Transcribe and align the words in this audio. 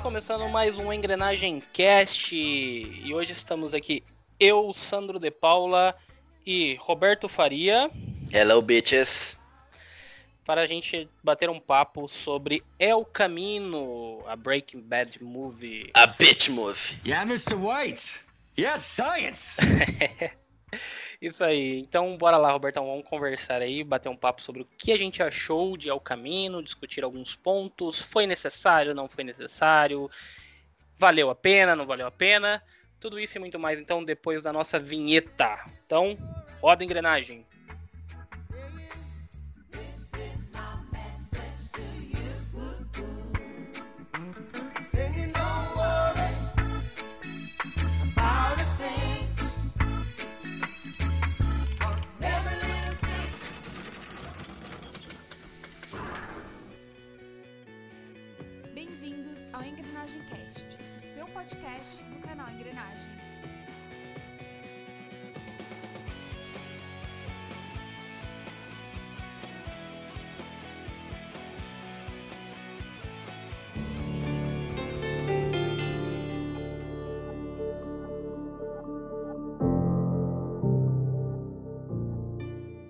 Estamos 0.00 0.14
começando 0.14 0.50
mais 0.50 0.78
um 0.78 0.90
Engrenagem 0.90 1.62
Cast 1.74 2.34
e 2.34 3.12
hoje 3.12 3.32
estamos 3.32 3.74
aqui 3.74 4.02
eu, 4.40 4.72
Sandro 4.72 5.18
de 5.18 5.30
Paula 5.30 5.94
e 6.44 6.74
Roberto 6.76 7.28
Faria. 7.28 7.90
Hello, 8.32 8.62
bitches. 8.62 9.38
Para 10.42 10.62
a 10.62 10.66
gente 10.66 11.06
bater 11.22 11.50
um 11.50 11.60
papo 11.60 12.08
sobre 12.08 12.62
El 12.78 13.04
Camino, 13.04 14.24
a 14.26 14.34
Breaking 14.36 14.80
Bad 14.80 15.22
movie. 15.22 15.90
A 15.92 16.06
bitch 16.06 16.48
movie. 16.48 16.98
Yeah, 17.04 17.30
Mr. 17.30 17.56
White. 17.56 18.22
Yes, 18.58 18.80
science. 18.80 19.58
Isso 21.20 21.44
aí. 21.44 21.80
Então, 21.80 22.16
bora 22.16 22.36
lá, 22.36 22.50
Robertão. 22.50 22.86
Vamos 22.86 23.08
conversar 23.08 23.62
aí, 23.62 23.84
bater 23.84 24.08
um 24.08 24.16
papo 24.16 24.40
sobre 24.40 24.62
o 24.62 24.68
que 24.78 24.92
a 24.92 24.98
gente 24.98 25.22
achou 25.22 25.76
de 25.76 25.88
El 25.88 26.00
Camino, 26.00 26.62
discutir 26.62 27.04
alguns 27.04 27.34
pontos. 27.36 28.00
Foi 28.00 28.26
necessário, 28.26 28.94
não 28.94 29.08
foi 29.08 29.24
necessário? 29.24 30.10
Valeu 30.98 31.30
a 31.30 31.34
pena, 31.34 31.76
não 31.76 31.86
valeu 31.86 32.06
a 32.06 32.10
pena? 32.10 32.62
Tudo 32.98 33.18
isso 33.18 33.36
e 33.36 33.40
muito 33.40 33.58
mais, 33.58 33.80
então, 33.80 34.04
depois 34.04 34.42
da 34.42 34.52
nossa 34.52 34.78
vinheta. 34.78 35.58
Então, 35.86 36.16
roda 36.60 36.82
a 36.82 36.84
engrenagem. 36.84 37.46
Podcast 61.40 62.02
do 62.02 62.18
canal 62.20 62.50
Engrenagem. 62.50 63.10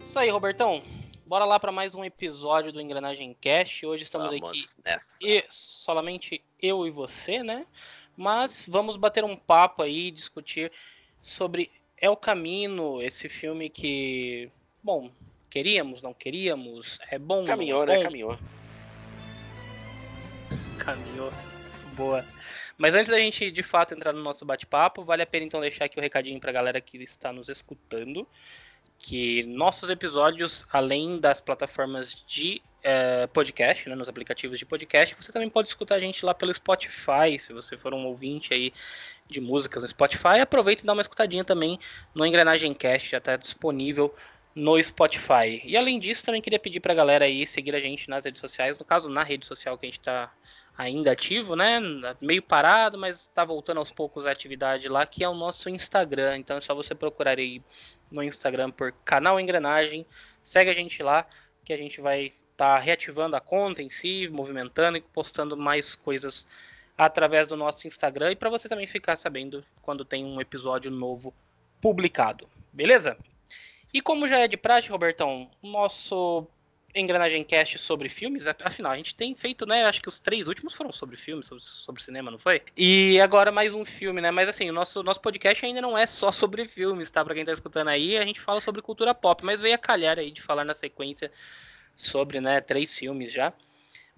Isso 0.00 0.18
aí, 0.18 0.28
Robertão. 0.28 0.82
Bora 1.24 1.44
lá 1.44 1.60
para 1.60 1.70
mais 1.70 1.94
um 1.94 2.04
episódio 2.04 2.72
do 2.72 2.80
Engrenagem 2.80 3.32
Cast. 3.40 3.86
Hoje 3.86 4.02
estamos 4.02 4.26
aqui 4.26 4.40
Vamos 4.40 4.76
nessa. 4.84 5.16
e 5.22 5.44
somente 5.48 6.42
eu 6.60 6.84
e 6.84 6.90
você, 6.90 7.40
né? 7.44 7.64
Mas 8.20 8.66
vamos 8.68 8.98
bater 8.98 9.24
um 9.24 9.34
papo 9.34 9.82
aí, 9.82 10.10
discutir 10.10 10.70
sobre 11.22 11.70
El 11.96 12.14
Camino, 12.14 13.00
esse 13.00 13.30
filme 13.30 13.70
que, 13.70 14.50
bom, 14.82 15.10
queríamos, 15.48 16.02
não 16.02 16.12
queríamos, 16.12 16.98
é 17.10 17.18
bom, 17.18 17.44
Caminhou, 17.44 17.86
não 17.86 17.94
é 17.94 17.96
né? 17.96 18.02
bom, 18.02 18.10
Caminhou. 18.10 18.38
caminhou. 20.76 21.32
Boa. 21.96 22.22
Mas 22.76 22.94
antes 22.94 23.10
da 23.10 23.18
gente 23.18 23.50
de 23.50 23.62
fato 23.62 23.94
entrar 23.94 24.12
no 24.12 24.22
nosso 24.22 24.44
bate-papo, 24.44 25.02
vale 25.02 25.22
a 25.22 25.26
pena 25.26 25.46
então 25.46 25.58
deixar 25.58 25.86
aqui 25.86 25.98
o 25.98 26.02
recadinho 26.02 26.38
pra 26.38 26.52
galera 26.52 26.78
que 26.78 27.02
está 27.02 27.32
nos 27.32 27.48
escutando, 27.48 28.28
que 28.98 29.44
nossos 29.44 29.88
episódios, 29.88 30.66
além 30.70 31.18
das 31.18 31.40
plataformas 31.40 32.22
de 32.26 32.60
eh, 32.82 33.26
podcast, 33.28 33.88
né, 33.88 33.94
nos 33.94 34.08
aplicativos 34.08 34.58
de 34.58 34.66
podcast, 34.66 35.14
você 35.14 35.32
também 35.32 35.48
pode 35.48 35.68
escutar 35.68 35.96
a 35.96 36.00
gente 36.00 36.24
lá 36.24 36.34
pelo 36.34 36.52
Spotify, 36.52 37.38
se 37.38 37.52
você 37.52 37.76
for 37.76 37.92
um 37.92 38.06
ouvinte 38.06 38.54
aí 38.54 38.72
de 39.26 39.40
músicas 39.40 39.82
no 39.82 39.88
Spotify, 39.88 40.40
aproveita 40.40 40.82
e 40.82 40.86
dá 40.86 40.92
uma 40.92 41.02
escutadinha 41.02 41.44
também 41.44 41.78
no 42.14 42.24
Engrenagem 42.24 42.74
Cast, 42.74 43.10
já 43.10 43.18
está 43.18 43.36
disponível 43.36 44.14
no 44.54 44.82
Spotify. 44.82 45.62
E 45.64 45.76
além 45.76 45.98
disso, 45.98 46.24
também 46.24 46.42
queria 46.42 46.58
pedir 46.58 46.80
pra 46.80 46.94
galera 46.94 47.24
aí 47.24 47.46
seguir 47.46 47.74
a 47.74 47.80
gente 47.80 48.08
nas 48.08 48.24
redes 48.24 48.40
sociais, 48.40 48.78
no 48.78 48.84
caso 48.84 49.08
na 49.08 49.22
rede 49.22 49.46
social 49.46 49.78
que 49.78 49.86
a 49.86 49.88
gente 49.88 50.00
tá 50.00 50.32
ainda 50.76 51.12
ativo, 51.12 51.54
né? 51.54 51.78
Meio 52.20 52.42
parado, 52.42 52.98
mas 52.98 53.26
tá 53.28 53.44
voltando 53.44 53.78
aos 53.78 53.92
poucos 53.92 54.26
a 54.26 54.30
atividade 54.30 54.88
lá, 54.88 55.04
que 55.06 55.22
é 55.22 55.28
o 55.28 55.34
nosso 55.34 55.68
Instagram. 55.68 56.38
Então 56.38 56.56
é 56.56 56.60
só 56.60 56.74
você 56.74 56.94
procurar 56.94 57.38
aí 57.38 57.62
no 58.10 58.22
Instagram 58.22 58.70
por 58.70 58.92
canal 59.04 59.38
Engrenagem. 59.38 60.06
Segue 60.42 60.70
a 60.70 60.74
gente 60.74 61.02
lá, 61.02 61.26
que 61.64 61.72
a 61.72 61.76
gente 61.76 62.00
vai 62.00 62.32
estar 62.60 62.78
reativando 62.78 63.34
a 63.34 63.40
conta 63.40 63.82
em 63.82 63.88
si, 63.88 64.28
movimentando 64.28 64.98
e 64.98 65.00
postando 65.00 65.56
mais 65.56 65.96
coisas 65.96 66.46
através 66.96 67.48
do 67.48 67.56
nosso 67.56 67.86
Instagram 67.88 68.32
e 68.32 68.36
para 68.36 68.50
você 68.50 68.68
também 68.68 68.86
ficar 68.86 69.16
sabendo 69.16 69.64
quando 69.80 70.04
tem 70.04 70.22
um 70.22 70.38
episódio 70.38 70.90
novo 70.90 71.32
publicado. 71.80 72.46
Beleza? 72.70 73.16
E 73.94 74.02
como 74.02 74.28
já 74.28 74.38
é 74.38 74.46
de 74.46 74.58
praxe, 74.58 74.90
Robertão, 74.90 75.50
nosso 75.62 76.46
Engrenagem 76.94 77.42
Cast 77.42 77.78
sobre 77.78 78.10
filmes, 78.10 78.46
afinal, 78.46 78.92
a 78.92 78.96
gente 78.96 79.14
tem 79.14 79.34
feito, 79.34 79.64
né? 79.64 79.84
Acho 79.84 80.02
que 80.02 80.08
os 80.08 80.20
três 80.20 80.46
últimos 80.46 80.74
foram 80.74 80.92
sobre 80.92 81.16
filmes, 81.16 81.46
sobre, 81.46 81.64
sobre 81.64 82.02
cinema, 82.02 82.30
não 82.30 82.38
foi? 82.38 82.60
E 82.76 83.18
agora 83.22 83.50
mais 83.50 83.72
um 83.72 83.86
filme, 83.86 84.20
né? 84.20 84.30
Mas 84.30 84.50
assim, 84.50 84.68
o 84.68 84.72
nosso, 84.72 85.02
nosso 85.02 85.20
podcast 85.20 85.64
ainda 85.64 85.80
não 85.80 85.96
é 85.96 86.04
só 86.04 86.30
sobre 86.30 86.68
filmes, 86.68 87.10
tá? 87.10 87.24
Pra 87.24 87.34
quem 87.34 87.44
tá 87.44 87.52
escutando 87.52 87.88
aí, 87.88 88.18
a 88.18 88.26
gente 88.26 88.40
fala 88.40 88.60
sobre 88.60 88.82
cultura 88.82 89.14
pop, 89.14 89.42
mas 89.44 89.62
veio 89.62 89.74
a 89.74 89.78
calhar 89.78 90.18
aí 90.18 90.30
de 90.30 90.42
falar 90.42 90.64
na 90.64 90.74
sequência 90.74 91.32
sobre, 92.00 92.40
né, 92.40 92.60
três 92.60 92.96
filmes 92.96 93.32
já. 93.32 93.52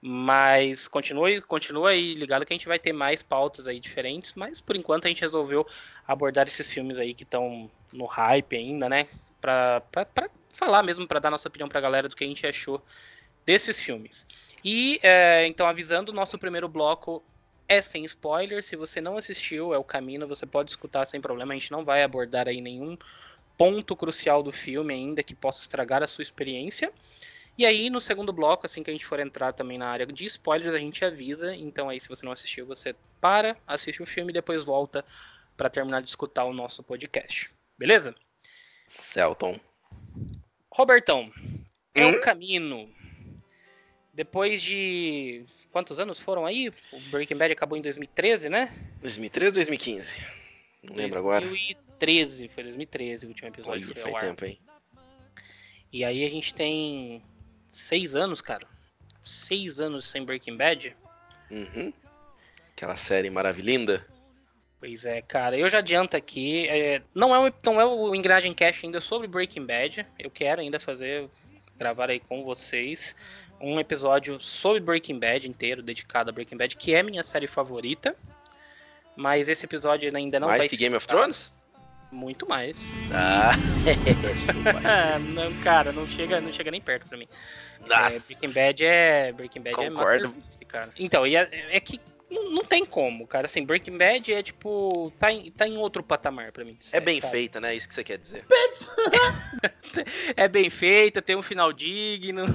Mas 0.01 0.89
continue, 0.89 1.41
continua 1.43 1.91
aí 1.91 2.15
ligado 2.15 2.45
que 2.45 2.53
a 2.53 2.57
gente 2.57 2.67
vai 2.67 2.79
ter 2.79 2.93
mais 2.93 3.23
pautas 3.23 3.69
aí 3.69 3.79
diferentes, 3.79 4.33
mas 4.35 4.61
por 4.61 4.75
enquanto 4.75 5.05
a 5.05 5.09
gente 5.09 5.21
resolveu 5.21 5.65
abordar 6.07 6.49
esses 6.49 6.73
filmes 6.73 6.99
aí 6.99 7.15
que 7.15 7.23
estão 7.23 7.71
no 7.93 8.05
hype 8.07 8.57
ainda, 8.57 8.89
né? 8.89 9.07
Pra, 9.41 9.81
pra, 9.81 10.05
pra 10.05 10.29
falar 10.53 10.83
mesmo, 10.83 11.07
pra 11.07 11.21
dar 11.21 11.31
nossa 11.31 11.49
opinião 11.49 11.69
pra 11.69 11.81
galera 11.81 12.09
do 12.09 12.17
que 12.17 12.25
a 12.25 12.27
gente 12.27 12.45
achou 12.45 12.83
desses 13.47 13.79
filmes. 13.81 14.27
E 14.65 14.99
é, 15.03 15.47
então, 15.47 15.67
avisando, 15.67 16.11
o 16.11 16.15
nosso 16.15 16.37
primeiro 16.37 16.69
bloco 16.69 17.23
é 17.69 17.81
sem 17.81 18.05
spoiler. 18.05 18.63
Se 18.63 18.77
você 18.77 19.01
não 19.01 19.17
assistiu, 19.17 19.73
é 19.73 19.79
o 19.79 19.85
caminho, 19.85 20.27
você 20.27 20.47
pode 20.47 20.71
escutar 20.71 21.05
sem 21.07 21.21
problema. 21.21 21.53
A 21.53 21.57
gente 21.57 21.73
não 21.73 21.85
vai 21.85 22.03
abordar 22.03 22.49
aí 22.49 22.61
nenhum 22.61 22.97
ponto 23.57 23.95
crucial 23.95 24.43
do 24.43 24.53
filme 24.53 24.93
ainda 24.93 25.23
que 25.23 25.35
possa 25.35 25.61
estragar 25.61 26.03
a 26.03 26.09
sua 26.09 26.23
experiência. 26.23 26.93
E 27.57 27.67
aí, 27.67 27.91
no 27.91 28.01
segundo 28.01 28.33
bloco, 28.33 28.65
assim 28.67 28.83
que 28.83 28.91
a 28.91 28.93
gente 28.93 29.05
for 29.05 29.21
entrar 29.21 29.53
também 29.53 29.77
na 29.77 29.89
área 29.89 30.07
de 30.07 30.25
spoilers, 30.25 30.75
a 30.75 30.79
gente 30.79 31.05
avisa. 31.05 31.55
Então, 31.55 31.89
aí, 31.89 32.01
se 32.01 32.09
você 32.09 32.25
não 32.25 32.33
assistiu, 32.33 32.67
você 32.67 32.95
para, 33.21 33.57
assiste 33.67 34.03
o 34.03 34.07
filme 34.07 34.31
e 34.31 34.35
depois 34.35 34.65
volta 34.65 35.05
para 35.57 35.69
terminar 35.69 36.01
de 36.03 36.09
escutar 36.09 36.45
o 36.45 36.53
nosso 36.53 36.83
podcast. 36.83 37.51
Beleza? 37.79 38.15
Celton. 38.87 39.61
Robertão, 40.71 41.31
é 41.95 42.07
Hum? 42.07 42.11
um 42.17 42.21
caminho. 42.21 42.91
Depois 44.15 44.61
de. 44.63 45.45
Quantos 45.71 45.99
anos 45.99 46.21
foram 46.21 46.45
aí? 46.45 46.69
O 46.93 47.01
Breaking 47.11 47.37
Bad 47.37 47.53
acabou 47.53 47.79
em 47.79 47.83
2013, 47.83 48.49
né? 48.49 48.71
2013 49.01 49.55
2015? 49.55 50.19
Não 50.83 50.97
lembro 50.97 51.19
agora. 51.19 51.47
2013, 51.47 52.49
foi 52.49 52.63
2013 52.65 53.25
o 53.25 53.29
último 53.29 53.49
episódio. 53.49 53.87
Olha, 53.87 54.01
foi 54.01 54.21
tempo, 54.21 54.45
hein? 54.45 54.59
E 55.91 56.05
aí 56.05 56.25
a 56.25 56.31
gente 56.31 56.55
tem 56.55 57.23
seis 57.73 58.15
anos, 58.15 58.41
cara. 58.41 58.67
Seis 59.21 59.81
anos 59.81 60.09
sem 60.09 60.25
Breaking 60.25 60.57
Bad. 60.57 60.97
Uhum. 61.51 61.93
Aquela 62.77 62.97
série 62.97 63.31
maravilhinda. 63.31 64.07
Pois 64.79 65.05
é, 65.05 65.23
cara. 65.23 65.57
Eu 65.57 65.69
já 65.69 65.79
adianto 65.79 66.17
aqui. 66.17 66.69
é, 66.69 67.03
não, 67.15 67.35
é 67.35 67.49
o, 67.49 67.53
não 67.65 67.81
é 67.81 67.85
o 67.85 68.15
Engrenagem 68.15 68.53
Cash 68.53 68.85
ainda 68.85 69.01
sobre 69.01 69.27
Breaking 69.27 69.67
Bad. 69.67 70.07
Eu 70.19 70.31
quero 70.31 70.61
ainda 70.61 70.79
fazer. 70.79 71.29
Gravar 71.79 72.11
aí 72.11 72.21
com 72.21 72.45
vocês 72.45 73.17
um 73.63 73.79
episódio 73.79 74.41
sobre 74.41 74.81
Breaking 74.81 75.19
Bad 75.19 75.49
inteiro, 75.49 75.83
dedicado 75.83 76.31
a 76.31 76.33
Breaking 76.33 76.57
Bad, 76.57 76.77
que 76.77 76.95
é 76.95 77.03
minha 77.03 77.23
série 77.23 77.47
favorita. 77.47 78.17
Mas 79.17 79.49
esse 79.49 79.65
episódio 79.65 80.11
ainda 80.15 80.41
não 80.41 80.49
Mais 80.49 80.61
vai 80.61 80.69
que 80.69 80.77
Game 80.77 80.97
of. 80.97 81.07
Thrones? 81.07 81.55
Muito 82.13 82.47
mais. 82.47 82.77
Ah, 83.11 83.57
não, 85.33 85.53
cara, 85.63 85.93
não 85.93 86.07
chega, 86.07 86.43
não 86.43 86.53
chega 86.53 86.71
nem 86.71 86.81
perto 86.81 87.09
pra 87.09 87.17
mim. 87.17 87.27
É. 87.89 88.19
Breaking 88.21 88.51
Bad 88.51 88.85
é. 88.85 89.33
Breaking 89.33 89.63
Bad 89.63 89.77
Concordo. 89.77 90.35
é 90.61 90.65
cara. 90.67 90.93
Então, 90.99 91.27
e 91.27 91.35
é, 91.35 91.49
é 91.71 91.81
que 91.81 91.99
não, 92.31 92.51
não 92.51 92.65
tem 92.65 92.85
como, 92.85 93.27
cara. 93.27 93.47
Assim, 93.47 93.65
Breaking 93.65 93.97
Bad 93.97 94.33
é 94.33 94.43
tipo. 94.43 95.11
tá 95.19 95.33
em, 95.33 95.51
tá 95.51 95.67
em 95.67 95.79
outro 95.79 96.03
patamar 96.03 96.53
pra 96.53 96.65
mim. 96.65 96.77
É 96.93 97.01
bem 97.01 97.21
sabe? 97.21 97.33
feita, 97.33 97.61
né? 97.61 97.75
Isso 97.75 97.89
que 97.89 97.95
você 97.95 98.05
quer 98.05 98.19
dizer. 98.19 98.45
É 100.37 100.49
bem 100.49 100.71
feita, 100.71 101.21
tem 101.21 101.37
um 101.37 101.43
final 101.43 101.71
digno. 101.71 102.47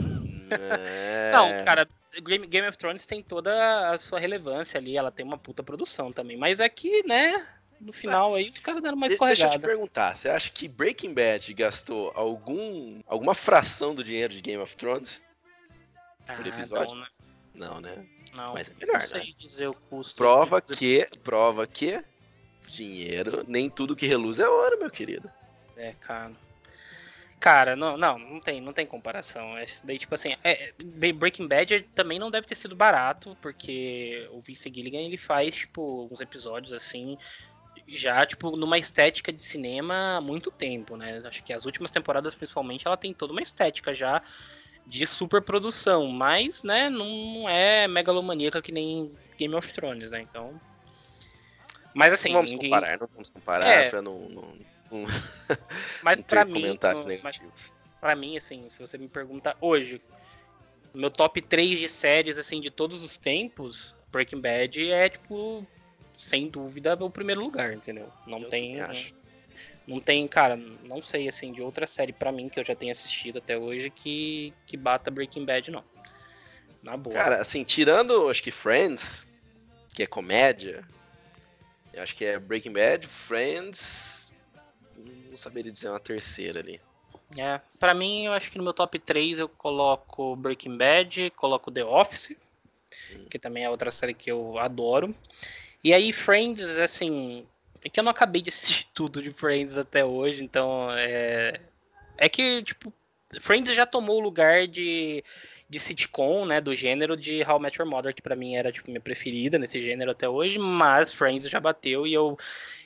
É... 0.50 1.32
Não, 1.32 1.64
cara, 1.64 1.88
Game, 2.24 2.48
Game 2.48 2.68
of 2.68 2.78
Thrones 2.78 3.06
tem 3.06 3.22
toda 3.22 3.92
a 3.92 3.98
sua 3.98 4.20
relevância 4.20 4.80
ali. 4.80 4.98
Ela 4.98 5.12
tem 5.12 5.26
uma 5.26 5.38
puta 5.38 5.62
produção 5.62 6.12
também. 6.12 6.36
Mas 6.36 6.60
aqui, 6.60 7.04
né? 7.06 7.46
No 7.80 7.94
final 7.94 8.34
aí, 8.36 8.50
os 8.50 8.60
caras 8.60 8.82
deram 8.82 8.98
uma 8.98 9.08
De- 9.08 9.18
Deixa 9.18 9.24
eu 9.26 9.36
te 9.36 9.40
escorregada. 9.42 9.68
perguntar, 9.68 10.16
você 10.18 10.30
acha 10.30 10.50
que 10.50 10.68
Breaking 10.68 11.14
Bad 11.14 11.54
gastou 11.54 12.12
algum 12.16 13.02
alguma 13.06 13.34
fração 13.36 13.94
do 13.94 14.04
dinheiro 14.04 14.34
de 14.34 14.42
Game 14.42 14.62
of 14.62 14.76
Thrones? 14.76 15.24
por 16.36 16.46
Ah, 16.46 16.50
episódio? 16.50 16.96
não, 16.96 17.02
né? 17.02 17.08
Não, 17.54 17.80
né? 17.82 18.06
Não, 18.34 18.54
Mas 18.54 18.70
é 18.70 18.74
melhor, 18.76 19.00
não 19.00 19.02
sei 19.02 19.34
dizer 19.34 19.68
o 19.68 19.74
custo. 19.74 20.16
Prova 20.16 20.62
que, 20.62 21.06
prova 21.24 21.66
que 21.66 22.04
dinheiro, 22.68 23.46
nem 23.48 23.70
tudo 23.70 23.96
que 23.96 24.06
reluz 24.06 24.40
é 24.40 24.48
ouro, 24.48 24.78
meu 24.80 24.90
querido. 24.92 25.32
É, 25.76 25.94
cara. 25.94 26.34
Cara, 27.40 27.76
não, 27.76 27.96
não, 27.98 28.18
não 28.18 28.40
tem, 28.40 28.60
não 28.60 28.74
tem 28.74 28.86
comparação. 28.86 29.58
Esse 29.60 29.86
daí, 29.86 29.98
tipo 30.00 30.14
assim, 30.16 30.36
é, 30.44 30.70
é, 30.70 30.74
Breaking 31.14 31.48
Bad 31.48 31.82
também 31.94 32.18
não 32.18 32.32
deve 32.32 32.48
ter 32.48 32.56
sido 32.56 32.76
barato, 32.76 33.38
porque 33.42 34.28
o 34.32 34.42
Vince 34.42 34.72
Gilligan 34.74 35.00
ele 35.00 35.18
faz, 35.18 35.56
tipo, 35.56 36.10
uns 36.12 36.20
episódios 36.20 36.74
assim, 36.74 37.16
já, 37.88 38.26
tipo, 38.26 38.56
numa 38.58 38.78
estética 38.78 39.32
de 39.32 39.42
cinema 39.42 40.18
há 40.18 40.22
muito 40.22 40.52
tempo, 40.52 40.98
né? 40.98 41.22
Acho 41.26 41.44
que 41.44 41.54
as 41.54 41.66
últimas 41.66 41.90
temporadas, 41.92 42.36
principalmente, 42.36 42.86
ela 42.86 42.98
tem 42.98 43.14
toda 43.14 43.32
uma 43.32 43.42
estética 43.42 43.96
já 43.96 44.22
de 44.86 45.06
superprodução, 45.06 46.08
mas, 46.08 46.64
né, 46.64 46.90
não 46.90 47.48
é 47.50 47.88
megalomaníaca 47.88 48.62
que 48.62 48.72
nem 48.72 49.12
Game 49.38 49.54
of 49.56 49.72
Thrones, 49.74 50.10
né? 50.12 50.22
Então. 50.22 50.60
Mas 51.94 52.14
assim. 52.14 52.30
não 52.30 52.36
vamos 52.36 52.52
ninguém- 52.52 52.70
comparar, 52.70 52.98
não 53.00 53.08
vamos 53.14 53.30
comparar 53.30 53.68
É. 53.68 53.90
pra 53.90 54.02
não, 54.02 54.20
não, 54.30 54.54
não, 54.92 55.06
Mas 56.04 56.20
não 56.20 56.26
pra 56.26 56.46
mim, 56.46 56.54
comentários 56.54 57.06
mas 57.06 57.22
negativos. 57.24 57.74
Pra 58.00 58.16
mim, 58.16 58.38
assim, 58.38 58.70
se 58.70 58.80
você 58.80 58.98
me 58.98 59.08
pergunta 59.08 59.58
hoje, 59.60 60.02
meu 60.94 61.10
top 61.10 61.42
3 61.42 61.80
de 61.80 61.90
séries, 61.90 62.38
assim, 62.38 62.62
de 62.62 62.70
todos 62.70 63.02
os 63.04 63.18
tempos, 63.18 63.96
Breaking 64.12 64.40
Bad 64.40 64.92
é, 64.92 65.10
tipo, 65.10 65.66
sem 66.18 66.50
dúvida, 66.50 66.96
o 66.96 67.10
primeiro 67.10 67.42
lugar, 67.42 67.74
entendeu? 67.74 68.12
Não 68.26 68.42
Eu 68.42 68.50
tem. 68.50 68.78
Não 69.86 70.02
tem, 70.02 70.28
cara, 70.28 70.58
não 70.58 71.02
sei, 71.02 71.30
assim, 71.30 71.54
de 71.54 71.62
outra 71.62 71.88
série 71.88 72.12
pra 72.12 72.32
mim 72.32 72.50
que 72.50 72.60
eu 72.60 72.66
já 72.66 72.76
tenho 72.76 72.92
assistido 72.92 73.38
até 73.38 73.58
hoje 73.58 73.90
que, 73.90 74.54
que 74.66 74.76
bata 74.76 75.10
Breaking 75.10 75.46
Bad, 75.46 75.72
não. 75.72 75.84
Na 76.84 76.98
boa. 76.98 77.16
Cara, 77.16 77.42
assim, 77.42 77.64
tirando, 77.64 78.30
acho 78.30 78.44
que 78.44 78.52
Friends, 78.52 79.28
que 79.94 80.04
é 80.04 80.08
comédia, 80.08 80.86
eu 81.94 82.04
acho 82.04 82.14
que 82.16 82.26
é 82.26 82.38
Breaking 82.38 82.74
Bad, 82.74 83.08
Friends, 83.08 84.34
não 85.30 85.38
saberia 85.38 85.72
dizer 85.72 85.90
uma 85.90 86.00
terceira 86.02 86.60
ali. 86.60 86.82
É, 87.38 87.60
pra 87.80 87.94
mim, 87.94 88.26
eu 88.26 88.34
acho 88.34 88.52
que 88.52 88.58
no 88.58 88.64
meu 88.64 88.74
top 88.74 89.00
3 89.00 89.40
eu 89.40 89.48
coloco 89.48 90.36
Breaking 90.36 90.78
Bad, 90.78 91.32
coloco 91.32 91.72
The 91.72 91.86
Office, 91.86 92.36
Hum. 93.12 93.26
que 93.30 93.38
também 93.40 93.64
é 93.64 93.70
outra 93.70 93.92
série 93.92 94.14
que 94.14 94.30
eu 94.32 94.58
adoro. 94.58 95.14
E 95.84 95.94
aí, 95.94 96.12
Friends, 96.12 96.78
assim, 96.78 97.48
é 97.84 97.90
que 97.90 98.00
eu 98.00 98.04
não 98.04 98.12
acabei 98.12 98.42
de 98.42 98.50
assistir 98.50 98.88
tudo 98.94 99.22
de 99.22 99.32
Friends 99.32 99.78
até 99.78 100.04
hoje, 100.04 100.44
então 100.44 100.90
é. 100.92 101.60
É 102.18 102.28
que, 102.28 102.64
tipo, 102.64 102.92
Friends 103.40 103.76
já 103.76 103.86
tomou 103.86 104.18
o 104.18 104.22
lugar 104.22 104.68
de, 104.68 105.24
de 105.70 105.80
sitcom, 105.80 106.46
né, 106.46 106.60
do 106.60 106.74
gênero 106.74 107.16
de 107.16 107.44
How 107.44 107.60
I 107.60 107.62
Met 107.62 107.80
Your 107.80 107.90
Mother, 107.90 108.14
que 108.14 108.22
pra 108.24 108.36
mim 108.36 108.56
era, 108.56 108.72
tipo, 108.72 108.90
minha 108.90 109.00
preferida 109.00 109.60
nesse 109.60 109.80
gênero 109.82 110.12
até 110.12 110.28
hoje, 110.28 110.58
mas 110.58 111.14
Friends 111.14 111.48
já 111.48 111.60
bateu 111.60 112.08
e 112.08 112.14
eu, 112.14 112.38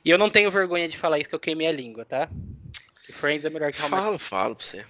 e 0.04 0.10
eu 0.10 0.18
não 0.18 0.30
tenho 0.30 0.52
vergonha 0.52 0.88
de 0.90 0.98
falar 0.98 1.20
isso, 1.20 1.30
que 1.30 1.36
eu 1.36 1.40
queimei 1.40 1.68
a 1.68 1.72
língua, 1.72 2.04
tá? 2.04 2.30
Que 3.06 3.14
Friends 3.14 3.46
é 3.46 3.50
melhor 3.50 3.72
que 3.72 3.82
How 3.82 3.88
I 3.88 3.92
Met 3.92 4.02
Falo, 4.04 4.20
falo 4.20 4.56
pra 4.56 4.66
você. 4.66 4.86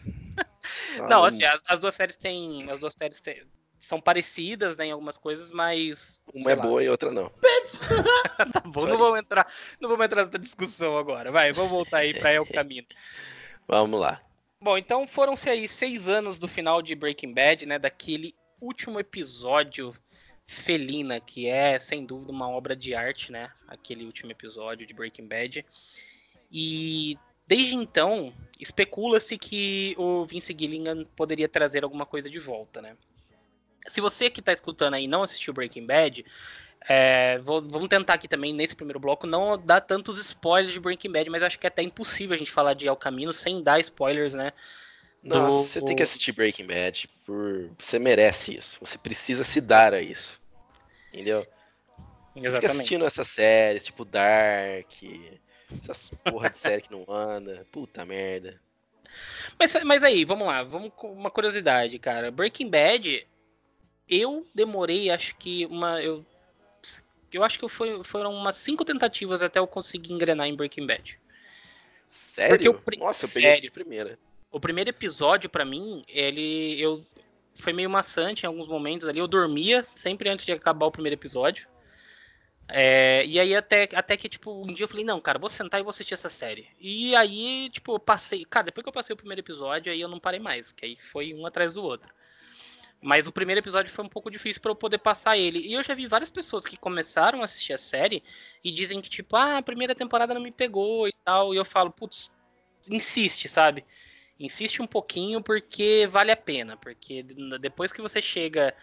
não, 1.07 1.23
assim, 1.23 1.43
as, 1.43 1.61
as 1.67 1.79
duas 1.79 1.93
séries 1.93 2.15
têm. 2.15 2.69
As 2.69 2.79
duas 2.79 2.93
séries 2.93 3.21
têm- 3.21 3.43
são 3.81 3.99
parecidas 3.99 4.77
né, 4.77 4.85
em 4.85 4.91
algumas 4.91 5.17
coisas, 5.17 5.51
mas. 5.51 6.19
Uma 6.33 6.51
é 6.51 6.55
lá, 6.55 6.61
boa 6.61 6.83
e 6.83 6.89
outra 6.89 7.11
não. 7.11 7.31
Tá 8.53 8.61
bom, 8.61 8.81
Só 8.81 8.87
não 8.87 8.97
vamos 8.97 9.19
entrar, 9.19 9.51
não 9.79 9.89
vamos 9.89 10.05
entrar 10.05 10.25
nessa 10.25 10.39
discussão 10.39 10.97
agora. 10.97 11.31
Vai, 11.31 11.51
vamos 11.51 11.71
voltar 11.71 11.97
aí 11.97 12.13
pra 12.13 12.31
El 12.31 12.45
Caminho. 12.45 12.85
Vamos 13.67 13.99
lá. 13.99 14.19
Bom, 14.59 14.77
então 14.77 15.07
foram-se 15.07 15.49
aí 15.49 15.67
seis 15.67 16.07
anos 16.07 16.37
do 16.37 16.47
final 16.47 16.81
de 16.81 16.93
Breaking 16.93 17.33
Bad, 17.33 17.65
né? 17.65 17.79
Daquele 17.79 18.35
último 18.59 18.99
episódio 18.99 19.95
Felina, 20.45 21.19
que 21.19 21.47
é, 21.47 21.79
sem 21.79 22.05
dúvida, 22.05 22.31
uma 22.31 22.49
obra 22.49 22.75
de 22.75 22.93
arte, 22.93 23.31
né? 23.31 23.51
Aquele 23.67 24.03
último 24.03 24.31
episódio 24.31 24.85
de 24.85 24.93
Breaking 24.93 25.27
Bad. 25.27 25.65
E 26.51 27.17
desde 27.47 27.75
então, 27.75 28.33
especula-se 28.59 29.37
que 29.37 29.95
o 29.97 30.25
Vince 30.25 30.55
Gilligan 30.57 31.05
poderia 31.15 31.47
trazer 31.47 31.83
alguma 31.83 32.05
coisa 32.05 32.29
de 32.29 32.39
volta, 32.39 32.81
né? 32.81 32.97
Se 33.87 33.99
você 34.01 34.29
que 34.29 34.41
tá 34.41 34.53
escutando 34.53 34.93
aí 34.93 35.07
não 35.07 35.23
assistiu 35.23 35.53
Breaking 35.53 35.85
Bad, 35.85 36.25
é, 36.87 37.39
vou- 37.39 37.61
vamos 37.61 37.89
tentar 37.89 38.15
aqui 38.15 38.27
também, 38.27 38.53
nesse 38.53 38.75
primeiro 38.75 38.99
bloco, 38.99 39.27
não 39.27 39.57
dar 39.57 39.81
tantos 39.81 40.17
spoilers 40.19 40.73
de 40.73 40.79
Breaking 40.79 41.11
Bad, 41.11 41.29
mas 41.29 41.43
acho 41.43 41.59
que 41.59 41.67
é 41.67 41.69
até 41.69 41.81
impossível 41.81 42.35
a 42.35 42.37
gente 42.37 42.51
falar 42.51 42.73
de 42.73 42.87
El 42.87 42.95
Camino 42.95 43.33
sem 43.33 43.61
dar 43.61 43.79
spoilers, 43.79 44.33
né? 44.33 44.53
Nossa, 45.23 45.57
Do- 45.57 45.61
você 45.63 45.81
tem 45.81 45.95
que 45.95 46.03
assistir 46.03 46.31
Breaking 46.31 46.65
Bad. 46.67 47.07
Por... 47.25 47.69
Você 47.77 47.99
merece 47.99 48.57
isso. 48.57 48.77
Você 48.81 48.97
precisa 48.97 49.43
se 49.43 49.61
dar 49.61 49.93
a 49.93 50.01
isso. 50.01 50.41
Entendeu? 51.13 51.45
Você 52.35 52.51
fica 52.53 52.67
assistindo 52.67 53.05
essas 53.05 53.27
séries, 53.27 53.83
tipo 53.83 54.05
Dark, 54.05 54.89
essas 55.83 56.09
porra 56.23 56.49
de 56.49 56.57
série 56.57 56.81
que 56.81 56.91
não 56.91 57.05
anda. 57.09 57.65
Puta 57.71 58.05
merda. 58.05 58.59
Mas, 59.59 59.73
mas 59.83 60.03
aí, 60.03 60.23
vamos 60.23 60.47
lá, 60.47 60.63
vamos 60.63 60.91
com 60.95 61.11
uma 61.11 61.29
curiosidade, 61.29 61.99
cara. 61.99 62.31
Breaking 62.31 62.69
Bad, 62.69 63.27
eu 64.11 64.45
demorei, 64.53 65.09
acho 65.09 65.35
que 65.37 65.65
uma. 65.67 66.01
Eu, 66.01 66.25
eu 67.31 67.43
acho 67.43 67.57
que 67.57 67.67
foi, 67.69 68.03
foram 68.03 68.33
umas 68.33 68.57
cinco 68.57 68.83
tentativas 68.83 69.41
até 69.41 69.57
eu 69.57 69.65
conseguir 69.65 70.11
engrenar 70.11 70.47
em 70.47 70.55
Breaking 70.55 70.85
Bad. 70.85 71.17
Sério? 72.09 72.73
Pri- 72.73 72.97
Nossa, 72.97 73.25
eu 73.25 73.29
peguei 73.29 73.49
Sério. 73.49 73.63
de 73.63 73.71
primeira. 73.71 74.19
O 74.51 74.59
primeiro 74.59 74.89
episódio, 74.89 75.49
pra 75.49 75.63
mim, 75.63 76.03
ele. 76.09 76.79
Eu, 76.79 77.01
foi 77.55 77.71
meio 77.71 77.89
maçante 77.89 78.43
em 78.43 78.47
alguns 78.47 78.67
momentos 78.67 79.07
ali. 79.07 79.19
Eu 79.19 79.27
dormia 79.27 79.83
sempre 79.95 80.29
antes 80.29 80.45
de 80.45 80.51
acabar 80.51 80.85
o 80.85 80.91
primeiro 80.91 81.15
episódio. 81.15 81.67
É, 82.67 83.25
e 83.25 83.37
aí 83.37 83.53
até, 83.53 83.89
até 83.93 84.15
que, 84.15 84.29
tipo, 84.29 84.61
um 84.61 84.73
dia 84.73 84.85
eu 84.85 84.87
falei, 84.87 85.03
não, 85.03 85.19
cara, 85.19 85.37
vou 85.37 85.49
sentar 85.49 85.79
e 85.79 85.83
vou 85.83 85.89
assistir 85.89 86.13
essa 86.13 86.29
série. 86.29 86.67
E 86.79 87.13
aí, 87.15 87.69
tipo, 87.69 87.95
eu 87.95 87.99
passei. 87.99 88.45
Cara, 88.45 88.65
depois 88.65 88.83
que 88.83 88.89
eu 88.89 88.93
passei 88.93 89.13
o 89.13 89.17
primeiro 89.17 89.41
episódio, 89.41 89.91
aí 89.91 89.99
eu 89.99 90.07
não 90.07 90.19
parei 90.19 90.39
mais, 90.39 90.71
que 90.71 90.85
aí 90.85 90.97
foi 90.99 91.33
um 91.33 91.45
atrás 91.45 91.73
do 91.73 91.83
outro. 91.83 92.13
Mas 93.01 93.27
o 93.27 93.31
primeiro 93.31 93.59
episódio 93.59 93.91
foi 93.91 94.05
um 94.05 94.09
pouco 94.09 94.29
difícil 94.29 94.61
pra 94.61 94.71
eu 94.71 94.75
poder 94.75 94.99
passar 94.99 95.35
ele. 95.35 95.59
E 95.59 95.73
eu 95.73 95.81
já 95.81 95.95
vi 95.95 96.05
várias 96.05 96.29
pessoas 96.29 96.65
que 96.65 96.77
começaram 96.77 97.41
a 97.41 97.45
assistir 97.45 97.73
a 97.73 97.77
série 97.77 98.23
e 98.63 98.69
dizem 98.69 99.01
que, 99.01 99.09
tipo, 99.09 99.35
ah, 99.35 99.57
a 99.57 99.61
primeira 99.63 99.95
temporada 99.95 100.35
não 100.35 100.41
me 100.41 100.51
pegou 100.51 101.07
e 101.07 101.13
tal. 101.25 101.51
E 101.53 101.57
eu 101.57 101.65
falo, 101.65 101.91
putz, 101.91 102.29
insiste, 102.89 103.49
sabe? 103.49 103.83
Insiste 104.39 104.83
um 104.83 104.87
pouquinho 104.87 105.41
porque 105.41 106.07
vale 106.11 106.31
a 106.31 106.37
pena. 106.37 106.77
Porque 106.77 107.23
depois 107.59 107.91
que 107.91 108.01
você 108.01 108.21
chega 108.21 108.75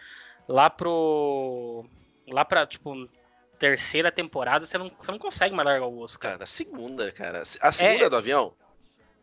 lá 0.47 0.69
pro. 0.69 1.85
Lá 2.27 2.43
pra, 2.43 2.67
tipo, 2.67 3.09
terceira 3.57 4.11
temporada, 4.11 4.65
você 4.65 4.77
não, 4.77 4.89
você 4.89 5.11
não 5.11 5.19
consegue 5.19 5.55
mais 5.55 5.65
largar 5.65 5.87
o 5.87 5.99
osso, 5.99 6.19
cara. 6.19 6.33
Cara, 6.33 6.43
a 6.43 6.47
segunda, 6.47 7.11
cara. 7.11 7.43
A 7.61 7.71
segunda 7.71 8.05
é 8.05 8.09
do 8.09 8.17
avião? 8.17 8.53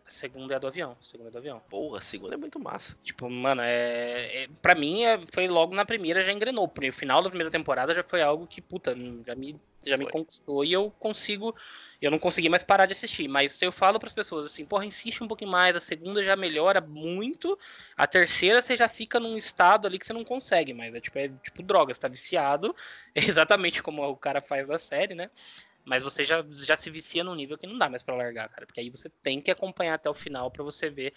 A 0.06 0.10
segunda 0.10 0.54
é 0.54 0.58
do 0.60 0.68
avião. 0.68 0.96
A 1.00 1.04
segunda 1.04 1.30
é 1.30 1.32
do 1.32 1.38
avião. 1.38 1.60
Porra, 1.68 1.98
a 1.98 2.00
segunda 2.00 2.34
é 2.34 2.36
muito 2.36 2.60
massa. 2.60 2.96
Tipo, 3.02 3.28
mano, 3.28 3.60
é. 3.62 4.44
é 4.44 4.48
pra 4.62 4.74
mim, 4.74 5.02
é, 5.02 5.18
foi 5.32 5.48
logo 5.48 5.74
na 5.74 5.84
primeira, 5.84 6.22
já 6.22 6.32
engrenou. 6.32 6.64
O 6.64 6.92
final 6.92 7.20
da 7.20 7.28
primeira 7.28 7.50
temporada 7.50 7.92
já 7.92 8.04
foi 8.04 8.22
algo 8.22 8.46
que, 8.46 8.60
puta, 8.60 8.96
já 9.26 9.34
me, 9.34 9.60
já 9.84 9.96
me 9.96 10.04
Foi. 10.04 10.12
conquistou 10.12 10.64
e 10.64 10.72
eu 10.72 10.92
consigo. 10.92 11.54
Eu 12.00 12.10
não 12.10 12.20
consegui 12.20 12.48
mais 12.48 12.62
parar 12.62 12.86
de 12.86 12.92
assistir. 12.92 13.26
Mas 13.26 13.52
se 13.52 13.64
eu 13.64 13.72
falo 13.72 13.98
pras 13.98 14.12
pessoas 14.12 14.46
assim, 14.46 14.64
porra, 14.64 14.84
insiste 14.84 15.24
um 15.24 15.28
pouquinho 15.28 15.50
mais, 15.50 15.74
a 15.74 15.80
segunda 15.80 16.22
já 16.22 16.36
melhora 16.36 16.80
muito, 16.80 17.58
a 17.96 18.06
terceira 18.06 18.62
você 18.62 18.76
já 18.76 18.88
fica 18.88 19.18
num 19.18 19.36
estado 19.36 19.88
ali 19.88 19.98
que 19.98 20.06
você 20.06 20.12
não 20.12 20.24
consegue 20.24 20.72
mais. 20.72 20.94
É 20.94 21.00
tipo, 21.00 21.18
é 21.18 21.28
tipo 21.42 21.62
droga, 21.64 21.92
você 21.92 22.00
tá 22.00 22.08
viciado, 22.08 22.76
exatamente 23.14 23.82
como 23.82 24.04
o 24.04 24.16
cara 24.16 24.40
faz 24.40 24.68
na 24.68 24.78
série, 24.78 25.16
né? 25.16 25.30
Mas 25.86 26.02
você 26.02 26.24
já, 26.24 26.44
já 26.50 26.76
se 26.76 26.90
vicia 26.90 27.22
num 27.22 27.34
nível 27.34 27.56
que 27.56 27.66
não 27.66 27.78
dá 27.78 27.88
mais 27.88 28.02
pra 28.02 28.16
largar, 28.16 28.48
cara. 28.48 28.66
Porque 28.66 28.80
aí 28.80 28.90
você 28.90 29.08
tem 29.08 29.40
que 29.40 29.52
acompanhar 29.52 29.94
até 29.94 30.10
o 30.10 30.14
final 30.14 30.50
pra 30.50 30.64
você 30.64 30.90
ver 30.90 31.14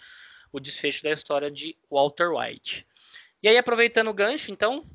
o 0.52 0.60
desfecho 0.60 1.02
da 1.02 1.10
história 1.10 1.50
de 1.50 1.76
Walter 1.90 2.30
White. 2.32 2.86
E 3.42 3.48
aí, 3.48 3.58
aproveitando 3.58 4.08
o 4.08 4.14
gancho, 4.14 4.52
então, 4.52 4.88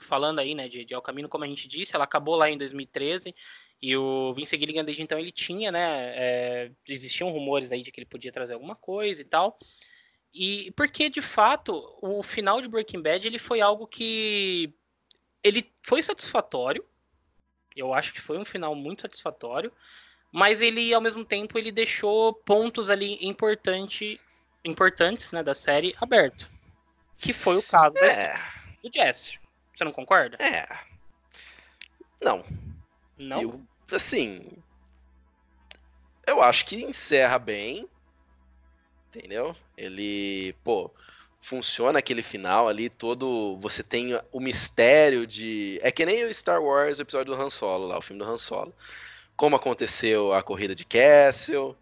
falando 0.00 0.40
aí, 0.40 0.54
né, 0.54 0.68
de, 0.68 0.84
de 0.84 0.92
El 0.92 1.02
Camino, 1.02 1.28
como 1.28 1.44
a 1.44 1.46
gente 1.46 1.68
disse, 1.68 1.94
ela 1.94 2.04
acabou 2.04 2.34
lá 2.34 2.50
em 2.50 2.58
2013, 2.58 3.34
e 3.80 3.96
o 3.96 4.32
Vince 4.34 4.58
Gilligan, 4.58 4.84
desde 4.84 5.02
então, 5.02 5.18
ele 5.18 5.30
tinha, 5.30 5.70
né, 5.70 6.12
é, 6.16 6.72
existiam 6.88 7.28
rumores 7.28 7.70
aí 7.70 7.82
de 7.82 7.92
que 7.92 8.00
ele 8.00 8.06
podia 8.06 8.32
trazer 8.32 8.54
alguma 8.54 8.74
coisa 8.74 9.20
e 9.20 9.24
tal, 9.24 9.58
e 10.32 10.72
porque, 10.72 11.10
de 11.10 11.20
fato, 11.20 11.96
o 12.02 12.22
final 12.22 12.60
de 12.60 12.68
Breaking 12.68 13.02
Bad, 13.02 13.26
ele 13.26 13.38
foi 13.38 13.60
algo 13.60 13.86
que, 13.86 14.72
ele 15.44 15.70
foi 15.82 16.02
satisfatório, 16.02 16.84
eu 17.76 17.92
acho 17.94 18.12
que 18.12 18.20
foi 18.20 18.38
um 18.38 18.44
final 18.44 18.74
muito 18.74 19.02
satisfatório, 19.02 19.72
mas 20.32 20.60
ele, 20.60 20.92
ao 20.92 21.00
mesmo 21.00 21.24
tempo, 21.24 21.58
ele 21.58 21.70
deixou 21.72 22.32
pontos 22.32 22.90
ali 22.90 23.18
importante, 23.26 24.20
importantes 24.64 25.32
né, 25.32 25.42
da 25.42 25.54
série 25.54 25.94
aberto. 26.00 26.50
Que 27.18 27.32
foi 27.32 27.56
o 27.56 27.62
caso 27.62 27.96
É, 27.98 28.34
do 28.82 28.90
Jesse. 28.92 29.38
Você 29.74 29.84
não 29.84 29.92
concorda? 29.92 30.36
é. 30.40 30.66
Não, 32.20 32.44
Não? 33.18 33.42
eu, 33.42 33.60
assim. 33.92 34.62
Eu 36.26 36.42
acho 36.42 36.64
que 36.64 36.82
encerra 36.82 37.38
bem. 37.38 37.88
Entendeu? 39.08 39.54
Ele, 39.76 40.54
pô, 40.64 40.90
funciona 41.46 42.00
aquele 42.00 42.22
final 42.24 42.68
ali, 42.68 42.88
todo. 42.90 43.56
Você 43.60 43.82
tem 43.82 44.18
o 44.32 44.40
mistério 44.40 45.26
de. 45.26 45.78
É 45.80 45.92
que 45.92 46.04
nem 46.04 46.24
o 46.24 46.34
Star 46.34 46.60
Wars, 46.60 46.98
o 46.98 47.02
episódio 47.02 47.34
do 47.34 47.40
Han 47.40 47.50
Solo, 47.50 47.86
lá, 47.86 47.98
o 47.98 48.02
filme 48.02 48.22
do 48.22 48.28
Han 48.28 48.36
Solo. 48.36 48.74
Como 49.36 49.54
aconteceu 49.54 50.32
a 50.32 50.42
corrida 50.42 50.74
de 50.74 50.84
Castle, 50.84 51.76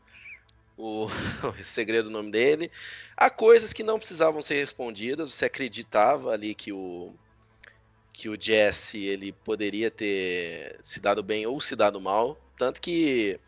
o, 0.77 1.07
o 1.59 1.65
segredo 1.65 2.05
do 2.05 2.13
nome 2.13 2.31
dele. 2.31 2.71
Há 3.17 3.31
coisas 3.31 3.73
que 3.73 3.83
não 3.83 3.99
precisavam 3.99 4.43
ser 4.43 4.57
respondidas, 4.57 5.33
você 5.33 5.47
acreditava 5.47 6.33
ali 6.33 6.55
que 6.55 6.71
o. 6.73 7.15
Que 8.13 8.29
o 8.29 8.41
Jesse 8.41 9.05
ele 9.05 9.33
poderia 9.33 9.91
ter 9.91 10.79
se 10.83 11.01
dado 11.01 11.23
bem 11.23 11.47
ou 11.47 11.61
se 11.61 11.75
dado 11.75 12.01
mal. 12.01 12.39
Tanto 12.57 12.81
que 12.81 13.41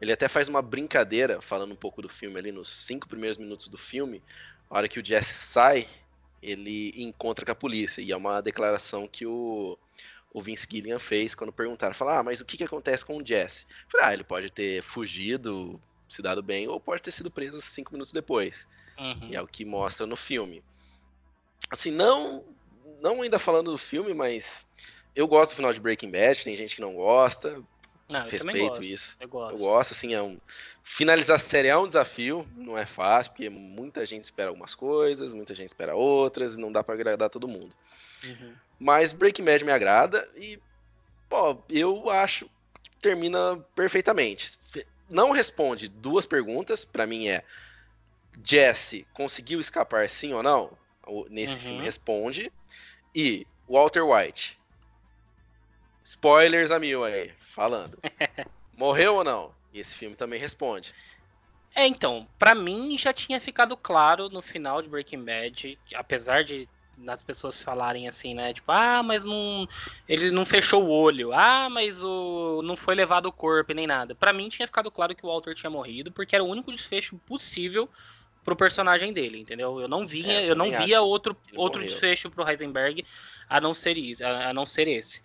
ele 0.00 0.12
até 0.12 0.28
faz 0.28 0.48
uma 0.48 0.60
brincadeira, 0.60 1.40
falando 1.40 1.72
um 1.72 1.76
pouco 1.76 2.02
do 2.02 2.08
filme 2.08 2.38
ali, 2.38 2.52
nos 2.52 2.68
cinco 2.68 3.08
primeiros 3.08 3.36
minutos 3.38 3.68
do 3.68 3.78
filme, 3.78 4.22
a 4.72 4.78
hora 4.78 4.88
que 4.88 4.98
o 4.98 5.04
Jesse 5.04 5.34
sai, 5.34 5.86
ele 6.42 6.94
encontra 6.96 7.44
com 7.44 7.52
a 7.52 7.54
polícia. 7.54 8.00
E 8.00 8.10
é 8.10 8.16
uma 8.16 8.40
declaração 8.40 9.06
que 9.06 9.26
o, 9.26 9.78
o 10.32 10.40
Vince 10.40 10.66
Gilligan 10.68 10.98
fez 10.98 11.34
quando 11.34 11.52
perguntaram. 11.52 11.94
Falaram, 11.94 12.20
ah, 12.20 12.22
mas 12.22 12.40
o 12.40 12.44
que, 12.46 12.56
que 12.56 12.64
acontece 12.64 13.04
com 13.04 13.18
o 13.18 13.24
Jesse? 13.24 13.66
Falei, 13.86 14.06
ah, 14.06 14.14
ele 14.14 14.24
pode 14.24 14.50
ter 14.50 14.82
fugido, 14.82 15.78
se 16.08 16.22
dado 16.22 16.42
bem, 16.42 16.68
ou 16.68 16.80
pode 16.80 17.02
ter 17.02 17.10
sido 17.10 17.30
preso 17.30 17.60
cinco 17.60 17.92
minutos 17.92 18.14
depois. 18.14 18.66
Uhum. 18.98 19.28
E 19.28 19.36
é 19.36 19.42
o 19.42 19.46
que 19.46 19.62
mostra 19.62 20.06
no 20.06 20.16
filme. 20.16 20.64
Assim, 21.70 21.90
não, 21.90 22.42
não 23.02 23.20
ainda 23.20 23.38
falando 23.38 23.72
do 23.72 23.78
filme, 23.78 24.14
mas 24.14 24.66
eu 25.14 25.28
gosto 25.28 25.52
do 25.52 25.56
final 25.56 25.72
de 25.74 25.80
Breaking 25.80 26.10
Bad, 26.10 26.44
tem 26.44 26.56
gente 26.56 26.76
que 26.76 26.80
não 26.80 26.94
gosta. 26.94 27.62
Não, 28.12 28.28
respeito 28.28 28.82
isso. 28.82 29.16
Eu 29.20 29.28
gosto. 29.28 29.54
eu 29.54 29.58
gosto, 29.58 29.92
assim, 29.92 30.14
é 30.14 30.22
um. 30.22 30.38
Finalizar 30.84 31.36
a 31.36 31.38
série 31.38 31.68
é 31.68 31.76
um 31.76 31.86
desafio, 31.86 32.46
não 32.56 32.76
é 32.76 32.84
fácil, 32.84 33.32
porque 33.32 33.48
muita 33.48 34.04
gente 34.04 34.24
espera 34.24 34.48
algumas 34.48 34.74
coisas, 34.74 35.32
muita 35.32 35.54
gente 35.54 35.68
espera 35.68 35.94
outras, 35.94 36.56
e 36.56 36.60
não 36.60 36.72
dá 36.72 36.82
para 36.82 36.94
agradar 36.94 37.30
todo 37.30 37.46
mundo. 37.46 37.74
Uhum. 38.26 38.54
Mas 38.78 39.12
Breaking 39.12 39.44
Bad 39.44 39.64
me 39.64 39.70
agrada 39.70 40.28
e, 40.36 40.58
pô, 41.28 41.56
eu 41.70 42.10
acho 42.10 42.50
que 42.82 42.90
termina 43.00 43.64
perfeitamente. 43.76 44.58
Não 45.08 45.30
responde 45.30 45.88
duas 45.88 46.26
perguntas, 46.26 46.84
para 46.84 47.06
mim 47.06 47.28
é 47.28 47.44
Jesse 48.44 49.06
conseguiu 49.12 49.60
escapar 49.60 50.08
sim 50.08 50.32
ou 50.32 50.42
não? 50.42 50.76
Nesse 51.30 51.54
uhum. 51.54 51.60
filme 51.60 51.82
responde. 51.82 52.52
E 53.14 53.46
Walter 53.68 54.02
White. 54.02 54.58
Spoilers 56.02 56.70
a 56.70 56.78
mil 56.80 57.04
aí 57.04 57.32
falando. 57.52 57.98
Morreu 58.76 59.16
ou 59.16 59.24
não? 59.24 59.54
E 59.72 59.80
esse 59.80 59.96
filme 59.96 60.16
também 60.16 60.40
responde. 60.40 60.92
É, 61.74 61.86
então, 61.86 62.26
para 62.38 62.54
mim 62.54 62.98
já 62.98 63.12
tinha 63.12 63.40
ficado 63.40 63.76
claro 63.76 64.28
no 64.28 64.42
final 64.42 64.82
de 64.82 64.88
Breaking 64.88 65.24
Bad, 65.24 65.78
apesar 65.94 66.44
de 66.44 66.68
nas 66.98 67.22
pessoas 67.22 67.62
falarem 67.62 68.06
assim, 68.06 68.34
né? 68.34 68.52
Tipo, 68.52 68.70
ah, 68.70 69.02
mas 69.02 69.24
não. 69.24 69.66
Ele 70.08 70.30
não 70.30 70.44
fechou 70.44 70.84
o 70.84 70.90
olho. 70.90 71.32
Ah, 71.32 71.68
mas 71.70 72.02
o. 72.02 72.60
não 72.62 72.76
foi 72.76 72.94
levado 72.94 73.26
o 73.26 73.32
corpo 73.32 73.72
nem 73.72 73.86
nada. 73.86 74.14
para 74.14 74.32
mim 74.32 74.48
tinha 74.48 74.66
ficado 74.66 74.90
claro 74.90 75.14
que 75.14 75.24
o 75.24 75.28
Walter 75.28 75.54
tinha 75.54 75.70
morrido, 75.70 76.12
porque 76.12 76.34
era 76.34 76.44
o 76.44 76.48
único 76.48 76.70
desfecho 76.70 77.16
possível 77.26 77.88
pro 78.44 78.56
personagem 78.56 79.12
dele, 79.12 79.38
entendeu? 79.38 79.80
Eu 79.80 79.88
não 79.88 80.06
via, 80.06 80.42
é, 80.42 80.50
eu 80.50 80.56
não 80.56 80.70
via 80.70 81.00
outro, 81.00 81.36
outro 81.54 81.80
desfecho 81.80 82.30
pro 82.30 82.46
Heisenberg 82.46 83.04
a 83.48 83.60
não 83.60 83.72
ser 83.72 83.96
isso, 83.96 84.24
a, 84.24 84.48
a 84.48 84.54
não 84.54 84.66
ser 84.66 84.88
esse. 84.88 85.22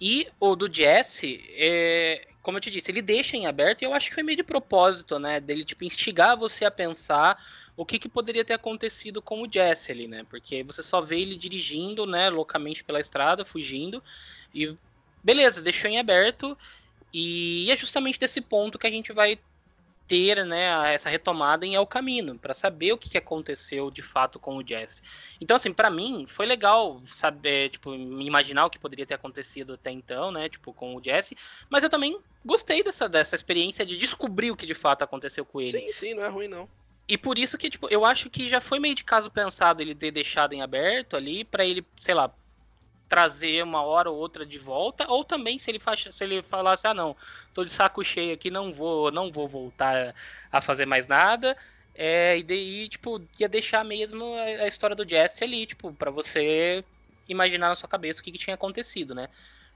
E 0.00 0.28
o 0.38 0.54
do 0.54 0.72
Jesse, 0.72 1.44
é, 1.52 2.26
como 2.42 2.58
eu 2.58 2.60
te 2.60 2.70
disse, 2.70 2.90
ele 2.90 3.02
deixa 3.02 3.36
em 3.36 3.46
aberto 3.46 3.82
e 3.82 3.84
eu 3.84 3.94
acho 3.94 4.08
que 4.08 4.14
foi 4.14 4.22
meio 4.22 4.36
de 4.36 4.44
propósito, 4.44 5.18
né? 5.18 5.40
Dele, 5.40 5.64
tipo, 5.64 5.84
instigar 5.84 6.36
você 6.36 6.64
a 6.64 6.70
pensar 6.70 7.42
o 7.76 7.84
que, 7.84 7.98
que 7.98 8.08
poderia 8.08 8.44
ter 8.44 8.54
acontecido 8.54 9.20
com 9.20 9.42
o 9.42 9.48
Jesse 9.50 9.92
ali, 9.92 10.06
né? 10.06 10.24
Porque 10.28 10.62
você 10.62 10.82
só 10.82 11.00
vê 11.00 11.20
ele 11.20 11.36
dirigindo, 11.36 12.06
né, 12.06 12.30
loucamente 12.30 12.84
pela 12.84 13.00
estrada, 13.00 13.44
fugindo, 13.44 14.02
e 14.54 14.76
beleza, 15.22 15.62
deixou 15.62 15.90
em 15.90 15.98
aberto. 15.98 16.56
E 17.12 17.70
é 17.70 17.76
justamente 17.76 18.18
desse 18.18 18.40
ponto 18.40 18.78
que 18.78 18.86
a 18.86 18.90
gente 18.90 19.12
vai 19.12 19.38
ter 20.06 20.44
né, 20.44 20.94
essa 20.94 21.10
retomada 21.10 21.66
em 21.66 21.74
El 21.74 21.86
Camino, 21.86 22.38
para 22.38 22.54
saber 22.54 22.92
o 22.92 22.98
que, 22.98 23.08
que 23.08 23.18
aconteceu 23.18 23.90
de 23.90 24.02
fato 24.02 24.38
com 24.38 24.56
o 24.56 24.66
Jesse. 24.66 25.02
Então, 25.40 25.56
assim, 25.56 25.72
para 25.72 25.90
mim 25.90 26.26
foi 26.28 26.46
legal 26.46 27.02
saber, 27.06 27.70
tipo, 27.70 27.94
imaginar 27.94 28.66
o 28.66 28.70
que 28.70 28.78
poderia 28.78 29.06
ter 29.06 29.14
acontecido 29.14 29.74
até 29.74 29.90
então, 29.90 30.30
né, 30.30 30.48
tipo, 30.48 30.72
com 30.72 30.94
o 30.94 31.02
Jesse, 31.02 31.36
mas 31.68 31.82
eu 31.82 31.90
também 31.90 32.18
gostei 32.44 32.82
dessa, 32.82 33.08
dessa 33.08 33.34
experiência 33.34 33.84
de 33.84 33.96
descobrir 33.96 34.50
o 34.50 34.56
que 34.56 34.66
de 34.66 34.74
fato 34.74 35.02
aconteceu 35.02 35.44
com 35.44 35.60
ele. 35.60 35.70
Sim, 35.70 35.92
sim, 35.92 36.14
não 36.14 36.24
é 36.24 36.28
ruim 36.28 36.48
não. 36.48 36.68
E 37.08 37.16
por 37.16 37.38
isso 37.38 37.56
que, 37.56 37.70
tipo, 37.70 37.88
eu 37.88 38.04
acho 38.04 38.28
que 38.28 38.48
já 38.48 38.60
foi 38.60 38.80
meio 38.80 38.94
de 38.94 39.04
caso 39.04 39.30
pensado 39.30 39.80
ele 39.80 39.94
ter 39.94 40.10
deixado 40.10 40.52
em 40.52 40.62
aberto 40.62 41.16
ali, 41.16 41.44
para 41.44 41.64
ele, 41.64 41.86
sei 41.96 42.14
lá, 42.14 42.32
trazer 43.08 43.62
uma 43.62 43.82
hora 43.82 44.10
ou 44.10 44.16
outra 44.16 44.44
de 44.44 44.58
volta, 44.58 45.06
ou 45.08 45.24
também 45.24 45.58
se 45.58 45.70
ele, 45.70 45.78
faz, 45.78 46.08
se 46.10 46.24
ele 46.24 46.42
falasse, 46.42 46.86
ah 46.86 46.94
não, 46.94 47.16
tô 47.54 47.64
de 47.64 47.72
saco 47.72 48.04
cheio 48.04 48.34
aqui, 48.34 48.50
não 48.50 48.72
vou, 48.72 49.10
não 49.10 49.30
vou 49.30 49.46
voltar 49.48 50.14
a 50.50 50.60
fazer 50.60 50.86
mais 50.86 51.06
nada, 51.06 51.56
é, 51.94 52.36
e 52.38 52.42
daí, 52.42 52.88
tipo, 52.88 53.22
ia 53.38 53.48
deixar 53.48 53.84
mesmo 53.84 54.24
a, 54.36 54.64
a 54.64 54.66
história 54.66 54.94
do 54.94 55.08
Jesse 55.08 55.44
ali, 55.44 55.66
tipo, 55.66 55.92
para 55.92 56.10
você 56.10 56.84
imaginar 57.28 57.68
na 57.68 57.76
sua 57.76 57.88
cabeça 57.88 58.20
o 58.20 58.22
que, 58.22 58.32
que, 58.32 58.38
tinha 58.38 58.54
acontecido, 58.54 59.14
né? 59.14 59.28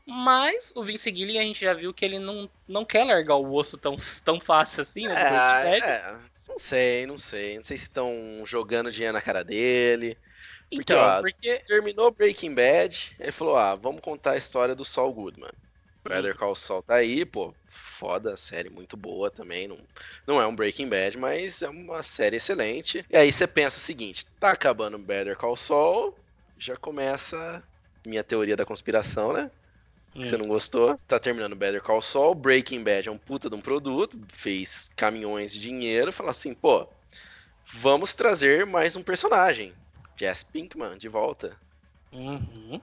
Mas 0.07 0.73
o 0.75 0.83
Vince 0.83 1.15
Gilligan 1.15 1.41
a 1.41 1.45
gente 1.45 1.61
já 1.61 1.73
viu 1.73 1.95
que 1.95 2.05
ele 2.05 2.19
não, 2.19 2.49
não 2.67 2.85
quer 2.85 3.05
largar 3.05 3.37
o 3.37 3.55
osso 3.55 3.77
tão, 3.77 3.97
tão 4.25 4.41
fácil 4.41 4.83
assim, 4.83 5.07
né? 5.07 5.15
É, 5.15 5.79
é, 5.79 6.17
não 6.49 6.59
sei, 6.59 7.07
não 7.07 7.19
sei. 7.19 7.57
Não 7.57 7.63
sei 7.63 7.77
se 7.77 7.85
estão 7.85 8.43
jogando 8.45 8.91
dinheiro 8.91 9.15
na 9.15 9.21
cara 9.21 9.45
dele. 9.45 10.19
Porque, 10.71 10.93
então, 10.93 11.01
ó, 11.01 11.21
porque 11.21 11.59
terminou 11.67 12.13
Breaking 12.13 12.55
Bad, 12.55 13.13
ele 13.19 13.33
falou: 13.33 13.57
ah, 13.57 13.75
vamos 13.75 14.01
contar 14.01 14.33
a 14.33 14.37
história 14.37 14.75
do 14.75 14.85
Saul 14.85 15.13
Goodman. 15.13 15.51
Hum. 15.51 16.09
Better 16.09 16.37
Call 16.37 16.55
Saul 16.55 16.83
tá 16.83 16.95
aí, 16.95 17.25
pô, 17.25 17.53
foda, 17.67 18.37
série 18.37 18.71
muito 18.71 18.97
boa 18.97 19.31
também. 19.31 19.67
Não, 19.67 19.79
não 20.27 20.41
é 20.41 20.47
um 20.47 20.55
Breaking 20.55 20.89
Bad, 20.89 21.19
mas 21.19 21.61
é 21.61 21.69
uma 21.69 22.03
série 22.03 22.37
excelente. 22.37 23.05
E 23.11 23.17
aí 23.17 23.33
você 23.33 23.47
pensa 23.47 23.79
o 23.79 23.81
seguinte: 23.81 24.27
tá 24.39 24.53
acabando 24.53 24.97
Better 24.99 25.37
Call 25.37 25.57
Saul, 25.57 26.17
já 26.57 26.77
começa 26.77 27.63
minha 28.07 28.23
teoria 28.23 28.57
da 28.57 28.65
conspiração, 28.65 29.33
né? 29.33 29.51
Hum. 30.15 30.25
Você 30.25 30.37
não 30.37 30.47
gostou? 30.47 30.97
Tá 31.07 31.19
terminando 31.19 31.57
Better 31.57 31.83
Call 31.83 32.01
Saul, 32.01 32.35
Breaking 32.35 32.83
Bad 32.83 33.09
é 33.09 33.13
um 33.13 33.19
puta 33.19 33.51
de 33.51 33.57
um 33.57 33.61
produto, 33.61 34.19
fez 34.29 34.91
caminhões 34.97 35.53
de 35.53 35.61
dinheiro, 35.61 36.13
fala 36.13 36.31
assim, 36.31 36.55
pô, 36.55 36.89
vamos 37.75 38.15
trazer 38.15 38.67
mais 38.67 38.97
um 38.97 39.03
personagem. 39.03 39.73
Jess 40.21 40.43
Pinkman 40.43 40.99
de 40.99 41.09
volta. 41.09 41.57
Uhum. 42.13 42.81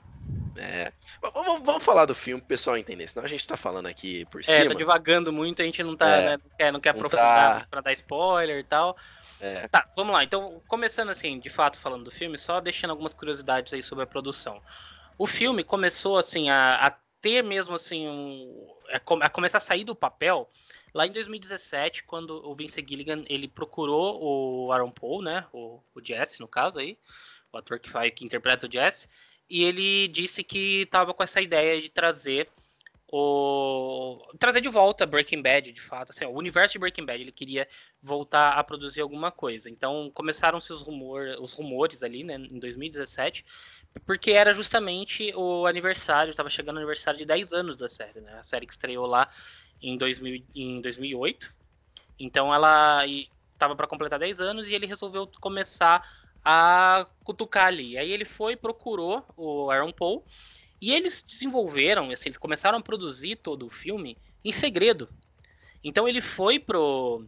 É. 0.58 0.92
Vamos, 1.22 1.64
vamos, 1.64 1.84
falar 1.84 2.06
do 2.06 2.16
filme 2.16 2.42
pro 2.42 2.48
pessoal 2.48 2.76
entender, 2.76 3.08
senão 3.08 3.24
a 3.24 3.30
gente 3.30 3.46
tá 3.46 3.56
falando 3.56 3.86
aqui 3.86 4.26
por 4.26 4.42
é, 4.42 4.44
cima. 4.44 4.58
É, 4.58 4.68
tá 4.70 4.74
devagando 4.74 5.32
muito, 5.32 5.62
a 5.62 5.66
gente 5.66 5.84
não 5.84 5.96
tá, 5.96 6.10
é, 6.10 6.26
né, 6.26 6.38
não 6.38 6.58
quer, 6.58 6.74
não 6.74 6.80
quer 6.80 6.90
aprofundar 6.90 7.62
tá... 7.62 7.68
pra 7.70 7.82
dar 7.82 7.94
spoiler 7.94 8.60
e 8.60 8.64
tal. 8.64 8.98
É. 9.40 9.68
Tá, 9.68 9.88
vamos 9.96 10.14
lá. 10.14 10.24
Então, 10.24 10.60
começando 10.68 11.10
assim, 11.10 11.40
de 11.40 11.50
fato, 11.50 11.80
falando 11.80 12.06
do 12.06 12.12
filme, 12.12 12.40
só 12.40 12.60
deixando 12.60 12.90
algumas 12.90 13.14
curiosidades 13.14 13.72
aí 13.72 13.84
sobre 13.84 14.04
a 14.04 14.08
produção. 14.08 14.60
O 15.16 15.28
filme 15.28 15.64
começou 15.64 16.18
assim 16.18 16.50
a, 16.50 16.88
a 16.88 16.92
ter 17.22 17.44
mesmo 17.44 17.76
assim 17.76 18.08
um, 18.08 18.68
a, 19.22 19.30
começar 19.30 19.60
a 19.60 19.62
sair 19.62 19.84
do 19.84 19.96
papel 19.96 20.50
lá 20.94 21.06
em 21.06 21.12
2017, 21.12 22.04
quando 22.04 22.46
o 22.48 22.56
Vince 22.56 22.84
Gilligan 22.88 23.24
ele 23.28 23.48
procurou 23.48 24.22
o 24.22 24.72
Aaron 24.72 24.92
Paul, 24.92 25.22
né, 25.22 25.46
o, 25.54 25.80
o 25.94 26.04
Jesse 26.04 26.40
no 26.40 26.48
caso 26.48 26.80
aí, 26.80 26.98
o 27.52 27.58
ator 27.58 27.80
que 27.80 27.90
faz 27.90 28.12
que 28.14 28.26
interpreta 28.26 28.68
o 28.68 28.72
Jesse, 28.72 29.08
e 29.50 29.64
ele 29.64 30.08
disse 30.08 30.44
que 30.44 30.82
estava 30.82 31.14
com 31.14 31.24
essa 31.24 31.42
ideia 31.42 31.82
de 31.82 31.90
trazer 31.90 32.50
o 33.10 34.20
trazer 34.38 34.60
de 34.60 34.68
volta 34.68 35.06
Breaking 35.06 35.42
Bad, 35.42 35.72
de 35.72 35.82
fato, 35.82 36.12
assim, 36.12 36.26
o 36.26 36.32
universo 36.32 36.74
de 36.74 36.80
Breaking 36.80 37.06
Bad, 37.06 37.22
ele 37.22 37.32
queria 37.32 37.68
voltar 38.02 38.50
a 38.50 38.64
produzir 38.64 39.00
alguma 39.00 39.32
coisa. 39.32 39.70
Então 39.70 40.12
começaram-se 40.14 40.74
os, 40.74 40.86
os 40.86 41.54
rumores 41.54 42.04
ali, 42.04 42.24
né, 42.24 42.36
em 42.36 42.60
2017, 42.60 43.46
porque 44.06 44.32
era 44.32 44.54
justamente 44.54 45.34
o 45.36 45.66
aniversário, 45.66 46.32
estava 46.32 46.50
chegando 46.50 46.76
o 46.76 46.80
aniversário 46.80 47.18
de 47.18 47.26
10 47.26 47.54
anos 47.54 47.78
da 47.78 47.90
série, 47.90 48.20
né? 48.20 48.34
A 48.38 48.44
série 48.44 48.66
que 48.66 48.74
estreou 48.74 49.06
lá 49.06 49.30
em, 49.82 49.98
2000, 49.98 50.44
em 50.56 50.82
2008. 50.82 51.54
Então 52.20 52.54
ela 52.54 53.06
estava 53.06 53.76
para 53.76 53.88
completar 53.88 54.20
10 54.20 54.42
anos 54.42 54.68
e 54.68 54.74
ele 54.74 54.86
resolveu 54.86 55.30
começar 55.40 56.08
a 56.44 57.08
cutucar 57.24 57.68
ali. 57.68 57.98
Aí 57.98 58.12
ele 58.12 58.26
foi, 58.26 58.56
procurou 58.56 59.26
o 59.36 59.70
Aaron 59.70 59.92
Paul 59.92 60.24
e 60.80 60.94
eles 60.94 61.24
desenvolveram, 61.24 62.10
assim, 62.12 62.30
eles 62.30 62.38
começaram 62.38 62.78
a 62.78 62.82
produzir 62.82 63.36
todo 63.38 63.66
o 63.66 63.70
filme 63.70 64.18
em 64.44 64.52
segredo. 64.52 65.10
Então 65.84 66.08
ele 66.08 66.22
foi 66.22 66.60
pro 66.60 67.26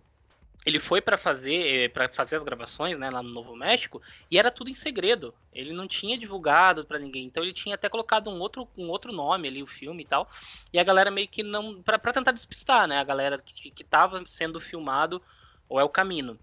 ele 0.66 0.80
foi 0.80 1.02
para 1.02 1.18
fazer 1.18 1.86
eh, 1.86 1.90
para 1.90 2.10
fazer 2.10 2.36
as 2.36 2.44
gravações 2.44 3.00
né, 3.00 3.10
lá 3.10 3.24
no 3.24 3.30
Novo 3.30 3.56
México 3.56 4.02
e 4.30 4.38
era 4.38 4.52
tudo 4.52 4.70
em 4.70 4.74
segredo. 4.74 5.34
Ele 5.54 5.72
não 5.74 5.88
tinha 5.88 6.18
divulgado 6.18 6.86
para 6.86 7.00
ninguém. 7.00 7.26
Então 7.26 7.42
ele 7.42 7.54
tinha 7.54 7.76
até 7.76 7.88
colocado 7.88 8.30
um 8.30 8.40
outro 8.40 8.68
um 8.78 8.90
outro 8.90 9.12
nome 9.12 9.48
ali 9.48 9.64
o 9.64 9.68
filme 9.68 10.04
e 10.04 10.06
tal. 10.06 10.30
E 10.74 10.80
a 10.80 10.84
galera 10.84 11.10
meio 11.10 11.28
que 11.28 11.44
não 11.44 11.82
para 11.82 11.98
tentar 12.14 12.32
despistar 12.32 12.88
né 12.88 13.00
a 13.00 13.04
galera 13.04 13.38
que, 13.40 13.72
que 13.72 13.84
tava 13.84 14.24
sendo 14.26 14.60
filmado 14.60 15.22
ou 15.68 15.80
é 15.80 15.84
o 15.84 15.90
caminho 15.90 16.38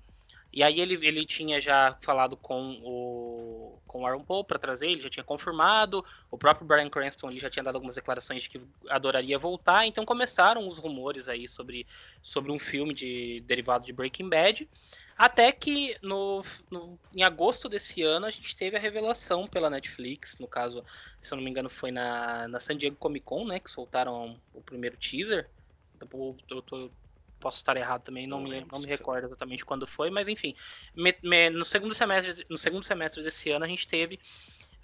E 0.57 0.63
aí 0.63 0.81
ele, 0.81 0.95
ele 1.07 1.27
tinha 1.27 1.61
já 1.61 1.99
falado 2.01 2.35
com 2.35 2.79
o, 2.83 3.79
com 3.87 4.01
o 4.01 4.07
Aaron 4.07 4.25
Paul 4.25 4.43
para 4.43 4.59
trazer, 4.59 4.87
ele 4.87 5.03
já 5.03 5.11
tinha 5.11 5.23
confirmado, 5.23 6.03
o 6.31 6.39
próprio 6.39 6.67
Brian 6.67 6.89
Cranston 6.89 7.31
ele 7.31 7.39
já 7.39 7.51
tinha 7.51 7.63
dado 7.63 7.75
algumas 7.75 7.95
declarações 7.95 8.45
de 8.45 8.49
que 8.49 8.63
adoraria 8.89 9.39
voltar, 9.39 9.87
então 9.87 10.07
começaram 10.07 10.67
os 10.67 10.79
rumores 10.79 11.29
aí 11.29 11.47
sobre, 11.47 11.87
sobre 12.23 12.51
um 12.51 12.59
filme 12.59 12.95
de 12.95 13.43
derivado 13.47 13.85
de 13.85 13.93
Breaking 13.93 14.31
Bad. 14.31 14.67
Até 15.15 15.53
que 15.53 15.95
no, 16.01 16.43
no, 16.71 16.99
em 17.15 17.23
agosto 17.23 17.69
desse 17.69 18.03
ano 18.03 18.25
a 18.25 18.31
gente 18.31 18.57
teve 18.57 18.79
a 18.79 18.81
revelação 18.81 19.47
pela 19.47 19.69
Netflix, 19.69 20.39
no 20.39 20.49
caso, 20.49 20.83
se 21.21 21.35
eu 21.35 21.37
não 21.37 21.45
me 21.45 21.51
engano, 21.51 21.69
foi 21.69 21.91
na, 21.91 22.49
na 22.49 22.59
San 22.59 22.79
Diego 22.79 22.97
Comic 22.97 23.27
Con, 23.27 23.45
né? 23.45 23.61
Que 23.61 23.71
soltaram 23.71 24.41
o 24.55 24.63
primeiro 24.63 24.97
teaser. 24.97 25.51
Eu, 26.01 26.37
eu 26.49 26.63
tô 26.63 26.91
posso 27.40 27.59
estar 27.59 27.76
errado 27.76 28.02
também, 28.02 28.26
não, 28.26 28.40
não 28.40 28.50
me, 28.50 28.66
não 28.71 28.78
me 28.78 28.87
recordo 28.87 29.26
exatamente 29.26 29.64
quando 29.64 29.87
foi, 29.87 30.11
mas 30.11 30.28
enfim, 30.28 30.55
me, 30.95 31.14
me, 31.23 31.50
no 31.50 31.64
segundo 31.64 31.95
semestre, 31.95 32.47
no 32.49 32.59
segundo 32.59 32.85
semestre 32.85 33.23
desse 33.23 33.50
ano 33.50 33.64
a 33.64 33.69
gente 33.69 33.87
teve 33.87 34.19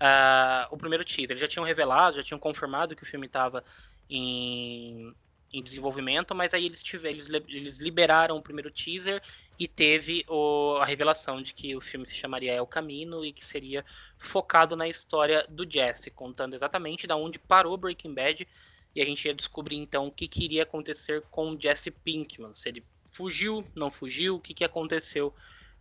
uh, 0.03 0.67
o 0.71 0.77
primeiro 0.77 1.05
teaser. 1.05 1.31
Eles 1.31 1.41
já 1.41 1.49
tinham 1.49 1.65
revelado, 1.65 2.17
já 2.17 2.23
tinham 2.23 2.39
confirmado 2.39 2.97
que 2.97 3.03
o 3.03 3.07
filme 3.07 3.27
estava 3.27 3.65
em, 4.11 5.15
em 5.53 5.63
desenvolvimento, 5.63 6.35
mas 6.35 6.53
aí 6.53 6.67
eles, 6.67 6.83
tiver, 6.83 7.11
eles, 7.11 7.29
eles 7.29 7.79
liberaram 7.79 8.37
o 8.37 8.43
primeiro 8.43 8.71
teaser 8.71 9.23
e 9.59 9.69
teve 9.69 10.25
o, 10.29 10.77
a 10.81 10.85
revelação 10.85 11.41
de 11.41 11.55
que 11.55 11.77
o 11.77 11.81
filme 11.81 12.07
se 12.07 12.17
chamaria 12.17 12.53
El 12.53 12.67
Camino 12.67 13.25
e 13.25 13.33
que 13.33 13.45
seria 13.45 13.85
focado 14.19 14.75
na 14.75 14.89
história 14.89 15.47
do 15.49 15.71
Jesse, 15.71 16.11
contando 16.11 16.55
exatamente 16.55 17.07
da 17.07 17.17
onde 17.17 17.39
parou 17.39 17.77
Breaking 17.77 18.15
Bad 18.15 18.49
e 18.95 19.01
a 19.01 19.05
gente 19.05 19.27
ia 19.27 19.35
descobrir 19.35 19.77
então 19.77 20.07
o 20.07 20.11
que, 20.11 20.29
que 20.29 20.45
iria 20.45 20.63
acontecer 20.63 21.23
com 21.31 21.59
Jesse 21.59 21.91
Pinkman. 21.91 22.53
Se 22.55 22.69
ele 22.69 22.85
fugiu, 23.11 23.67
não 23.75 23.91
fugiu, 23.91 24.37
o 24.37 24.41
que, 24.41 24.55
que 24.55 24.65
aconteceu 24.65 25.35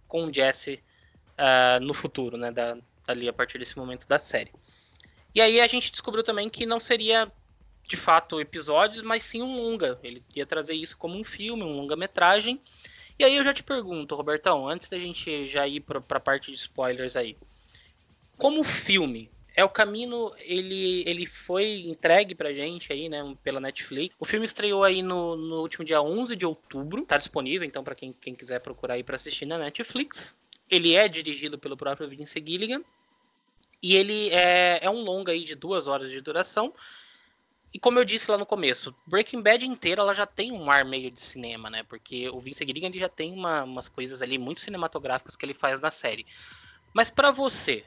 com 0.08 0.26
o 0.26 0.34
Jesse 0.34 0.82
uh, 1.38 1.80
no 1.82 1.94
futuro, 1.94 2.38
né? 2.38 2.52
Da, 2.52 2.78
ali 3.08 3.28
a 3.28 3.34
partir 3.34 3.58
desse 3.58 3.78
momento 3.78 4.08
da 4.08 4.20
série. 4.20 4.52
E 5.34 5.42
aí 5.42 5.60
a 5.60 5.68
gente 5.68 5.92
descobriu 5.92 6.24
também 6.24 6.50
que 6.50 6.66
não 6.66 6.80
seria 6.80 7.32
de 7.88 7.98
fato 7.98 8.40
episódios, 8.40 9.02
mas 9.02 9.24
sim 9.24 9.42
um 9.42 9.56
longa. 9.56 10.00
Ele 10.04 10.24
ia 10.36 10.46
trazer 10.46 10.74
isso 10.74 10.98
como 10.98 11.18
um 11.18 11.24
filme, 11.24 11.64
um 11.64 11.76
longa-metragem. 11.76 12.62
E 13.18 13.24
aí 13.24 13.36
eu 13.36 13.44
já 13.44 13.54
te 13.54 13.64
pergunto, 13.64 14.16
Robertão, 14.16 14.68
antes 14.68 14.90
da 14.90 14.98
gente 14.98 15.46
já 15.46 15.68
ir 15.68 15.82
para 15.82 16.00
a 16.00 16.20
parte 16.20 16.52
de 16.52 16.58
spoilers 16.58 17.16
aí. 17.16 17.38
Como 18.38 18.64
filme, 18.64 19.30
é 19.62 19.66
o 19.66 19.70
Camino, 19.70 20.34
ele, 20.40 21.04
ele 21.08 21.26
foi 21.26 21.82
entregue 21.88 22.34
pra 22.34 22.52
gente 22.52 22.92
aí, 22.92 23.08
né, 23.08 23.22
pela 23.44 23.60
Netflix. 23.60 24.16
O 24.20 24.26
filme 24.26 24.46
estreou 24.46 24.84
aí 24.84 25.04
no, 25.04 25.36
no 25.36 25.62
último 25.62 25.86
dia 25.86 26.02
11 26.02 26.36
de 26.36 26.46
outubro. 26.46 27.06
Tá 27.06 27.18
disponível, 27.18 27.66
então, 27.66 27.84
para 27.84 27.96
quem, 27.96 28.12
quem 28.12 28.34
quiser 28.34 28.60
procurar 28.60 28.96
aí 28.96 29.04
pra 29.04 29.16
assistir 29.16 29.46
na 29.46 29.60
Netflix. 29.60 30.36
Ele 30.70 30.96
é 30.96 31.08
dirigido 31.08 31.60
pelo 31.60 31.78
próprio 31.78 32.10
Vince 32.10 32.44
Gilligan. 32.46 32.84
E 33.84 33.96
ele 33.96 34.30
é, 34.30 34.80
é 34.82 34.90
um 34.90 35.04
longa 35.04 35.32
aí 35.32 35.44
de 35.44 35.54
duas 35.54 35.88
horas 35.88 36.10
de 36.10 36.20
duração. 36.22 36.74
E 37.74 37.80
como 37.80 38.00
eu 38.00 38.06
disse 38.06 38.30
lá 38.30 38.38
no 38.38 38.46
começo, 38.46 38.94
Breaking 39.06 39.42
Bad 39.42 39.66
inteira 39.66 40.02
ela 40.02 40.14
já 40.14 40.26
tem 40.26 40.52
um 40.52 40.70
ar 40.70 40.84
meio 40.84 41.10
de 41.10 41.22
cinema, 41.22 41.70
né? 41.70 41.84
Porque 41.84 42.30
o 42.30 42.40
Vince 42.40 42.66
Gilligan 42.66 42.88
ele 42.88 43.00
já 43.00 43.10
tem 43.10 43.32
uma, 43.32 43.64
umas 43.64 43.88
coisas 43.88 44.22
ali 44.22 44.38
muito 44.38 44.60
cinematográficas 44.60 45.36
que 45.36 45.46
ele 45.46 45.54
faz 45.54 45.82
na 45.82 45.92
série. 45.92 46.26
Mas 46.94 47.10
para 47.10 47.32
você, 47.32 47.86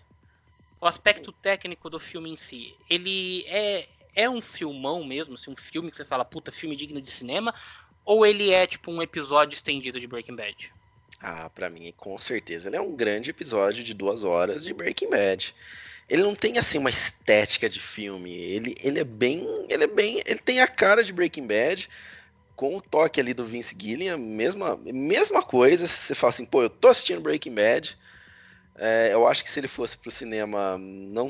o 0.84 0.86
aspecto 0.86 1.32
técnico 1.32 1.88
do 1.88 1.98
filme 1.98 2.30
em 2.30 2.36
si, 2.36 2.74
ele 2.90 3.42
é, 3.46 3.88
é 4.14 4.28
um 4.28 4.42
filmão 4.42 5.02
mesmo, 5.02 5.34
assim, 5.34 5.50
um 5.50 5.56
filme 5.56 5.90
que 5.90 5.96
você 5.96 6.04
fala, 6.04 6.26
puta, 6.26 6.52
filme 6.52 6.76
digno 6.76 7.00
de 7.00 7.10
cinema, 7.10 7.54
ou 8.04 8.26
ele 8.26 8.50
é 8.50 8.66
tipo 8.66 8.92
um 8.92 9.00
episódio 9.00 9.56
estendido 9.56 9.98
de 9.98 10.06
Breaking 10.06 10.36
Bad? 10.36 10.70
Ah, 11.22 11.48
para 11.48 11.70
mim, 11.70 11.90
com 11.96 12.18
certeza, 12.18 12.68
ele 12.68 12.76
é 12.76 12.80
um 12.82 12.94
grande 12.94 13.30
episódio 13.30 13.82
de 13.82 13.94
duas 13.94 14.24
horas 14.24 14.62
de 14.62 14.74
Breaking 14.74 15.08
Bad. 15.08 15.54
Ele 16.06 16.22
não 16.22 16.34
tem 16.34 16.58
assim 16.58 16.76
uma 16.76 16.90
estética 16.90 17.66
de 17.66 17.80
filme, 17.80 18.30
ele, 18.34 18.74
ele 18.82 19.00
é 19.00 19.04
bem, 19.04 19.64
ele 19.70 19.84
é 19.84 19.88
bem, 19.88 20.20
ele 20.26 20.38
tem 20.38 20.60
a 20.60 20.66
cara 20.66 21.02
de 21.02 21.14
Breaking 21.14 21.46
Bad, 21.46 21.88
com 22.54 22.76
o 22.76 22.82
toque 22.82 23.18
ali 23.18 23.32
do 23.32 23.46
Vince 23.46 23.74
Gilliam, 23.80 24.18
mesma, 24.18 24.78
mesma 24.84 25.40
coisa, 25.40 25.86
você 25.86 26.14
fala 26.14 26.28
assim, 26.28 26.44
pô, 26.44 26.62
eu 26.62 26.68
tô 26.68 26.88
assistindo 26.88 27.22
Breaking 27.22 27.54
Bad, 27.54 27.96
é, 28.76 29.10
eu 29.12 29.26
acho 29.26 29.42
que 29.42 29.48
se 29.48 29.60
ele 29.60 29.68
fosse 29.68 29.96
para 29.96 30.08
o 30.08 30.12
cinema, 30.12 30.76
não, 30.78 31.28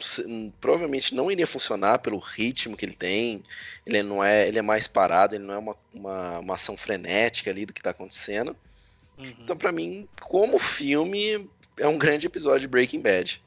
provavelmente 0.61 1.15
não 1.15 1.31
iria 1.31 1.47
funcionar 1.47 1.99
pelo 1.99 2.19
ritmo 2.19 2.77
que 2.77 2.85
ele 2.85 2.95
tem. 2.95 3.43
Ele 3.85 4.03
não 4.03 4.25
é, 4.25 4.49
ele 4.49 4.59
é 4.59 4.63
mais 4.63 4.87
parado, 4.87 5.35
ele 5.35 5.45
não 5.45 5.55
é 5.55 5.59
uma, 5.59 5.77
uma, 5.93 6.39
uma 6.39 6.55
ação 6.55 6.77
frenética 6.77 7.51
ali 7.51 7.67
do 7.67 7.73
que 7.73 7.81
está 7.81 7.91
acontecendo. 7.91 8.57
Uhum. 9.19 9.35
Então, 9.41 9.57
para 9.57 9.73
mim, 9.73 10.09
como 10.23 10.59
filme, 10.59 11.49
é 11.79 11.87
um 11.87 11.99
grande 11.99 12.27
episódio 12.27 12.61
de 12.61 12.69
Breaking 12.69 13.01
Bad. 13.01 13.43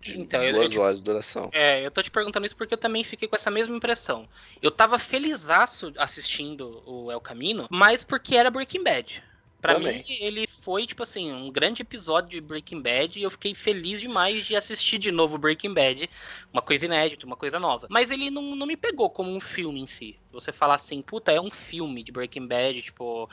De 0.00 0.18
então, 0.18 0.40
duas 0.52 0.72
eu, 0.72 0.80
horas 0.80 0.98
de 0.98 1.04
duração. 1.04 1.50
É, 1.52 1.84
eu 1.84 1.90
tô 1.90 2.02
te 2.02 2.10
perguntando 2.10 2.46
isso 2.46 2.56
porque 2.56 2.72
eu 2.72 2.78
também 2.78 3.04
fiquei 3.04 3.28
com 3.28 3.36
essa 3.36 3.50
mesma 3.50 3.76
impressão. 3.76 4.26
Eu 4.62 4.70
tava 4.70 4.98
felizaço 4.98 5.92
assistindo 5.98 6.82
o 6.86 7.12
El 7.12 7.20
Camino, 7.20 7.68
mas 7.70 8.02
porque 8.02 8.34
era 8.34 8.50
Breaking 8.50 8.82
Bad. 8.82 9.22
Pra 9.60 9.74
Também. 9.74 9.98
mim, 9.98 10.04
ele 10.20 10.46
foi, 10.46 10.86
tipo 10.86 11.02
assim, 11.02 11.30
um 11.30 11.50
grande 11.50 11.82
episódio 11.82 12.30
de 12.30 12.40
Breaking 12.40 12.80
Bad 12.80 13.18
e 13.18 13.22
eu 13.22 13.30
fiquei 13.30 13.54
feliz 13.54 14.00
demais 14.00 14.46
de 14.46 14.56
assistir 14.56 14.98
de 14.98 15.12
novo 15.12 15.36
Breaking 15.36 15.74
Bad. 15.74 16.08
Uma 16.50 16.62
coisa 16.62 16.86
inédita, 16.86 17.26
uma 17.26 17.36
coisa 17.36 17.60
nova. 17.60 17.86
Mas 17.90 18.10
ele 18.10 18.30
não, 18.30 18.56
não 18.56 18.66
me 18.66 18.76
pegou 18.76 19.10
como 19.10 19.30
um 19.30 19.40
filme 19.40 19.80
em 19.80 19.86
si. 19.86 20.18
Você 20.32 20.50
falar 20.50 20.76
assim, 20.76 21.02
puta, 21.02 21.30
é 21.30 21.40
um 21.40 21.50
filme 21.50 22.02
de 22.02 22.10
Breaking 22.10 22.46
Bad, 22.46 22.80
tipo. 22.80 23.28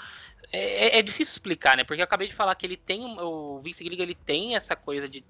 É, 0.51 0.87
é, 0.87 0.99
é 0.99 1.01
difícil 1.01 1.31
explicar, 1.31 1.77
né? 1.77 1.83
Porque 1.85 2.01
eu 2.01 2.05
acabei 2.05 2.27
de 2.27 2.35
falar 2.35 2.55
que 2.55 2.65
ele 2.65 2.77
tem. 2.77 3.19
O 3.21 3.61
Vince 3.61 3.83
Gilligan, 3.83 4.03
ele 4.03 4.15
tem 4.15 4.55
essa 4.55 4.75
coisa 4.75 5.07
de 5.07 5.23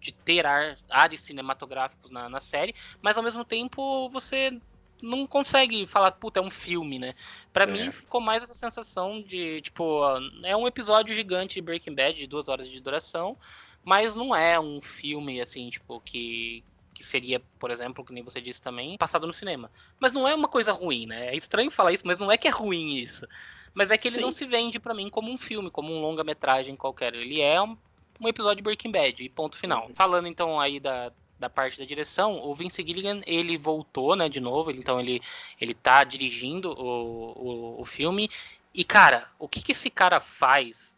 de 0.00 0.12
ter 0.12 0.46
ar, 0.46 0.76
ares 0.88 1.20
cinematográficos 1.20 2.10
na, 2.10 2.28
na 2.28 2.40
série, 2.40 2.74
mas 3.00 3.16
ao 3.16 3.22
mesmo 3.22 3.44
tempo 3.44 4.08
você 4.10 4.58
não 5.02 5.26
consegue 5.26 5.86
falar, 5.86 6.12
puta, 6.12 6.40
é 6.40 6.42
um 6.42 6.50
filme, 6.50 6.98
né? 6.98 7.14
Para 7.52 7.64
é. 7.64 7.66
mim 7.66 7.92
ficou 7.92 8.20
mais 8.20 8.42
essa 8.42 8.54
sensação 8.54 9.22
de, 9.22 9.60
tipo, 9.60 10.02
é 10.44 10.56
um 10.56 10.66
episódio 10.66 11.14
gigante 11.14 11.54
de 11.54 11.62
Breaking 11.62 11.94
Bad, 11.94 12.18
de 12.18 12.26
duas 12.26 12.48
horas 12.48 12.68
de 12.68 12.80
duração, 12.80 13.36
mas 13.84 14.14
não 14.14 14.34
é 14.34 14.58
um 14.58 14.80
filme, 14.82 15.40
assim, 15.40 15.70
tipo, 15.70 16.00
que, 16.00 16.62
que 16.94 17.04
seria, 17.04 17.40
por 17.58 17.70
exemplo, 17.70 18.04
que 18.04 18.12
nem 18.12 18.22
você 18.22 18.40
disse 18.40 18.60
também, 18.60 18.96
passado 18.98 19.26
no 19.26 19.34
cinema. 19.34 19.70
Mas 19.98 20.12
não 20.12 20.28
é 20.28 20.34
uma 20.34 20.48
coisa 20.48 20.72
ruim, 20.72 21.06
né? 21.06 21.28
É 21.28 21.36
estranho 21.36 21.70
falar 21.70 21.92
isso, 21.92 22.06
mas 22.06 22.20
não 22.20 22.30
é 22.30 22.36
que 22.36 22.48
é 22.48 22.50
ruim 22.50 22.96
isso. 22.96 23.26
Mas 23.72 23.90
é 23.90 23.96
que 23.96 24.08
ele 24.08 24.16
Sim. 24.16 24.22
não 24.22 24.32
se 24.32 24.44
vende 24.46 24.78
para 24.78 24.94
mim 24.94 25.08
como 25.08 25.30
um 25.30 25.38
filme, 25.38 25.70
como 25.70 25.92
um 25.92 26.00
longa-metragem 26.00 26.76
qualquer. 26.76 27.14
Ele 27.14 27.40
é 27.40 27.60
um, 27.62 27.76
um 28.20 28.28
episódio 28.28 28.56
de 28.56 28.62
Breaking 28.62 28.90
Bad, 28.90 29.22
e 29.22 29.28
ponto 29.28 29.56
final. 29.56 29.86
Uhum. 29.88 29.94
Falando 29.94 30.26
então 30.26 30.60
aí 30.60 30.80
da, 30.80 31.12
da 31.40 31.48
parte 31.48 31.78
da 31.78 31.86
direção, 31.86 32.38
o 32.44 32.54
Vince 32.54 32.84
Gilligan, 32.86 33.22
ele 33.26 33.56
voltou, 33.56 34.14
né, 34.14 34.28
de 34.28 34.38
novo, 34.38 34.70
então 34.70 35.00
ele, 35.00 35.22
ele 35.58 35.72
tá 35.72 36.04
dirigindo 36.04 36.70
o, 36.70 37.78
o, 37.78 37.80
o 37.80 37.84
filme, 37.84 38.30
e 38.74 38.84
cara, 38.84 39.26
o 39.38 39.48
que 39.48 39.62
que 39.62 39.72
esse 39.72 39.88
cara 39.88 40.20
faz 40.20 40.94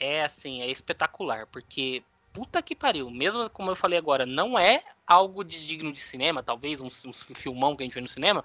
é, 0.00 0.24
assim, 0.24 0.62
é 0.62 0.70
espetacular, 0.70 1.46
porque 1.46 2.02
puta 2.32 2.62
que 2.62 2.74
pariu, 2.74 3.10
mesmo 3.10 3.48
como 3.50 3.70
eu 3.70 3.76
falei 3.76 3.98
agora, 3.98 4.24
não 4.24 4.58
é 4.58 4.82
algo 5.06 5.44
de 5.44 5.64
digno 5.66 5.92
de 5.92 6.00
cinema, 6.00 6.42
talvez 6.42 6.80
um, 6.80 6.86
um 6.86 7.34
filmão 7.34 7.76
que 7.76 7.82
a 7.82 7.86
gente 7.86 7.94
vê 7.94 8.00
no 8.00 8.08
cinema, 8.08 8.42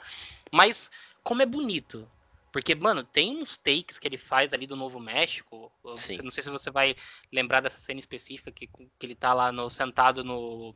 mas 0.52 0.92
como 1.24 1.42
é 1.42 1.46
bonito, 1.46 2.06
porque, 2.52 2.74
mano, 2.74 3.04
tem 3.04 3.38
uns 3.38 3.58
takes 3.58 4.00
que 4.00 4.08
ele 4.08 4.18
faz 4.18 4.52
ali 4.52 4.66
do 4.66 4.76
Novo 4.76 5.00
México. 5.00 5.72
Sim. 5.96 6.18
Não 6.24 6.32
sei 6.32 6.42
se 6.42 6.50
você 6.50 6.72
vai 6.72 6.96
lembrar 7.32 7.62
dessa 7.62 7.78
cena 7.78 8.00
específica 8.00 8.52
que, 8.52 8.66
que 8.66 9.06
ele 9.06 9.14
tá 9.14 9.32
lá 9.32 9.52
no, 9.52 9.70
sentado 9.70 10.24
no, 10.24 10.74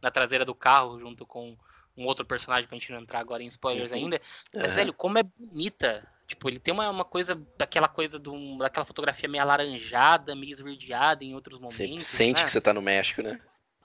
na 0.00 0.10
traseira 0.10 0.44
do 0.44 0.54
carro 0.54 0.98
junto 0.98 1.26
com 1.26 1.56
um 1.96 2.06
outro 2.06 2.24
personagem 2.24 2.66
pra 2.66 2.78
gente 2.78 2.92
não 2.92 3.00
entrar 3.00 3.20
agora 3.20 3.42
em 3.42 3.46
spoilers 3.46 3.92
uhum. 3.92 3.98
ainda. 3.98 4.20
Mas, 4.54 4.70
uhum. 4.70 4.74
velho, 4.76 4.92
como 4.92 5.18
é 5.18 5.22
bonita. 5.22 6.06
Tipo, 6.26 6.48
ele 6.48 6.60
tem 6.60 6.72
uma, 6.72 6.88
uma 6.88 7.04
coisa, 7.04 7.40
daquela 7.58 7.88
coisa 7.88 8.18
do, 8.18 8.56
daquela 8.58 8.86
fotografia 8.86 9.28
meio 9.28 9.42
alaranjada, 9.42 10.36
meio 10.36 10.52
esverdeada 10.52 11.24
em 11.24 11.34
outros 11.34 11.58
momentos. 11.58 12.06
Você 12.06 12.16
sente 12.16 12.38
né? 12.38 12.44
que 12.44 12.50
você 12.50 12.60
tá 12.60 12.72
no 12.72 12.80
México, 12.80 13.20
né? 13.20 13.40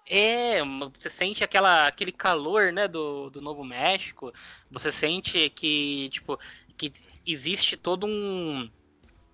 É, 0.08 0.60
você 0.94 1.10
sente 1.10 1.44
aquela, 1.44 1.88
aquele 1.88 2.12
calor, 2.12 2.72
né, 2.72 2.88
do, 2.88 3.32
do 3.32 3.42
Novo 3.42 3.64
México. 3.64 4.32
Você 4.70 4.92
sente 4.92 5.50
que, 5.50 6.10
tipo, 6.10 6.40
que 6.78 6.94
existe 7.26 7.76
todo 7.76 8.06
um. 8.06 8.70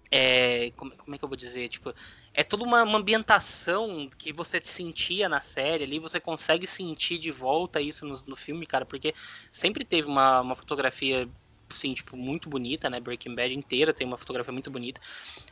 É, 0.10 0.72
como, 0.78 0.92
como 0.92 1.14
é 1.14 1.18
que 1.18 1.24
eu 1.26 1.28
vou 1.28 1.38
dizer? 1.38 1.68
Tipo, 1.68 1.94
é 2.34 2.44
toda 2.44 2.64
uma, 2.64 2.84
uma, 2.84 2.98
ambientação 2.98 4.10
que 4.18 4.32
você 4.32 4.62
sentia 4.62 5.28
na 5.28 5.42
série 5.42 5.84
ali, 5.84 6.00
você 6.00 6.20
consegue 6.20 6.66
sentir 6.66 7.18
de 7.18 7.32
volta 7.32 7.82
isso 7.82 8.06
no, 8.06 8.16
no 8.26 8.36
filme, 8.36 8.66
cara, 8.66 8.86
porque 8.86 9.14
sempre 9.52 9.84
teve 9.84 10.08
uma, 10.08 10.42
uma 10.42 10.56
fotografia 10.56 11.28
assim, 11.70 11.94
tipo, 11.94 12.18
muito 12.18 12.50
bonita, 12.50 12.90
né? 12.90 13.00
Breaking 13.00 13.34
Bad 13.34 13.54
inteira 13.54 13.94
tem 13.94 14.06
uma 14.06 14.18
fotografia 14.18 14.52
muito 14.52 14.70
bonita. 14.70 15.00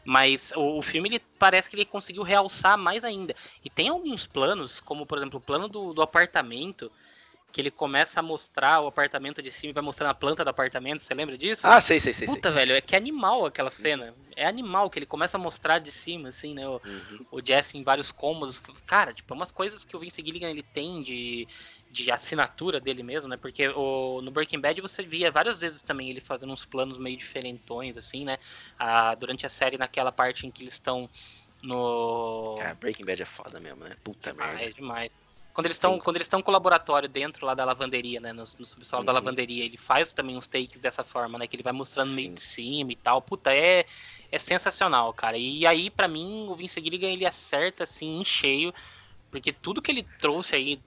Mas 0.04 0.52
o, 0.56 0.78
o, 0.78 0.82
filme, 0.82 1.10
ele 1.10 1.20
parece 1.38 1.70
que 1.70 1.76
ele 1.76 1.86
conseguiu 1.86 2.24
realçar 2.24 2.78
mais 2.78 3.04
ainda. 3.04 3.34
E 3.64 3.70
tem 3.70 3.88
alguns 3.88 4.28
planos, 4.28 4.80
como 4.80 5.06
por 5.06 5.18
exemplo 5.18 5.40
o 5.40 5.42
plano 5.42 5.68
do, 5.68 5.94
do 5.94 6.02
apartamento, 6.02 6.92
que 7.52 7.60
ele 7.62 7.72
começa 7.72 8.20
a 8.20 8.24
mostrar 8.24 8.82
o 8.82 8.88
apartamento 8.88 9.42
de 9.42 9.52
cima 9.52 9.72
e 9.72 9.74
vai 9.74 9.84
mostrando 9.84 10.12
a 10.12 10.14
planta 10.14 10.44
do 10.44 10.50
apartamento, 10.50 11.02
você 11.02 11.14
lembra 11.14 11.38
disso? 11.38 11.66
Ah, 11.68 11.82
sei, 11.82 12.00
sei, 12.00 12.14
sei. 12.14 12.28
Puta, 12.28 12.52
sei. 12.52 12.60
velho, 12.60 12.76
é 12.76 12.82
que 12.82 12.96
é 12.96 12.98
animal 12.98 13.46
aquela 13.46 13.70
cena. 13.72 14.14
É 14.36 14.46
animal 14.46 14.90
que 14.90 15.00
ele 15.00 15.06
começa 15.06 15.36
a 15.38 15.40
mostrar 15.40 15.80
de 15.80 15.92
cima, 15.92 16.30
assim, 16.30 16.54
né? 16.54 16.68
O, 16.68 16.80
Uhum. 16.86 17.26
o 17.32 17.42
Jesse 17.46 17.78
em 17.78 17.84
vários 17.84 18.12
cômodos. 18.12 18.62
Cara, 18.86 19.14
tipo, 19.14 19.34
é 19.34 19.36
umas 19.36 19.52
coisas 19.52 19.84
que 19.84 19.98
o 19.98 20.00
Vince 20.00 20.22
Gilligan 20.24 20.50
ele 20.50 20.64
tem 20.64 21.02
de, 21.02 21.48
de 21.90 22.12
assinatura 22.12 22.80
dele 22.80 23.02
mesmo, 23.02 23.28
né? 23.30 23.36
Porque 23.38 23.68
o, 23.70 24.22
no 24.22 24.32
Breaking 24.32 24.62
Bad 24.62 24.80
você 24.82 25.04
via 25.04 25.32
várias 25.32 25.60
vezes 25.60 25.82
também 25.82 26.10
ele 26.10 26.22
fazendo 26.22 26.54
uns 26.54 26.66
planos 26.66 26.98
meio 27.00 27.18
diferentões, 27.18 27.98
assim, 27.98 28.26
né? 28.26 28.38
Ah, 28.78 29.16
durante 29.16 29.46
a 29.46 29.50
série, 29.50 29.78
naquela 29.78 30.12
parte 30.12 30.46
em 30.46 30.52
que 30.52 30.62
eles 30.64 30.74
estão 30.74 31.10
no. 31.64 32.56
Cara, 32.58 32.76
Breaking 32.76 33.06
Bad 33.06 33.22
é 33.22 33.26
foda 33.26 33.60
mesmo, 33.60 33.84
né? 33.84 33.96
Puta 34.04 34.32
Ah, 34.32 34.34
merda. 34.34 34.64
é 34.64 34.70
demais. 34.70 35.12
Quando 35.54 35.66
eles 35.66 35.76
estão 35.76 35.98
quando 35.98 36.16
eles 36.18 36.26
estão 36.26 36.42
com 36.42 36.52
o 36.52 36.54
laboratório 36.54 37.10
dentro 37.10 37.46
lá 37.46 37.54
da 37.54 37.66
lavanderia, 37.66 38.20
né, 38.20 38.32
no, 38.32 38.44
no 38.44 38.66
subsolo 38.66 39.04
da 39.04 39.12
Uhum. 39.12 39.16
lavanderia, 39.16 39.66
ele 39.66 39.78
faz 39.78 40.14
também 40.14 40.38
uns 40.38 40.48
takes 40.48 40.80
dessa 40.80 41.04
forma, 41.04 41.38
né, 41.38 41.48
que 41.48 41.56
ele 41.56 41.64
vai 41.64 41.74
mostrando 41.74 42.12
meio 42.12 42.30
Sim. 42.30 42.34
de 42.36 42.42
cima 42.42 42.92
e 42.92 42.96
tal. 42.96 43.22
Puta, 43.22 43.54
é 43.54 43.86
é 44.32 44.38
sensacional, 44.40 45.12
cara. 45.14 45.38
E 45.38 45.66
aí 45.66 45.90
pra 45.90 46.08
mim 46.08 46.46
o 46.48 46.56
Vince 46.56 46.80
Gilligan 46.80 47.10
ele 47.10 47.26
acerta 47.26 47.84
assim 47.84 48.20
em 48.20 48.26
cheio, 48.26 48.72
porque 49.32 49.52
tudo 49.52 49.82
que 49.82 49.92
ele 49.92 50.04
trouxe 50.20 50.56
aí 50.56 50.82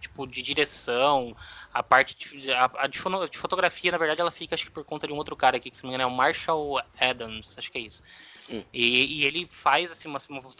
tipo 0.00 0.26
de 0.26 0.42
direção, 0.42 1.34
a 1.72 1.82
parte 1.82 2.16
de, 2.36 2.52
a, 2.52 2.70
a 2.76 2.86
de, 2.88 2.98
fono- 2.98 3.28
de 3.28 3.38
fotografia, 3.38 3.92
na 3.92 3.98
verdade, 3.98 4.20
ela 4.20 4.32
fica 4.32 4.54
acho 4.54 4.64
que 4.66 4.70
por 4.72 4.84
conta 4.84 5.06
de 5.06 5.12
um 5.12 5.16
outro 5.16 5.36
cara 5.36 5.56
aqui 5.56 5.70
que 5.70 5.76
se 5.76 5.84
não 5.84 5.90
me 5.90 5.94
engano 5.94 6.10
é 6.10 6.12
o 6.12 6.16
Marshall 6.16 6.82
Adams, 6.98 7.56
acho 7.56 7.70
que 7.70 7.78
é 7.78 7.82
isso. 7.82 8.02
Hum. 8.50 8.62
E, 8.72 9.20
e 9.20 9.24
ele 9.24 9.46
faz 9.48 9.90
assim 9.92 10.08
uma, 10.08 10.18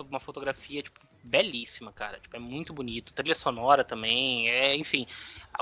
uma 0.09 0.21
fotografia 0.21 0.83
tipo 0.83 1.01
belíssima, 1.23 1.93
cara. 1.93 2.19
Tipo, 2.19 2.37
é 2.37 2.41
muito 2.41 2.73
bonito. 2.73 3.13
Trilha 3.13 3.35
sonora 3.35 3.85
também. 3.85 4.49
É, 4.49 4.75
enfim, 4.77 5.07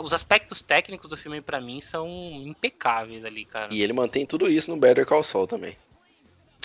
os 0.01 0.13
aspectos 0.13 0.61
técnicos 0.61 1.09
do 1.09 1.17
filme 1.17 1.41
pra 1.41 1.61
mim 1.61 1.81
são 1.81 2.09
impecáveis 2.45 3.25
ali, 3.25 3.45
cara. 3.45 3.73
E 3.73 3.83
ele 3.83 3.93
mantém 3.93 4.25
tudo 4.25 4.49
isso 4.49 4.71
no 4.71 4.77
Better 4.77 5.07
Call 5.07 5.23
Saul 5.23 5.47
também. 5.47 5.77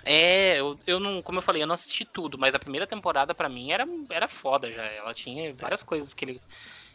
É, 0.05 0.59
eu, 0.59 0.79
eu 0.85 0.99
não, 0.99 1.21
como 1.21 1.39
eu 1.39 1.41
falei, 1.41 1.63
eu 1.63 1.67
não 1.67 1.73
assisti 1.73 2.05
tudo, 2.05 2.37
mas 2.37 2.53
a 2.53 2.59
primeira 2.59 2.85
temporada 2.85 3.33
pra 3.33 3.49
mim 3.49 3.71
era, 3.71 3.87
era 4.09 4.27
foda 4.27 4.71
já. 4.71 4.83
Ela 4.83 5.13
tinha 5.15 5.51
várias 5.55 5.81
coisas 5.81 6.13
que 6.13 6.23
ele, 6.23 6.41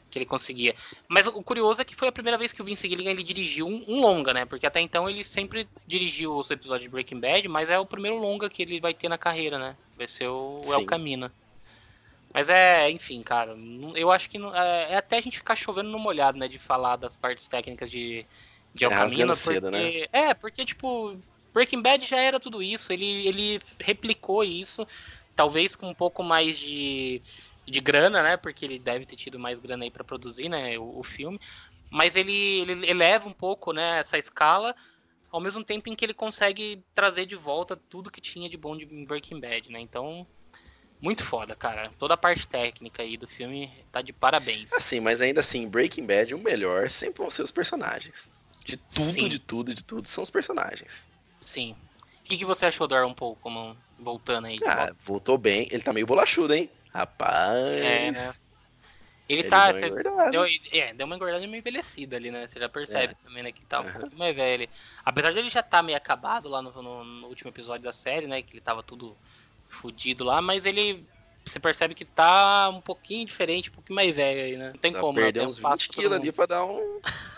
que 0.08 0.16
ele 0.16 0.24
conseguia. 0.24 0.76
Mas 1.08 1.26
o 1.26 1.42
curioso 1.42 1.82
é 1.82 1.84
que 1.84 1.96
foi 1.96 2.06
a 2.06 2.12
primeira 2.12 2.38
vez 2.38 2.52
que 2.52 2.62
o 2.62 2.64
Vince 2.64 2.88
Gilligan 2.88 3.10
ele 3.10 3.24
dirigiu 3.24 3.66
um, 3.66 3.84
um 3.88 4.00
longa, 4.00 4.32
né? 4.32 4.44
Porque 4.44 4.64
até 4.64 4.80
então 4.80 5.10
ele 5.10 5.24
sempre 5.24 5.68
dirigiu 5.86 6.36
os 6.36 6.50
episódios 6.52 6.84
de 6.84 6.88
Breaking 6.88 7.18
Bad, 7.18 7.48
mas 7.48 7.68
é 7.68 7.78
o 7.80 7.86
primeiro 7.86 8.16
longa 8.16 8.48
que 8.48 8.62
ele 8.62 8.80
vai 8.80 8.94
ter 8.94 9.08
na 9.08 9.18
carreira, 9.18 9.58
né? 9.58 9.76
Vai 9.96 10.06
ser 10.06 10.28
o, 10.28 10.62
o 10.64 10.72
El 10.72 10.80
Sim. 10.80 10.86
Camino. 10.86 11.32
Mas 12.32 12.48
é, 12.48 12.88
enfim, 12.90 13.22
cara, 13.22 13.56
eu 13.96 14.10
acho 14.10 14.28
que 14.30 14.38
é, 14.38 14.92
é 14.92 14.96
até 14.96 15.18
a 15.18 15.20
gente 15.20 15.38
ficar 15.38 15.56
chovendo 15.56 15.88
no 15.90 15.98
molhado, 15.98 16.38
né? 16.38 16.46
De 16.48 16.58
falar 16.58 16.96
das 16.96 17.16
partes 17.16 17.48
técnicas 17.48 17.90
de, 17.90 18.26
de 18.74 18.84
El 18.84 18.90
É, 18.90 18.94
Camino. 18.94 19.34
rasgando 19.34 19.34
Porque, 19.36 19.60
cedo, 19.60 19.70
né? 19.70 19.94
É, 20.12 20.32
porque, 20.34 20.64
tipo, 20.64 21.20
Breaking 21.52 21.82
Bad 21.82 22.06
já 22.06 22.18
era 22.18 22.38
tudo 22.40 22.62
isso, 22.62 22.92
ele, 22.92 23.26
ele 23.26 23.60
replicou 23.80 24.44
isso, 24.44 24.86
talvez 25.34 25.74
com 25.76 25.88
um 25.90 25.94
pouco 25.94 26.22
mais 26.22 26.58
de, 26.58 27.22
de 27.66 27.80
grana, 27.80 28.22
né? 28.22 28.36
Porque 28.36 28.64
ele 28.64 28.78
deve 28.78 29.06
ter 29.06 29.16
tido 29.16 29.38
mais 29.38 29.58
grana 29.58 29.84
aí 29.84 29.90
pra 29.90 30.04
produzir, 30.04 30.48
né? 30.48 30.78
O, 30.78 31.00
o 31.00 31.04
filme. 31.04 31.38
Mas 31.90 32.16
ele, 32.16 32.32
ele 32.60 32.86
eleva 32.90 33.28
um 33.28 33.32
pouco, 33.32 33.72
né? 33.72 33.98
Essa 34.00 34.18
escala, 34.18 34.74
ao 35.30 35.40
mesmo 35.40 35.64
tempo 35.64 35.88
em 35.88 35.96
que 35.96 36.04
ele 36.04 36.14
consegue 36.14 36.84
trazer 36.94 37.26
de 37.26 37.36
volta 37.36 37.76
tudo 37.76 38.10
que 38.10 38.20
tinha 38.20 38.48
de 38.48 38.56
bom 38.56 38.76
de 38.76 38.86
Breaking 39.06 39.40
Bad, 39.40 39.70
né? 39.70 39.80
Então, 39.80 40.26
muito 41.00 41.24
foda, 41.24 41.54
cara. 41.56 41.90
Toda 41.98 42.14
a 42.14 42.16
parte 42.16 42.46
técnica 42.48 43.02
aí 43.02 43.16
do 43.16 43.26
filme 43.26 43.72
tá 43.90 44.02
de 44.02 44.12
parabéns. 44.12 44.72
Assim, 44.72 45.00
mas 45.00 45.20
ainda 45.22 45.40
assim, 45.40 45.68
Breaking 45.68 46.04
Bad, 46.06 46.34
o 46.34 46.38
melhor 46.38 46.88
sempre 46.88 47.22
vão 47.22 47.30
ser 47.30 47.42
os 47.42 47.50
personagens. 47.50 48.28
De 48.64 48.76
tudo, 48.76 49.12
Sim. 49.12 49.28
de 49.28 49.38
tudo, 49.38 49.74
de 49.74 49.82
tudo, 49.82 50.06
são 50.06 50.22
os 50.22 50.30
personagens. 50.30 51.08
Sim. 51.40 51.72
O 52.20 52.24
que, 52.24 52.38
que 52.38 52.44
você 52.44 52.66
achou 52.66 52.86
do 52.86 52.94
Aaron 52.94 53.14
Paul 53.14 53.34
como 53.36 53.76
voltando 53.98 54.46
aí? 54.46 54.58
Ah, 54.66 54.76
volta? 54.76 54.96
voltou 55.04 55.38
bem. 55.38 55.68
Ele 55.70 55.82
tá 55.82 55.92
meio 55.92 56.06
bolachudo, 56.06 56.54
hein? 56.54 56.70
Rapaz. 56.92 57.58
É, 57.64 58.10
né? 58.12 58.32
Ele, 59.28 59.40
ele 59.40 59.48
tá. 59.48 59.70
deu 59.70 59.94
deu, 60.30 60.44
é, 60.72 60.92
deu 60.92 61.06
uma 61.06 61.14
engordada 61.16 61.46
meio 61.46 61.60
envelhecida 61.60 62.16
ali, 62.16 62.30
né? 62.30 62.48
Você 62.48 62.58
já 62.58 62.68
percebe 62.68 63.14
também, 63.14 63.42
né? 63.44 63.52
Que 63.52 63.64
tá 63.64 63.80
um 63.80 63.84
Aham. 63.84 64.00
pouco 64.00 64.16
mais 64.16 64.34
velho. 64.34 64.68
Apesar 65.04 65.32
de 65.32 65.38
ele 65.38 65.50
já 65.50 65.62
tá 65.62 65.82
meio 65.82 65.96
acabado 65.96 66.48
lá 66.48 66.60
no, 66.60 66.70
no- 66.82 67.04
no 67.04 67.26
último 67.28 67.50
episódio 67.50 67.84
da 67.84 67.92
série, 67.92 68.26
né? 68.26 68.42
Que 68.42 68.54
ele 68.54 68.60
tava 68.60 68.82
tudo 68.82 69.16
fudido 69.70 70.24
lá, 70.24 70.40
mas 70.42 70.66
ele. 70.66 71.08
Você 71.46 71.58
percebe 71.58 71.94
que 71.94 72.04
tá 72.04 72.68
um 72.70 72.80
pouquinho 72.82 73.26
diferente, 73.26 73.70
um 73.70 73.72
pouquinho 73.72 73.96
mais 73.96 74.14
velho 74.14 74.44
aí, 74.44 74.56
né? 74.56 74.70
Não 74.72 74.78
tem 74.80 74.92
Tá 74.92 74.98
como, 75.00 75.20
né? 75.20 75.32
Tem 75.32 75.46
uns 75.46 75.58
espaço 75.58 75.84
20 75.84 75.86
pra 75.86 75.94
todo 75.94 76.04
quilos 76.04 76.16
ali 76.16 76.32
pra 76.32 76.46
dar 76.46 76.64
um. 76.64 77.00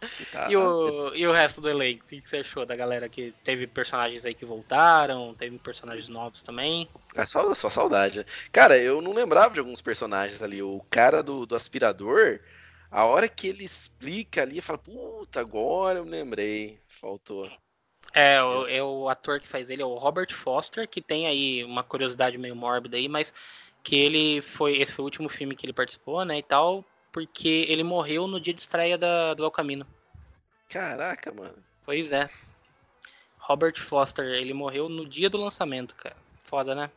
Tá- 0.30 0.50
E 0.50 0.56
o, 0.56 1.14
e 1.14 1.26
o 1.26 1.32
resto 1.32 1.60
do 1.60 1.68
elenco? 1.68 2.04
O 2.04 2.08
que 2.08 2.20
você 2.20 2.38
achou 2.38 2.64
da 2.66 2.76
galera 2.76 3.08
que 3.08 3.32
teve 3.44 3.66
personagens 3.66 4.24
aí 4.24 4.34
que 4.34 4.44
voltaram? 4.44 5.34
Teve 5.34 5.58
personagens 5.58 6.08
novos 6.08 6.42
também? 6.42 6.88
É 7.14 7.24
só, 7.24 7.52
só 7.54 7.68
saudade. 7.70 8.18
né? 8.20 8.24
Cara, 8.52 8.78
eu 8.78 9.00
não 9.00 9.12
lembrava 9.12 9.54
de 9.54 9.60
alguns 9.60 9.80
personagens 9.80 10.42
ali. 10.42 10.62
O 10.62 10.80
cara 10.90 11.22
do, 11.22 11.46
do 11.46 11.56
aspirador, 11.56 12.40
a 12.90 13.04
hora 13.04 13.28
que 13.28 13.48
ele 13.48 13.64
explica 13.64 14.42
ali, 14.42 14.60
fala, 14.60 14.78
puta, 14.78 15.40
agora 15.40 15.98
eu 15.98 16.04
lembrei. 16.04 16.80
Faltou. 17.00 17.50
É, 18.18 18.42
o, 18.42 18.66
é 18.66 18.82
o 18.82 19.10
ator 19.10 19.38
que 19.38 19.46
faz 19.46 19.68
ele, 19.68 19.82
é 19.82 19.84
o 19.84 19.96
Robert 19.96 20.32
Foster, 20.32 20.88
que 20.88 21.02
tem 21.02 21.26
aí 21.26 21.62
uma 21.62 21.84
curiosidade 21.84 22.38
meio 22.38 22.56
mórbida 22.56 22.96
aí, 22.96 23.10
mas 23.10 23.30
que 23.82 23.94
ele 23.94 24.40
foi. 24.40 24.78
Esse 24.78 24.90
foi 24.90 25.02
o 25.02 25.04
último 25.04 25.28
filme 25.28 25.54
que 25.54 25.66
ele 25.66 25.74
participou, 25.74 26.24
né? 26.24 26.38
E 26.38 26.42
tal, 26.42 26.82
porque 27.12 27.66
ele 27.68 27.84
morreu 27.84 28.26
no 28.26 28.40
dia 28.40 28.54
de 28.54 28.62
estreia 28.62 28.96
da, 28.96 29.34
do 29.34 29.44
El 29.44 29.50
Camino. 29.50 29.86
Caraca, 30.66 31.30
mano. 31.30 31.62
Pois 31.84 32.10
é. 32.10 32.30
Robert 33.38 33.78
Foster, 33.78 34.24
ele 34.24 34.54
morreu 34.54 34.88
no 34.88 35.06
dia 35.06 35.28
do 35.28 35.36
lançamento, 35.36 35.94
cara. 35.94 36.16
Foda, 36.42 36.74
né? 36.74 36.90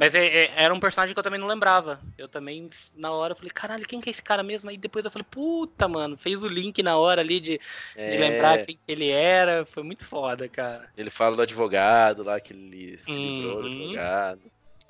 Mas 0.00 0.14
é- 0.14 0.26
é- 0.44 0.52
era 0.56 0.74
um 0.74 0.80
personagem 0.80 1.14
que 1.14 1.18
eu 1.18 1.22
também 1.22 1.38
não 1.40 1.46
lembrava. 1.46 2.00
Eu 2.18 2.28
também, 2.28 2.68
na 2.94 3.10
hora, 3.12 3.32
eu 3.32 3.36
falei, 3.36 3.50
caralho, 3.50 3.86
quem 3.86 4.00
que 4.00 4.08
é 4.08 4.12
esse 4.12 4.22
cara 4.22 4.42
mesmo? 4.42 4.68
Aí 4.70 4.76
depois 4.76 5.04
eu 5.04 5.10
falei, 5.10 5.26
puta, 5.30 5.86
mano, 5.86 6.16
fez 6.16 6.42
o 6.42 6.48
link 6.48 6.82
na 6.82 6.96
hora 6.96 7.20
ali 7.20 7.38
de, 7.40 7.58
de 7.58 7.60
É, 7.96 8.16
lembrar 8.16 8.58
quem 8.64 8.76
que 8.76 8.92
ele 8.92 9.08
era. 9.10 9.64
Foi 9.66 9.82
muito 9.82 10.04
foda, 10.06 10.48
cara. 10.48 10.88
Ele 10.96 11.10
fala 11.10 11.36
do 11.36 11.42
advogado 11.42 12.22
lá, 12.22 12.40
que 12.40 12.52
ele 12.52 12.98
se 12.98 13.10
livrou 13.12 13.60
do 13.62 13.66
Uhum. 13.68 13.82
advogado. 13.82 14.40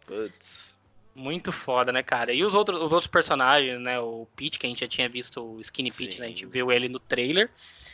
Putz. 0.07 0.75
Muito 1.15 1.53
foda, 1.53 1.93
né, 1.93 2.03
cara? 2.03 2.33
E 2.33 2.43
os 2.45 2.55
outros, 2.55 2.81
os 2.83 2.93
outros 2.93 3.09
personagens, 3.11 3.79
né? 3.79 4.01
O 4.01 4.27
Pete, 4.35 4.59
que 4.59 4.67
a 4.67 4.69
gente 4.69 4.81
já 4.81 4.89
tinha 4.89 5.09
visto, 5.09 5.41
o 5.41 5.61
Skinny 5.61 5.93
Pete, 5.93 6.19
né? 6.19 6.27
A 6.27 6.29
gente 6.29 6.45
viu 6.47 6.73
ele 6.73 6.89
no 6.89 6.99
trailer 6.99 7.51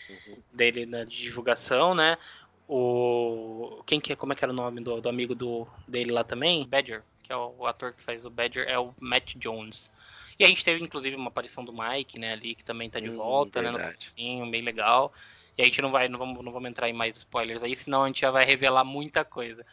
Uhum. 0.08 0.38
dele 0.52 0.86
na 0.86 1.04
divulgação, 1.04 1.94
né? 1.94 2.16
O. 2.72 3.82
Quem 3.84 3.98
que 4.00 4.12
é? 4.12 4.16
Como 4.16 4.32
é 4.32 4.36
que 4.36 4.44
era 4.44 4.52
o 4.52 4.54
nome 4.54 4.80
do, 4.80 5.00
do 5.00 5.08
amigo 5.08 5.34
do, 5.34 5.66
dele 5.88 6.12
lá 6.12 6.22
também? 6.22 6.64
Badger, 6.68 7.02
que 7.20 7.32
é 7.32 7.36
o, 7.36 7.52
o 7.58 7.66
ator 7.66 7.92
que 7.92 8.00
faz 8.00 8.24
o 8.24 8.30
Badger, 8.30 8.64
é 8.68 8.78
o 8.78 8.94
Matt 9.00 9.34
Jones. 9.34 9.90
E 10.38 10.44
a 10.44 10.46
gente 10.46 10.64
teve, 10.64 10.82
inclusive, 10.82 11.16
uma 11.16 11.28
aparição 11.28 11.64
do 11.64 11.72
Mike, 11.72 12.16
né, 12.16 12.32
ali, 12.32 12.54
que 12.54 12.64
também 12.64 12.88
tá 12.88 13.00
de 13.00 13.10
Hum, 13.10 13.16
volta, 13.16 13.60
né? 13.60 13.72
No 13.72 13.76
verdade. 13.76 13.96
comecinho, 13.98 14.50
bem 14.50 14.62
legal. 14.62 15.12
E 15.58 15.62
a 15.62 15.64
gente 15.64 15.82
não 15.82 15.90
vai, 15.90 16.08
não 16.08 16.18
vamos, 16.18 16.44
não 16.44 16.52
vamos 16.52 16.70
entrar 16.70 16.88
em 16.88 16.92
mais 16.92 17.16
spoilers 17.16 17.62
aí, 17.64 17.74
senão 17.74 18.04
a 18.04 18.06
gente 18.06 18.20
já 18.20 18.30
vai 18.30 18.44
revelar 18.44 18.84
muita 18.84 19.24
coisa. 19.24 19.66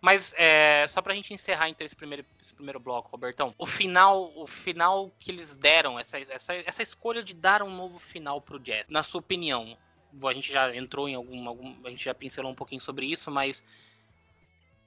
Mas 0.00 0.32
é, 0.38 0.86
só 0.88 1.02
pra 1.02 1.12
gente 1.12 1.34
encerrar 1.34 1.68
então 1.68 1.84
esse 1.84 1.96
primeiro, 1.96 2.24
esse 2.40 2.54
primeiro 2.54 2.78
bloco, 2.78 3.10
Robertão. 3.10 3.52
O 3.58 3.66
final, 3.66 4.32
o 4.36 4.46
final 4.46 5.10
que 5.18 5.32
eles 5.32 5.56
deram, 5.56 5.98
essa, 5.98 6.20
essa, 6.20 6.54
essa 6.54 6.82
escolha 6.84 7.20
de 7.20 7.34
dar 7.34 7.64
um 7.64 7.74
novo 7.74 7.98
final 7.98 8.40
pro 8.40 8.60
Jazz, 8.60 8.88
na 8.88 9.02
sua 9.02 9.18
opinião, 9.18 9.76
a 10.24 10.32
gente 10.32 10.52
já 10.52 10.74
entrou 10.74 11.08
em 11.08 11.14
algum, 11.14 11.48
algum. 11.48 11.74
A 11.84 11.90
gente 11.90 12.04
já 12.04 12.14
pincelou 12.14 12.50
um 12.50 12.54
pouquinho 12.54 12.80
sobre 12.80 13.06
isso, 13.06 13.30
mas 13.30 13.64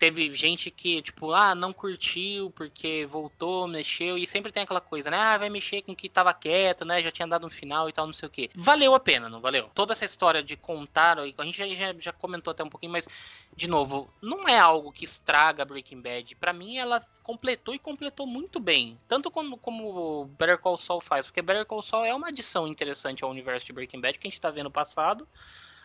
teve 0.01 0.33
gente 0.33 0.71
que, 0.71 0.99
tipo, 0.99 1.31
ah, 1.31 1.53
não 1.53 1.71
curtiu 1.71 2.49
porque 2.55 3.05
voltou, 3.05 3.67
mexeu, 3.67 4.17
e 4.17 4.25
sempre 4.25 4.51
tem 4.51 4.63
aquela 4.63 4.81
coisa, 4.81 5.11
né? 5.11 5.17
Ah, 5.17 5.37
vai 5.37 5.47
mexer 5.47 5.83
com 5.83 5.91
o 5.91 5.95
que 5.95 6.09
tava 6.09 6.33
quieto, 6.33 6.83
né? 6.83 7.03
Já 7.03 7.11
tinha 7.11 7.27
dado 7.27 7.45
um 7.45 7.51
final 7.51 7.87
e 7.87 7.93
tal, 7.93 8.07
não 8.07 8.13
sei 8.13 8.27
o 8.27 8.31
quê. 8.31 8.49
Valeu 8.55 8.95
a 8.95 8.99
pena, 8.99 9.29
não 9.29 9.39
valeu? 9.39 9.69
Toda 9.75 9.93
essa 9.93 10.03
história 10.03 10.41
de 10.41 10.57
contar, 10.57 11.19
a 11.19 11.45
gente 11.45 11.55
já, 11.55 11.67
já, 11.67 11.93
já 11.99 12.11
comentou 12.11 12.49
até 12.49 12.63
um 12.63 12.69
pouquinho, 12.69 12.91
mas, 12.91 13.07
de 13.55 13.67
novo, 13.67 14.11
não 14.19 14.49
é 14.49 14.57
algo 14.57 14.91
que 14.91 15.05
estraga 15.05 15.63
Breaking 15.63 16.01
Bad. 16.01 16.35
Pra 16.35 16.51
mim, 16.51 16.77
ela 16.77 16.99
completou 17.31 17.73
e 17.73 17.79
completou 17.79 18.27
muito 18.27 18.59
bem. 18.59 18.99
Tanto 19.07 19.31
como, 19.31 19.57
como 19.57 20.25
Better 20.37 20.57
Call 20.57 20.75
Saul 20.75 20.99
faz, 20.99 21.27
porque 21.27 21.41
Better 21.41 21.65
Call 21.65 21.81
Saul 21.81 22.03
é 22.03 22.13
uma 22.13 22.27
adição 22.27 22.67
interessante 22.67 23.23
ao 23.23 23.31
universo 23.31 23.65
de 23.65 23.71
Breaking 23.71 24.01
Bad 24.01 24.19
que 24.19 24.27
a 24.27 24.29
gente 24.29 24.41
tá 24.41 24.49
vendo 24.49 24.65
no 24.65 24.71
passado. 24.71 25.25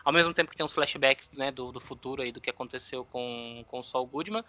Ao 0.03 0.11
mesmo 0.11 0.33
tempo 0.33 0.51
que 0.51 0.57
tem 0.57 0.65
uns 0.65 0.73
flashbacks 0.73 1.31
né, 1.31 1.49
do, 1.49 1.71
do 1.71 1.79
futuro 1.79 2.21
aí, 2.21 2.33
do 2.33 2.41
que 2.41 2.49
aconteceu 2.49 3.05
com, 3.05 3.63
com 3.67 3.79
o 3.79 3.83
Saul 3.83 4.05
Goodman. 4.05 4.43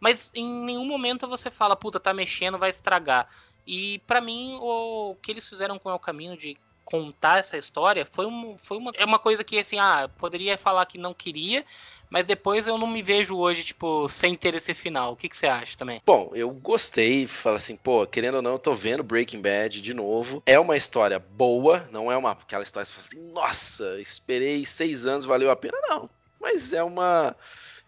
Mas 0.00 0.30
em 0.34 0.50
nenhum 0.64 0.86
momento 0.86 1.28
você 1.28 1.50
fala, 1.50 1.76
puta, 1.76 2.00
tá 2.00 2.14
mexendo, 2.14 2.56
vai 2.56 2.70
estragar. 2.70 3.28
E 3.66 3.98
pra 4.06 4.22
mim, 4.22 4.56
o 4.58 5.16
que 5.22 5.30
eles 5.30 5.46
fizeram 5.46 5.78
com 5.78 5.92
o 5.92 5.98
Caminho 5.98 6.34
de 6.34 6.56
contar 6.88 7.40
essa 7.40 7.58
história 7.58 8.06
foi, 8.06 8.24
um, 8.24 8.56
foi 8.56 8.78
uma, 8.78 8.90
é 8.94 9.04
uma 9.04 9.18
coisa 9.18 9.44
que, 9.44 9.58
assim, 9.58 9.78
ah, 9.78 10.08
poderia 10.16 10.56
falar 10.56 10.86
que 10.86 10.96
não 10.96 11.12
queria, 11.12 11.62
mas 12.08 12.24
depois 12.24 12.66
eu 12.66 12.78
não 12.78 12.86
me 12.86 13.02
vejo 13.02 13.36
hoje, 13.36 13.62
tipo, 13.62 14.08
sem 14.08 14.34
ter 14.34 14.54
esse 14.54 14.72
final. 14.72 15.12
O 15.12 15.16
que, 15.16 15.28
que 15.28 15.36
você 15.36 15.46
acha 15.46 15.76
também? 15.76 16.00
Bom, 16.06 16.30
eu 16.32 16.48
gostei, 16.48 17.26
fala 17.26 17.58
assim, 17.58 17.76
pô, 17.76 18.06
querendo 18.06 18.36
ou 18.36 18.42
não, 18.42 18.52
eu 18.52 18.58
tô 18.58 18.72
vendo 18.72 19.02
Breaking 19.02 19.42
Bad 19.42 19.82
de 19.82 19.92
novo. 19.92 20.42
É 20.46 20.58
uma 20.58 20.78
história 20.78 21.18
boa, 21.18 21.86
não 21.92 22.10
é 22.10 22.16
uma 22.16 22.30
aquela 22.30 22.62
história 22.62 22.86
que 22.86 22.94
você 22.94 23.00
fala 23.02 23.06
assim, 23.06 23.32
nossa, 23.34 24.00
esperei 24.00 24.64
seis 24.64 25.04
anos, 25.04 25.26
valeu 25.26 25.50
a 25.50 25.56
pena. 25.56 25.76
Não, 25.90 26.08
mas 26.40 26.72
é 26.72 26.82
uma 26.82 27.36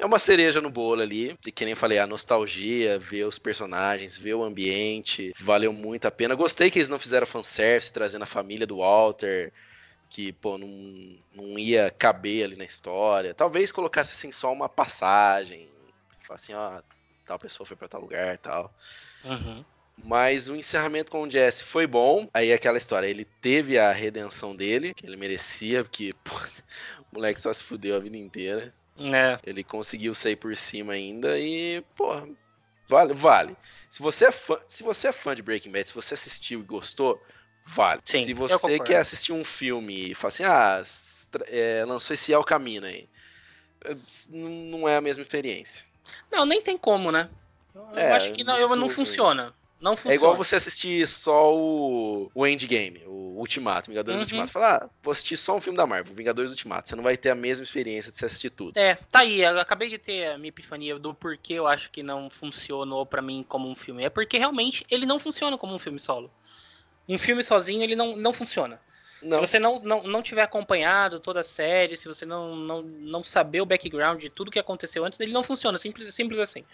é 0.01 0.07
uma 0.07 0.19
cereja 0.19 0.61
no 0.61 0.71
bolo 0.71 1.03
ali. 1.03 1.37
E 1.47 1.53
que 1.53 1.65
nem 1.65 1.75
falei, 1.75 1.99
a 1.99 2.07
nostalgia, 2.07 2.99
ver 2.99 3.25
os 3.25 3.39
personagens, 3.39 4.17
ver 4.17 4.35
o 4.35 4.43
ambiente, 4.43 5.33
valeu 5.39 5.73
muito 5.73 6.07
a 6.07 6.11
pena. 6.11 6.35
Gostei 6.35 6.71
que 6.71 6.79
eles 6.79 6.89
não 6.89 6.99
fizeram 6.99 7.27
fanservice, 7.27 7.93
trazendo 7.93 8.23
a 8.23 8.27
família 8.27 8.67
do 8.67 8.79
Walter, 8.79 9.53
que, 10.09 10.33
pô, 10.33 10.57
não, 10.57 10.69
não 11.35 11.59
ia 11.59 11.91
caber 11.91 12.45
ali 12.45 12.57
na 12.57 12.65
história. 12.65 13.35
Talvez 13.35 13.71
colocasse, 13.71 14.13
assim, 14.13 14.33
só 14.33 14.53
uma 14.53 14.69
passagem. 14.69 15.69
Assim, 16.29 16.55
ó, 16.55 16.81
tal 17.27 17.39
pessoa 17.39 17.67
foi 17.67 17.77
pra 17.77 17.89
tal 17.89 18.01
lugar 18.01 18.35
e 18.35 18.39
tal. 18.39 18.73
Uhum. 19.25 19.65
Mas 20.03 20.49
o 20.49 20.57
encerramento 20.57 21.11
com 21.11 21.23
o 21.23 21.31
Jesse 21.31 21.65
foi 21.65 21.87
bom. 21.87 22.29
Aí 22.33 22.53
aquela 22.53 22.79
história, 22.79 23.07
ele 23.07 23.27
teve 23.43 23.79
a 23.79 23.93
redenção 23.93 24.57
dele, 24.57 24.95
que 24.95 25.05
ele 25.05 25.17
merecia, 25.17 25.85
porque 25.85 26.15
pô, 26.25 26.35
o 27.13 27.17
moleque 27.17 27.43
só 27.43 27.53
se 27.53 27.63
fudeu 27.63 27.97
a 27.97 28.01
vida 28.01 28.17
inteira. 28.17 28.73
É. 29.01 29.39
Ele 29.45 29.65
conseguiu 29.65 30.15
sair 30.15 30.37
por 30.37 30.55
cima 30.57 30.93
ainda 30.93 31.39
e, 31.39 31.83
pô, 31.97 32.29
vale, 32.87 33.15
vale. 33.15 33.57
Se 33.89 34.03
você 34.03 34.27
é 34.27 34.33
fã, 34.33 34.59
se 34.67 34.83
você 34.83 35.09
é 35.09 35.13
fã 35.13 35.35
de 35.35 35.43
Breaking 35.43 35.73
Bad, 35.73 35.89
se 35.89 35.95
você 35.95 36.15
assistiu 36.15 36.61
e 36.61 36.65
gostou, 36.65 37.23
vale. 37.65 38.03
Sim, 38.05 38.25
se 38.25 38.35
você 38.35 38.79
quer 38.79 38.99
assistir 38.99 39.33
um 39.33 39.45
filme 39.45 40.11
e 40.11 40.15
fala 40.15 40.29
assim, 40.29 40.45
ah, 40.45 40.83
é, 41.47 41.85
lançou 41.87 42.13
esse 42.13 42.33
El 42.33 42.45
Camino 42.45 42.87
aí, 42.87 43.09
é, 43.85 43.97
não 44.29 44.89
é 44.89 44.97
a 44.97 45.01
mesma 45.01 45.23
experiência. 45.23 45.85
Não, 46.31 46.45
nem 46.45 46.61
tem 46.61 46.77
como, 46.77 47.11
né? 47.11 47.31
Eu 47.75 47.99
é, 47.99 48.13
acho 48.13 48.33
que 48.33 48.45
não, 48.45 48.59
eu, 48.59 48.75
não 48.77 48.89
funciona. 48.89 49.55
Não 49.81 49.97
funciona. 49.97 50.15
É 50.15 50.17
igual 50.17 50.37
você 50.37 50.57
assistir 50.57 51.09
só 51.09 51.57
o, 51.57 52.31
o 52.35 52.47
Endgame, 52.47 53.03
o 53.07 53.39
Ultimato, 53.39 53.91
Vingadores 53.91 54.21
uhum. 54.21 54.25
Ultimato. 54.25 54.53
Falar, 54.53 54.85
ah, 54.85 54.91
vou 55.03 55.13
assistir 55.13 55.39
só 55.39 55.57
um 55.57 55.61
filme 55.61 55.77
da 55.77 55.87
Marvel, 55.87 56.15
Vingadores 56.15 56.51
Ultimato. 56.51 56.89
Você 56.89 56.97
não 56.97 57.03
vai 57.03 57.17
ter 57.17 57.31
a 57.31 57.35
mesma 57.35 57.65
experiência 57.65 58.13
de 58.13 58.19
você 58.19 58.27
assistir 58.27 58.51
tudo. 58.51 58.77
É, 58.77 58.95
tá 58.95 59.21
aí. 59.21 59.41
Eu 59.41 59.59
acabei 59.59 59.89
de 59.89 59.97
ter 59.97 60.27
a 60.27 60.37
minha 60.37 60.51
epifania 60.51 60.99
do 60.99 61.15
porquê 61.15 61.55
eu 61.55 61.67
acho 61.67 61.91
que 61.91 62.03
não 62.03 62.29
funcionou 62.29 63.07
para 63.07 63.23
mim 63.23 63.45
como 63.49 63.69
um 63.69 63.75
filme. 63.75 64.05
É 64.05 64.11
porque 64.11 64.37
realmente 64.37 64.85
ele 64.91 65.07
não 65.07 65.19
funciona 65.19 65.57
como 65.57 65.75
um 65.75 65.79
filme 65.79 65.99
solo. 65.99 66.31
Um 67.09 67.19
filme 67.19 67.43
sozinho 67.43 67.83
ele 67.83 67.97
não, 67.97 68.15
não 68.17 68.33
funciona. 68.33 68.79
Não. 69.23 69.39
Se 69.39 69.47
você 69.47 69.59
não, 69.59 69.79
não, 69.81 70.03
não 70.03 70.23
tiver 70.23 70.43
acompanhado 70.43 71.21
toda 71.21 71.41
a 71.41 71.45
série, 71.45 71.97
se 71.97 72.09
você 72.09 72.25
não, 72.25 72.57
não, 72.57 72.83
não 72.83 73.23
saber 73.23 73.61
o 73.61 73.67
background 73.67 74.21
de 74.21 74.31
tudo 74.31 74.51
que 74.51 74.59
aconteceu 74.59 75.05
antes, 75.05 75.21
ele 75.21 75.33
não 75.33 75.43
funciona, 75.43 75.77
simples, 75.77 76.15
simples 76.15 76.39
assim. 76.39 76.65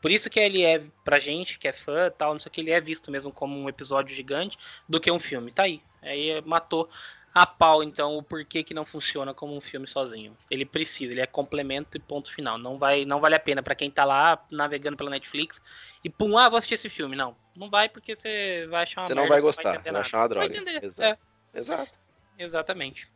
Por 0.00 0.10
isso 0.10 0.30
que 0.30 0.38
ele 0.38 0.64
é, 0.64 0.82
pra 1.04 1.18
gente, 1.18 1.58
que 1.58 1.66
é 1.66 1.72
fã 1.72 2.10
tal, 2.10 2.32
não 2.32 2.40
sei 2.40 2.48
o 2.48 2.52
que, 2.52 2.60
ele 2.60 2.70
é 2.70 2.80
visto 2.80 3.10
mesmo 3.10 3.32
como 3.32 3.58
um 3.58 3.68
episódio 3.68 4.14
gigante 4.14 4.58
do 4.88 5.00
que 5.00 5.10
um 5.10 5.18
filme. 5.18 5.50
Tá 5.50 5.64
aí. 5.64 5.82
Aí 6.02 6.40
matou 6.44 6.88
a 7.34 7.44
pau, 7.44 7.82
então, 7.82 8.16
o 8.16 8.22
porquê 8.22 8.62
que 8.62 8.72
não 8.72 8.86
funciona 8.86 9.34
como 9.34 9.54
um 9.54 9.60
filme 9.60 9.86
sozinho. 9.86 10.34
Ele 10.50 10.64
precisa, 10.64 11.12
ele 11.12 11.20
é 11.20 11.26
complemento 11.26 11.96
e 11.96 12.00
ponto 12.00 12.32
final. 12.32 12.56
Não 12.56 12.78
vai, 12.78 13.04
não 13.04 13.20
vale 13.20 13.34
a 13.34 13.40
pena 13.40 13.62
para 13.62 13.74
quem 13.74 13.90
tá 13.90 14.06
lá 14.06 14.42
navegando 14.50 14.96
pela 14.96 15.10
Netflix 15.10 15.60
e 16.02 16.08
pum, 16.08 16.38
ah, 16.38 16.48
vou 16.48 16.56
assistir 16.56 16.74
esse 16.74 16.88
filme. 16.88 17.14
Não, 17.14 17.36
não 17.54 17.68
vai 17.68 17.90
porque 17.90 18.16
você 18.16 18.66
vai 18.70 18.84
achar 18.84 19.02
uma 19.02 19.06
Você 19.06 19.14
merda, 19.14 19.20
não 19.20 19.28
vai 19.28 19.40
gostar, 19.42 19.64
não 19.64 19.72
vai 19.74 19.82
você 19.82 19.92
vai 19.92 20.00
achar 20.00 20.18
uma 20.18 20.28
droga. 20.28 20.48
Vai 20.48 20.56
entender. 20.56 20.84
Exato. 20.84 21.20
É. 21.52 21.58
Exato. 21.58 21.92
Exatamente. 22.38 23.08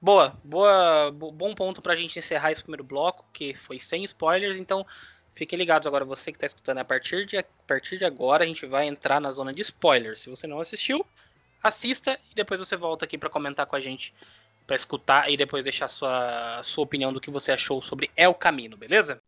Boa, 0.00 0.36
boa, 0.44 1.10
bom 1.12 1.54
ponto 1.54 1.80
pra 1.80 1.96
gente 1.96 2.18
encerrar 2.18 2.50
esse 2.50 2.60
primeiro 2.60 2.84
bloco, 2.84 3.24
que 3.32 3.54
foi 3.54 3.78
sem 3.78 4.04
spoilers, 4.04 4.58
então 4.58 4.84
fiquem 5.34 5.58
ligados 5.58 5.86
agora, 5.86 6.04
você 6.04 6.32
que 6.32 6.38
tá 6.38 6.46
escutando, 6.46 6.78
a 6.78 6.84
partir 6.84 7.26
de, 7.26 7.38
a 7.38 7.44
partir 7.66 7.98
de 7.98 8.04
agora 8.04 8.44
a 8.44 8.46
gente 8.46 8.66
vai 8.66 8.86
entrar 8.86 9.20
na 9.20 9.32
zona 9.32 9.52
de 9.52 9.62
spoilers. 9.62 10.20
Se 10.20 10.30
você 10.30 10.46
não 10.46 10.60
assistiu, 10.60 11.04
assista 11.62 12.18
e 12.30 12.34
depois 12.34 12.60
você 12.60 12.76
volta 12.76 13.04
aqui 13.04 13.16
para 13.16 13.30
comentar 13.30 13.66
com 13.66 13.76
a 13.76 13.80
gente, 13.80 14.14
para 14.66 14.76
escutar 14.76 15.30
e 15.30 15.36
depois 15.36 15.64
deixar 15.64 15.88
sua, 15.88 16.62
sua 16.62 16.84
opinião 16.84 17.12
do 17.12 17.20
que 17.20 17.30
você 17.30 17.52
achou 17.52 17.80
sobre 17.80 18.10
El 18.16 18.34
Camino, 18.34 18.76
beleza? 18.76 19.20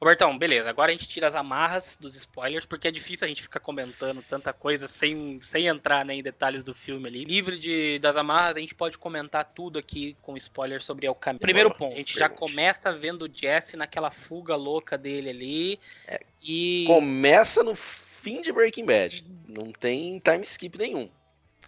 Robertão, 0.00 0.38
beleza. 0.38 0.70
Agora 0.70 0.92
a 0.92 0.94
gente 0.94 1.08
tira 1.08 1.26
as 1.26 1.34
amarras 1.34 1.98
dos 2.00 2.14
spoilers, 2.14 2.64
porque 2.64 2.86
é 2.86 2.90
difícil 2.90 3.24
a 3.24 3.28
gente 3.28 3.42
ficar 3.42 3.58
comentando 3.58 4.22
tanta 4.22 4.52
coisa 4.52 4.86
sem, 4.86 5.40
sem 5.42 5.66
entrar 5.66 6.04
né, 6.04 6.14
em 6.14 6.22
detalhes 6.22 6.62
do 6.62 6.72
filme 6.72 7.08
ali. 7.08 7.24
Livre 7.24 7.58
de, 7.58 7.98
das 7.98 8.16
amarras, 8.16 8.56
a 8.56 8.60
gente 8.60 8.76
pode 8.76 8.96
comentar 8.96 9.44
tudo 9.44 9.76
aqui 9.76 10.16
com 10.22 10.36
spoilers 10.36 10.84
sobre 10.84 11.06
El 11.06 11.16
Camino. 11.16 11.40
Primeiro 11.40 11.74
ponto, 11.74 11.94
a 11.94 11.96
gente 11.96 12.16
já 12.16 12.28
começa 12.28 12.92
vendo 12.92 13.22
o 13.22 13.30
Jesse 13.32 13.76
naquela 13.76 14.12
fuga 14.12 14.54
louca 14.54 14.96
dele 14.96 15.30
ali. 15.30 15.80
É, 16.06 16.20
e. 16.40 16.84
Começa 16.86 17.64
no 17.64 17.74
fim 17.74 18.40
de 18.40 18.52
Breaking 18.52 18.86
Bad. 18.86 19.24
Não 19.48 19.72
tem 19.72 20.20
time 20.20 20.42
skip 20.42 20.78
nenhum. 20.78 21.10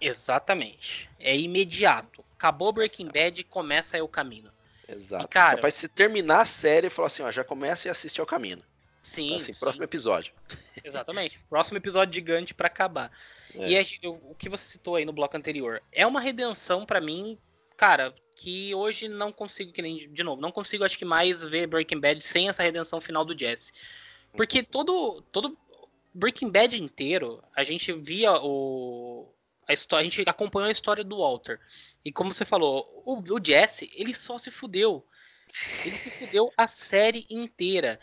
Exatamente. 0.01 1.11
É 1.19 1.37
imediato. 1.37 2.25
Acabou 2.35 2.73
Breaking. 2.73 3.09
Bad 3.09 3.41
e 3.41 3.45
começa 3.45 3.99
El 3.99 4.09
Camino. 4.09 4.53
Exato. 4.93 5.25
E, 5.25 5.29
cara, 5.29 5.57
Capaz 5.57 5.75
você 5.75 5.89
terminar 5.89 6.43
a 6.43 6.47
série 6.47 6.87
e 6.87 6.91
falar 6.91 7.07
assim, 7.07 7.23
ó, 7.23 7.31
já 7.31 7.45
começa 7.45 7.89
e 7.89 7.91
assiste 7.91 8.21
ao 8.21 8.27
caminho. 8.27 8.63
Sim. 9.03 9.27
Então, 9.27 9.37
assim, 9.37 9.53
sim. 9.53 9.61
próximo 9.61 9.85
episódio. 9.85 10.33
Exatamente. 10.85 11.39
Próximo 11.49 11.79
episódio 11.79 12.15
gigante 12.15 12.55
para 12.55 12.67
acabar. 12.67 13.11
É. 13.55 13.69
E 13.71 13.77
é, 13.77 13.85
o 14.05 14.35
que 14.35 14.49
você 14.49 14.65
citou 14.65 14.97
aí 14.97 15.05
no 15.05 15.13
bloco 15.13 15.37
anterior 15.37 15.83
é 15.93 16.07
uma 16.07 16.21
redenção 16.21 16.85
para 16.85 17.01
mim, 17.01 17.39
cara, 17.77 18.15
que 18.37 18.75
hoje 18.75 19.09
não 19.09 19.33
consigo, 19.33 19.73
que 19.73 19.83
nem, 19.83 20.11
de 20.11 20.23
novo, 20.23 20.41
não 20.41 20.53
consigo, 20.53 20.85
acho 20.85 20.99
que 20.99 21.05
mais 21.05 21.43
ver 21.43 21.67
Breaking 21.67 22.01
Bad 22.01 22.23
sem 22.23 22.49
essa 22.49 22.63
redenção 22.63 23.01
final 23.01 23.25
do 23.25 23.39
Jesse. 23.39 23.73
Porque 24.33 24.63
todo, 24.63 25.23
todo 25.33 25.59
Breaking 26.15 26.51
Bad 26.51 26.81
inteiro, 26.81 27.43
a 27.55 27.65
gente 27.65 27.93
via 27.93 28.33
o, 28.41 29.29
a 29.71 29.73
história, 29.73 30.03
a 30.03 30.11
gente 30.11 30.29
acompanhou 30.29 30.69
a 30.69 30.73
história 30.73 31.05
do 31.05 31.19
Walter. 31.19 31.61
E 32.05 32.11
como 32.11 32.35
você 32.35 32.45
falou, 32.45 33.03
o, 33.07 33.21
o 33.21 33.41
Jesse, 33.43 33.91
ele 33.95 34.13
só 34.13 34.37
se 34.37 34.51
fudeu. 34.51 35.07
Ele 35.85 35.97
se 35.97 36.11
fudeu 36.11 36.53
a 36.57 36.67
série 36.67 37.25
inteira. 37.31 38.01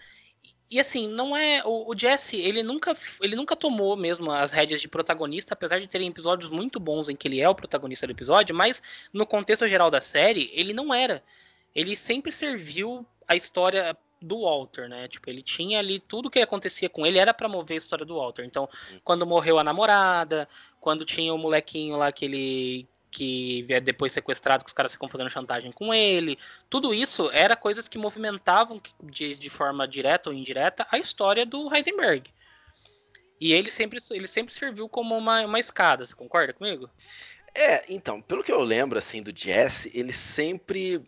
E 0.72 0.80
assim, 0.80 1.10
não 1.10 1.36
é. 1.36 1.62
O, 1.66 1.92
o, 1.92 1.98
Jesse, 1.98 2.38
ele 2.38 2.64
nunca, 2.64 2.96
ele 3.22 3.36
nunca 3.36 3.56
tomou 3.56 3.98
mesmo 3.98 4.32
as 4.32 4.52
rédeas 4.52 4.82
de 4.82 4.88
protagonista, 4.88 5.54
apesar 5.54 5.80
de 5.80 5.88
terem 5.88 6.08
episódios 6.08 6.50
muito 6.50 6.80
bons 6.80 7.10
em 7.10 7.16
que 7.16 7.28
ele 7.28 7.42
é 7.42 7.50
o 7.50 7.56
protagonista 7.56 8.08
do 8.08 8.12
episódio, 8.12 8.56
mas 8.56 8.82
no 9.12 9.26
contexto 9.26 9.68
geral 9.68 9.92
da 9.92 10.00
série, 10.00 10.50
ele 10.54 10.74
não 10.74 10.94
era. 10.94 11.22
Ele 11.76 11.96
sempre 11.98 12.32
serviu 12.32 13.06
a 13.28 13.36
história 13.36 13.98
do 14.22 14.42
Walter, 14.42 14.88
né? 14.90 15.08
Tipo, 15.08 15.30
ele 15.30 15.42
tinha 15.42 15.80
ali 15.80 16.00
tudo 16.00 16.30
que 16.30 16.40
acontecia 16.40 16.90
com 16.90 17.06
ele 17.06 17.18
era 17.18 17.34
para 17.34 17.48
mover 17.48 17.76
a 17.76 17.78
história 17.78 18.06
do 18.06 18.16
Walter. 18.16 18.44
Então, 18.44 18.68
quando 19.04 19.26
morreu 19.26 19.60
a 19.60 19.64
namorada, 19.64 20.48
quando 20.80 21.06
tinha 21.06 21.34
o 21.34 21.38
molequinho 21.38 21.96
lá 21.96 22.12
que 22.12 22.26
ele 22.26 22.88
que 23.10 23.66
é 23.70 23.80
depois 23.80 24.12
sequestrado, 24.12 24.64
que 24.64 24.70
os 24.70 24.74
caras 24.74 24.92
ficam 24.92 25.10
fazendo 25.10 25.30
chantagem 25.30 25.72
com 25.72 25.94
ele. 25.94 26.38
Tudo 26.70 26.94
isso 26.94 27.32
era 27.32 27.56
coisas 27.56 27.88
que 27.88 27.98
movimentavam 27.98 28.82
de, 29.02 29.34
de 29.34 29.50
forma 29.50 29.88
direta 29.88 30.30
ou 30.30 30.36
indireta 30.36 30.86
a 30.92 31.00
história 31.00 31.46
do 31.46 31.74
Heisenberg. 31.74 32.30
E 33.40 33.54
ele 33.54 33.72
sempre, 33.72 34.00
ele 34.12 34.28
sempre 34.28 34.54
serviu 34.54 34.90
como 34.90 35.18
uma, 35.18 35.42
uma 35.46 35.60
escada, 35.60 36.06
você 36.06 36.14
concorda 36.14 36.54
comigo? 36.54 36.90
É, 37.56 37.92
então, 37.92 38.22
pelo 38.22 38.44
que 38.44 38.52
eu 38.52 38.62
lembro, 38.62 39.00
assim, 39.00 39.22
do 39.22 39.36
Jesse, 39.36 39.92
ele 39.98 40.14
sempre... 40.14 41.02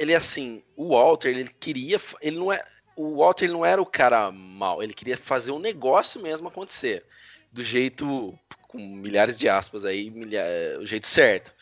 Ele, 0.00 0.14
assim, 0.14 0.64
o 0.74 0.88
Walter, 0.88 1.28
ele 1.28 1.48
queria... 1.48 2.00
Ele 2.20 2.38
não 2.38 2.52
é... 2.52 2.60
O 2.96 3.18
Walter 3.18 3.44
ele 3.44 3.52
não 3.52 3.64
era 3.64 3.80
o 3.80 3.86
cara 3.86 4.30
mal, 4.32 4.82
ele 4.82 4.92
queria 4.92 5.16
fazer 5.16 5.52
um 5.52 5.58
negócio 5.58 6.20
mesmo 6.20 6.48
acontecer. 6.48 7.04
Do 7.52 7.62
jeito 7.62 8.36
com 8.66 8.78
milhares 8.78 9.38
de 9.38 9.48
aspas 9.48 9.84
aí, 9.84 10.10
milha... 10.10 10.44
o 10.80 10.86
jeito 10.86 11.06
certo. 11.06 11.54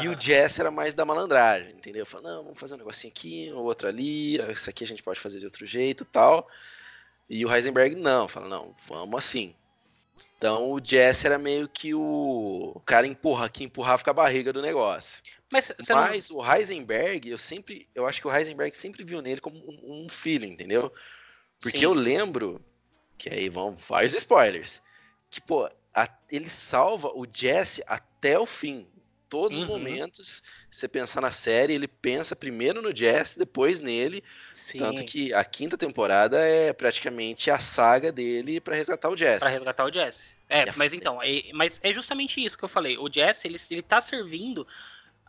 E 0.00 0.08
o 0.08 0.20
Jess 0.20 0.58
era 0.58 0.70
mais 0.70 0.94
da 0.94 1.04
malandragem, 1.04 1.70
entendeu? 1.70 2.04
Falou, 2.04 2.30
não, 2.30 2.44
vamos 2.44 2.58
fazer 2.58 2.74
um 2.74 2.78
negocinho 2.78 3.10
aqui, 3.10 3.50
outro 3.54 3.88
ali, 3.88 4.36
isso 4.50 4.68
aqui 4.68 4.84
a 4.84 4.86
gente 4.86 5.02
pode 5.02 5.18
fazer 5.18 5.38
de 5.38 5.46
outro 5.46 5.64
jeito 5.64 6.04
tal. 6.04 6.46
E 7.28 7.44
o 7.44 7.52
Heisenberg 7.52 7.94
não, 7.96 8.28
fala, 8.28 8.48
não, 8.48 8.76
vamos 8.86 9.16
assim. 9.16 9.54
Então 10.36 10.70
o 10.72 10.80
Jess 10.82 11.24
era 11.24 11.38
meio 11.38 11.68
que 11.68 11.94
o, 11.94 12.72
o 12.74 12.80
cara 12.80 13.06
empurra, 13.06 13.48
que 13.48 13.64
empurrava 13.64 14.04
com 14.04 14.10
a 14.10 14.14
barriga 14.14 14.52
do 14.52 14.60
negócio. 14.60 15.22
Mas, 15.50 15.72
Mas 15.88 16.30
não... 16.30 16.38
o 16.38 16.52
Heisenberg, 16.52 17.30
eu 17.30 17.38
sempre, 17.38 17.88
eu 17.94 18.06
acho 18.06 18.20
que 18.20 18.28
o 18.28 18.34
Heisenberg 18.34 18.76
sempre 18.76 19.04
viu 19.04 19.22
nele 19.22 19.40
como 19.40 19.56
um, 19.58 20.04
um 20.04 20.08
filho, 20.08 20.46
entendeu? 20.46 20.92
Porque 21.60 21.78
Sim. 21.78 21.84
eu 21.84 21.94
lembro 21.94 22.64
que 23.16 23.30
aí 23.30 23.48
vão 23.48 23.76
vários 23.76 24.14
spoilers. 24.14 24.82
Que, 25.30 25.40
pô, 25.40 25.68
a, 25.94 26.08
ele 26.30 26.48
salva 26.48 27.08
o 27.08 27.26
Jesse 27.30 27.82
até 27.86 28.38
o 28.38 28.46
fim. 28.46 28.86
Todos 29.28 29.58
uhum. 29.58 29.64
os 29.64 29.68
momentos, 29.68 30.42
você 30.70 30.88
pensar 30.88 31.20
na 31.20 31.30
série, 31.30 31.74
ele 31.74 31.88
pensa 31.88 32.34
primeiro 32.34 32.80
no 32.80 32.94
Jesse, 32.94 33.38
depois 33.38 33.80
nele, 33.82 34.22
Sim. 34.68 34.80
Tanto 34.80 35.02
que 35.02 35.32
a 35.32 35.42
quinta 35.46 35.78
temporada 35.78 36.38
é 36.40 36.74
praticamente 36.74 37.50
a 37.50 37.58
saga 37.58 38.12
dele 38.12 38.60
para 38.60 38.76
resgatar 38.76 39.08
o 39.08 39.16
Jesse. 39.16 39.40
Para 39.40 39.48
resgatar 39.48 39.84
o 39.86 39.90
Jesse. 39.90 40.32
É, 40.46 40.66
mas 40.76 40.92
então, 40.92 41.22
é, 41.22 41.44
mas 41.54 41.80
é 41.82 41.90
justamente 41.90 42.44
isso 42.44 42.58
que 42.58 42.64
eu 42.64 42.68
falei. 42.68 42.98
O 42.98 43.10
Jesse, 43.10 43.48
ele, 43.48 43.58
ele 43.70 43.80
tá 43.80 43.98
servindo. 44.02 44.66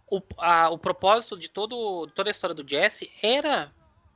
O, 0.10 0.22
a, 0.38 0.70
o 0.70 0.78
propósito 0.78 1.38
de 1.38 1.50
todo, 1.50 2.08
toda 2.08 2.30
a 2.30 2.32
história 2.32 2.56
do 2.56 2.68
Jesse 2.68 3.12
era 3.22 3.72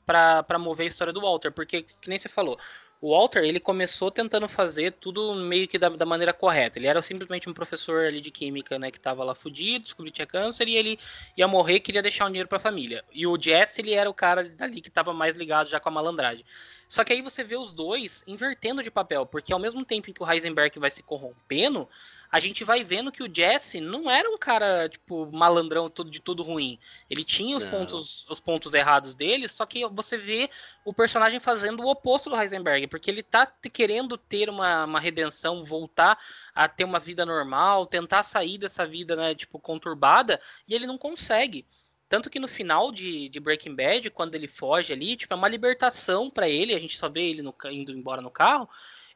para 0.06 0.60
mover 0.60 0.86
a 0.86 0.90
história 0.90 1.14
do 1.14 1.22
Walter, 1.22 1.52
porque, 1.52 1.84
que 1.84 2.10
nem 2.10 2.20
você 2.20 2.28
falou, 2.28 2.60
o 3.04 3.12
Walter, 3.12 3.44
ele 3.44 3.60
começou 3.60 4.10
tentando 4.10 4.48
fazer 4.48 4.94
tudo 4.94 5.36
meio 5.36 5.68
que 5.68 5.78
da, 5.78 5.90
da, 5.90 6.06
maneira 6.06 6.32
correta. 6.32 6.80
Ele 6.80 6.88
era 6.88 7.02
simplesmente 7.02 7.50
um 7.50 7.54
professor 7.54 8.06
ali 8.06 8.22
de 8.22 8.32
química, 8.32 8.80
né, 8.80 8.90
que 8.90 8.98
tava 8.98 9.26
lá 9.26 9.36
fudido, 9.36 9.84
descobriu 9.84 10.10
que 10.10 10.16
tinha 10.16 10.26
câncer 10.26 10.70
e 10.70 10.78
ele 10.78 10.98
ia 11.36 11.46
morrer, 11.46 11.82
queria 11.82 12.02
deixar 12.02 12.28
um 12.28 12.30
dinheiro 12.30 12.48
para 12.48 12.60
a 12.60 12.62
família. 12.62 13.04
E 13.12 13.28
o 13.28 13.38
Jesse, 13.38 13.82
ele 13.82 13.94
era 13.94 14.10
o 14.10 14.14
cara 14.14 14.48
dali 14.48 14.80
que 14.80 14.90
tava 14.90 15.12
mais 15.12 15.36
ligado 15.36 15.70
já 15.70 15.82
com 15.82 15.90
a 15.90 15.92
malandragem. 15.92 16.46
Só 16.88 17.04
que 17.04 17.12
aí 17.12 17.22
você 17.22 17.44
vê 17.44 17.58
os 17.58 17.74
dois 17.74 18.24
invertendo 18.26 18.82
de 18.82 18.90
papel, 18.90 19.26
porque 19.26 19.52
ao 19.52 19.60
mesmo 19.60 19.84
tempo 19.84 20.10
em 20.10 20.14
que 20.14 20.24
o 20.24 20.32
Heisenberg 20.32 20.80
vai 20.80 20.90
se 20.90 21.04
corrompendo, 21.04 21.90
a 22.34 22.40
gente 22.40 22.64
vai 22.64 22.84
vendo 22.84 23.12
que 23.12 23.22
o 23.22 23.32
Jesse 23.32 23.80
não 23.80 24.10
era 24.10 24.28
um 24.28 24.40
cara, 24.40 24.90
tipo, 24.90 25.32
malandrão 25.32 25.88
tudo 25.88 26.10
de 26.10 26.20
tudo 26.20 26.42
ruim. 26.42 26.80
Ele 27.08 27.24
tinha 27.24 27.56
os 27.56 27.64
pontos, 27.64 28.26
os 28.28 28.40
pontos 28.40 28.74
errados 28.74 29.14
dele, 29.14 29.48
só 29.48 29.68
que 29.68 29.88
você 29.90 30.18
vê 30.18 30.50
o 30.84 30.92
personagem 30.92 31.40
fazendo 31.40 31.84
o 31.84 31.88
oposto 31.88 32.32
do 32.32 32.36
Heisenberg, 32.36 32.88
porque 32.88 33.12
ele 33.12 33.22
tá 33.22 33.46
querendo 33.72 34.18
ter 34.18 34.50
uma, 34.50 34.86
uma 34.86 35.00
redenção, 35.00 35.64
voltar 35.64 36.18
a 36.56 36.68
ter 36.68 36.86
uma 36.86 37.00
vida 37.00 37.24
normal, 37.24 37.86
tentar 37.86 38.24
sair 38.24 38.58
dessa 38.58 38.84
vida, 38.84 39.16
né, 39.16 39.36
tipo, 39.36 39.60
conturbada, 39.60 40.42
e 40.68 40.74
ele 40.74 40.88
não 40.88 40.98
consegue. 40.98 41.68
Tanto 42.10 42.32
que 42.32 42.40
no 42.40 42.48
final 42.48 42.92
de, 42.92 43.30
de, 43.30 43.40
Breaking 43.40 43.76
Bad, 43.76 44.10
quando 44.10 44.34
ele 44.34 44.48
foge 44.48 44.92
ali, 44.92 45.16
tipo, 45.16 45.36
é 45.36 45.38
uma 45.38 45.48
libertação 45.48 46.32
para 46.32 46.50
ele, 46.50 46.74
a 46.74 46.80
gente 46.80 46.98
só 46.98 47.08
vê 47.08 47.30
ele 47.30 47.44
no, 47.44 47.54
indo 47.70 47.92
embora 47.92 48.24
no 48.24 48.32
carro, 48.32 48.68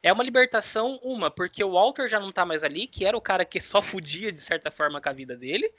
é 0.02 0.12
uma 0.12 0.24
libertação, 0.24 0.98
uma, 1.02 1.30
porque 1.30 1.62
o 1.62 1.72
Walter 1.72 2.08
já 2.08 2.20
não 2.20 2.30
tá 2.30 2.44
mais 2.44 2.62
ali, 2.62 2.86
que 2.86 3.04
era 3.04 3.16
o 3.16 3.20
cara 3.20 3.44
que 3.44 3.60
só 3.60 3.82
fudia 3.82 4.30
de 4.30 4.40
certa 4.40 4.70
forma 4.70 5.00
com 5.00 5.08
a 5.08 5.12
vida 5.12 5.36
dele. 5.36 5.70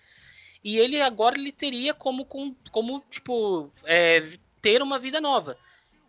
E 0.64 0.78
ele 0.78 1.02
agora 1.02 1.38
ele 1.38 1.52
teria 1.52 1.94
como, 1.94 2.26
como 2.72 3.04
tipo, 3.10 3.72
é, 3.86 4.24
ter 4.62 4.82
uma 4.82 5.00
vida 5.00 5.22
nova. 5.22 5.58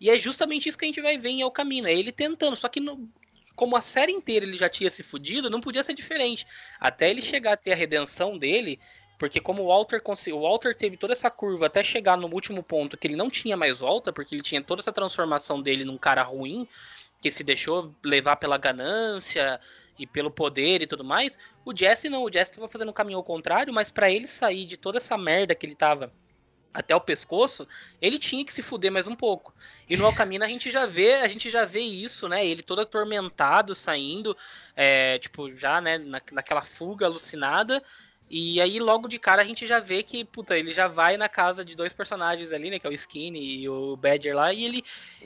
E 0.00 0.10
é 0.10 0.18
justamente 0.18 0.68
isso 0.68 0.78
que 0.78 0.84
a 0.84 0.88
gente 0.88 1.00
vai 1.00 1.18
ver 1.18 1.28
em 1.28 1.42
El 1.42 1.50
Camino. 1.50 1.86
É 1.86 1.94
ele 1.94 2.10
tentando, 2.10 2.56
só 2.56 2.68
que 2.68 2.80
no, 2.80 3.08
como 3.54 3.76
a 3.76 3.80
série 3.80 4.12
inteira 4.12 4.44
ele 4.44 4.56
já 4.56 4.68
tinha 4.68 4.90
se 4.90 5.02
fudido, 5.02 5.50
não 5.50 5.60
podia 5.60 5.84
ser 5.84 5.94
diferente. 5.94 6.46
Até 6.80 7.10
ele 7.10 7.22
chegar 7.22 7.52
a 7.52 7.56
ter 7.56 7.72
a 7.72 7.76
redenção 7.76 8.38
dele, 8.38 8.80
porque 9.18 9.38
como 9.38 9.62
o 9.62 9.66
Walter, 9.66 10.00
o 10.32 10.40
Walter 10.40 10.74
teve 10.74 10.96
toda 10.96 11.12
essa 11.12 11.30
curva 11.30 11.66
até 11.66 11.84
chegar 11.84 12.16
no 12.16 12.26
último 12.32 12.62
ponto 12.62 12.96
que 12.96 13.06
ele 13.06 13.16
não 13.16 13.28
tinha 13.28 13.56
mais 13.58 13.80
volta, 13.80 14.12
porque 14.12 14.34
ele 14.34 14.42
tinha 14.42 14.62
toda 14.62 14.80
essa 14.80 14.90
transformação 14.90 15.60
dele 15.60 15.84
num 15.84 15.98
cara 15.98 16.22
ruim, 16.22 16.66
que 17.20 17.30
se 17.30 17.44
deixou 17.44 17.94
levar 18.04 18.36
pela 18.36 18.56
ganância 18.56 19.60
e 19.98 20.06
pelo 20.06 20.30
poder 20.30 20.82
e 20.82 20.86
tudo 20.86 21.04
mais. 21.04 21.36
O 21.64 21.76
Jesse 21.76 22.08
não, 22.08 22.24
o 22.24 22.32
Jesse 22.32 22.52
estava 22.52 22.68
fazendo 22.68 22.88
o 22.88 22.94
caminho 22.94 23.18
ao 23.18 23.24
contrário, 23.24 23.72
mas 23.72 23.90
para 23.90 24.10
ele 24.10 24.26
sair 24.26 24.66
de 24.66 24.76
toda 24.76 24.98
essa 24.98 25.18
merda 25.18 25.54
que 25.54 25.66
ele 25.66 25.74
tava 25.74 26.12
até 26.72 26.94
o 26.94 27.00
pescoço, 27.00 27.66
ele 28.00 28.18
tinha 28.18 28.44
que 28.44 28.54
se 28.54 28.62
fuder 28.62 28.92
mais 28.92 29.06
um 29.06 29.14
pouco. 29.14 29.52
E 29.88 29.96
no 29.96 30.06
Alcamino 30.06 30.44
a 30.44 30.48
gente 30.48 30.70
já 30.70 30.86
vê, 30.86 31.14
a 31.14 31.28
gente 31.28 31.50
já 31.50 31.64
vê 31.64 31.80
isso, 31.80 32.28
né? 32.28 32.46
Ele 32.46 32.62
todo 32.62 32.80
atormentado, 32.80 33.74
saindo, 33.74 34.36
é, 34.76 35.18
tipo, 35.18 35.54
já, 35.56 35.80
né, 35.80 35.98
na, 35.98 36.22
naquela 36.32 36.62
fuga 36.62 37.06
alucinada. 37.06 37.82
E 38.30 38.60
aí, 38.60 38.78
logo 38.78 39.08
de 39.08 39.18
cara, 39.18 39.42
a 39.42 39.44
gente 39.44 39.66
já 39.66 39.80
vê 39.80 40.04
que, 40.04 40.24
puta, 40.24 40.56
ele 40.56 40.72
já 40.72 40.86
vai 40.86 41.16
na 41.16 41.28
casa 41.28 41.64
de 41.64 41.74
dois 41.74 41.92
personagens 41.92 42.52
ali, 42.52 42.70
né? 42.70 42.78
Que 42.78 42.86
é 42.86 42.90
o 42.90 42.92
Skinny 42.92 43.62
e 43.62 43.68
o 43.68 43.96
Badger 43.96 44.36
lá. 44.36 44.52
E 44.52 44.64
ele. 44.64 44.84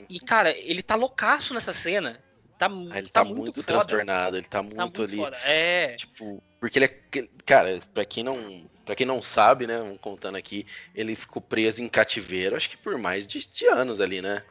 E, 0.09 0.19
cara, 0.19 0.49
ele 0.57 0.81
tá 0.81 0.95
loucaço 0.95 1.53
nessa 1.53 1.71
cena. 1.71 2.19
Tá, 2.57 2.67
ah, 2.67 2.97
ele 2.97 3.09
tá, 3.09 3.21
tá 3.21 3.25
muito, 3.25 3.41
muito 3.43 3.63
transtornado, 3.63 4.37
ele 4.37 4.47
tá, 4.47 4.57
tá 4.57 4.63
muito, 4.63 4.77
tá 4.77 4.83
muito 4.85 5.03
ali. 5.03 5.17
Foda. 5.17 5.37
É. 5.45 5.95
Tipo, 5.95 6.41
porque 6.59 6.79
ele 6.79 6.85
é. 6.85 7.27
Cara, 7.45 7.79
pra 7.93 8.03
quem 8.05 8.23
não. 8.23 8.67
Pra 8.83 8.95
quem 8.95 9.05
não 9.05 9.21
sabe, 9.21 9.67
né? 9.67 9.97
Contando 10.01 10.35
aqui, 10.35 10.65
ele 10.93 11.15
ficou 11.15 11.41
preso 11.41 11.83
em 11.83 11.89
cativeiro, 11.89 12.55
acho 12.55 12.69
que 12.69 12.77
por 12.77 12.97
mais 12.97 13.27
de, 13.27 13.47
de 13.47 13.65
anos 13.67 14.01
ali, 14.01 14.21
né? 14.21 14.41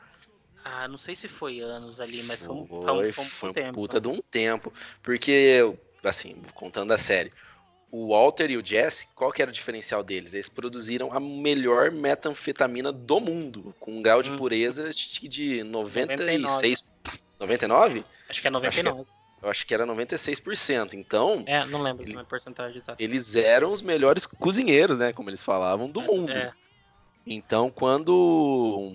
Ah, 0.65 0.89
não 0.89 0.97
sei 0.97 1.15
se 1.15 1.29
foi 1.29 1.61
anos 1.61 2.01
ali, 2.01 2.23
mas 2.23 2.45
foi, 2.45 2.67
foi, 2.67 2.83
foi, 2.83 3.13
foi 3.13 3.25
um, 3.25 3.29
foi 3.29 3.51
um 3.51 3.53
tempo. 3.53 3.75
puta 3.75 4.01
de 4.01 4.09
um 4.09 4.21
tempo. 4.23 4.73
Porque, 5.03 5.61
assim, 6.03 6.41
contando 6.55 6.93
a 6.93 6.99
série, 6.99 7.33
o 7.95 8.09
Walter 8.09 8.51
e 8.51 8.57
o 8.57 8.65
Jesse, 8.65 9.07
qual 9.15 9.31
que 9.31 9.41
era 9.41 9.49
o 9.49 9.55
diferencial 9.55 10.03
deles? 10.03 10.35
Eles 10.35 10.49
produziram 10.49 11.13
a 11.13 11.21
melhor 11.21 11.93
metanfetamina 11.93 12.91
do 12.91 13.21
mundo, 13.21 13.73
com 13.79 13.93
um 13.93 14.03
grau 14.03 14.21
de 14.21 14.33
hum. 14.33 14.37
pureza 14.37 14.91
de 14.91 15.63
96... 15.63 16.93
99? 17.39 18.03
99? 18.03 18.05
Acho 18.29 18.41
que 18.41 18.49
é 18.49 18.51
99. 18.51 18.91
Acho 18.91 19.07
que, 19.07 19.45
eu 19.45 19.51
acho 19.51 19.67
que 19.67 19.75
era 19.75 19.87
96%. 19.87 20.95
Então... 20.95 21.45
É, 21.47 21.65
não 21.67 21.83
lembro 21.83 22.03
ele, 22.03 22.21
porcentagem 22.25 22.79
exata. 22.79 23.01
Eles 23.01 23.37
eram 23.37 23.71
os 23.71 23.81
melhores 23.81 24.27
cozinheiros, 24.27 24.99
né? 24.99 25.13
Como 25.13 25.31
eles 25.31 25.43
falavam, 25.43 25.89
do 25.89 26.01
é, 26.01 26.05
mundo. 26.05 26.33
É. 26.33 26.53
Então, 27.25 27.71
quando 27.71 28.93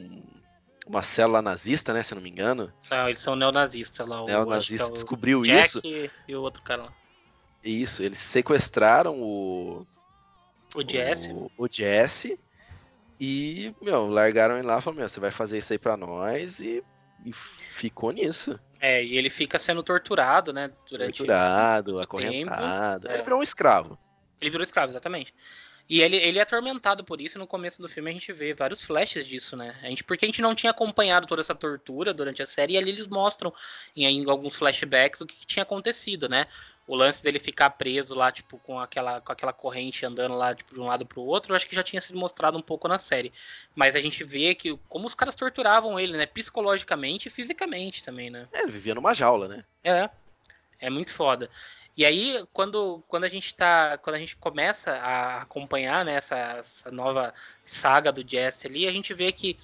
uma 0.85 1.03
célula 1.03 1.41
nazista, 1.41 1.93
né? 1.93 2.03
Se 2.03 2.13
eu 2.13 2.17
não 2.17 2.23
me 2.23 2.29
engano. 2.29 2.73
Eles 3.07 3.21
são 3.21 3.33
neonazistas 3.37 4.05
lá. 4.05 4.23
O, 4.23 4.25
neonazista 4.25 4.87
é 4.87 4.91
descobriu 4.91 5.41
Jack 5.43 5.77
isso. 5.77 5.81
E 6.27 6.35
o 6.35 6.41
outro 6.41 6.61
cara 6.63 6.81
lá. 6.81 6.98
Isso, 7.69 8.01
eles 8.01 8.17
sequestraram 8.17 9.21
o. 9.21 9.85
O 10.75 10.81
Jesse. 10.87 11.31
O, 11.31 11.51
o 11.57 11.67
Jesse. 11.71 12.39
E, 13.19 13.73
meu, 13.81 14.07
largaram 14.07 14.57
ele 14.57 14.65
lá 14.65 14.79
e 14.79 14.81
falaram: 14.81 15.01
Meu, 15.01 15.09
você 15.09 15.19
vai 15.19 15.31
fazer 15.31 15.59
isso 15.59 15.71
aí 15.71 15.77
pra 15.77 15.95
nós. 15.95 16.59
E, 16.59 16.83
e 17.25 17.31
ficou 17.31 18.11
nisso. 18.11 18.59
É, 18.79 19.03
e 19.03 19.17
ele 19.17 19.29
fica 19.29 19.59
sendo 19.59 19.83
torturado, 19.83 20.51
né? 20.51 20.71
Durante 20.89 21.17
torturado, 21.17 21.99
acorrentado. 21.99 23.01
Tempo. 23.01 23.13
Ele 23.13 23.21
é. 23.21 23.23
virou 23.23 23.39
um 23.39 23.43
escravo. 23.43 23.99
Ele 24.41 24.49
virou 24.49 24.63
escravo, 24.63 24.91
exatamente. 24.91 25.33
E 25.89 26.01
ele, 26.01 26.17
ele 26.17 26.37
é 26.37 26.43
atormentado 26.43 27.03
por 27.03 27.19
isso, 27.19 27.39
no 27.39 27.47
começo 27.47 27.81
do 27.81 27.89
filme 27.89 28.11
a 28.11 28.13
gente 28.13 28.31
vê 28.31 28.53
vários 28.53 28.83
flashes 28.83 29.25
disso, 29.25 29.57
né? 29.57 29.75
A 29.81 29.87
gente, 29.87 30.03
porque 30.03 30.23
a 30.23 30.27
gente 30.27 30.41
não 30.41 30.53
tinha 30.53 30.69
acompanhado 30.69 31.25
toda 31.25 31.41
essa 31.41 31.55
tortura 31.55 32.13
durante 32.13 32.43
a 32.43 32.45
série, 32.45 32.73
e 32.73 32.77
ali 32.77 32.91
eles 32.91 33.07
mostram 33.07 33.51
em, 33.95 34.05
em 34.05 34.29
alguns 34.29 34.53
flashbacks 34.55 35.19
o 35.19 35.25
que, 35.25 35.35
que, 35.35 35.47
tinha 35.47 35.63
acontecido, 35.63 36.29
né? 36.29 36.45
O 36.89 36.95
lance 36.95 37.21
dele 37.21 37.37
ficar 37.37 37.69
preso 37.69 38.15
lá, 38.15 38.31
tipo, 38.31 38.57
com 38.57 38.79
aquela, 38.79 39.21
com 39.21 39.31
aquela 39.31 39.53
corrente 39.53 40.07
andando 40.07 40.33
lá 40.33 40.55
tipo, 40.55 40.73
de 40.73 40.79
um 40.79 40.87
lado 40.87 41.05
pro 41.05 41.21
outro, 41.21 41.51
eu 41.51 41.55
acho 41.55 41.67
que 41.67 41.75
já 41.75 41.83
tinha 41.83 42.01
sido 42.01 42.17
mostrado 42.17 42.57
um 42.57 42.63
pouco 42.63 42.87
na 42.87 42.97
série. 42.97 43.31
Mas 43.75 43.95
a 43.95 44.01
gente 44.01 44.23
vê 44.23 44.55
que 44.55 44.75
como 44.89 45.05
os 45.05 45.13
caras 45.13 45.35
torturavam 45.35 45.99
ele, 45.99 46.17
né? 46.17 46.25
Psicologicamente 46.25 47.27
e 47.27 47.31
fisicamente 47.31 48.03
também, 48.03 48.31
né? 48.31 48.47
É, 48.51 48.63
ele 48.63 48.71
vivia 48.71 48.95
numa 48.95 49.13
jaula, 49.13 49.47
né? 49.47 49.63
É. 49.83 50.09
É 50.79 50.89
muito 50.89 51.13
foda. 51.13 51.47
E 51.95 52.03
aí, 52.03 52.43
quando, 52.51 53.03
quando 53.07 53.25
a 53.25 53.29
gente 53.29 53.53
tá. 53.53 53.95
Quando 53.99 54.15
a 54.15 54.19
gente 54.19 54.35
começa 54.37 54.93
a 54.93 55.43
acompanhar 55.43 56.03
né, 56.03 56.13
essa, 56.13 56.37
essa 56.57 56.89
nova 56.89 57.35
saga 57.63 58.11
do 58.11 58.27
Jesse 58.27 58.65
ali, 58.65 58.87
a 58.87 58.91
gente 58.91 59.13
vê 59.13 59.31
que 59.31 59.59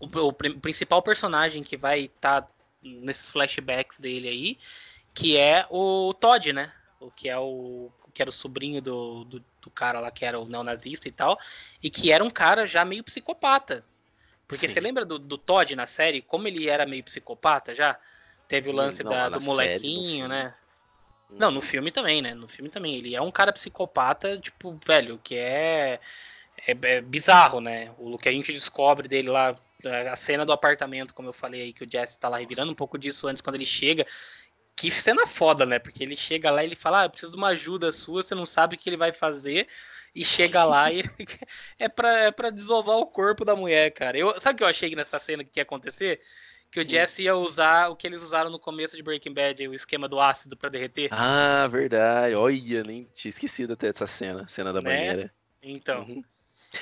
o, 0.00 0.06
o 0.06 0.32
principal 0.32 1.02
personagem 1.02 1.62
que 1.62 1.76
vai 1.76 2.06
estar 2.06 2.42
tá 2.42 2.48
nesses 2.82 3.28
flashbacks 3.28 3.96
dele 3.98 4.28
aí 4.28 4.58
que 5.18 5.36
é 5.36 5.66
o 5.68 6.14
Todd, 6.14 6.52
né? 6.52 6.72
O 7.00 7.10
que 7.10 7.28
é 7.28 7.36
o 7.36 7.90
que 8.14 8.22
era 8.22 8.30
o 8.30 8.32
sobrinho 8.32 8.80
do, 8.80 9.24
do, 9.24 9.44
do, 9.60 9.70
cara 9.70 10.00
lá 10.00 10.10
que 10.10 10.24
era 10.24 10.38
o 10.40 10.46
neonazista 10.46 11.08
e 11.08 11.12
tal, 11.12 11.38
e 11.82 11.90
que 11.90 12.10
era 12.10 12.22
um 12.22 12.30
cara 12.30 12.66
já 12.66 12.84
meio 12.84 13.04
psicopata. 13.04 13.84
Porque 14.46 14.66
Sim. 14.66 14.74
você 14.74 14.80
lembra 14.80 15.04
do, 15.04 15.18
do 15.18 15.36
Todd 15.36 15.74
na 15.76 15.86
série, 15.86 16.22
como 16.22 16.48
ele 16.48 16.68
era 16.68 16.86
meio 16.86 17.04
psicopata 17.04 17.74
já? 17.74 17.98
Teve 18.48 18.68
Sim, 18.68 18.72
o 18.72 18.76
lance 18.76 19.02
não, 19.02 19.10
da, 19.10 19.28
do 19.28 19.40
molequinho, 19.40 20.28
série, 20.28 20.28
né? 20.28 20.54
Não, 21.30 21.50
no 21.50 21.60
filme 21.60 21.90
também, 21.90 22.22
né? 22.22 22.32
No 22.34 22.48
filme 22.48 22.70
também. 22.70 22.96
Ele 22.96 23.14
é 23.14 23.20
um 23.20 23.30
cara 23.30 23.52
psicopata, 23.52 24.38
tipo, 24.38 24.78
velho, 24.86 25.20
que 25.22 25.36
é, 25.36 26.00
é, 26.66 26.76
é 26.80 27.00
bizarro, 27.00 27.60
né? 27.60 27.92
O 27.98 28.16
que 28.18 28.28
a 28.28 28.32
gente 28.32 28.52
descobre 28.52 29.06
dele 29.06 29.28
lá, 29.28 29.54
a 30.10 30.16
cena 30.16 30.46
do 30.46 30.52
apartamento, 30.52 31.12
como 31.12 31.28
eu 31.28 31.32
falei 31.32 31.62
aí, 31.62 31.72
que 31.72 31.84
o 31.84 31.90
Jesse 31.90 32.18
tá 32.18 32.28
lá 32.28 32.38
revirando 32.38 32.72
um 32.72 32.74
pouco 32.74 32.98
disso 32.98 33.28
antes, 33.28 33.42
quando 33.42 33.56
ele 33.56 33.66
chega, 33.66 34.06
que 34.78 34.92
cena 34.92 35.26
foda, 35.26 35.66
né? 35.66 35.80
Porque 35.80 36.04
ele 36.04 36.14
chega 36.14 36.52
lá 36.52 36.62
e 36.62 36.66
ele 36.66 36.76
fala: 36.76 37.02
Ah, 37.02 37.04
eu 37.06 37.10
preciso 37.10 37.32
de 37.32 37.36
uma 37.36 37.48
ajuda 37.48 37.90
sua, 37.90 38.22
você 38.22 38.32
não 38.32 38.46
sabe 38.46 38.76
o 38.76 38.78
que 38.78 38.88
ele 38.88 38.96
vai 38.96 39.10
fazer. 39.10 39.66
E 40.14 40.24
chega 40.24 40.64
lá 40.64 40.90
e 40.92 41.02
é 41.78 41.88
pra, 41.88 42.18
é 42.18 42.30
pra 42.30 42.50
desovar 42.50 42.96
o 42.96 43.06
corpo 43.06 43.44
da 43.44 43.56
mulher, 43.56 43.90
cara. 43.90 44.16
Eu, 44.16 44.38
sabe 44.40 44.54
o 44.54 44.56
que 44.58 44.62
eu 44.64 44.68
achei 44.68 44.94
nessa 44.94 45.18
cena 45.18 45.42
que 45.42 45.58
ia 45.58 45.64
acontecer? 45.64 46.20
Que 46.70 46.80
o 46.80 46.88
Jesse 46.88 47.22
ia 47.22 47.34
usar 47.34 47.88
o 47.88 47.96
que 47.96 48.06
eles 48.06 48.22
usaram 48.22 48.50
no 48.50 48.58
começo 48.58 48.96
de 48.96 49.02
Breaking 49.02 49.32
Bad, 49.32 49.66
o 49.66 49.74
esquema 49.74 50.08
do 50.08 50.20
ácido 50.20 50.56
para 50.56 50.70
derreter. 50.70 51.08
Ah, 51.10 51.66
verdade. 51.66 52.34
Olha, 52.34 52.82
nem 52.84 53.08
tinha 53.14 53.30
esquecido 53.30 53.72
até 53.72 53.90
dessa 53.90 54.06
cena, 54.06 54.46
cena 54.48 54.72
da 54.72 54.80
né? 54.80 54.88
banheira. 54.88 55.34
Então. 55.62 56.02
Uhum. 56.02 56.22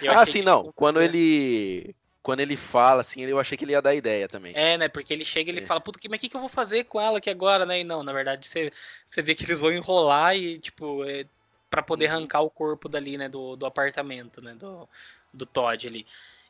Ah, 0.09 0.27
sim, 0.27 0.43
não. 0.43 0.73
Quando 0.73 1.01
ele 1.01 1.95
quando 2.27 2.41
ele 2.41 2.57
fala, 2.57 3.03
assim, 3.03 3.23
eu 3.23 3.39
achei 3.39 3.57
que 3.57 3.65
ele 3.65 3.71
ia 3.71 3.81
dar 3.81 3.95
ideia 3.95 4.27
também. 4.27 4.53
É, 4.57 4.77
né? 4.77 4.89
Porque 4.89 5.13
ele 5.15 5.25
chega 5.25 5.49
e 5.49 5.55
ele 5.55 5.61
é. 5.61 5.65
fala, 5.65 5.81
puta, 5.81 6.01
mas 6.11 6.19
o 6.19 6.21
que, 6.21 6.29
que 6.29 6.35
eu 6.35 6.41
vou 6.41 6.49
fazer 6.49 6.83
com 6.83 7.01
ela 7.01 7.19
aqui 7.19 7.31
agora, 7.31 7.65
né? 7.65 7.79
E 7.79 7.85
não, 7.85 8.03
na 8.03 8.13
verdade, 8.13 8.49
você, 8.49 8.73
você 9.07 9.23
vê 9.23 9.33
que 9.33 9.45
eles 9.45 9.61
vão 9.61 9.73
enrolar 9.73 10.37
e, 10.37 10.59
tipo, 10.59 11.05
é, 11.05 11.25
para 11.71 11.85
poder 11.85 12.11
uhum. 12.11 12.17
arrancar 12.17 12.41
o 12.41 12.51
corpo 12.51 12.89
dali, 12.89 13.17
né? 13.17 13.29
Do, 13.29 13.55
do 13.55 13.65
apartamento, 13.65 14.43
né? 14.43 14.55
Do, 14.55 14.89
do 15.33 15.47
Todd 15.47 15.87
ali. 15.87 16.05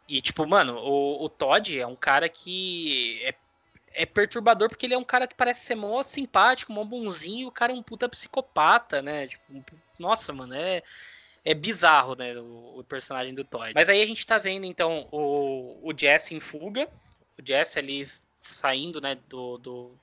E, 0.09 0.23
tipo, 0.23 0.47
mano, 0.47 0.79
o, 0.79 1.27
o 1.27 1.29
Todd 1.29 1.79
é 1.79 1.87
um 1.87 1.95
cara 1.95 2.27
que 2.27 3.21
é, 3.23 3.35
é 3.93 4.07
perturbador 4.07 4.71
porque 4.71 4.87
ele 4.87 4.95
é 4.95 4.99
um 4.99 5.05
cara 5.05 5.27
que 5.27 5.35
parece 5.35 5.67
ser 5.67 5.75
mó 5.75 6.03
simpático, 6.03 6.73
mó 6.73 6.85
bonzinho, 6.85 7.41
e 7.41 7.47
o 7.49 7.53
cara 7.53 7.75
é 7.75 7.77
um 7.77 7.83
puta 7.83 8.09
psicopata, 8.09 9.03
né? 9.03 9.27
Tipo, 9.27 9.63
nossa, 9.99 10.33
mano, 10.33 10.55
é, 10.55 10.83
é 11.47 11.55
bizarro, 11.55 12.17
né? 12.17 12.37
O, 12.37 12.81
o, 12.81 12.85
personagem 12.85 13.33
do 13.33 13.45
Todd. 13.45 13.73
Mas 13.73 13.89
aí 13.89 14.03
a 14.03 14.07
gente 14.07 14.27
tá 14.27 14.37
vendo, 14.37 14.67
então, 14.67 15.07
o, 15.13 15.79
o 15.81 15.97
Jesse 15.97 16.35
em 16.35 16.41
fuga. 16.41 16.89
O 17.39 17.47
Jesse 17.47 17.79
ali 17.79 18.09
saindo, 18.43 19.01
né, 19.01 19.17
do, 19.29 19.57
do 19.59 19.99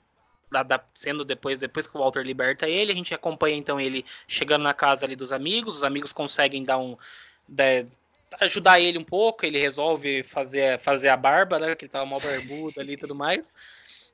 da, 0.49 0.63
da, 0.63 0.83
sendo 0.93 1.25
depois 1.25 1.59
depois 1.59 1.87
que 1.87 1.97
o 1.97 1.99
Walter 1.99 2.23
liberta 2.23 2.67
ele, 2.67 2.91
a 2.91 2.95
gente 2.95 3.13
acompanha 3.13 3.57
então 3.57 3.79
ele 3.79 4.05
chegando 4.27 4.63
na 4.63 4.73
casa 4.73 5.05
ali 5.05 5.15
dos 5.15 5.31
amigos, 5.31 5.77
os 5.77 5.83
amigos 5.83 6.13
conseguem 6.13 6.63
dar 6.63 6.77
um 6.77 6.97
ajudar 8.39 8.79
ele 8.79 8.97
um 8.97 9.03
pouco, 9.03 9.45
ele 9.45 9.57
resolve 9.57 10.23
fazer, 10.23 10.79
fazer 10.79 11.09
a 11.09 11.17
barba, 11.17 11.59
né? 11.59 11.75
Que 11.75 11.85
ele 11.85 11.91
tava 11.91 12.05
mal 12.05 12.19
barbudo 12.19 12.79
ali 12.79 12.93
e 12.93 12.97
tudo 12.97 13.13
mais. 13.13 13.51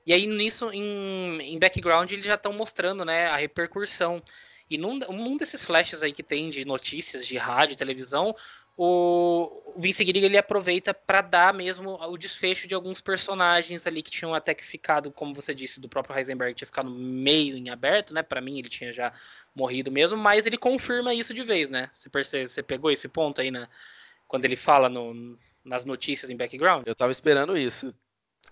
E 0.05 0.13
aí, 0.13 0.25
nisso, 0.25 0.71
em, 0.71 1.39
em 1.41 1.59
background, 1.59 2.11
eles 2.11 2.25
já 2.25 2.35
estão 2.35 2.53
mostrando, 2.53 3.05
né, 3.05 3.27
a 3.27 3.37
repercussão. 3.37 4.21
E 4.69 4.77
num, 4.77 4.99
num 4.99 5.37
desses 5.37 5.63
flashes 5.63 6.03
aí 6.03 6.11
que 6.11 6.23
tem 6.23 6.49
de 6.49 6.63
notícias 6.65 7.25
de 7.25 7.37
rádio, 7.37 7.75
televisão, 7.75 8.35
o 8.77 9.73
Vince 9.77 10.05
Gilligan 10.05 10.27
ele 10.27 10.37
aproveita 10.37 10.93
para 10.93 11.21
dar 11.21 11.53
mesmo 11.53 12.01
o 12.01 12.17
desfecho 12.17 12.67
de 12.67 12.73
alguns 12.73 13.01
personagens 13.01 13.85
ali 13.85 14.01
que 14.01 14.11
tinham 14.11 14.33
até 14.33 14.53
que 14.53 14.65
ficado, 14.65 15.11
como 15.11 15.33
você 15.33 15.53
disse, 15.53 15.81
do 15.81 15.89
próprio 15.89 16.17
Heisenberg 16.17 16.53
tinha 16.53 16.67
ficado 16.67 16.89
meio 16.89 17.57
em 17.57 17.69
aberto, 17.69 18.13
né? 18.13 18.23
Para 18.23 18.39
mim 18.41 18.59
ele 18.59 18.69
tinha 18.69 18.93
já 18.93 19.11
morrido 19.55 19.91
mesmo, 19.91 20.17
mas 20.17 20.45
ele 20.45 20.57
confirma 20.57 21.13
isso 21.13 21.33
de 21.33 21.43
vez, 21.43 21.69
né? 21.69 21.89
Você 21.91 22.09
percebe, 22.09 22.47
você 22.47 22.63
pegou 22.63 22.91
esse 22.91 23.07
ponto 23.07 23.41
aí, 23.41 23.51
né? 23.51 23.67
quando 24.29 24.45
ele 24.45 24.55
fala 24.55 24.87
no, 24.87 25.37
nas 25.65 25.83
notícias 25.83 26.29
em 26.29 26.37
background. 26.37 26.85
Eu 26.85 26.95
tava 26.95 27.11
esperando 27.11 27.57
isso. 27.57 27.93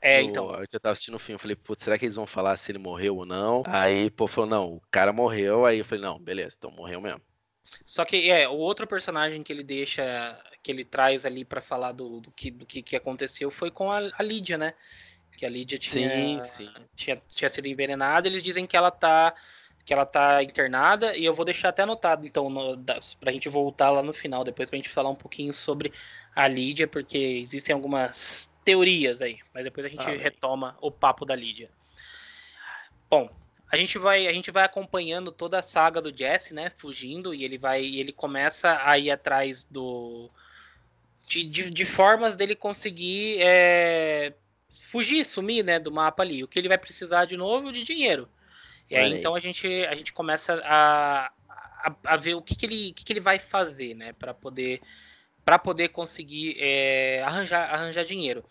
É, 0.01 0.21
então. 0.21 0.49
Eu 0.71 0.79
tava 0.79 0.93
assistindo 0.93 1.15
o 1.15 1.19
filme, 1.19 1.35
eu 1.35 1.39
falei, 1.39 1.55
putz, 1.55 1.83
será 1.83 1.97
que 1.97 2.05
eles 2.05 2.15
vão 2.15 2.27
falar 2.27 2.55
se 2.57 2.71
ele 2.71 2.79
morreu 2.79 3.17
ou 3.17 3.25
não? 3.25 3.63
Aí, 3.65 4.09
pô, 4.09 4.27
falou, 4.27 4.49
não, 4.49 4.65
o 4.75 4.81
cara 4.91 5.11
morreu. 5.11 5.65
Aí 5.65 5.79
eu 5.79 5.85
falei, 5.85 6.03
não, 6.03 6.19
beleza, 6.19 6.55
então 6.57 6.71
morreu 6.71 7.01
mesmo. 7.01 7.21
Só 7.85 8.05
que 8.05 8.29
é, 8.29 8.47
o 8.47 8.53
outro 8.53 8.88
personagem 8.88 9.43
que 9.43 9.51
ele 9.51 9.63
deixa, 9.63 10.39
que 10.63 10.71
ele 10.71 10.83
traz 10.83 11.25
ali 11.25 11.43
para 11.43 11.61
falar 11.61 11.91
do, 11.91 12.21
do, 12.21 12.31
que, 12.31 12.51
do 12.51 12.65
que, 12.65 12.81
que 12.81 12.95
aconteceu 12.95 13.51
foi 13.51 13.71
com 13.71 13.91
a, 13.91 13.99
a 14.17 14.23
Lídia, 14.23 14.57
né? 14.57 14.73
Que 15.35 15.45
a 15.45 15.49
Lídia 15.49 15.77
tinha, 15.77 16.09
sim, 16.09 16.41
sim. 16.43 16.73
Tinha, 16.95 17.21
tinha 17.27 17.49
sido 17.49 17.67
envenenada. 17.67 18.27
Eles 18.27 18.41
dizem 18.41 18.65
que 18.65 18.77
ela 18.77 18.89
tá 18.89 19.35
que 19.88 19.93
ela 19.93 20.05
tá 20.05 20.43
internada, 20.43 21.15
e 21.15 21.23
eu 21.23 21.33
vou 21.33 21.45
deixar 21.45 21.69
até 21.69 21.83
anotado, 21.83 22.27
então, 22.27 22.49
no, 22.49 22.75
da, 22.75 22.99
pra 23.21 23.31
gente 23.31 23.47
voltar 23.47 23.89
lá 23.89 24.03
no 24.03 24.11
final, 24.11 24.43
depois 24.43 24.69
pra 24.69 24.75
gente 24.75 24.89
falar 24.89 25.09
um 25.09 25.15
pouquinho 25.15 25.53
sobre 25.53 25.93
a 26.35 26.45
Lídia, 26.45 26.85
porque 26.85 27.17
existem 27.17 27.73
algumas 27.73 28.51
teorias 28.65 29.21
aí, 29.21 29.39
mas 29.53 29.63
depois 29.63 29.85
a 29.85 29.89
gente 29.89 30.05
ah, 30.05 30.17
retoma 30.17 30.77
o 30.81 30.91
papo 30.91 31.23
da 31.23 31.33
Lídia. 31.33 31.69
Bom, 33.09 33.29
a 33.71 33.77
gente 33.77 33.97
vai 33.97 34.27
a 34.27 34.33
gente 34.33 34.51
vai 34.51 34.65
acompanhando 34.65 35.31
toda 35.31 35.59
a 35.59 35.63
saga 35.63 36.01
do 36.01 36.15
Jesse, 36.15 36.53
né, 36.53 36.69
fugindo, 36.69 37.33
e 37.33 37.45
ele 37.45 37.57
vai 37.57 37.85
ele 37.85 38.11
começa 38.11 38.81
a 38.83 38.97
ir 38.97 39.09
atrás 39.09 39.63
do 39.63 40.29
de, 41.25 41.43
de, 41.45 41.71
de 41.71 41.85
formas 41.85 42.35
dele 42.35 42.57
conseguir 42.57 43.38
é, 43.39 44.33
fugir, 44.91 45.25
sumir, 45.25 45.63
né, 45.63 45.79
do 45.79 45.93
mapa 45.93 46.23
ali. 46.23 46.43
O 46.43 46.47
que 46.47 46.59
ele 46.59 46.67
vai 46.67 46.77
precisar 46.77 47.23
de 47.23 47.38
novo 47.38 47.71
de 47.71 47.83
dinheiro. 47.83 48.27
E 48.89 48.95
aí, 48.95 49.13
então 49.13 49.35
a 49.35 49.39
gente, 49.39 49.67
a 49.85 49.95
gente 49.95 50.13
começa 50.13 50.61
a, 50.63 51.31
a, 51.79 51.95
a 52.03 52.17
ver 52.17 52.35
o 52.35 52.41
que, 52.41 52.55
que, 52.55 52.65
ele, 52.65 52.93
que, 52.93 53.03
que 53.03 53.13
ele 53.13 53.19
vai 53.19 53.38
fazer, 53.39 53.93
né, 53.93 54.13
para 54.13 54.33
poder 54.33 54.81
para 55.43 55.57
poder 55.57 55.88
conseguir 55.88 56.57
é, 56.59 57.23
arranjar, 57.23 57.73
arranjar 57.73 58.03
dinheiro. 58.03 58.43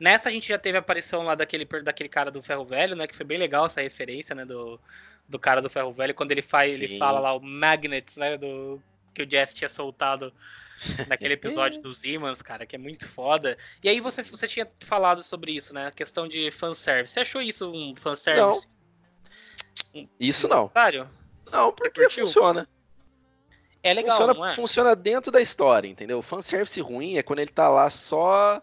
Nessa 0.00 0.30
a 0.30 0.32
gente 0.32 0.48
já 0.48 0.56
teve 0.56 0.78
a 0.78 0.80
aparição 0.80 1.22
lá 1.22 1.34
daquele, 1.34 1.66
daquele 1.82 2.08
cara 2.08 2.30
do 2.30 2.42
Ferro 2.42 2.64
Velho, 2.64 2.96
né? 2.96 3.06
Que 3.06 3.14
foi 3.14 3.26
bem 3.26 3.36
legal 3.36 3.66
essa 3.66 3.82
referência, 3.82 4.34
né? 4.34 4.46
Do, 4.46 4.80
do 5.28 5.38
cara 5.38 5.60
do 5.60 5.68
Ferro 5.68 5.92
Velho, 5.92 6.14
quando 6.14 6.32
ele 6.32 6.40
faz, 6.40 6.74
Sim. 6.74 6.84
ele 6.84 6.98
fala 6.98 7.20
lá 7.20 7.34
o 7.34 7.40
Magnets, 7.40 8.16
né? 8.16 8.38
Do, 8.38 8.80
que 9.12 9.22
o 9.24 9.30
Jess 9.30 9.52
tinha 9.52 9.68
soltado 9.68 10.32
naquele 11.06 11.34
episódio 11.36 11.82
dos 11.82 12.04
Imans, 12.04 12.40
cara, 12.40 12.64
que 12.64 12.76
é 12.76 12.78
muito 12.78 13.06
foda. 13.06 13.58
E 13.82 13.88
aí 13.88 14.00
você, 14.00 14.22
você 14.22 14.48
tinha 14.48 14.66
falado 14.80 15.22
sobre 15.22 15.52
isso, 15.52 15.74
né? 15.74 15.88
A 15.88 15.92
questão 15.92 16.26
de 16.26 16.50
fanservice. 16.50 17.12
Você 17.12 17.20
achou 17.20 17.42
isso 17.42 17.70
um 17.70 17.94
fanservice? 17.96 18.66
Não. 18.66 18.77
Isso 20.18 20.48
não. 20.48 20.68
Não, 21.50 21.72
porque 21.72 22.08
funciona. 22.10 22.68
É 23.82 23.94
legal, 23.94 24.16
funciona, 24.16 24.48
é? 24.48 24.52
funciona 24.52 24.96
dentro 24.96 25.30
da 25.30 25.40
história, 25.40 25.88
entendeu? 25.88 26.18
O 26.18 26.22
fanservice 26.22 26.80
ruim 26.80 27.16
é 27.16 27.22
quando 27.22 27.38
ele 27.38 27.50
tá 27.50 27.68
lá 27.68 27.88
só 27.90 28.62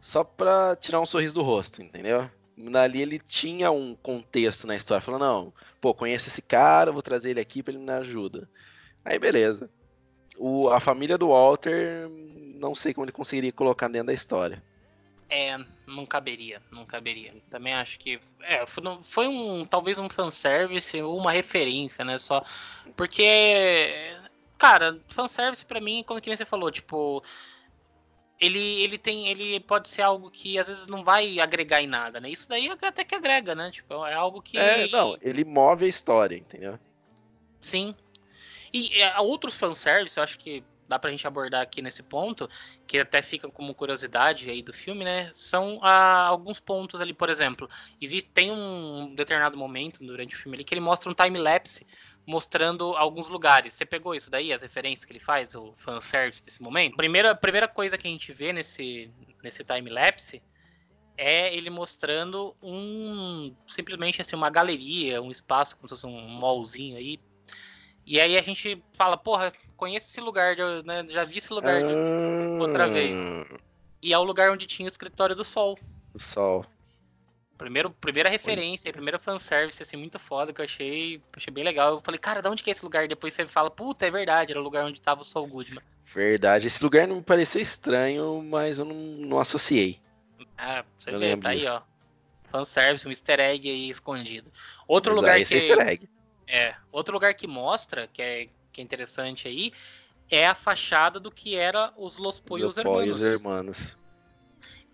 só 0.00 0.22
pra 0.22 0.76
tirar 0.76 1.00
um 1.00 1.06
sorriso 1.06 1.34
do 1.34 1.42
rosto, 1.42 1.82
entendeu? 1.82 2.30
Ali 2.74 3.02
ele 3.02 3.18
tinha 3.18 3.70
um 3.70 3.94
contexto 3.96 4.66
na 4.66 4.76
história, 4.76 5.00
falando, 5.00 5.22
não, 5.22 5.52
pô, 5.80 5.92
conheço 5.92 6.28
esse 6.28 6.40
cara, 6.40 6.92
vou 6.92 7.02
trazer 7.02 7.30
ele 7.30 7.40
aqui 7.40 7.62
pra 7.62 7.74
ele 7.74 7.82
me 7.82 7.90
ajuda. 7.92 8.48
Aí 9.04 9.18
beleza. 9.18 9.68
O, 10.38 10.68
a 10.68 10.78
família 10.80 11.18
do 11.18 11.28
Walter, 11.28 12.08
não 12.54 12.74
sei 12.74 12.94
como 12.94 13.04
ele 13.04 13.12
conseguiria 13.12 13.52
colocar 13.52 13.88
dentro 13.88 14.08
da 14.08 14.12
história. 14.12 14.62
É, 15.28 15.58
não 15.86 16.06
caberia, 16.06 16.62
não 16.70 16.86
caberia. 16.86 17.34
Também 17.50 17.74
acho 17.74 17.98
que 17.98 18.20
é, 18.42 18.64
foi 19.02 19.26
um 19.26 19.64
talvez 19.64 19.98
um 19.98 20.08
fanservice 20.08 21.00
ou 21.02 21.18
uma 21.18 21.32
referência, 21.32 22.04
né, 22.04 22.18
só 22.18 22.44
porque 22.96 24.16
cara, 24.56 25.00
fanservice 25.08 25.64
para 25.64 25.80
mim, 25.80 26.04
como 26.06 26.20
que 26.20 26.34
você 26.34 26.44
falou, 26.44 26.70
tipo, 26.70 27.22
ele, 28.40 28.82
ele 28.82 28.98
tem 28.98 29.28
ele 29.28 29.60
pode 29.60 29.88
ser 29.88 30.02
algo 30.02 30.30
que 30.30 30.58
às 30.58 30.68
vezes 30.68 30.86
não 30.86 31.02
vai 31.02 31.40
agregar 31.40 31.82
em 31.82 31.86
nada, 31.86 32.20
né? 32.20 32.30
Isso 32.30 32.48
daí 32.48 32.68
até 32.68 33.04
que 33.04 33.14
agrega, 33.14 33.54
né? 33.54 33.70
Tipo, 33.70 34.06
é 34.06 34.14
algo 34.14 34.42
que 34.42 34.58
É, 34.58 34.88
não, 34.88 35.16
ele 35.20 35.44
move 35.44 35.84
a 35.84 35.88
história, 35.88 36.36
entendeu? 36.36 36.78
Sim. 37.60 37.94
E, 38.72 38.98
e 38.98 39.20
outros 39.20 39.56
fanservice, 39.56 40.18
eu 40.18 40.22
acho 40.22 40.38
que 40.38 40.62
dá 40.88 40.98
pra 40.98 41.10
gente 41.10 41.26
abordar 41.26 41.62
aqui 41.62 41.82
nesse 41.82 42.02
ponto, 42.02 42.48
que 42.86 42.98
até 42.98 43.22
fica 43.22 43.48
como 43.48 43.74
curiosidade 43.74 44.50
aí 44.50 44.62
do 44.62 44.72
filme, 44.72 45.04
né? 45.04 45.30
São 45.32 45.80
ah, 45.82 46.26
alguns 46.26 46.60
pontos 46.60 47.00
ali, 47.00 47.12
por 47.12 47.28
exemplo, 47.28 47.68
existe, 48.00 48.30
tem 48.30 48.50
um 48.50 49.14
determinado 49.14 49.56
momento 49.56 50.04
durante 50.04 50.34
o 50.34 50.38
filme 50.38 50.56
ali 50.56 50.64
que 50.64 50.74
ele 50.74 50.80
mostra 50.80 51.10
um 51.10 51.14
time-lapse 51.14 51.86
mostrando 52.26 52.96
alguns 52.96 53.28
lugares. 53.28 53.72
Você 53.72 53.86
pegou 53.86 54.14
isso 54.14 54.30
daí, 54.30 54.52
as 54.52 54.60
referências 54.60 55.04
que 55.04 55.12
ele 55.12 55.20
faz, 55.20 55.54
o 55.54 55.74
fanservice 55.76 56.42
desse 56.42 56.60
momento? 56.60 56.96
Primeira, 56.96 57.34
primeira 57.34 57.68
coisa 57.68 57.96
que 57.96 58.06
a 58.06 58.10
gente 58.10 58.32
vê 58.32 58.52
nesse, 58.52 59.10
nesse 59.42 59.62
time-lapse 59.62 60.42
é 61.16 61.54
ele 61.54 61.70
mostrando 61.70 62.54
um 62.62 63.54
simplesmente 63.66 64.20
assim 64.20 64.36
uma 64.36 64.50
galeria, 64.50 65.22
um 65.22 65.30
espaço 65.30 65.76
como 65.76 65.88
se 65.88 65.94
fosse 65.94 66.06
um 66.06 66.28
mallzinho 66.28 66.96
aí. 66.96 67.18
E 68.04 68.20
aí 68.20 68.36
a 68.36 68.42
gente 68.42 68.82
fala, 68.92 69.16
porra, 69.16 69.52
conheço 69.76 70.10
esse 70.10 70.20
lugar, 70.20 70.56
né? 70.84 71.06
já 71.08 71.24
vi 71.24 71.38
esse 71.38 71.52
lugar 71.52 71.82
ah... 71.82 72.58
outra 72.60 72.88
vez. 72.88 73.16
E 74.02 74.12
é 74.12 74.18
o 74.18 74.22
lugar 74.22 74.50
onde 74.50 74.66
tinha 74.66 74.86
o 74.86 74.88
escritório 74.88 75.34
do 75.34 75.44
Sol. 75.44 75.78
Do 76.12 76.22
Sol. 76.22 76.64
Primeiro, 77.56 77.90
primeira 77.90 78.28
referência, 78.28 78.92
primeiro 78.92 79.18
fanservice, 79.18 79.82
assim, 79.82 79.96
muito 79.96 80.18
foda, 80.18 80.52
que 80.52 80.60
eu 80.60 80.64
achei, 80.64 81.22
achei 81.34 81.52
bem 81.52 81.64
legal. 81.64 81.94
Eu 81.94 82.00
falei, 82.02 82.18
cara, 82.18 82.42
de 82.42 82.48
onde 82.48 82.62
que 82.62 82.70
é 82.70 82.72
esse 82.72 82.84
lugar? 82.84 83.08
Depois 83.08 83.32
você 83.32 83.46
fala, 83.46 83.70
puta, 83.70 84.06
é 84.06 84.10
verdade, 84.10 84.52
era 84.52 84.60
o 84.60 84.64
lugar 84.64 84.84
onde 84.84 85.00
tava 85.00 85.22
o 85.22 85.24
Sol 85.24 85.46
Goodman. 85.46 85.82
Verdade, 86.04 86.66
esse 86.66 86.82
lugar 86.82 87.08
não 87.08 87.16
me 87.16 87.22
pareceu 87.22 87.60
estranho, 87.60 88.42
mas 88.42 88.78
eu 88.78 88.84
não, 88.84 88.94
não 88.94 89.38
associei. 89.40 89.98
Ah, 90.56 90.84
você 90.98 91.10
eu 91.10 91.18
vê, 91.18 91.36
tá 91.36 91.54
disso. 91.54 91.68
aí, 91.68 91.74
ó. 91.74 91.82
Fanservice, 92.44 93.06
um 93.06 93.10
easter 93.10 93.40
egg 93.40 93.68
aí 93.68 93.90
escondido. 93.90 94.52
Outro 94.86 95.12
Mas 95.12 95.20
lugar 95.20 95.40
esse 95.40 95.50
que... 95.50 95.56
é 95.56 95.68
easter 95.68 95.88
egg. 95.88 96.08
É, 96.46 96.74
outro 96.92 97.12
lugar 97.12 97.34
que 97.34 97.46
mostra, 97.46 98.06
que 98.06 98.22
é, 98.22 98.48
que 98.76 98.80
é 98.82 98.84
interessante 98.84 99.48
aí, 99.48 99.72
é 100.30 100.46
a 100.46 100.54
fachada 100.54 101.18
do 101.18 101.30
que 101.30 101.56
era 101.56 101.92
os 101.96 102.18
Los 102.18 102.38
Pollos 102.38 102.76
Hermanos. 102.76 103.22
Hermanos. 103.22 103.96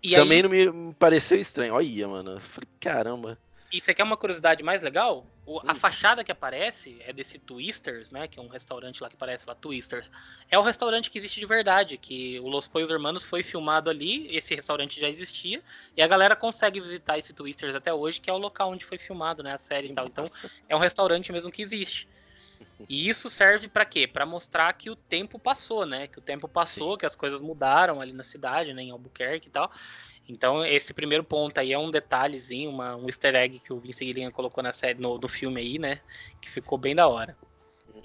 E 0.01 0.11
Também 0.11 0.37
aí... 0.37 0.65
não 0.65 0.73
me 0.73 0.93
pareceu 0.93 1.39
estranho. 1.39 1.73
Olha, 1.73 2.07
mano. 2.07 2.39
Falei, 2.39 2.69
caramba. 2.79 3.37
E 3.71 3.81
você 3.81 3.93
quer 3.93 4.03
uma 4.03 4.15
curiosidade 4.15 4.61
mais 4.61 4.83
legal? 4.83 5.25
O, 5.45 5.59
a 5.59 5.71
hum. 5.71 5.75
fachada 5.75 6.23
que 6.23 6.31
aparece 6.31 6.95
é 6.99 7.11
desse 7.11 7.39
Twisters, 7.39 8.11
né? 8.11 8.27
Que 8.27 8.39
é 8.39 8.41
um 8.41 8.47
restaurante 8.47 9.01
lá 9.01 9.09
que 9.09 9.15
aparece 9.15 9.45
lá, 9.47 9.55
Twisters. 9.55 10.09
É 10.49 10.57
o 10.57 10.61
restaurante 10.61 11.09
que 11.09 11.17
existe 11.17 11.39
de 11.39 11.45
verdade, 11.45 11.97
que 11.97 12.39
o 12.39 12.47
Los 12.47 12.67
Pollos 12.67 12.91
Hermanos 12.91 13.23
foi 13.23 13.41
filmado 13.41 13.89
ali, 13.89 14.27
esse 14.33 14.53
restaurante 14.53 14.99
já 14.99 15.09
existia, 15.09 15.61
e 15.97 16.01
a 16.01 16.07
galera 16.07 16.35
consegue 16.35 16.79
visitar 16.79 17.17
esse 17.17 17.33
Twisters 17.33 17.75
até 17.75 17.91
hoje, 17.93 18.21
que 18.21 18.29
é 18.29 18.33
o 18.33 18.37
local 18.37 18.71
onde 18.71 18.85
foi 18.85 18.97
filmado, 18.97 19.41
né? 19.41 19.53
A 19.53 19.57
série 19.57 19.89
e 19.89 19.93
tal. 19.93 20.05
Então, 20.05 20.25
é 20.69 20.75
um 20.75 20.79
restaurante 20.79 21.31
mesmo 21.31 21.51
que 21.51 21.61
existe. 21.63 22.07
E 22.89 23.07
isso 23.07 23.29
serve 23.29 23.67
para 23.67 23.85
quê? 23.85 24.07
Para 24.07 24.25
mostrar 24.25 24.71
que 24.73 24.89
o 24.89 24.95
tempo 24.95 25.39
passou, 25.39 25.85
né? 25.85 26.07
Que 26.07 26.19
o 26.19 26.21
tempo 26.21 26.47
passou, 26.47 26.93
Sim. 26.93 26.97
que 26.99 27.05
as 27.05 27.15
coisas 27.15 27.41
mudaram 27.41 28.01
ali 28.01 28.11
na 28.11 28.23
cidade, 28.23 28.73
né? 28.73 28.83
Em 28.83 28.91
Albuquerque 28.91 29.47
e 29.47 29.51
tal. 29.51 29.71
Então, 30.27 30.65
esse 30.65 30.93
primeiro 30.93 31.23
ponto 31.23 31.57
aí 31.57 31.73
é 31.73 31.79
um 31.79 31.91
detalhezinho, 31.91 32.69
uma, 32.69 32.95
um 32.95 33.07
easter 33.07 33.35
egg 33.35 33.59
que 33.59 33.73
o 33.73 33.79
Vince 33.79 34.05
Gilligan 34.05 34.31
colocou 34.31 34.63
na 34.63 34.71
série, 34.71 34.99
no, 34.99 35.17
no 35.17 35.27
filme 35.27 35.59
aí, 35.59 35.79
né? 35.79 35.99
Que 36.41 36.49
ficou 36.49 36.77
bem 36.77 36.95
da 36.95 37.07
hora. 37.07 37.37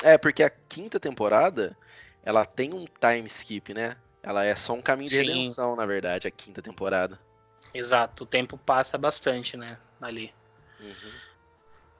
É, 0.03 0.19
porque 0.19 0.43
a 0.43 0.51
quinta 0.51 1.01
temporada, 1.01 1.77
ela 2.23 2.45
tem 2.45 2.75
um 2.75 2.85
time 2.85 3.27
skip, 3.27 3.73
né? 3.73 3.97
Ela 4.23 4.45
é 4.45 4.55
só 4.55 4.75
um 4.75 4.83
caminho 4.83 5.11
de 5.11 5.17
Sim. 5.17 5.23
redenção, 5.23 5.77
na 5.77 5.87
verdade, 5.87 6.27
a 6.27 6.31
quinta 6.31 6.61
temporada. 6.61 7.19
Exato, 7.73 8.25
o 8.25 8.27
tempo 8.27 8.59
passa 8.59 8.99
bastante, 8.99 9.57
né? 9.57 9.79
Ali. 10.01 10.33
Uhum. 10.81 11.13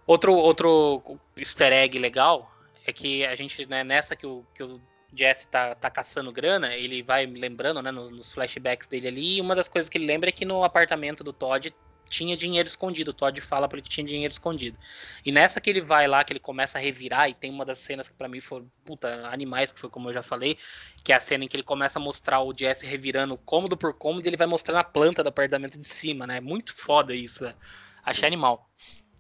Outro, 0.07 0.35
outro 0.35 1.21
easter 1.37 1.73
egg 1.73 1.99
legal 1.99 2.51
é 2.89 2.93
que 2.93 3.25
a 3.27 3.37
gente, 3.37 3.67
né, 3.67 3.85
nessa 3.85 4.17
que 4.17 4.27
o, 4.27 4.47
que 4.55 4.63
o 4.63 4.81
Jesse 5.15 5.47
tá, 5.49 5.75
tá 5.75 5.91
caçando 5.91 6.33
grana, 6.33 6.75
ele 6.75 7.03
vai 7.03 7.27
lembrando, 7.27 7.83
né, 7.83 7.91
nos, 7.91 8.33
flashbacks 8.33 8.89
dele 8.89 9.09
ali, 9.09 9.37
e 9.37 9.41
uma 9.43 9.55
das 9.55 9.69
coisas 9.69 9.91
que 9.91 9.99
ele 9.99 10.07
lembra 10.07 10.31
é 10.31 10.33
que 10.33 10.47
no 10.47 10.65
apartamento 10.65 11.23
do 11.23 11.31
Todd 11.31 11.75
tinha 12.09 12.35
dinheiro 12.35 12.67
escondido. 12.67 13.11
O 13.11 13.13
Todd 13.13 13.39
fala 13.43 13.69
pra 13.69 13.77
ele 13.77 13.83
que 13.83 13.91
tinha 13.91 14.07
dinheiro 14.07 14.33
escondido. 14.33 14.79
E 15.23 15.31
nessa 15.31 15.61
que 15.61 15.69
ele 15.69 15.83
vai 15.83 16.07
lá, 16.07 16.25
que 16.25 16.33
ele 16.33 16.41
começa 16.41 16.79
a 16.79 16.81
revirar, 16.81 17.29
e 17.29 17.35
tem 17.35 17.51
uma 17.51 17.67
das 17.67 17.79
cenas 17.79 18.09
que 18.09 18.15
pra 18.15 18.27
mim 18.27 18.41
foram, 18.41 18.67
puta, 18.87 19.29
animais, 19.29 19.71
que 19.71 19.79
foi 19.79 19.91
como 19.91 20.09
eu 20.09 20.15
já 20.15 20.23
falei, 20.23 20.57
que 21.05 21.13
é 21.13 21.17
a 21.17 21.21
cena 21.21 21.45
em 21.45 21.49
que 21.49 21.57
ele 21.57 21.63
começa 21.63 21.99
a 21.99 22.03
mostrar 22.03 22.41
o 22.41 22.55
Jesse 22.57 22.87
revirando 22.87 23.37
cômodo 23.37 23.77
por 23.77 23.93
cômodo, 23.93 24.27
e 24.27 24.31
ele 24.31 24.39
vai 24.39 24.47
mostrando 24.47 24.79
a 24.79 24.85
planta 24.85 25.23
do 25.23 25.29
apartamento 25.29 25.79
de 25.79 25.87
cima, 25.87 26.27
né? 26.27 26.41
Muito 26.41 26.75
foda 26.75 27.15
isso, 27.15 27.41
velho. 27.41 27.57
Achei 28.03 28.21
Sim. 28.21 28.27
animal. 28.29 28.67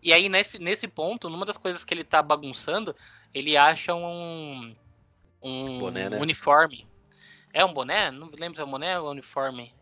E 0.02 0.10
aí, 0.10 0.30
nesse, 0.30 0.58
nesse 0.58 0.88
ponto, 0.88 1.28
numa 1.28 1.44
das 1.44 1.58
coisas 1.58 1.84
que 1.84 1.92
ele 1.92 2.04
tá 2.04 2.22
bagunçando, 2.22 2.96
ele 3.34 3.56
acha 3.56 3.94
um. 3.94 4.74
Um 5.40 5.78
Boné, 5.78 6.10
né? 6.10 6.18
uniforme. 6.18 6.86
É 7.52 7.64
um 7.64 7.72
boné? 7.72 8.10
Não 8.10 8.30
lembro 8.38 8.56
se 8.56 8.60
é 8.60 8.64
um 8.64 8.70
boné 8.70 8.98
ou 8.98 9.08
um 9.08 9.10
uniforme. 9.10 9.72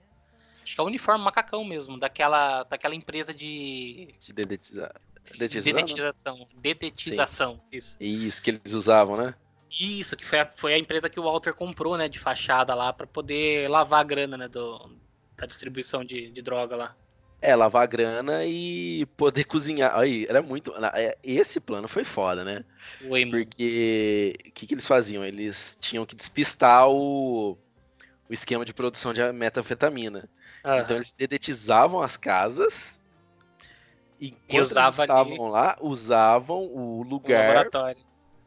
Acho 0.62 0.74
que 0.74 0.80
é 0.80 0.84
um 0.84 0.86
uniforme 0.86 1.24
macacão 1.24 1.64
mesmo, 1.64 1.98
daquela, 1.98 2.64
daquela 2.64 2.94
empresa 2.94 3.32
de 3.32 4.14
De. 4.20 4.32
Dedetizar, 4.32 4.92
né? 4.94 5.82
dedetização. 5.82 6.48
Dedetização, 6.54 7.60
isso. 7.72 7.96
Isso 7.98 8.42
que 8.42 8.50
eles 8.50 8.72
usavam, 8.72 9.16
né? 9.16 9.34
Isso, 9.70 10.16
que 10.16 10.24
foi 10.24 10.40
a, 10.40 10.46
foi 10.46 10.74
a 10.74 10.78
empresa 10.78 11.10
que 11.10 11.18
o 11.18 11.24
Walter 11.24 11.52
comprou, 11.52 11.96
né, 11.96 12.08
de 12.08 12.18
fachada 12.18 12.74
lá, 12.74 12.92
pra 12.92 13.06
poder 13.06 13.68
lavar 13.68 14.00
a 14.00 14.04
grana, 14.04 14.36
né, 14.36 14.48
do, 14.48 14.90
da 15.36 15.46
distribuição 15.46 16.04
de, 16.04 16.30
de 16.30 16.42
droga 16.42 16.76
lá. 16.76 16.96
É, 17.40 17.54
lavar 17.54 17.82
a 17.82 17.86
grana 17.86 18.44
e 18.44 19.06
poder 19.16 19.44
cozinhar. 19.46 19.96
Aí, 19.98 20.26
era 20.28 20.40
muito. 20.42 20.72
é, 20.94 21.16
Esse 21.22 21.60
plano 21.60 21.86
foi 21.86 22.02
foda, 22.04 22.44
né? 22.44 22.64
Porque 23.30 24.34
o 24.46 24.50
que, 24.52 24.66
que 24.66 24.74
eles 24.74 24.86
faziam? 24.86 25.24
Eles 25.24 25.76
tinham 25.80 26.06
que 26.06 26.16
despistar 26.16 26.88
o, 26.88 27.52
o 28.28 28.32
esquema 28.32 28.64
de 28.64 28.72
produção 28.74 29.12
de 29.12 29.22
metanfetamina. 29.32 30.28
Então 30.82 30.96
eles 30.96 31.12
dedetizavam 31.12 32.02
as 32.02 32.16
casas 32.16 33.00
e 34.18 34.28
enquanto 34.28 34.50
eles 34.56 34.70
usava 34.70 35.02
ali- 35.02 35.12
estavam 35.12 35.48
lá, 35.48 35.76
usavam 35.80 36.64
o 36.64 37.02
lugar 37.02 37.48
laboratório. 37.48 38.02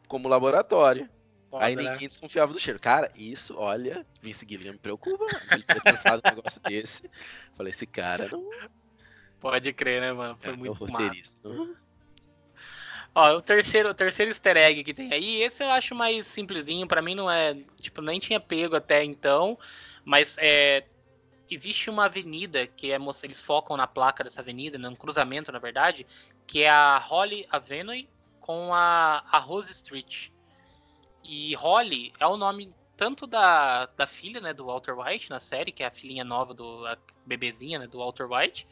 como 0.08 0.28
laboratório. 0.28 1.08
Foda, 1.50 1.64
Aí 1.64 1.74
né? 1.74 1.92
ninguém 1.92 2.08
desconfiava 2.08 2.52
do 2.52 2.60
cheiro. 2.60 2.78
Cara, 2.78 3.10
isso, 3.14 3.56
olha, 3.56 4.06
Vince 4.22 4.46
Gilligan 4.48 4.72
me 4.72 4.78
preocupa. 4.78 5.24
Ele 5.50 5.62
ter 5.62 5.80
pensado 5.82 6.22
um 6.24 6.28
negócio 6.28 6.60
desse. 6.62 7.10
Falei, 7.54 7.70
esse 7.72 7.86
cara 7.86 8.28
não 8.30 8.48
Pode 9.40 9.72
crer, 9.72 10.00
né, 10.00 10.12
mano? 10.12 10.36
Foi 10.38 10.52
é 10.52 10.56
muito 10.56 10.82
massa. 10.82 10.92
roteirista. 10.92 11.48
não. 11.48 11.76
Ó, 13.14 13.36
o 13.36 13.42
terceiro, 13.42 13.90
o 13.90 13.94
terceiro 13.94 14.30
easter 14.30 14.56
egg 14.56 14.84
que 14.84 14.94
tem 14.94 15.12
aí, 15.12 15.42
esse 15.42 15.64
eu 15.64 15.70
acho 15.70 15.94
mais 15.96 16.26
simplesinho, 16.28 16.86
pra 16.86 17.02
mim 17.02 17.16
não 17.16 17.28
é, 17.28 17.54
tipo, 17.80 18.00
nem 18.00 18.20
tinha 18.20 18.38
pego 18.38 18.76
até 18.76 19.02
então, 19.02 19.58
mas 20.04 20.36
é 20.38 20.84
existe 21.50 21.90
uma 21.90 22.04
avenida 22.04 22.66
que 22.66 22.92
é 22.92 22.98
eles 23.24 23.40
focam 23.40 23.76
na 23.76 23.86
placa 23.86 24.22
dessa 24.22 24.40
avenida, 24.40 24.78
num 24.78 24.94
cruzamento, 24.94 25.50
na 25.50 25.58
verdade, 25.58 26.06
que 26.46 26.62
é 26.62 26.70
a 26.70 26.96
Holly 26.98 27.44
Avenue 27.50 28.08
com 28.38 28.72
a, 28.72 29.24
a 29.30 29.38
Rose 29.38 29.72
Street. 29.72 30.30
E 31.24 31.54
Holly 31.56 32.12
é 32.20 32.26
o 32.26 32.36
nome 32.36 32.72
tanto 32.96 33.26
da, 33.26 33.86
da 33.86 34.06
filha, 34.06 34.40
né, 34.40 34.52
do 34.52 34.66
Walter 34.66 34.96
White 34.96 35.28
na 35.28 35.40
série, 35.40 35.72
que 35.72 35.82
é 35.82 35.86
a 35.86 35.90
filhinha 35.90 36.22
nova 36.22 36.54
do 36.54 36.86
a 36.86 36.96
bebezinha, 37.26 37.78
né, 37.78 37.86
do 37.86 37.98
Walter 37.98 38.30
White, 38.30 38.66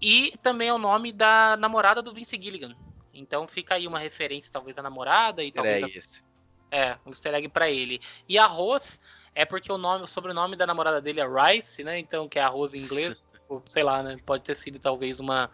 e 0.00 0.34
também 0.42 0.68
é 0.68 0.72
o 0.72 0.78
nome 0.78 1.12
da 1.12 1.56
namorada 1.56 2.02
do 2.02 2.12
Vince 2.12 2.38
Gilligan. 2.40 2.76
Então 3.12 3.48
fica 3.48 3.74
aí 3.74 3.86
uma 3.86 3.98
referência, 3.98 4.50
talvez, 4.52 4.76
à 4.78 4.82
namorada 4.82 5.42
e 5.42 5.50
talvez 5.50 5.82
egg 5.82 5.98
esse. 5.98 6.24
é, 6.70 6.96
um 7.06 7.10
easter 7.10 7.34
egg 7.34 7.48
pra 7.48 7.70
ele. 7.70 8.00
E 8.28 8.38
a 8.38 8.46
Rose 8.46 9.00
é 9.34 9.44
porque 9.44 9.72
o 9.72 9.78
nome, 9.78 10.04
o 10.04 10.06
sobrenome 10.06 10.56
da 10.56 10.66
namorada 10.66 11.00
dele 11.00 11.20
é 11.20 11.26
Rice, 11.26 11.82
né? 11.82 11.98
Então, 11.98 12.28
que 12.28 12.38
é 12.38 12.42
a 12.42 12.48
Rose 12.48 12.76
em 12.76 12.82
inglês. 12.82 13.24
ou 13.48 13.62
sei 13.66 13.82
lá, 13.82 14.02
né? 14.02 14.18
Pode 14.24 14.42
ter 14.42 14.54
sido 14.54 14.78
talvez 14.78 15.20
uma, 15.20 15.50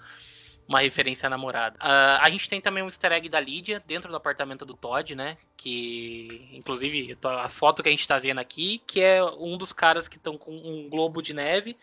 uma 0.66 0.80
referência 0.80 1.26
à 1.26 1.30
namorada. 1.30 1.76
Ah, 1.78 2.18
a 2.22 2.30
gente 2.30 2.48
tem 2.48 2.60
também 2.60 2.82
um 2.82 2.86
easter 2.86 3.12
egg 3.12 3.28
da 3.28 3.38
Lídia 3.38 3.82
dentro 3.86 4.10
do 4.10 4.16
apartamento 4.16 4.64
do 4.64 4.74
Todd, 4.74 5.14
né? 5.14 5.36
Que, 5.56 6.48
inclusive, 6.52 7.16
a 7.22 7.48
foto 7.48 7.82
que 7.82 7.88
a 7.88 7.92
gente 7.92 8.08
tá 8.08 8.18
vendo 8.18 8.38
aqui, 8.38 8.82
que 8.86 9.00
é 9.00 9.22
um 9.22 9.56
dos 9.56 9.72
caras 9.72 10.08
que 10.08 10.16
estão 10.16 10.36
com 10.36 10.52
um 10.52 10.88
globo 10.88 11.22
de 11.22 11.32
neve 11.32 11.76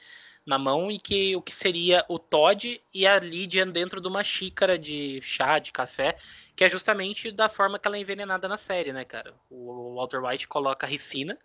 na 0.50 0.58
mão 0.58 0.92
e 0.92 1.00
que 1.00 1.36
o 1.36 1.42
que 1.42 1.54
seria 1.54 2.04
o 2.10 2.18
Todd 2.18 2.82
e 2.94 3.06
a 3.08 3.20
Lídia 3.20 3.66
dentro 3.68 4.02
de 4.02 4.08
uma 4.08 4.24
xícara 4.24 4.80
de 4.80 5.22
chá, 5.22 5.60
de 5.60 5.72
café, 5.72 6.18
que 6.56 6.64
é 6.64 6.70
justamente 6.70 7.32
da 7.32 7.48
forma 7.48 7.78
que 7.78 7.88
ela 7.88 7.98
é 7.98 8.02
envenenada 8.02 8.48
na 8.48 8.58
série, 8.58 8.92
né, 8.92 9.06
cara? 9.06 9.36
O 9.50 9.96
Walter 9.96 10.24
White 10.24 10.48
coloca 10.48 10.88
ricina 10.88 11.38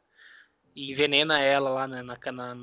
e 0.75 0.91
envenena 0.91 1.39
ela 1.41 1.71
lá 1.71 1.87
na, 1.87 2.03
na, 2.03 2.19
na- 2.33 2.55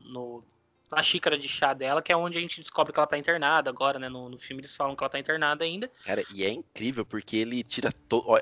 no, 0.00 0.44
na 0.90 1.02
xícara 1.02 1.38
de 1.38 1.48
chá 1.48 1.74
dela, 1.74 2.02
que 2.02 2.12
é 2.12 2.16
onde 2.16 2.38
a 2.38 2.40
gente 2.40 2.60
descobre 2.60 2.92
que 2.92 2.98
ela 2.98 3.06
tá 3.06 3.18
internada 3.18 3.70
agora, 3.70 3.98
né? 3.98 4.08
No, 4.08 4.28
no 4.28 4.38
filme 4.38 4.60
eles 4.60 4.74
falam 4.74 4.94
que 4.94 5.02
ela 5.02 5.10
tá 5.10 5.18
internada 5.18 5.64
ainda. 5.64 5.90
Cara, 6.04 6.22
e 6.32 6.44
é 6.44 6.50
incrível 6.50 7.04
porque 7.04 7.36
ele 7.36 7.62
tira 7.62 7.90
todo. 8.08 8.36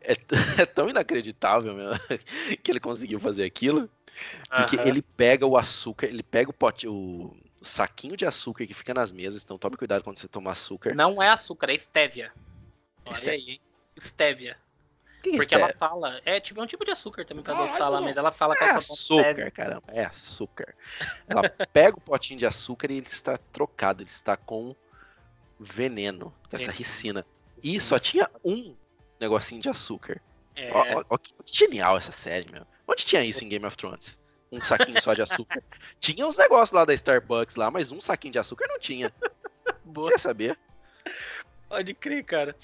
É, 0.00 0.14
é 0.62 0.66
tão 0.66 0.88
inacreditável, 0.88 1.74
meu, 1.74 1.90
que 2.62 2.70
ele 2.70 2.80
conseguiu 2.80 3.18
fazer 3.18 3.44
aquilo. 3.44 3.90
Porque 4.50 4.76
ele 4.76 5.00
pega 5.00 5.46
o 5.46 5.56
açúcar, 5.56 6.06
ele 6.06 6.22
pega 6.22 6.50
o 6.50 6.52
pote, 6.52 6.88
o 6.88 7.36
saquinho 7.62 8.16
de 8.16 8.26
açúcar 8.26 8.66
que 8.66 8.74
fica 8.74 8.92
nas 8.92 9.12
mesas, 9.12 9.44
então 9.44 9.58
tome 9.58 9.76
cuidado 9.76 10.02
quando 10.02 10.18
você 10.18 10.26
tomar 10.28 10.52
açúcar. 10.52 10.94
Não 10.94 11.22
é 11.22 11.28
açúcar, 11.28 11.70
é 11.70 11.74
estévia. 11.74 12.32
Olha 13.04 13.14
Esté- 13.14 13.30
aí, 13.30 13.50
hein? 13.50 13.60
Estévia. 13.96 14.56
Que 15.22 15.30
que 15.30 15.36
é 15.36 15.38
Porque 15.38 15.54
ela 15.54 15.72
fala. 15.78 16.20
É 16.24 16.38
tipo 16.40 16.60
é 16.60 16.62
um 16.62 16.66
tipo 16.66 16.84
de 16.84 16.90
açúcar 16.92 17.24
também 17.24 17.42
pra 17.42 17.54
adoçar 17.54 17.90
lá, 17.90 18.00
mas 18.00 18.16
ela 18.16 18.30
fala 18.30 18.54
que 18.56 18.62
É 18.62 18.66
só 18.66 18.72
toma 18.72 18.78
açúcar, 19.28 19.50
caramba, 19.50 19.82
é 19.88 20.04
açúcar. 20.04 20.74
Ela 21.26 21.42
pega 21.72 21.96
o 21.96 22.00
potinho 22.00 22.38
de 22.38 22.46
açúcar 22.46 22.90
e 22.90 22.98
ele 22.98 23.06
está 23.06 23.36
trocado, 23.36 24.02
ele 24.02 24.10
está 24.10 24.36
com 24.36 24.74
veneno, 25.58 26.32
com 26.48 26.56
essa 26.56 26.70
É. 26.70 26.74
ricina. 26.74 27.26
E 27.62 27.80
só 27.80 27.98
tinha 27.98 28.30
um 28.44 28.76
negocinho 29.20 29.60
de 29.60 29.68
açúcar. 29.68 30.20
É, 30.54 30.70
Ó, 30.72 31.04
ó, 31.10 31.18
que 31.18 31.32
genial 31.46 31.96
essa 31.96 32.12
série, 32.12 32.50
meu. 32.50 32.66
Onde 32.86 33.04
tinha 33.04 33.24
isso 33.24 33.44
em 33.44 33.48
Game 33.48 33.64
of 33.66 33.76
Thrones? 33.76 34.18
Um 34.50 34.60
saquinho 34.60 35.00
só 35.02 35.14
de 35.14 35.22
açúcar. 35.22 35.62
tinha 36.00 36.26
uns 36.26 36.36
negócios 36.38 36.70
lá 36.72 36.84
da 36.84 36.94
Starbucks 36.94 37.56
lá, 37.56 37.70
mas 37.70 37.92
um 37.92 38.00
saquinho 38.00 38.32
de 38.32 38.38
açúcar 38.38 38.66
não 38.68 38.78
tinha. 38.78 39.12
boa. 39.84 40.08
Queria 40.08 40.18
saber. 40.18 40.58
Pode 41.68 41.94
crer, 41.94 42.24
cara. 42.24 42.56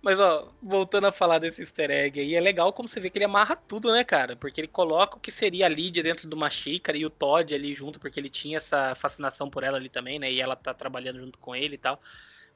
Mas, 0.00 0.20
ó, 0.20 0.48
voltando 0.62 1.08
a 1.08 1.12
falar 1.12 1.38
desse 1.40 1.62
easter 1.62 1.90
egg 1.90 2.20
aí, 2.20 2.34
é 2.36 2.40
legal 2.40 2.72
como 2.72 2.88
você 2.88 3.00
vê 3.00 3.10
que 3.10 3.18
ele 3.18 3.24
amarra 3.24 3.56
tudo, 3.56 3.90
né, 3.92 4.04
cara? 4.04 4.36
Porque 4.36 4.60
ele 4.60 4.68
coloca 4.68 5.16
o 5.16 5.20
que 5.20 5.32
seria 5.32 5.66
a 5.66 5.68
Lydia 5.68 6.02
dentro 6.04 6.28
de 6.28 6.34
uma 6.34 6.48
xícara 6.48 6.96
e 6.96 7.04
o 7.04 7.10
Todd 7.10 7.52
ali 7.52 7.74
junto, 7.74 7.98
porque 7.98 8.18
ele 8.20 8.30
tinha 8.30 8.58
essa 8.58 8.94
fascinação 8.94 9.50
por 9.50 9.64
ela 9.64 9.76
ali 9.76 9.88
também, 9.88 10.18
né? 10.18 10.30
E 10.30 10.40
ela 10.40 10.54
tá 10.54 10.72
trabalhando 10.72 11.18
junto 11.20 11.38
com 11.40 11.54
ele 11.54 11.74
e 11.74 11.78
tal. 11.78 12.00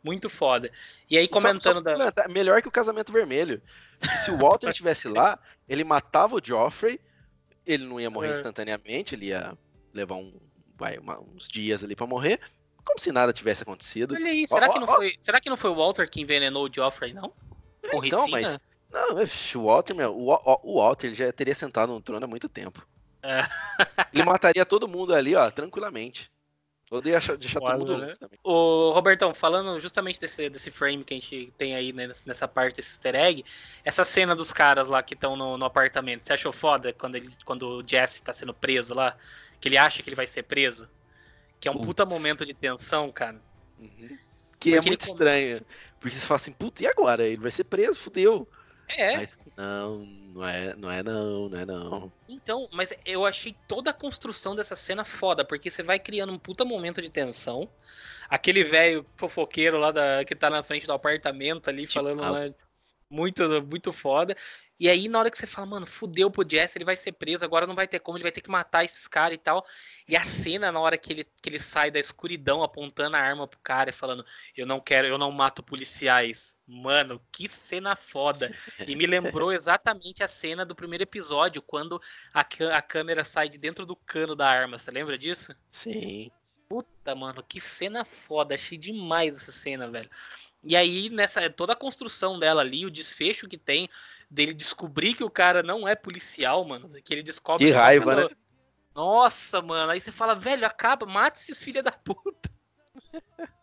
Muito 0.05 0.31
foda. 0.31 0.71
E 1.11 1.19
aí, 1.19 1.27
Só- 1.33 1.41
só 1.41 1.47
comentando 1.49 1.83
pra 1.83 2.11
da. 2.11 2.29
Melhor 2.29 2.63
que 2.63 2.69
o 2.69 2.73
casamento 2.73 3.13
vermelho. 3.13 3.61
Se 4.25 4.31
o 4.31 4.37
Walter 4.39 4.69
estivesse 4.71 5.09
lá, 5.09 5.39
ele 5.69 5.83
matava 5.85 6.37
o 6.37 6.41
Joffrey, 6.43 7.01
ele 7.67 7.85
não 7.85 8.01
ia 8.01 8.11
morrer 8.11 8.29
É. 8.29 8.33
instantaneamente, 8.33 9.15
ele 9.17 9.27
ia 9.27 9.57
levar 9.93 10.15
um, 10.17 10.33
vai, 10.77 10.97
uma- 10.99 11.21
uns 11.21 11.49
dias 11.49 11.83
ali 11.85 11.95
pra 11.97 12.07
morrer, 12.07 12.41
como 12.85 12.99
se 12.99 13.13
nada 13.13 13.33
tivesse 13.33 13.63
acontecido. 13.63 14.15
Olha 14.15 14.27
aí, 14.27 14.45
Ó, 14.51 14.55
será 14.55 14.69
ó, 14.69 14.73
que 14.73 14.79
não 14.79 14.89
ó. 14.89 14.95
foi. 14.95 15.15
Será 15.23 15.41
que 15.41 15.51
não 15.51 15.57
foi 15.57 15.71
o 15.71 15.75
Walter 15.75 16.09
que 16.09 16.21
envenenou 16.21 16.67
o 16.67 16.71
Joffrey, 16.73 17.13
não? 17.13 17.33
Com 17.91 18.05
Então, 18.05 18.25
ricina? 18.27 18.41
mas- 18.41 18.59
Não, 18.93 19.17
o 19.61 19.65
Walter, 19.67 19.95
meu, 19.95 20.15
o, 20.17 20.27
Wa- 20.27 20.61
o 20.63 20.77
Walter 20.81 21.07
ele 21.09 21.17
já 21.17 21.33
teria 21.33 21.55
sentado 21.55 21.93
no 21.93 22.01
trono 22.01 22.25
há 22.25 22.29
muito 22.29 22.49
tempo. 22.49 22.87
É. 23.23 23.43
Ele 24.13 24.25
mataria 24.25 24.67
todo 24.67 24.89
mundo 24.89 25.15
ali, 25.15 25.35
ó, 25.37 25.49
tranquilamente. 25.51 26.31
Odeia 26.91 27.19
deixar, 27.19 27.37
deixar 27.37 27.61
todo 27.61 27.79
mundo 27.79 27.97
né? 27.99 28.15
também. 28.21 28.39
Ô, 28.45 28.91
Robertão, 28.93 29.33
falando 29.33 29.81
justamente 29.81 30.21
desse, 30.21 30.51
desse 30.51 30.71
frame 30.71 31.03
que 31.05 31.15
a 31.15 31.17
gente 31.17 31.51
tem 31.57 31.75
aí 31.75 31.91
né, 31.93 32.13
nessa 32.27 32.47
parte 32.47 32.77
desse 32.77 32.91
easter 32.91 33.15
egg, 33.15 33.45
essa 33.83 34.05
cena 34.05 34.35
dos 34.37 34.53
caras 34.53 34.89
lá 34.89 35.03
que 35.03 35.15
estão 35.15 35.37
no, 35.37 35.57
no 35.57 35.65
apartamento, 35.65 36.27
você 36.27 36.35
achou 36.35 36.53
foda 36.53 36.93
quando, 36.93 37.15
ele, 37.15 37.29
quando 37.47 37.79
o 37.79 37.83
Jesse 37.89 38.21
tá 38.21 38.35
sendo 38.35 38.53
preso 38.53 38.93
lá? 38.93 39.17
Que 39.59 39.69
ele 39.69 39.79
acha 39.79 40.03
que 40.03 40.09
ele 40.11 40.17
vai 40.17 40.27
ser 40.27 40.43
preso? 40.43 40.87
Que 41.63 41.69
é 41.69 41.73
um 41.73 41.79
puta 41.79 42.05
Putz. 42.05 42.19
momento 42.19 42.45
de 42.47 42.55
tensão, 42.55 43.13
cara. 43.13 43.41
Uhum. 43.79 44.19
Que 44.61 44.75
é 44.77 44.81
Porque 44.81 44.91
ele 44.91 44.91
muito 44.91 45.07
come- 45.07 45.13
estranho. 45.13 45.67
Porque 46.01 46.17
você 46.17 46.27
fala 46.27 46.41
assim, 46.41 46.53
puta, 46.53 46.83
e 46.83 46.89
agora? 46.89 47.25
Ele 47.27 47.39
vai 47.41 47.53
ser 47.53 47.65
preso, 47.65 47.99
fudeu. 48.01 48.49
É, 48.89 49.17
Mas 49.17 49.39
não, 49.57 50.05
não 50.35 50.47
é, 50.49 50.77
não 50.77 50.91
é 50.91 51.03
não, 51.03 51.49
não 51.49 51.59
é 51.59 51.65
não. 51.65 52.13
então, 52.29 52.69
mas 52.73 52.91
eu 53.07 53.25
achei 53.25 53.57
toda 53.67 53.91
a 53.91 53.95
construção 53.95 54.55
dessa 54.57 54.77
cena 54.77 55.05
foda, 55.05 55.45
porque 55.45 55.71
você 55.71 55.83
vai 55.83 55.99
criando 55.99 56.33
um 56.33 56.39
puta 56.39 56.65
momento 56.65 57.01
de 57.01 57.11
tensão. 57.11 57.73
Aquele 58.29 58.65
velho 58.65 59.07
fofoqueiro 59.17 59.79
lá 59.79 59.93
da, 59.93 60.25
que 60.27 60.35
tá 60.35 60.51
na 60.51 60.63
frente 60.63 60.87
do 60.87 60.93
apartamento 60.93 61.71
ali, 61.71 61.87
Tipo, 61.87 61.95
falando 61.95 62.23
ah, 62.23 62.31
lá. 62.31 62.41
Muito, 63.11 63.43
muito 63.63 63.93
foda. 63.93 64.37
E 64.83 64.89
aí, 64.89 65.09
na 65.09 65.21
hora 65.21 65.31
que 65.31 65.39
você 65.39 65.47
fala, 65.47 65.65
mano, 65.65 65.87
fudeu 65.87 66.29
pro 66.29 66.45
Jesse, 66.45 66.77
ele 66.77 66.85
vai 66.85 66.97
ser 66.97 67.13
preso, 67.13 67.45
agora 67.45 67.69
não 67.69 67.75
vai 67.77 67.87
ter 67.87 68.01
como, 68.01 68.19
ele 68.19 68.25
vai 68.25 68.33
ter 68.33 68.41
que 68.41 68.51
matar 68.51 68.85
esses 68.85 69.07
caras 69.07 69.37
e 69.37 69.39
tal. 69.39 69.65
E 70.09 70.17
a 70.17 70.25
cena, 70.25 70.73
na 70.73 70.81
hora 70.81 70.99
que 70.99 71.13
ele, 71.13 71.25
que 71.41 71.49
ele 71.49 71.61
sai 71.61 71.89
da 71.89 72.01
escuridão 72.01 72.65
apontando 72.65 73.17
a 73.17 73.21
arma 73.21 73.47
pro 73.47 73.61
cara 73.61 73.91
e 73.91 73.93
falando, 73.93 74.27
eu 74.57 74.67
não 74.67 74.81
quero, 74.81 75.07
eu 75.07 75.17
não 75.17 75.31
mato 75.31 75.63
policiais. 75.63 76.59
Mano, 76.67 77.23
que 77.31 77.49
cena 77.49 77.95
foda. 77.95 78.51
E 78.85 78.97
me 78.97 79.07
lembrou 79.07 79.53
exatamente 79.55 80.25
a 80.25 80.27
cena 80.27 80.67
do 80.67 80.75
primeiro 80.75 81.05
episódio, 81.05 81.63
quando 81.63 82.03
a, 82.35 82.41
a 82.77 82.83
câmera 82.83 83.23
sai 83.23 83.49
de 83.49 83.59
dentro 83.59 83.87
do 83.87 83.95
cano 83.95 84.35
da 84.35 84.49
arma. 84.49 84.81
Você 84.81 84.91
lembra 84.91 85.17
disso? 85.17 85.55
Sim. 85.69 86.29
Puta, 86.69 87.15
mano, 87.15 87.41
que 87.41 87.61
cena 87.61 88.05
foda. 88.05 88.57
Achei 88.57 88.77
demais 88.77 89.37
essa 89.37 89.53
cena, 89.53 89.89
velho. 89.89 90.11
E 90.65 90.77
aí, 90.77 91.11
nessa 91.11 91.51
toda 91.51 91.73
a 91.73 91.77
construção 91.77 92.39
dela 92.39 92.63
ali, 92.63 92.87
o 92.87 92.91
desfecho 92.91 93.49
que 93.49 93.59
tem 93.59 93.89
dele 94.33 94.55
descobrir 94.55 95.15
que 95.15 95.23
o 95.23 95.31
cara 95.31 95.63
não 95.63 95.87
é 95.87 95.95
policial, 95.95 96.65
mano. 96.65 96.91
Que 97.05 97.13
ele 97.13 97.23
descobre. 97.23 97.67
Que 97.67 97.71
raiva, 97.71 98.17
né? 98.17 98.29
Nossa, 98.95 99.61
mano. 99.61 99.93
Aí 99.93 100.01
você 100.01 100.11
fala, 100.11 100.35
velho, 100.35 100.67
acaba, 100.67 101.07
mate 101.07 101.41
esses 101.41 101.63
filha 101.63 101.83
da 101.83 101.93
puta. 101.93 102.51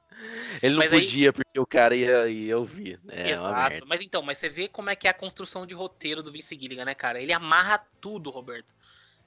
Ele 0.61 0.73
não 0.73 0.79
mas 0.79 0.89
podia, 0.89 1.29
aí... 1.29 1.31
porque 1.31 1.59
o 1.59 1.65
cara 1.65 1.95
ia, 1.95 2.27
ia 2.27 2.57
ouvir. 2.57 2.99
Né? 3.05 3.29
É 3.29 3.31
Exato. 3.31 3.87
Mas 3.87 4.01
então, 4.01 4.21
mas 4.21 4.37
você 4.37 4.49
vê 4.49 4.67
como 4.67 4.89
é 4.89 4.95
que 4.95 5.07
é 5.07 5.11
a 5.11 5.13
construção 5.13 5.65
de 5.65 5.73
roteiro 5.73 6.21
do 6.21 6.29
Vince 6.29 6.59
Gilligan, 6.59 6.83
né, 6.83 6.93
cara? 6.93 7.21
Ele 7.21 7.31
amarra 7.31 7.77
tudo, 8.01 8.29
Roberto. 8.29 8.73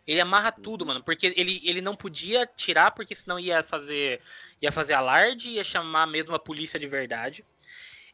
Ele 0.07 0.21
amarra 0.21 0.53
uhum. 0.55 0.63
tudo, 0.63 0.85
mano. 0.85 1.03
Porque 1.03 1.33
ele, 1.35 1.63
ele 1.65 1.81
não 1.81 1.97
podia 1.97 2.47
tirar, 2.47 2.91
porque 2.91 3.15
senão 3.15 3.41
ia 3.41 3.63
fazer. 3.63 4.21
Ia 4.61 4.71
fazer 4.71 4.93
alarde, 4.93 5.51
ia 5.51 5.65
chamar 5.65 6.07
mesmo 6.07 6.35
a 6.35 6.39
polícia 6.39 6.79
de 6.79 6.87
verdade. 6.87 7.43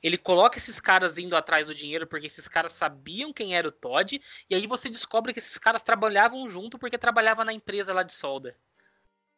Ele 0.03 0.17
coloca 0.17 0.59
esses 0.59 0.81
caras 0.81 1.19
indo 1.19 1.37
atrás 1.37 1.67
do 1.67 1.75
dinheiro 1.75 2.07
porque 2.07 2.27
esses 2.27 2.47
caras 2.47 2.73
sabiam 2.73 3.33
quem 3.33 3.57
era 3.57 3.67
o 3.67 3.73
Todd. 3.73 4.21
E 4.49 4.55
aí 4.55 4.67
você 4.67 4.89
descobre 4.89 5.33
que 5.33 5.41
esses 5.41 5.59
caras 5.59 5.83
trabalhavam 5.83 6.49
junto 6.49 6.79
porque 6.79 6.97
trabalhava 6.97 7.45
na 7.45 7.53
empresa 7.53 7.93
lá 7.93 8.03
de 8.03 8.13
solda. 8.13 8.57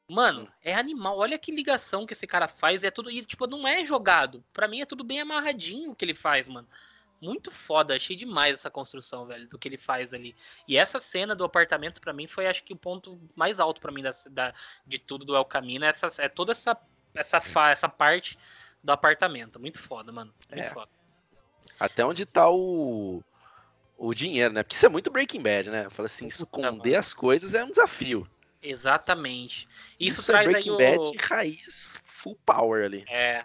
Mano, 0.09 0.53
é 0.61 0.75
animal. 0.75 1.19
Olha 1.19 1.39
que 1.39 1.53
ligação 1.53 2.05
que 2.05 2.13
esse 2.13 2.27
cara 2.27 2.49
faz. 2.49 2.83
É 2.83 2.91
tudo. 2.91 3.11
E, 3.11 3.25
tipo, 3.25 3.47
não 3.47 3.67
é 3.67 3.85
jogado. 3.85 4.45
Para 4.53 4.67
mim 4.67 4.81
é 4.81 4.87
tudo 4.87 5.05
bem 5.05 5.21
amarradinho 5.21 5.93
o 5.93 5.95
que 5.95 6.05
ele 6.05 6.15
faz, 6.15 6.47
mano. 6.47 6.69
Muito 7.21 7.51
foda. 7.51 7.95
Achei 7.95 8.17
demais 8.17 8.55
essa 8.55 8.71
construção, 8.71 9.25
velho, 9.25 9.49
do 9.49 9.59
que 9.59 9.69
ele 9.69 9.79
faz 9.79 10.13
ali. 10.13 10.35
E 10.67 10.77
essa 10.77 10.99
cena 10.99 11.35
do 11.35 11.45
apartamento, 11.45 12.01
para 12.01 12.13
mim, 12.13 12.27
foi 12.27 12.47
acho 12.47 12.65
que 12.65 12.73
o 12.73 12.77
ponto 12.77 13.21
mais 13.37 13.61
alto 13.61 13.81
para 13.81 13.93
mim 13.93 14.03
da, 14.03 14.11
da, 14.31 14.55
de 14.85 14.99
tudo 14.99 15.25
do 15.25 15.37
El 15.37 15.45
Camino. 15.45 15.85
Essa, 15.85 16.09
é 16.19 16.29
toda 16.29 16.53
essa, 16.53 16.77
essa, 17.15 17.41
essa 17.71 17.89
parte 17.89 18.37
do 18.83 18.93
apartamento. 18.93 19.61
Muito 19.61 19.79
foda, 19.79 20.13
mano. 20.13 20.33
Muito 20.51 20.67
é. 20.67 20.71
foda. 20.71 20.91
Até 21.79 22.05
onde 22.05 22.27
tá 22.27 22.49
o, 22.51 23.23
o 23.97 24.15
dinheiro, 24.15 24.53
né? 24.53 24.63
Porque 24.63 24.77
isso 24.77 24.87
é 24.87 24.89
muito 24.89 25.11
Breaking 25.11 25.43
Bad, 25.43 25.71
né? 25.71 25.89
Fala 25.91 26.07
assim, 26.07 26.27
esconder 26.27 26.97
as 26.97 27.15
coisas 27.15 27.55
é 27.55 27.65
um 27.65 27.71
desafio. 27.71 28.29
Exatamente. 28.63 29.67
Isso, 29.99 30.21
isso 30.21 30.31
é 30.31 30.35
traz 30.35 30.47
é 30.47 30.51
Breaking 30.51 30.71
aí 30.71 30.97
o... 30.97 30.99
Bad 30.99 31.17
raiz 31.19 31.99
full 32.05 32.39
power 32.45 32.85
ali. 32.85 33.05
É. 33.09 33.45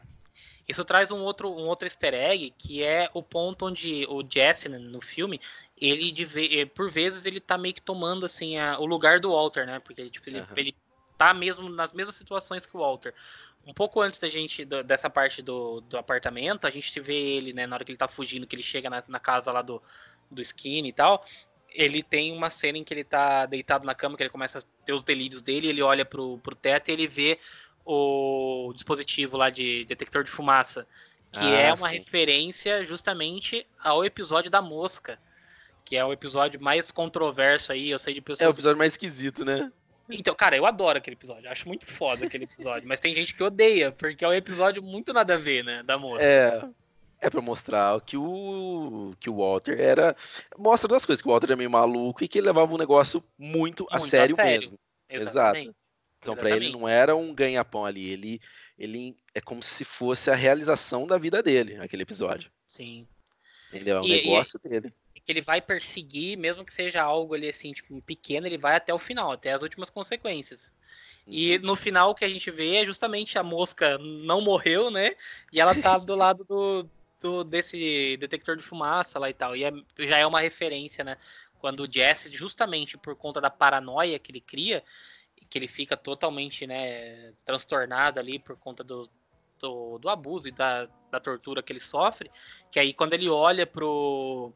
Isso 0.68 0.84
traz 0.84 1.12
um 1.12 1.20
outro, 1.20 1.50
um 1.50 1.68
outro 1.68 1.86
easter 1.86 2.14
egg, 2.14 2.54
que 2.58 2.84
é 2.84 3.10
o 3.14 3.22
ponto 3.22 3.68
onde 3.68 4.06
o 4.10 4.24
Jesse, 4.28 4.68
né, 4.68 4.80
no 4.80 5.00
filme, 5.00 5.40
ele, 5.78 6.12
de, 6.12 6.60
eh, 6.60 6.66
por 6.66 6.90
vezes, 6.90 7.26
ele 7.26 7.40
tá 7.40 7.56
meio 7.56 7.76
que 7.76 7.82
tomando, 7.82 8.26
assim, 8.26 8.58
a, 8.58 8.80
o 8.80 8.86
lugar 8.86 9.20
do 9.20 9.32
Walter, 9.32 9.68
né? 9.68 9.80
Porque 9.80 10.10
tipo, 10.10 10.28
ele, 10.28 10.40
uhum. 10.40 10.48
ele 10.56 10.76
tá 11.18 11.34
mesmo 11.34 11.70
nas 11.70 11.94
mesmas 11.94 12.16
situações 12.16 12.66
que 12.66 12.76
o 12.76 12.80
Walter 12.80 13.14
um 13.66 13.74
pouco 13.74 14.00
antes 14.00 14.20
da 14.20 14.28
gente, 14.28 14.64
do, 14.64 14.84
dessa 14.84 15.10
parte 15.10 15.42
do, 15.42 15.82
do 15.82 15.98
apartamento, 15.98 16.68
a 16.68 16.70
gente 16.70 17.00
vê 17.00 17.16
ele, 17.16 17.54
né, 17.54 17.66
na 17.66 17.76
hora 17.76 17.84
que 17.84 17.92
ele 17.92 17.98
tá 17.98 18.08
fugindo, 18.08 18.46
que 18.46 18.56
ele 18.56 18.64
chega 18.64 18.90
na, 18.90 19.04
na 19.08 19.20
casa 19.20 19.52
lá 19.52 19.62
do, 19.62 19.82
do 20.30 20.42
Skinny 20.42 20.90
e 20.90 20.94
tal, 20.94 21.26
ele 21.72 22.04
tem 22.04 22.32
uma 22.32 22.50
cena 22.50 22.78
em 22.78 22.84
que 22.84 22.94
ele 22.94 23.04
tá 23.04 23.46
deitado 23.46 23.86
na 23.86 23.96
cama, 23.96 24.16
que 24.16 24.24
ele 24.24 24.30
começa 24.30 24.60
a 24.60 24.62
ter 24.86 24.94
os 24.94 25.04
delírios 25.04 25.42
dele, 25.42 25.68
ele 25.68 25.82
olha 25.82 26.06
pro, 26.06 26.38
pro 26.40 26.56
teto 26.56 26.90
e 26.90 26.94
ele 26.94 27.08
vê 27.08 27.40
o 27.86 28.72
dispositivo 28.74 29.38
lá 29.38 29.50
de 29.50 29.86
detector 29.86 30.24
de 30.24 30.32
fumaça, 30.32 30.88
que 31.32 31.40
ah, 31.40 31.60
é 31.60 31.74
uma 31.74 31.90
sim. 31.90 31.96
referência 31.96 32.84
justamente 32.86 33.68
ao 33.80 34.06
episódio 34.06 34.50
da 34.50 34.62
mosca, 34.62 35.20
que 35.84 35.96
é 35.96 36.06
o 36.06 36.14
episódio 36.14 36.62
mais 36.62 36.90
controverso 36.92 37.72
aí, 37.72 37.92
eu 37.92 38.00
sei 38.00 38.14
de 38.14 38.22
pessoas... 38.22 38.42
É 38.42 38.48
o 38.48 38.54
episódio 38.54 38.78
mais 38.78 38.94
esquisito, 38.94 39.44
né? 39.44 39.72
Então, 40.10 40.36
cara, 40.36 40.56
eu 40.56 40.66
adoro 40.66 40.98
aquele 40.98 41.16
episódio. 41.16 41.50
Acho 41.50 41.68
muito 41.68 41.86
foda 41.86 42.26
aquele 42.26 42.44
episódio. 42.44 42.88
mas 42.88 43.00
tem 43.00 43.14
gente 43.14 43.34
que 43.34 43.44
odeia, 43.44 43.92
porque 43.92 44.24
é 44.24 44.28
um 44.28 44.34
episódio 44.34 44.84
muito 44.84 45.14
nada 45.14 45.36
a 45.36 45.38
ver, 45.38 45.64
né? 45.64 45.84
Da 45.84 45.98
moça. 45.98 46.24
É. 46.24 46.64
É 47.22 47.30
pra 47.30 47.42
mostrar 47.42 48.00
que 48.02 48.18
o, 48.18 49.14
que 49.20 49.30
o 49.30 49.38
Walter 49.38 49.80
era. 49.80 50.16
Mostra 50.58 50.88
duas 50.88 51.06
coisas: 51.06 51.22
que 51.22 51.28
o 51.28 51.32
Walter 51.32 51.48
era 51.48 51.56
meio 51.56 51.72
maluco 51.72 52.24
e 52.24 52.28
que 52.28 52.38
ele 52.38 52.48
levava 52.48 52.72
um 52.72 52.78
negócio 52.78 53.24
muito, 53.38 53.84
muito 53.84 53.88
a, 53.90 54.00
sério 54.00 54.36
a, 54.38 54.44
sério 54.44 54.60
mesmo. 54.60 54.80
Exatamente. 55.10 55.70
Exato. 55.70 55.76
Então, 56.20 56.36
para 56.36 56.50
ele 56.50 56.72
não 56.72 56.88
era 56.88 57.16
um 57.16 57.34
ganha-pão 57.34 57.86
ali. 57.86 58.10
Ele, 58.10 58.42
ele 58.78 59.16
é 59.34 59.40
como 59.40 59.64
se 59.64 59.86
fosse 59.86 60.30
a 60.30 60.36
realização 60.36 61.08
da 61.08 61.18
vida 61.18 61.42
dele, 61.42 61.78
aquele 61.78 62.04
episódio. 62.04 62.52
Sim. 62.66 63.08
Entendeu? 63.70 63.98
É 63.98 64.02
um 64.02 64.06
e, 64.06 64.10
negócio 64.10 64.60
e, 64.64 64.70
dele 64.70 64.94
que 65.26 65.32
ele 65.32 65.42
vai 65.42 65.60
perseguir, 65.60 66.38
mesmo 66.38 66.64
que 66.64 66.72
seja 66.72 67.02
algo 67.02 67.34
ali 67.34 67.50
assim, 67.50 67.74
tipo, 67.74 68.00
pequeno, 68.04 68.46
ele 68.46 68.58
vai 68.58 68.76
até 68.76 68.94
o 68.94 69.00
final, 69.00 69.32
até 69.32 69.52
as 69.52 69.64
últimas 69.64 69.90
consequências. 69.90 70.72
E 71.28 71.56
uhum. 71.56 71.64
no 71.64 71.76
final 71.76 72.12
o 72.12 72.16
que 72.16 72.24
a 72.24 72.30
gente 72.30 72.52
vê 72.52 72.76
é 72.76 72.86
justamente 72.86 73.38
a 73.38 73.44
mosca 73.44 73.98
não 73.98 74.40
morreu, 74.40 74.92
né? 74.92 75.16
E 75.52 75.60
ela 75.60 75.74
tá 75.82 75.98
do 75.98 76.16
lado 76.16 76.46
do, 76.46 76.88
do 77.20 77.44
desse 77.44 78.16
detector 78.18 78.56
de 78.56 78.62
fumaça 78.62 79.18
lá 79.18 79.30
e 79.30 79.34
tal. 79.34 79.56
E 79.56 79.64
é, 79.64 79.72
já 79.98 80.20
é 80.20 80.28
uma 80.28 80.42
referência, 80.42 81.04
né? 81.04 81.18
Quando 81.58 81.82
o 81.82 81.92
Jesse, 81.92 82.30
justamente 82.36 82.96
por 82.96 83.16
conta 83.16 83.42
da 83.42 83.50
paranoia 83.50 84.20
que 84.20 84.32
ele 84.32 84.42
cria, 84.42 84.84
que 85.50 85.58
ele 85.58 85.68
fica 85.68 85.98
totalmente, 85.98 86.68
né, 86.68 87.34
transtornado 87.44 88.20
ali 88.20 88.38
por 88.38 88.56
conta 88.58 88.84
do, 88.84 89.10
do, 89.60 89.98
do 89.98 90.10
abuso 90.10 90.48
e 90.48 90.52
da, 90.52 90.88
da 91.10 91.20
tortura 91.20 91.64
que 91.64 91.74
ele 91.74 91.80
sofre, 91.80 92.30
que 92.72 92.80
aí 92.80 92.94
quando 92.94 93.14
ele 93.14 93.30
olha 93.30 93.66
pro 93.66 94.54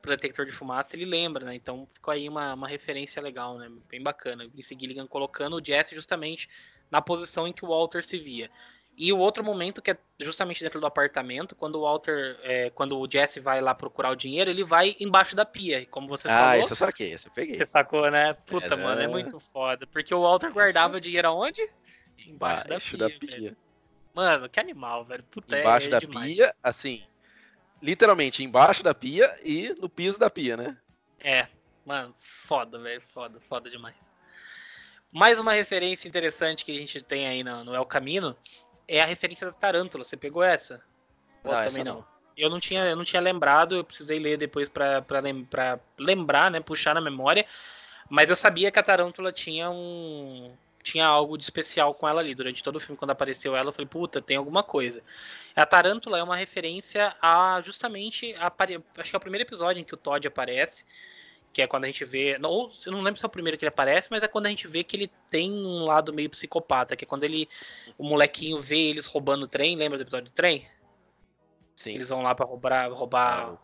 pro 0.00 0.10
detector 0.10 0.46
de 0.46 0.52
fumaça, 0.52 0.96
ele 0.96 1.04
lembra, 1.04 1.44
né? 1.44 1.54
Então 1.54 1.86
ficou 1.86 2.12
aí 2.12 2.28
uma, 2.28 2.54
uma 2.54 2.68
referência 2.68 3.20
legal, 3.22 3.58
né? 3.58 3.70
Bem 3.88 4.02
bacana. 4.02 4.48
Vince 4.52 4.76
Gilligan 4.78 5.06
colocando 5.06 5.56
o 5.56 5.64
Jesse 5.64 5.94
justamente 5.94 6.48
na 6.90 7.00
posição 7.00 7.46
em 7.46 7.52
que 7.52 7.64
o 7.64 7.68
Walter 7.68 8.04
se 8.04 8.18
via. 8.18 8.50
E 8.96 9.12
o 9.12 9.18
outro 9.18 9.42
momento 9.42 9.80
que 9.80 9.92
é 9.92 9.98
justamente 10.20 10.62
dentro 10.62 10.78
do 10.78 10.86
apartamento, 10.86 11.54
quando 11.54 11.76
o 11.76 11.82
Walter, 11.82 12.38
é, 12.42 12.70
quando 12.70 12.98
o 12.98 13.10
Jesse 13.10 13.40
vai 13.40 13.60
lá 13.60 13.74
procurar 13.74 14.10
o 14.10 14.16
dinheiro, 14.16 14.50
ele 14.50 14.62
vai 14.62 14.94
embaixo 15.00 15.34
da 15.34 15.44
pia, 15.44 15.86
como 15.86 16.06
você 16.06 16.28
ah, 16.28 16.30
falou. 16.30 16.48
Ah, 16.48 16.58
isso 16.58 16.72
eu 16.72 16.76
saquei, 16.76 17.14
isso 17.14 17.28
eu 17.28 17.32
peguei. 17.32 17.56
Você 17.56 17.64
sacou, 17.64 18.10
né? 18.10 18.34
Puta, 18.34 18.76
mano, 18.76 19.00
é... 19.00 19.04
é 19.04 19.08
muito 19.08 19.40
foda. 19.40 19.86
Porque 19.86 20.14
o 20.14 20.20
Walter 20.20 20.52
guardava 20.52 21.00
dinheiro 21.00 21.28
aonde? 21.28 21.62
Embaixo, 22.26 22.66
embaixo 22.66 22.96
da 22.98 23.08
pia. 23.08 23.18
Da 23.18 23.36
pia. 23.36 23.56
Mano, 24.12 24.48
que 24.48 24.60
animal, 24.60 25.04
velho. 25.04 25.22
Puta, 25.24 25.58
embaixo 25.58 25.86
é, 25.86 25.90
da 25.90 25.98
demais. 26.00 26.34
pia, 26.34 26.54
assim, 26.62 27.02
literalmente 27.82 28.42
embaixo 28.42 28.82
da 28.82 28.94
pia 28.94 29.34
e 29.42 29.74
no 29.80 29.88
piso 29.88 30.18
da 30.18 30.30
pia, 30.30 30.56
né? 30.56 30.76
É, 31.18 31.46
mano, 31.84 32.14
foda, 32.18 32.78
velho, 32.78 33.02
foda, 33.12 33.40
foda 33.48 33.70
demais. 33.70 33.94
Mais 35.12 35.40
uma 35.40 35.52
referência 35.52 36.06
interessante 36.06 36.64
que 36.64 36.70
a 36.72 36.78
gente 36.78 37.02
tem 37.02 37.26
aí 37.26 37.42
no, 37.42 37.64
no 37.64 37.74
El 37.74 37.84
Camino 37.84 38.36
é 38.86 39.00
a 39.00 39.06
referência 39.06 39.46
da 39.46 39.52
Tarântula. 39.52 40.04
Você 40.04 40.16
pegou 40.16 40.42
essa? 40.42 40.82
Ou 41.42 41.52
ah, 41.52 41.64
também 41.64 41.82
não? 41.82 41.96
não? 41.96 42.06
Eu 42.36 42.48
não 42.48 42.60
tinha, 42.60 42.84
eu 42.84 42.96
não 42.96 43.04
tinha 43.04 43.20
lembrado, 43.20 43.76
eu 43.76 43.84
precisei 43.84 44.18
ler 44.18 44.36
depois 44.36 44.68
para 44.68 45.04
lembrar, 45.98 46.50
né, 46.50 46.60
puxar 46.60 46.94
na 46.94 47.00
memória. 47.00 47.44
Mas 48.08 48.30
eu 48.30 48.36
sabia 48.36 48.70
que 48.70 48.78
a 48.78 48.82
Tarântula 48.82 49.32
tinha 49.32 49.70
um 49.70 50.52
tinha 50.82 51.06
algo 51.06 51.36
de 51.36 51.44
especial 51.44 51.94
com 51.94 52.08
ela 52.08 52.20
ali. 52.20 52.34
Durante 52.34 52.62
todo 52.62 52.76
o 52.76 52.80
filme, 52.80 52.96
quando 52.96 53.10
apareceu 53.10 53.54
ela, 53.54 53.68
eu 53.68 53.72
falei, 53.72 53.86
puta, 53.86 54.20
tem 54.20 54.36
alguma 54.36 54.62
coisa. 54.62 55.02
A 55.54 55.66
Tarântula 55.66 56.18
é 56.18 56.22
uma 56.22 56.36
referência 56.36 57.14
a 57.20 57.60
justamente 57.62 58.34
a, 58.34 58.52
acho 58.98 59.10
que 59.10 59.16
é 59.16 59.18
o 59.18 59.20
primeiro 59.20 59.46
episódio 59.46 59.80
em 59.80 59.84
que 59.84 59.94
o 59.94 59.96
Todd 59.96 60.26
aparece, 60.26 60.84
que 61.52 61.60
é 61.60 61.66
quando 61.66 61.84
a 61.84 61.86
gente 61.86 62.04
vê, 62.04 62.38
ou 62.42 62.70
eu 62.86 62.92
não 62.92 63.00
lembro 63.00 63.18
se 63.18 63.24
é 63.24 63.28
o 63.28 63.30
primeiro 63.30 63.58
que 63.58 63.64
ele 63.64 63.70
aparece, 63.70 64.08
mas 64.10 64.22
é 64.22 64.28
quando 64.28 64.46
a 64.46 64.50
gente 64.50 64.68
vê 64.68 64.84
que 64.84 64.96
ele 64.96 65.10
tem 65.28 65.50
um 65.50 65.84
lado 65.84 66.12
meio 66.12 66.30
psicopata, 66.30 66.96
que 66.96 67.04
é 67.04 67.08
quando 67.08 67.24
ele 67.24 67.48
o 67.98 68.04
molequinho 68.04 68.60
vê 68.60 68.90
eles 68.90 69.06
roubando 69.06 69.44
o 69.44 69.48
trem, 69.48 69.76
lembra 69.76 69.98
do 69.98 70.02
episódio 70.02 70.30
do 70.30 70.34
trem? 70.34 70.66
Sim. 71.74 71.94
Eles 71.94 72.08
vão 72.08 72.22
lá 72.22 72.34
para 72.34 72.46
roubar, 72.46 72.92
roubar 72.92 73.58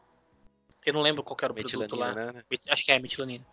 eu 0.86 0.92
não 0.92 1.00
lembro 1.00 1.22
qual 1.24 1.36
era 1.42 1.52
o 1.52 1.56
produto 1.56 1.96
lá. 1.96 2.14
Né? 2.14 2.44
Acho 2.68 2.84
que 2.84 2.92
é 2.92 2.98
metilanina. 2.98 3.44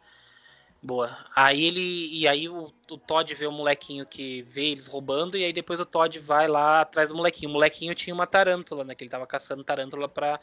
Boa. 0.83 1.17
Aí 1.33 1.63
ele. 1.63 2.09
E 2.11 2.27
aí 2.27 2.49
o, 2.49 2.73
o, 2.91 2.97
Todd 2.97 3.33
vê 3.33 3.47
o 3.47 3.51
molequinho 3.51 4.05
que 4.05 4.41
vê 4.41 4.65
eles 4.65 4.85
roubando, 4.85 5.37
e 5.37 5.45
aí 5.45 5.53
depois 5.53 5.79
o 5.79 5.85
Todd 5.85 6.19
vai 6.19 6.45
lá 6.45 6.81
atrás 6.81 7.07
do 7.07 7.15
molequinho. 7.15 7.49
O 7.49 7.53
molequinho 7.53 7.95
tinha 7.95 8.13
uma 8.13 8.27
tarântula, 8.27 8.83
né? 8.83 8.93
Que 8.93 9.05
ele 9.05 9.09
tava 9.09 9.25
caçando 9.25 9.63
tarântula 9.63 10.09
pra, 10.09 10.41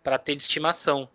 pra 0.00 0.16
ter 0.16 0.36
de 0.36 0.44
estimação. 0.44 1.08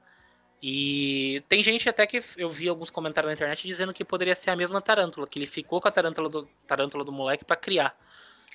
E 0.62 1.42
tem 1.48 1.64
gente 1.64 1.88
até 1.88 2.06
que 2.06 2.22
eu 2.36 2.50
vi 2.50 2.68
alguns 2.68 2.90
comentários 2.90 3.30
na 3.30 3.34
internet 3.34 3.66
dizendo 3.66 3.94
que 3.94 4.04
poderia 4.04 4.36
ser 4.36 4.50
a 4.50 4.58
mesma 4.58 4.82
tarântula, 4.82 5.26
que 5.26 5.40
ele 5.40 5.48
ficou 5.48 5.80
com 5.80 5.88
a 5.88 5.92
tarântula 5.92 6.28
do, 6.28 6.46
tarântula 6.68 7.06
do 7.06 7.14
moleque 7.14 7.46
para 7.46 7.56
criar. 7.56 7.98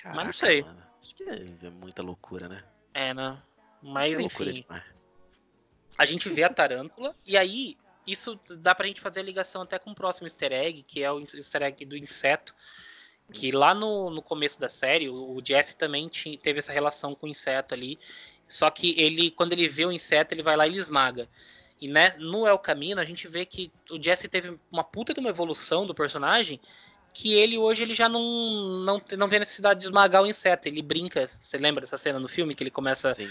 Caraca, 0.03 0.15
Mas 0.15 0.25
não 0.27 0.33
sei. 0.33 0.61
Mano. 0.61 0.83
Acho 1.01 1.15
que 1.15 1.23
é, 1.23 1.47
é, 1.63 1.69
muita 1.71 2.03
loucura, 2.03 2.47
né? 2.47 2.63
É, 2.93 3.11
né? 3.11 3.41
Mas 3.81 4.13
é 4.13 4.21
enfim. 4.21 4.63
a 5.97 6.05
gente 6.05 6.29
vê 6.29 6.43
a 6.43 6.53
tarântula, 6.53 7.15
e 7.25 7.35
aí 7.35 7.75
isso 8.05 8.39
dá 8.49 8.75
pra 8.75 8.87
gente 8.87 9.01
fazer 9.01 9.19
a 9.19 9.23
ligação 9.23 9.61
até 9.61 9.79
com 9.79 9.91
o 9.91 9.95
próximo 9.95 10.27
easter 10.27 10.51
egg, 10.51 10.83
que 10.83 11.03
é 11.03 11.11
o 11.11 11.19
easter 11.19 11.63
egg 11.63 11.85
do 11.85 11.97
inseto. 11.97 12.53
Que 13.33 13.51
lá 13.51 13.73
no, 13.73 14.11
no 14.11 14.21
começo 14.21 14.59
da 14.59 14.69
série, 14.69 15.09
o 15.09 15.41
Jesse 15.43 15.75
também 15.75 16.07
tinha, 16.07 16.37
teve 16.37 16.59
essa 16.59 16.71
relação 16.71 17.15
com 17.15 17.25
o 17.25 17.29
inseto 17.29 17.73
ali. 17.73 17.97
Só 18.47 18.69
que 18.69 18.93
ele, 18.99 19.31
quando 19.31 19.53
ele 19.53 19.67
vê 19.67 19.83
o 19.85 19.91
inseto, 19.91 20.33
ele 20.33 20.43
vai 20.43 20.55
lá 20.55 20.67
e 20.67 20.69
ele 20.69 20.77
esmaga. 20.77 21.27
E 21.81 21.87
né, 21.87 22.15
no 22.19 22.47
El 22.47 22.59
Camino, 22.59 23.01
a 23.01 23.05
gente 23.05 23.27
vê 23.27 23.45
que 23.45 23.71
o 23.89 24.01
Jesse 24.01 24.27
teve 24.27 24.57
uma 24.71 24.83
puta 24.83 25.13
de 25.13 25.19
uma 25.19 25.29
evolução 25.29 25.87
do 25.87 25.95
personagem 25.95 26.59
que 27.15 27.33
ele 27.33 27.57
hoje 27.57 27.81
ele 27.81 27.95
já 27.95 28.09
não, 28.09 28.21
não, 28.83 29.01
não 29.17 29.27
vê 29.29 29.39
necessidade 29.39 29.79
de 29.79 29.85
esmagar 29.85 30.21
o 30.21 30.27
inseto. 30.27 30.67
Ele 30.67 30.81
brinca. 30.81 31.29
Você 31.41 31.57
lembra 31.57 31.81
dessa 31.81 31.97
cena 31.97 32.19
no 32.19 32.27
filme 32.27 32.53
que 32.53 32.61
ele 32.61 32.69
começa 32.69 33.13
Sim. 33.13 33.29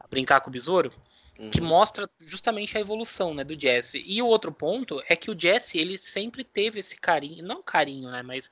a 0.00 0.08
brincar 0.08 0.40
com 0.40 0.48
o 0.48 0.52
besouro? 0.52 0.90
Uhum. 1.38 1.50
Que 1.50 1.60
mostra 1.60 2.08
justamente 2.18 2.76
a 2.76 2.80
evolução 2.80 3.34
né, 3.34 3.44
do 3.44 3.58
Jesse. 3.58 4.02
E 4.06 4.22
o 4.22 4.26
outro 4.26 4.50
ponto 4.50 5.02
é 5.08 5.14
que 5.14 5.30
o 5.30 5.38
Jesse 5.38 5.78
ele 5.78 5.98
sempre 5.98 6.42
teve 6.42 6.78
esse 6.78 6.96
carinho, 6.96 7.44
não 7.44 7.62
carinho, 7.62 8.10
né? 8.10 8.22
Mas 8.22 8.50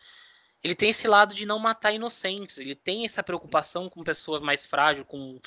ele 0.62 0.74
tem 0.74 0.91
esse 0.91 1.07
lado 1.07 1.35
de 1.35 1.45
não 1.45 1.59
matar 1.59 1.93
inocentes. 1.93 2.59
Ele 2.59 2.74
tem 2.74 3.05
essa 3.05 3.22
preocupação 3.22 3.89
com 3.91 4.03
pessoas 4.03 4.41
mais 4.41 4.64
frágeis, 4.64 5.07
com, 5.07 5.39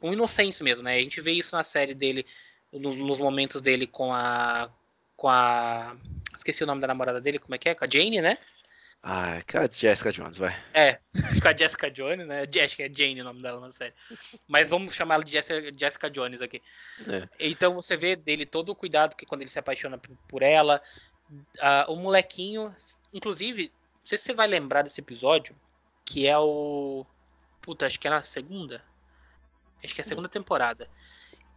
com 0.00 0.12
inocentes 0.12 0.60
mesmo, 0.60 0.84
né? 0.84 0.96
A 0.96 1.00
gente 1.00 1.20
vê 1.20 1.32
isso 1.32 1.54
na 1.54 1.62
série 1.62 1.94
dele, 1.94 2.24
nos, 2.72 2.94
nos 2.94 3.18
momentos 3.18 3.60
dele 3.60 3.86
com 3.86 4.12
a. 4.12 4.70
Com 5.16 5.28
a. 5.28 5.96
Esqueci 6.34 6.62
o 6.62 6.66
nome 6.66 6.80
da 6.80 6.86
namorada 6.86 7.20
dele, 7.20 7.38
como 7.38 7.54
é 7.54 7.58
que 7.58 7.68
é? 7.68 7.74
Com 7.74 7.84
a 7.84 7.88
Jane, 7.90 8.20
né? 8.20 8.38
Ah, 9.02 9.40
com 9.50 9.58
a 9.58 9.66
Jessica 9.66 10.12
Jones, 10.12 10.36
vai. 10.36 10.54
É, 10.74 10.98
com 11.40 11.48
a 11.48 11.56
Jessica 11.56 11.90
Jones, 11.90 12.26
né? 12.26 12.42
Acho 12.64 12.76
que 12.76 12.82
é 12.82 12.92
Jane 12.92 13.20
o 13.20 13.24
nome 13.24 13.40
dela 13.40 13.60
na 13.60 13.70
série. 13.70 13.94
Mas 14.46 14.68
vamos 14.68 14.94
chamar 14.94 15.14
ela 15.14 15.24
de 15.24 15.32
Jessica 15.32 16.10
Jones 16.10 16.42
aqui. 16.42 16.60
É. 17.06 17.28
Então 17.38 17.74
você 17.74 17.96
vê 17.96 18.16
dele 18.16 18.44
todo 18.44 18.70
o 18.70 18.74
cuidado 18.74 19.16
que 19.16 19.24
quando 19.24 19.42
ele 19.42 19.50
se 19.50 19.58
apaixona 19.58 20.00
por 20.28 20.42
ela. 20.42 20.82
Uh, 21.30 21.92
o 21.92 21.96
molequinho, 21.96 22.74
inclusive, 23.12 23.64
não 23.64 24.06
sei 24.06 24.18
se 24.18 24.24
você 24.24 24.34
vai 24.34 24.48
lembrar 24.48 24.82
desse 24.82 25.00
episódio, 25.00 25.54
que 26.04 26.26
é 26.26 26.36
o. 26.38 27.06
Puta, 27.60 27.86
acho 27.86 28.00
que 28.00 28.08
é 28.08 28.10
na 28.10 28.22
segunda. 28.22 28.82
Acho 29.84 29.94
que 29.94 30.00
é 30.00 30.04
a 30.04 30.08
segunda 30.08 30.28
temporada 30.28 30.88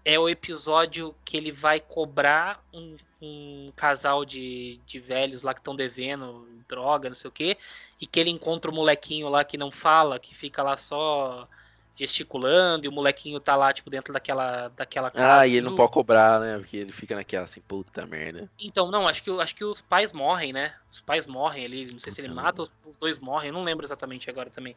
é 0.03 0.19
o 0.19 0.27
episódio 0.27 1.15
que 1.23 1.37
ele 1.37 1.51
vai 1.51 1.79
cobrar 1.79 2.63
um, 2.73 2.97
um 3.21 3.71
casal 3.75 4.25
de, 4.25 4.79
de 4.85 4.99
velhos 4.99 5.43
lá 5.43 5.53
que 5.53 5.59
estão 5.59 5.75
devendo 5.75 6.47
droga, 6.67 7.09
não 7.09 7.15
sei 7.15 7.27
o 7.27 7.31
que, 7.31 7.57
e 7.99 8.07
que 8.07 8.19
ele 8.19 8.29
encontra 8.29 8.71
o 8.71 8.73
molequinho 8.73 9.29
lá 9.29 9.43
que 9.43 9.57
não 9.57 9.71
fala, 9.71 10.19
que 10.19 10.33
fica 10.33 10.63
lá 10.63 10.75
só 10.77 11.47
gesticulando, 11.95 12.85
e 12.85 12.89
o 12.89 12.91
molequinho 12.91 13.39
tá 13.39 13.55
lá, 13.55 13.71
tipo, 13.71 13.89
dentro 13.89 14.11
daquela, 14.11 14.69
daquela 14.69 15.11
casa. 15.11 15.41
Ah, 15.41 15.47
e 15.47 15.57
ele 15.57 15.67
não 15.67 15.75
pode 15.75 15.91
cobrar, 15.91 16.39
né? 16.39 16.57
Porque 16.57 16.77
ele 16.77 16.91
fica 16.91 17.15
naquela 17.15 17.45
assim, 17.45 17.61
puta 17.61 18.07
merda. 18.07 18.49
Então, 18.59 18.89
não, 18.89 19.07
acho 19.07 19.21
que, 19.21 19.29
acho 19.29 19.53
que 19.53 19.63
os 19.63 19.81
pais 19.81 20.11
morrem, 20.11 20.51
né? 20.51 20.73
Os 20.91 20.99
pais 20.99 21.27
morrem 21.27 21.63
ali, 21.63 21.91
não 21.91 21.99
sei 21.99 22.11
se 22.11 22.21
ele 22.21 22.29
mata, 22.29 22.63
os, 22.63 22.73
os 22.85 22.97
dois 22.97 23.19
morrem, 23.19 23.49
eu 23.49 23.53
não 23.53 23.63
lembro 23.63 23.85
exatamente 23.85 24.29
agora 24.29 24.49
também 24.49 24.75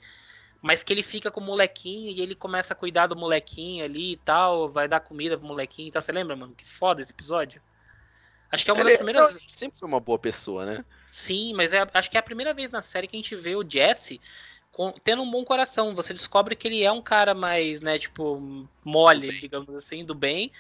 mas 0.64 0.82
que 0.82 0.94
ele 0.94 1.02
fica 1.02 1.30
com 1.30 1.42
o 1.42 1.44
molequinho 1.44 2.10
e 2.10 2.22
ele 2.22 2.34
começa 2.34 2.72
a 2.72 2.76
cuidar 2.76 3.06
do 3.06 3.14
molequinho 3.14 3.84
ali 3.84 4.12
e 4.12 4.16
tal, 4.16 4.66
vai 4.66 4.88
dar 4.88 4.98
comida 4.98 5.36
pro 5.36 5.46
molequinho 5.46 5.88
e 5.88 5.90
tal. 5.90 6.00
Você 6.00 6.10
lembra, 6.10 6.34
mano? 6.34 6.54
Que 6.56 6.66
foda 6.66 7.02
esse 7.02 7.10
episódio. 7.10 7.60
Acho 8.50 8.64
que 8.64 8.70
é 8.70 8.72
uma 8.72 8.80
ele, 8.80 8.88
das 8.88 8.96
primeiras. 8.96 9.36
Ele 9.36 9.44
sempre 9.46 9.78
foi 9.78 9.86
uma 9.86 10.00
boa 10.00 10.18
pessoa, 10.18 10.64
né? 10.64 10.82
Sim, 11.06 11.52
mas 11.52 11.70
é, 11.74 11.86
acho 11.92 12.10
que 12.10 12.16
é 12.16 12.20
a 12.20 12.22
primeira 12.22 12.54
vez 12.54 12.70
na 12.70 12.80
série 12.80 13.06
que 13.06 13.14
a 13.14 13.20
gente 13.20 13.36
vê 13.36 13.54
o 13.54 13.62
Jesse 13.62 14.18
com, 14.72 14.90
tendo 15.04 15.20
um 15.20 15.30
bom 15.30 15.44
coração. 15.44 15.94
Você 15.94 16.14
descobre 16.14 16.56
que 16.56 16.66
ele 16.66 16.82
é 16.82 16.90
um 16.90 17.02
cara 17.02 17.34
mais, 17.34 17.82
né, 17.82 17.98
tipo, 17.98 18.66
mole, 18.82 19.38
digamos 19.38 19.74
assim, 19.74 20.02
do 20.02 20.14
bem. 20.14 20.50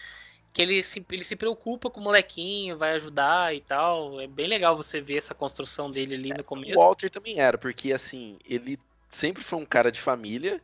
Que 0.52 0.60
ele 0.60 0.82
se, 0.82 1.02
ele 1.10 1.24
se 1.24 1.34
preocupa 1.34 1.88
com 1.88 2.00
o 2.00 2.04
molequinho, 2.04 2.76
vai 2.76 2.92
ajudar 2.92 3.56
e 3.56 3.62
tal. 3.62 4.20
É 4.20 4.26
bem 4.26 4.48
legal 4.48 4.76
você 4.76 5.00
ver 5.00 5.16
essa 5.16 5.34
construção 5.34 5.90
dele 5.90 6.14
ali 6.14 6.28
no 6.28 6.44
começo. 6.44 6.78
O 6.78 6.82
Walter 6.82 7.08
também 7.08 7.40
era, 7.40 7.56
porque 7.56 7.90
assim, 7.90 8.36
ele 8.46 8.78
sempre 9.14 9.42
foi 9.42 9.58
um 9.58 9.64
cara 9.64 9.90
de 9.90 10.00
família. 10.00 10.60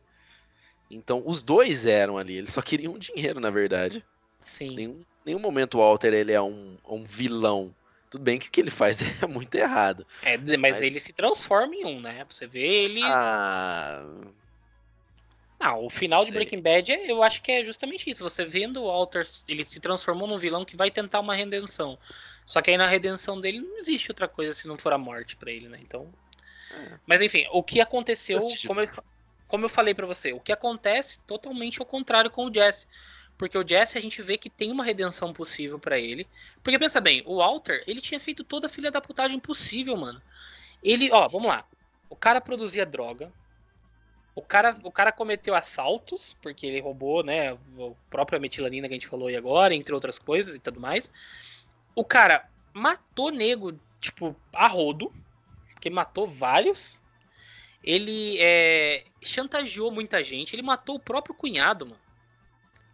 Então 0.89 1.23
os 1.25 1.41
dois 1.41 1.85
eram 1.85 2.17
ali, 2.17 2.37
eles 2.37 2.53
só 2.53 2.61
queriam 2.61 2.97
dinheiro, 2.99 3.39
na 3.39 3.49
verdade. 3.49 4.03
Sim. 4.43 4.75
Nenhum, 4.75 5.05
nenhum 5.25 5.39
momento 5.39 5.75
o 5.75 5.79
Walter 5.79 6.13
ele 6.13 6.31
é 6.31 6.41
um, 6.41 6.77
um 6.87 7.03
vilão. 7.03 7.73
Tudo 8.09 8.23
bem 8.23 8.37
que 8.37 8.49
o 8.49 8.51
que 8.51 8.59
ele 8.59 8.69
faz 8.69 8.99
é 9.23 9.25
muito 9.25 9.55
errado. 9.55 10.05
É, 10.21 10.37
mas, 10.37 10.57
mas... 10.57 10.81
ele 10.81 10.99
se 10.99 11.13
transforma 11.13 11.73
em 11.73 11.85
um, 11.85 12.01
né? 12.01 12.25
Pra 12.25 12.35
você 12.35 12.45
ver 12.45 12.67
ele. 12.67 13.01
Ah. 13.03 14.03
Não, 15.57 15.85
o 15.85 15.89
final 15.91 16.25
de 16.25 16.31
Breaking 16.31 16.61
Bad 16.61 16.91
é, 16.91 17.11
eu 17.11 17.21
acho 17.21 17.41
que 17.41 17.51
é 17.51 17.63
justamente 17.63 18.09
isso. 18.09 18.23
Você 18.23 18.43
vendo 18.43 18.81
o 18.81 18.87
Walter, 18.87 19.25
ele 19.47 19.63
se 19.63 19.79
transformou 19.79 20.27
num 20.27 20.39
vilão 20.39 20.65
que 20.65 20.75
vai 20.75 20.89
tentar 20.89 21.19
uma 21.19 21.35
redenção. 21.35 21.97
Só 22.47 22.61
que 22.61 22.71
aí 22.71 22.77
na 22.77 22.87
redenção 22.87 23.39
dele 23.39 23.59
não 23.59 23.77
existe 23.77 24.09
outra 24.09 24.27
coisa 24.27 24.55
se 24.55 24.67
não 24.67 24.77
for 24.77 24.91
a 24.91 24.97
morte 24.97 25.35
para 25.35 25.51
ele, 25.51 25.69
né? 25.69 25.79
Então. 25.79 26.11
Mas 27.05 27.21
enfim, 27.21 27.45
o 27.51 27.63
que 27.63 27.81
aconteceu, 27.81 28.39
como 28.67 28.81
eu, 28.81 28.87
como 29.47 29.65
eu 29.65 29.69
falei 29.69 29.93
para 29.93 30.07
você, 30.07 30.31
o 30.31 30.39
que 30.39 30.51
acontece 30.51 31.19
totalmente 31.21 31.79
ao 31.79 31.85
contrário 31.85 32.31
com 32.31 32.45
o 32.45 32.53
Jesse. 32.53 32.87
Porque 33.37 33.57
o 33.57 33.67
Jesse 33.67 33.97
a 33.97 34.01
gente 34.01 34.21
vê 34.21 34.37
que 34.37 34.49
tem 34.49 34.71
uma 34.71 34.83
redenção 34.83 35.33
possível 35.33 35.79
para 35.79 35.99
ele. 35.99 36.27
Porque 36.63 36.77
pensa 36.77 37.01
bem, 37.01 37.23
o 37.25 37.37
Walter, 37.37 37.83
ele 37.87 37.99
tinha 37.99 38.19
feito 38.19 38.43
toda 38.43 38.67
a 38.67 38.69
filha 38.69 38.91
da 38.91 39.01
putagem 39.01 39.39
possível, 39.39 39.97
mano. 39.97 40.21
Ele, 40.83 41.11
ó, 41.11 41.27
vamos 41.27 41.47
lá. 41.47 41.65
O 42.09 42.15
cara 42.15 42.39
produzia 42.39 42.85
droga. 42.85 43.31
O 44.35 44.41
cara, 44.41 44.77
o 44.83 44.91
cara 44.91 45.11
cometeu 45.11 45.55
assaltos, 45.55 46.37
porque 46.41 46.65
ele 46.65 46.79
roubou, 46.79 47.23
né, 47.23 47.51
a 47.51 47.57
própria 48.09 48.39
metilanina 48.39 48.87
que 48.87 48.93
a 48.93 48.95
gente 48.95 49.07
falou 49.07 49.27
aí 49.27 49.35
agora, 49.35 49.73
entre 49.73 49.93
outras 49.93 50.17
coisas 50.17 50.55
e 50.55 50.59
tudo 50.59 50.79
mais. 50.79 51.11
O 51.95 52.05
cara 52.05 52.47
matou 52.73 53.31
nego, 53.31 53.77
tipo, 53.99 54.35
a 54.53 54.67
rodo 54.67 55.11
porque 55.81 55.89
matou 55.89 56.27
vários. 56.27 56.99
Ele 57.83 58.37
é, 58.39 59.03
chantageou 59.23 59.91
muita 59.91 60.23
gente. 60.23 60.55
Ele 60.55 60.61
matou 60.61 60.97
o 60.97 60.99
próprio 60.99 61.33
cunhado, 61.33 61.87
mano. 61.87 61.99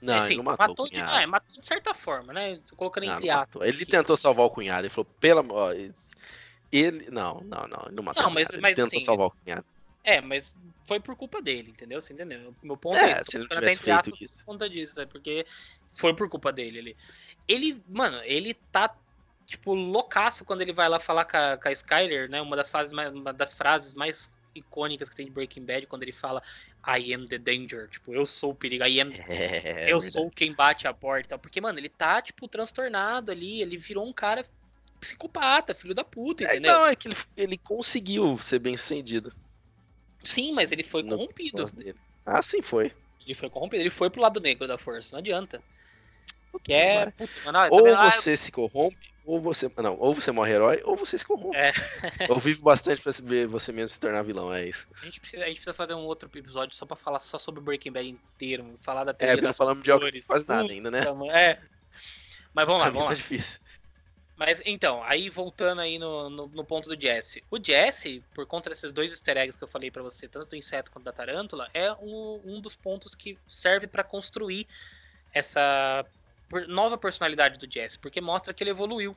Não, 0.02 0.14
assim, 0.14 0.28
ele 0.28 0.38
não 0.38 0.44
matou, 0.44 0.68
matou 0.68 0.90
de, 0.90 1.00
ah, 1.02 1.28
matou 1.28 1.60
de 1.60 1.66
certa 1.66 1.94
forma, 1.94 2.32
né? 2.32 2.62
Colocando 2.78 3.06
não, 3.08 3.16
entre 3.16 3.30
aspas. 3.30 3.68
Ele 3.68 3.86
tentou 3.86 4.16
salvar 4.16 4.46
o 4.46 4.50
cunhado. 4.50 4.84
Ele 4.84 4.90
falou, 4.90 5.06
pela. 5.20 5.44
Ele. 6.72 7.10
Não, 7.12 7.42
não, 7.44 7.68
não. 7.68 7.84
Ele 7.88 7.96
não 7.96 8.04
matou. 8.04 8.24
Não, 8.24 8.30
mas, 8.30 8.50
ele 8.50 8.62
mas, 8.62 8.76
tentou 8.76 8.96
assim, 8.98 9.06
salvar 9.06 9.28
o 9.28 9.32
cunhado. 9.32 9.66
É, 10.04 10.22
mas 10.22 10.54
foi 10.86 11.02
por 11.02 11.18
culpa 11.18 11.42
dele, 11.42 11.72
entendeu? 11.72 12.00
Você 12.00 12.14
entendeu? 12.14 12.56
Meu 12.64 12.78
ponto 12.78 12.98
é, 12.98 13.12
é 13.12 13.24
se 13.26 13.36
ele 13.36 13.48
não 13.50 13.50
tivesse 13.50 13.82
feito 13.82 14.24
isso. 14.24 14.38
Por 14.38 14.46
conta 14.46 14.70
disso, 14.70 15.02
é 15.02 15.06
porque 15.06 15.46
foi 15.94 16.14
por 16.14 16.30
culpa 16.30 16.54
dele 16.54 16.80
ali. 16.80 16.98
Ele, 17.48 17.84
mano, 17.90 18.22
ele 18.24 18.54
tá 18.54 18.96
tipo, 19.48 19.74
loucaço 19.74 20.44
quando 20.44 20.62
ele 20.62 20.74
vai 20.74 20.90
lá 20.90 21.00
falar 21.00 21.24
com 21.24 21.38
a, 21.38 21.58
com 21.58 21.70
a 21.70 21.72
Skyler, 21.72 22.30
né? 22.30 22.42
Uma 22.42 22.56
das, 22.58 22.70
fases 22.70 22.92
mais, 22.92 23.14
uma 23.14 23.34
das 23.34 23.54
frases 23.54 23.94
mais 23.94 24.30
icônicas 24.54 25.08
que 25.08 25.16
tem 25.16 25.26
de 25.26 25.32
Breaking 25.32 25.64
Bad, 25.64 25.88
quando 25.88 26.04
ele 26.04 26.12
fala 26.12 26.44
I 26.86 27.14
am 27.14 27.28
the 27.28 27.38
danger, 27.38 27.88
tipo, 27.88 28.14
eu 28.14 28.26
sou 28.26 28.52
o 28.52 28.56
perigo, 28.56 28.84
I 28.84 29.00
am, 29.00 29.14
é, 29.28 29.92
eu 29.92 30.02
sou 30.02 30.30
quem 30.30 30.54
bate 30.54 30.86
a 30.86 30.94
porta, 30.94 31.38
porque, 31.38 31.62
mano, 31.62 31.80
ele 31.80 31.90
tá, 31.90 32.22
tipo, 32.22 32.48
transtornado 32.48 33.32
ali, 33.32 33.62
ele 33.62 33.78
virou 33.78 34.06
um 34.06 34.14
cara 34.14 34.46
psicopata, 35.00 35.74
filho 35.74 35.94
da 35.96 36.04
puta, 36.04 36.44
é, 36.44 36.48
entendeu? 36.48 36.72
É, 36.72 36.74
não, 36.74 36.88
é 36.88 36.96
que 36.96 37.08
ele, 37.08 37.18
ele 37.38 37.58
conseguiu 37.58 38.38
ser 38.40 38.60
bem 38.60 38.76
sucedido. 38.76 39.34
Sim, 40.24 40.52
mas 40.52 40.74
ele 40.74 40.84
foi 40.84 41.04
corrompido. 41.04 41.66
Ah, 42.26 42.44
sim, 42.44 42.62
foi. 42.62 42.92
Ele 43.24 43.34
foi 43.34 43.50
corrompido, 43.50 43.82
ele 43.82 43.90
foi 43.90 44.10
pro 44.10 44.22
lado 44.22 44.42
negro 44.42 44.68
da 44.68 44.78
força, 44.78 45.10
não 45.14 45.20
adianta. 45.20 45.62
Que 46.64 46.74
é, 46.74 47.12
puta, 47.12 47.32
mano, 47.46 47.60
ou 47.72 48.12
você 48.12 48.36
se 48.36 48.52
corrompe, 48.52 49.14
ou 49.28 49.42
você. 49.42 49.70
Não, 49.78 50.00
ou 50.00 50.16
você 50.16 50.32
morre 50.32 50.54
herói, 50.54 50.82
ou 50.86 50.96
você 50.96 51.18
se 51.18 51.26
corrompe. 51.26 51.58
É. 51.58 51.74
ou 52.32 52.40
vive 52.40 52.62
bastante 52.62 53.02
pra 53.02 53.12
ver 53.12 53.46
você 53.46 53.74
mesmo 53.74 53.90
se 53.90 54.00
tornar 54.00 54.24
vilão, 54.24 54.54
é 54.54 54.66
isso. 54.66 54.88
A 55.02 55.06
gente 55.06 55.20
precisa, 55.20 55.44
a 55.44 55.48
gente 55.48 55.58
precisa 55.58 55.74
fazer 55.74 55.94
um 55.94 56.06
outro 56.06 56.30
episódio 56.34 56.74
só 56.74 56.86
pra 56.86 56.96
falar 56.96 57.20
só 57.20 57.38
sobre 57.38 57.60
o 57.60 57.64
Breaking 57.64 57.92
Bad 57.92 58.08
inteiro, 58.08 58.80
falar 58.82 59.04
da 59.04 59.12
É, 59.20 59.32
porque 59.32 59.42
não 59.42 59.54
falamos 59.54 59.84
de 59.84 59.92
algo 59.92 60.06
quase 60.26 60.48
nada 60.48 60.72
ainda, 60.72 60.90
né? 60.90 61.04
É. 61.34 61.60
Mas 62.54 62.66
vamos 62.66 62.82
lá, 62.82 62.86
vamos 62.86 63.04
tá 63.04 63.10
lá. 63.10 63.14
difícil. 63.16 63.60
Mas 64.38 64.62
então, 64.66 65.04
aí 65.04 65.30
voltando 65.30 65.82
aí 65.82 66.00
no, 66.00 66.30
no, 66.30 66.48
no, 66.48 66.64
ponto 66.64 66.88
do 66.88 67.00
Jesse. 67.00 67.44
O 67.52 67.62
Jesse, 67.62 68.24
por 68.34 68.46
conta 68.46 68.70
desses 68.70 68.92
dois 68.92 69.12
easter 69.12 69.36
eggs 69.36 69.58
que 69.58 69.64
eu 69.64 69.68
falei 69.68 69.92
para 69.92 70.04
você, 70.04 70.28
tanto 70.28 70.52
do 70.52 70.56
inseto 70.56 70.92
quanto 70.92 71.04
da 71.04 71.12
tarântula, 71.12 71.68
é 71.74 71.92
um, 71.94 72.40
um 72.46 72.62
dos 72.62 72.76
pontos 72.76 73.14
que 73.14 73.38
serve 73.48 73.88
para 73.88 74.04
construir 74.04 74.68
essa 75.34 76.06
nova 76.68 76.98
personalidade 76.98 77.60
do 77.60 77.72
Jesse, 77.72 78.00
porque 78.00 78.22
mostra 78.22 78.54
que 78.54 78.64
ele 78.64 78.72
evoluiu. 78.72 79.16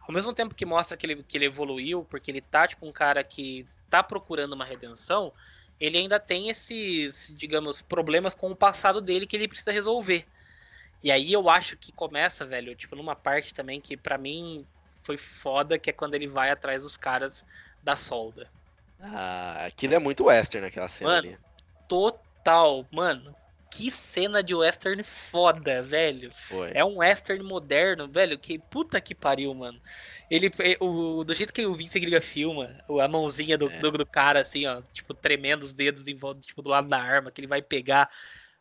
Ao 0.00 0.12
mesmo 0.12 0.32
tempo 0.32 0.54
que 0.54 0.64
mostra 0.64 0.96
que 0.96 1.06
ele, 1.06 1.22
que 1.22 1.36
ele 1.36 1.44
evoluiu, 1.44 2.06
porque 2.08 2.30
ele 2.30 2.40
tá 2.40 2.66
tipo 2.66 2.86
um 2.86 2.92
cara 2.92 3.22
que 3.22 3.66
tá 3.90 4.02
procurando 4.02 4.54
uma 4.54 4.64
redenção, 4.64 5.32
ele 5.78 5.98
ainda 5.98 6.18
tem 6.18 6.48
esses, 6.48 7.32
digamos, 7.36 7.82
problemas 7.82 8.34
com 8.34 8.50
o 8.50 8.56
passado 8.56 9.00
dele 9.00 9.26
que 9.26 9.36
ele 9.36 9.48
precisa 9.48 9.70
resolver. 9.70 10.26
E 11.02 11.12
aí 11.12 11.32
eu 11.32 11.48
acho 11.48 11.76
que 11.76 11.92
começa, 11.92 12.44
velho, 12.44 12.74
tipo, 12.74 12.96
numa 12.96 13.14
parte 13.14 13.54
também 13.54 13.80
que 13.80 13.96
para 13.96 14.18
mim 14.18 14.66
foi 15.02 15.16
foda, 15.16 15.78
que 15.78 15.90
é 15.90 15.92
quando 15.92 16.14
ele 16.14 16.26
vai 16.26 16.50
atrás 16.50 16.82
dos 16.82 16.96
caras 16.96 17.44
da 17.82 17.94
solda. 17.94 18.50
Ah, 19.00 19.66
aquilo 19.66 19.94
é 19.94 19.98
muito 19.98 20.24
western 20.24 20.66
aquela 20.66 20.88
cena 20.88 21.10
mano, 21.10 21.28
ali. 21.28 21.38
Total, 21.86 22.84
mano 22.90 23.37
que 23.70 23.90
cena 23.90 24.42
de 24.42 24.54
western 24.54 25.02
foda, 25.02 25.82
velho. 25.82 26.32
Foi. 26.48 26.70
É 26.74 26.84
um 26.84 26.98
western 26.98 27.42
moderno, 27.42 28.08
velho. 28.08 28.38
Que 28.38 28.58
puta 28.58 29.00
que 29.00 29.14
pariu, 29.14 29.54
mano. 29.54 29.80
Ele, 30.30 30.50
é, 30.58 30.76
o, 30.80 31.24
do 31.24 31.34
jeito 31.34 31.52
que 31.52 31.64
o 31.66 31.74
Vince 31.74 31.98
Gilligan 31.98 32.20
filma, 32.20 32.82
a 33.00 33.08
mãozinha 33.08 33.56
do, 33.56 33.70
É. 33.70 33.78
do, 33.78 33.90
do 33.90 34.06
cara, 34.06 34.40
assim, 34.40 34.66
ó, 34.66 34.82
tipo, 34.92 35.14
tremendo 35.14 35.62
os 35.64 35.72
dedos 35.72 36.06
em 36.08 36.14
volta, 36.14 36.40
tipo, 36.40 36.62
do 36.62 36.70
lado 36.70 36.88
da 36.88 36.98
arma, 37.00 37.30
que 37.30 37.40
ele 37.40 37.46
vai 37.46 37.62
pegar. 37.62 38.10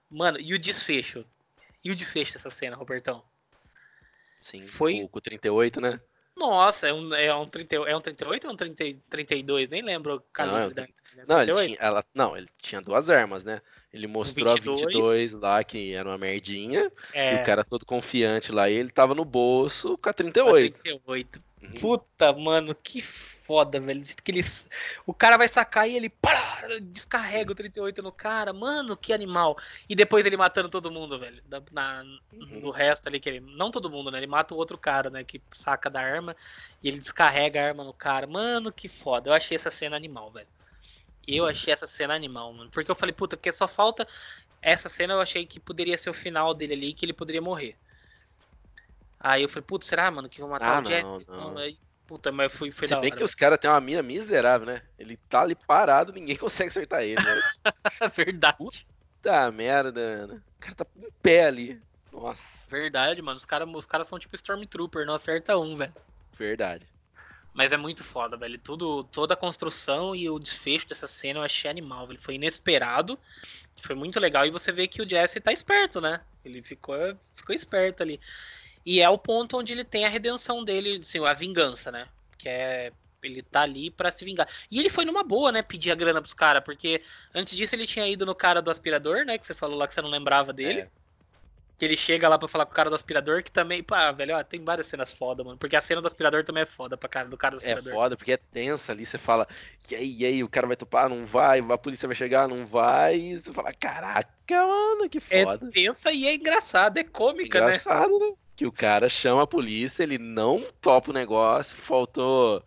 Mano, 0.10 0.40
e 0.40 0.54
o 0.54 0.60
desfecho? 0.60 1.26
E 1.84 1.92
o 1.92 1.96
desfecho 1.96 2.34
dessa 2.34 2.50
cena, 2.50 2.76
Robertão? 2.76 3.24
Sim, 4.40 4.62
Foi- 4.68 5.02
com, 5.02 5.08
com 5.08 5.20
38, 5.20 5.82
né? 5.82 6.00
Nossa, 6.36 6.88
é 6.88 6.94
um, 6.94 7.14
é 7.16 7.34
um, 7.34 7.48
30, 7.50 7.76
é 7.76 7.96
um 7.96 8.02
38 8.02 8.48
ou 8.48 8.54
um 8.54 8.56
30, 8.56 8.84
32? 9.10 9.70
Nem 9.70 9.82
lembro 9.82 10.18
o 10.18 10.24
Não, 10.46 10.58
é 10.58 10.68
um. 10.68 10.70
Não, 11.28 11.42
ele 11.42 11.52
38? 11.52 11.66
tinha, 11.66 11.78
ela, 11.80 12.06
não, 12.14 12.38
ele 12.38 12.48
tinha 12.62 12.80
duas 12.80 13.10
armas, 13.10 13.44
né? 13.44 13.60
Ele 13.94 14.08
mostrou 14.08 14.54
22. 14.54 14.82
a 14.82 14.86
22 14.86 15.34
lá, 15.34 15.64
que 15.64 15.94
era 15.94 16.08
uma 16.08 16.18
merdinha, 16.18 16.92
É, 17.14 17.38
e 17.38 17.42
o 17.42 17.46
cara 17.46 17.64
todo 17.64 17.86
confiante 17.86 18.52
lá, 18.52 18.70
e 18.70 18.74
ele 18.74 18.92
tava 18.92 19.16
no 19.16 19.24
bolso 19.24 19.98
com 19.98 20.10
a 20.10 20.12
a 20.12 20.14
38. 20.14 20.82
38. 20.82 21.42
Uhum. 21.62 21.72
Puta, 21.80 22.34
mano, 22.34 22.76
que 22.76 23.02
foda, 23.02 23.80
velho. 23.80 24.04
Que 24.24 24.32
ele, 24.32 24.46
o 25.06 25.14
cara 25.14 25.38
vai 25.38 25.48
sacar 25.48 25.90
e 25.90 25.96
ele 25.96 26.12
descarrega 26.82 27.52
o 27.52 27.56
38 27.56 28.04
no 28.04 28.12
cara. 28.12 28.52
Mano, 28.52 28.98
que 28.98 29.14
animal. 29.14 29.58
E 29.88 29.96
depois 29.96 30.26
ele 30.26 30.36
matando 30.36 30.70
todo 30.70 30.92
mundo, 30.92 31.18
velho. 31.18 31.42
Na, 31.72 32.04
Uhum. 32.34 32.60
Do 32.60 32.70
resto 32.70 33.08
ali 33.08 33.20
que 33.20 33.30
ele. 33.30 33.40
Não 33.40 33.72
todo 33.72 33.90
mundo, 33.90 34.12
né? 34.12 34.20
Ele 34.20 34.28
mata 34.28 34.54
o 34.54 34.58
outro 34.58 34.78
cara, 34.78 35.10
né? 35.10 35.24
Que 35.24 35.42
saca 35.52 35.90
da 35.90 36.02
arma 36.02 36.36
e 36.84 36.88
ele 36.88 37.00
descarrega 37.00 37.62
a 37.62 37.68
arma 37.68 37.84
no 37.84 37.94
cara. 37.94 38.28
Mano, 38.28 38.72
que 38.72 38.88
foda. 38.88 39.30
Eu 39.30 39.34
achei 39.34 39.56
essa 39.56 39.72
cena 39.72 39.96
animal, 39.96 40.30
velho. 40.32 40.48
Eu 41.28 41.46
achei 41.46 41.74
essa 41.74 41.86
cena 41.86 42.14
animal, 42.16 42.54
mano. 42.54 42.70
Porque 42.72 42.90
eu 42.90 42.96
falei, 42.96 43.14
puta, 43.14 43.36
porque 43.36 43.52
só 43.52 43.68
falta. 43.68 44.08
Essa 44.62 44.88
cena 44.90 45.14
eu 45.14 45.22
achei 45.22 45.46
que 45.46 45.60
poderia 45.60 45.98
ser 45.98 46.10
o 46.10 46.14
final 46.14 46.54
dele 46.54 46.74
ali, 46.74 46.94
que 46.94 47.06
ele 47.06 47.14
poderia 47.14 47.42
morrer. 47.42 47.76
Aí 49.20 49.44
eu 49.44 49.50
falei, 49.50 49.64
putz, 49.68 49.88
será, 49.88 50.10
mano, 50.12 50.30
que 50.30 50.40
vão 50.40 50.50
matar 50.50 50.78
Ah, 50.78 50.82
o 50.82 50.86
Jesse? 50.86 51.04
não, 51.28 51.52
não. 51.52 51.58
aí, 51.58 51.78
puta, 52.06 52.32
mas 52.32 52.52
foi, 52.54 52.72
foi 52.72 52.88
Se 52.88 52.94
da 52.94 53.02
bem 53.02 53.10
hora. 53.10 53.18
que 53.18 53.24
os 53.24 53.36
caras 53.36 53.58
têm 53.60 53.70
uma 53.70 53.82
mira 53.82 54.02
miserável, 54.04 54.66
né? 54.68 54.82
Ele 54.98 55.18
tá 55.30 55.42
ali 55.42 55.56
parado, 55.56 56.14
ninguém 56.14 56.36
consegue 56.38 56.70
acertar 56.70 57.04
ele. 57.04 57.22
Né? 57.24 57.42
Verdade. 58.16 58.58
Puta 58.58 59.52
merda, 59.52 60.18
mano. 60.28 60.36
O 60.58 60.60
cara 60.60 60.76
tá 60.76 60.86
em 60.96 61.12
pé 61.22 61.46
ali. 61.48 61.82
Nossa, 62.12 62.68
Verdade, 62.70 63.22
mano. 63.22 63.38
Os 63.38 63.46
caras 63.46 63.68
os 63.74 63.86
cara 63.86 64.04
são 64.06 64.18
tipo 64.20 64.36
Stormtrooper, 64.36 65.06
não 65.06 65.16
acerta 65.16 65.58
um, 65.58 65.76
velho. 65.76 65.94
verdade. 66.38 66.88
Mas 67.58 67.72
é 67.72 67.78
muito 67.78 68.04
foda, 68.04 68.38
velho. 68.38 68.56
Tudo, 68.60 69.04
toda 69.06 69.34
a 69.34 69.38
construção 69.38 70.16
e 70.16 70.30
o 70.30 70.38
desfecho 70.38 70.88
dessa 70.88 71.08
cena 71.08 71.40
eu 71.40 71.44
achei 71.44 71.72
animal, 71.72 72.06
velho. 72.06 72.22
Foi 72.22 72.36
inesperado. 72.36 73.18
Foi 73.82 73.96
muito 73.96 74.20
legal. 74.20 74.46
E 74.46 74.52
você 74.52 74.72
vê 74.72 74.88
que 74.88 75.02
o 75.02 75.10
Jesse 75.10 75.40
tá 75.40 75.52
esperto, 75.52 76.00
né? 76.00 76.22
Ele 76.46 76.62
ficou, 76.62 76.96
ficou 77.34 77.56
esperto 77.56 78.04
ali. 78.04 78.20
E 78.86 79.02
é 79.02 79.10
o 79.10 79.18
ponto 79.18 79.58
onde 79.58 79.74
ele 79.74 79.84
tem 79.84 80.06
a 80.06 80.10
redenção 80.10 80.64
dele, 80.64 81.00
assim, 81.02 81.26
a 81.26 81.34
vingança, 81.34 81.92
né? 81.92 82.08
Que 82.38 82.48
é. 82.48 82.94
Ele 83.24 83.42
tá 83.42 83.64
ali 83.64 83.90
pra 83.90 84.12
se 84.12 84.24
vingar. 84.24 84.48
E 84.70 84.80
ele 84.80 84.92
foi 84.92 85.04
numa 85.04 85.24
boa, 85.24 85.52
né? 85.52 85.64
Pedir 85.64 85.92
a 85.92 85.96
grana 85.96 86.22
pros 86.22 86.36
caras, 86.36 86.64
porque 86.64 87.02
antes 87.34 87.58
disso 87.58 87.74
ele 87.74 87.88
tinha 87.88 88.08
ido 88.08 88.24
no 88.24 88.36
cara 88.36 88.62
do 88.62 88.70
aspirador, 88.70 89.26
né? 89.26 89.36
Que 89.36 89.48
você 89.48 89.56
falou 89.56 89.76
lá 89.76 89.88
que 89.88 89.96
você 89.96 90.02
não 90.04 90.12
lembrava 90.12 90.54
dele. 90.54 90.82
É. 90.82 90.90
Que 91.78 91.86
ele 91.86 91.96
chega 91.96 92.28
lá 92.28 92.40
pra 92.40 92.48
falar 92.48 92.66
com 92.66 92.72
o 92.72 92.76
cara 92.76 92.90
do 92.90 92.96
aspirador, 92.96 93.44
que 93.44 93.52
também, 93.52 93.84
pá, 93.84 94.12
velho, 94.12 94.36
ó, 94.36 94.44
tem 94.44 94.64
várias 94.64 94.88
cenas 94.88 95.14
foda, 95.14 95.44
mano. 95.44 95.58
Porque 95.60 95.76
a 95.76 95.82
cena 95.82 96.02
do 96.02 96.08
aspirador 96.08 96.44
também 96.44 96.64
é 96.64 96.66
foda 96.66 96.98
pra 96.98 97.08
cara 97.08 97.28
do 97.30 97.38
cara 97.38 97.56
do 97.56 97.64
É 97.64 97.72
aspirador. 97.74 97.94
foda, 97.94 98.18
porque 98.18 98.32
é 98.32 98.38
tensa 98.38 98.92
ali, 98.92 99.06
você 99.06 99.18
fala, 99.20 99.48
e 99.92 99.96
aí, 99.96 100.16
e 100.18 100.26
aí, 100.26 100.44
o 100.44 100.50
cara 100.50 100.66
vai 100.66 100.76
topar, 100.76 101.08
não 101.08 101.26
vai, 101.28 101.60
a 101.60 101.78
polícia 101.78 102.08
vai 102.08 102.16
chegar, 102.16 102.48
não 102.48 102.66
vai, 102.66 103.16
e 103.18 103.38
você 103.40 103.54
fala, 103.54 103.72
caraca, 103.74 104.32
mano, 104.50 105.08
que 105.08 105.20
É 105.30 105.44
foda. 105.44 105.70
tensa 105.72 106.12
e 106.12 106.26
é 106.26 106.34
engraçada, 106.34 107.00
é 107.00 107.04
cômica, 107.04 107.60
né? 107.60 107.68
Engraçado, 107.68 108.18
né? 108.20 108.34
Que 108.56 108.66
o 108.66 108.72
cara 108.72 109.08
chama 109.08 109.44
a 109.44 109.48
polícia, 109.48 110.02
ele 110.02 110.18
não 110.18 110.66
topa 110.82 111.12
o 111.12 111.14
negócio, 111.14 111.78
faltou 111.78 112.64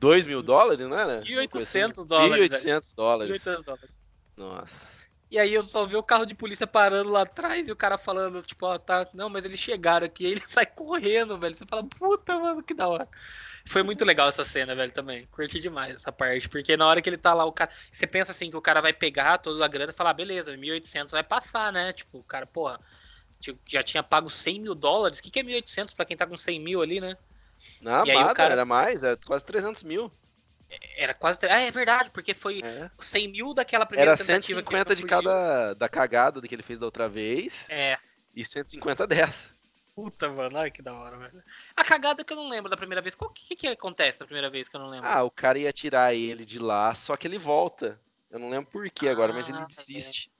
2 0.00 0.26
mil 0.26 0.42
dólares, 0.42 0.88
não 0.88 0.98
era? 0.98 1.20
1.800 1.20 2.06
dólares, 2.06 2.50
1.800 2.64 2.94
dólares. 2.96 3.42
1.800 3.44 3.62
dólares. 3.64 3.90
Nossa. 4.38 4.97
E 5.30 5.38
aí 5.38 5.52
eu 5.52 5.62
só 5.62 5.84
vi 5.84 5.94
o 5.94 6.02
carro 6.02 6.24
de 6.24 6.34
polícia 6.34 6.66
parando 6.66 7.10
lá 7.10 7.22
atrás 7.22 7.66
e 7.68 7.70
o 7.70 7.76
cara 7.76 7.98
falando, 7.98 8.40
tipo, 8.42 8.64
ó, 8.66 8.78
tá, 8.78 9.06
não, 9.12 9.28
mas 9.28 9.44
eles 9.44 9.60
chegaram 9.60 10.06
aqui, 10.06 10.24
aí 10.24 10.32
ele 10.32 10.40
sai 10.48 10.64
correndo, 10.66 11.38
velho. 11.38 11.54
Você 11.54 11.66
fala, 11.66 11.84
puta, 11.84 12.38
mano, 12.38 12.62
que 12.62 12.72
da 12.72 12.88
hora. 12.88 13.06
Foi 13.66 13.82
muito 13.82 14.04
legal 14.04 14.28
essa 14.28 14.42
cena, 14.44 14.74
velho, 14.74 14.90
também. 14.92 15.26
Curti 15.26 15.60
demais 15.60 15.94
essa 15.96 16.10
parte, 16.10 16.48
porque 16.48 16.76
na 16.76 16.86
hora 16.86 17.02
que 17.02 17.10
ele 17.10 17.18
tá 17.18 17.34
lá, 17.34 17.44
o 17.44 17.52
cara. 17.52 17.70
Você 17.92 18.06
pensa 18.06 18.32
assim 18.32 18.50
que 18.50 18.56
o 18.56 18.62
cara 18.62 18.80
vai 18.80 18.92
pegar 18.94 19.38
toda 19.38 19.62
a 19.64 19.68
grana 19.68 19.92
e 19.92 19.94
falar, 19.94 20.10
ah, 20.10 20.14
beleza, 20.14 20.56
1.800 20.56 21.12
vai 21.12 21.22
passar, 21.22 21.70
né? 21.72 21.92
Tipo, 21.92 22.18
o 22.20 22.24
cara, 22.24 22.46
porra, 22.46 22.80
tipo, 23.40 23.60
já 23.68 23.82
tinha 23.82 24.02
pago 24.02 24.30
100 24.30 24.60
mil 24.60 24.74
dólares. 24.74 25.18
O 25.18 25.22
que, 25.22 25.30
que 25.30 25.40
é 25.40 25.42
1.800 25.42 25.94
pra 25.94 26.06
quem 26.06 26.16
tá 26.16 26.26
com 26.26 26.38
100 26.38 26.60
mil 26.60 26.80
ali, 26.82 27.00
né? 27.00 27.16
Não, 27.80 28.04
E 28.06 28.12
nada, 28.12 28.34
cara- 28.34 28.52
era 28.54 28.64
mais, 28.64 29.02
era 29.02 29.16
quase 29.16 29.44
300 29.44 29.82
mil. 29.82 30.10
Era 30.96 31.14
quase. 31.14 31.38
Ah, 31.48 31.60
é 31.60 31.70
verdade, 31.70 32.10
porque 32.10 32.34
foi 32.34 32.60
É. 32.62 32.90
100 32.98 33.28
mil 33.28 33.54
daquela 33.54 33.86
primeira 33.86 34.12
Era 34.12 34.18
tentativa 34.18 34.62
que 34.62 34.68
ele 34.68 34.78
150 34.84 34.96
de 34.96 35.04
cada 35.04 35.74
da 35.74 35.88
cagada 35.88 36.40
que 36.42 36.54
ele 36.54 36.62
fez 36.62 36.78
da 36.78 36.86
outra 36.86 37.08
vez 37.08 37.68
É. 37.70 37.98
e 38.34 38.44
150 38.44 39.06
dessa. 39.06 39.50
Puta, 39.94 40.28
mano, 40.28 40.58
ai 40.58 40.70
que 40.70 40.80
da 40.80 40.94
hora, 40.94 41.16
velho. 41.16 41.42
A 41.74 41.82
cagada 41.84 42.22
que 42.22 42.32
eu 42.32 42.36
não 42.36 42.48
lembro 42.48 42.70
da 42.70 42.76
primeira 42.76 43.02
vez. 43.02 43.16
O 43.18 43.28
que, 43.30 43.56
que, 43.56 43.66
acontece 43.66 44.18
da 44.18 44.26
primeira 44.26 44.48
vez 44.48 44.68
que 44.68 44.76
eu 44.76 44.80
não 44.80 44.90
lembro? 44.90 45.08
Ah, 45.08 45.24
o 45.24 45.30
cara 45.30 45.58
ia 45.58 45.72
tirar 45.72 46.14
ele 46.14 46.44
de 46.44 46.58
lá, 46.58 46.94
só 46.94 47.16
que 47.16 47.26
ele 47.26 47.38
volta. 47.38 48.00
Eu 48.30 48.38
não 48.38 48.48
lembro 48.48 48.70
por 48.70 48.88
que 48.90 49.08
agora, 49.08 49.32
mas 49.32 49.48
ele 49.48 49.58
Ah, 49.58 49.66
desiste. 49.66 50.30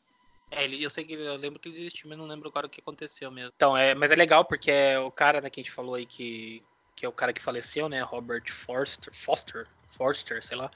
É, 0.50 0.64
ele, 0.64 0.82
eu 0.82 0.88
sei 0.88 1.04
que 1.04 1.14
eu 1.14 1.36
lembro 1.36 1.58
que 1.58 1.68
ele 1.68 1.76
desistiu, 1.76 2.08
mas 2.08 2.16
não 2.16 2.26
lembro 2.26 2.48
agora 2.48 2.66
o 2.66 2.70
que 2.70 2.80
aconteceu 2.80 3.30
mesmo. 3.30 3.52
Então, 3.54 3.76
é, 3.76 3.94
mas 3.94 4.10
é 4.10 4.14
legal 4.14 4.44
porque 4.44 4.70
é 4.70 4.98
o 4.98 5.10
cara, 5.10 5.40
né, 5.40 5.50
que 5.50 5.60
a 5.60 5.62
gente 5.62 5.72
falou 5.72 5.94
aí 5.94 6.06
que, 6.06 6.62
que 6.94 7.04
é 7.04 7.08
o 7.08 7.12
cara 7.12 7.32
que 7.32 7.42
faleceu, 7.42 7.88
né, 7.88 8.00
Robert 8.02 8.44
Forster, 8.50 9.12
Foster, 9.12 9.66
Forster, 9.90 10.44
sei 10.44 10.56
lá. 10.56 10.70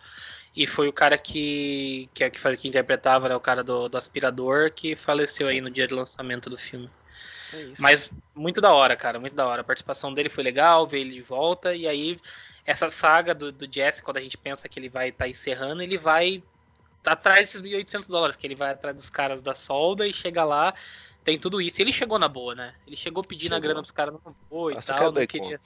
E 0.54 0.66
foi 0.66 0.88
o 0.88 0.92
cara 0.92 1.16
que 1.16 2.08
que, 2.12 2.24
é, 2.24 2.30
que, 2.30 2.38
faz, 2.38 2.56
que 2.56 2.68
interpretava, 2.68 3.28
né, 3.28 3.36
o 3.36 3.40
cara 3.40 3.64
do, 3.64 3.88
do 3.88 3.96
aspirador 3.96 4.70
que 4.70 4.94
faleceu 4.94 5.48
aí 5.48 5.60
no 5.60 5.70
dia 5.70 5.86
de 5.86 5.94
lançamento 5.94 6.50
do 6.50 6.58
filme. 6.58 6.90
É 7.52 7.62
isso. 7.62 7.82
Mas 7.82 8.10
muito 8.34 8.60
da 8.60 8.72
hora, 8.72 8.96
cara, 8.96 9.18
muito 9.18 9.34
da 9.34 9.46
hora. 9.46 9.60
A 9.60 9.64
participação 9.64 10.12
dele 10.12 10.28
foi 10.28 10.42
legal, 10.42 10.86
ver 10.86 11.00
ele 11.00 11.14
de 11.14 11.22
volta. 11.22 11.74
E 11.74 11.86
aí, 11.86 12.18
essa 12.64 12.88
saga 12.88 13.34
do, 13.34 13.52
do 13.52 13.70
Jesse, 13.70 14.02
quando 14.02 14.16
a 14.16 14.22
gente 14.22 14.38
pensa 14.38 14.68
que 14.68 14.78
ele 14.78 14.88
vai 14.88 15.08
estar 15.08 15.28
encerrando, 15.28 15.82
ele 15.82 15.98
vai 15.98 16.42
atrás 17.04 17.48
desses 17.48 17.60
1.800 17.60 18.08
dólares, 18.08 18.36
que 18.36 18.46
ele 18.46 18.54
vai 18.54 18.70
atrás 18.70 18.96
dos 18.96 19.10
caras 19.10 19.42
da 19.42 19.54
solda 19.54 20.06
e 20.06 20.12
chega 20.12 20.44
lá, 20.44 20.72
tem 21.24 21.38
tudo 21.38 21.60
isso. 21.60 21.80
E 21.80 21.82
ele 21.82 21.92
chegou 21.92 22.18
na 22.18 22.28
boa, 22.28 22.54
né? 22.54 22.74
Ele 22.86 22.96
chegou 22.96 23.22
pedindo 23.22 23.52
a 23.52 23.56
Chegou. 23.56 23.68
grana 23.68 23.82
pros 23.82 23.90
caras, 23.90 24.14
não 24.14 24.34
foi 24.48 24.72
e 24.72 24.76
Nossa, 24.76 24.92
eu 24.92 24.96
tal, 24.96 25.12
não 25.12 25.26
queria. 25.26 25.60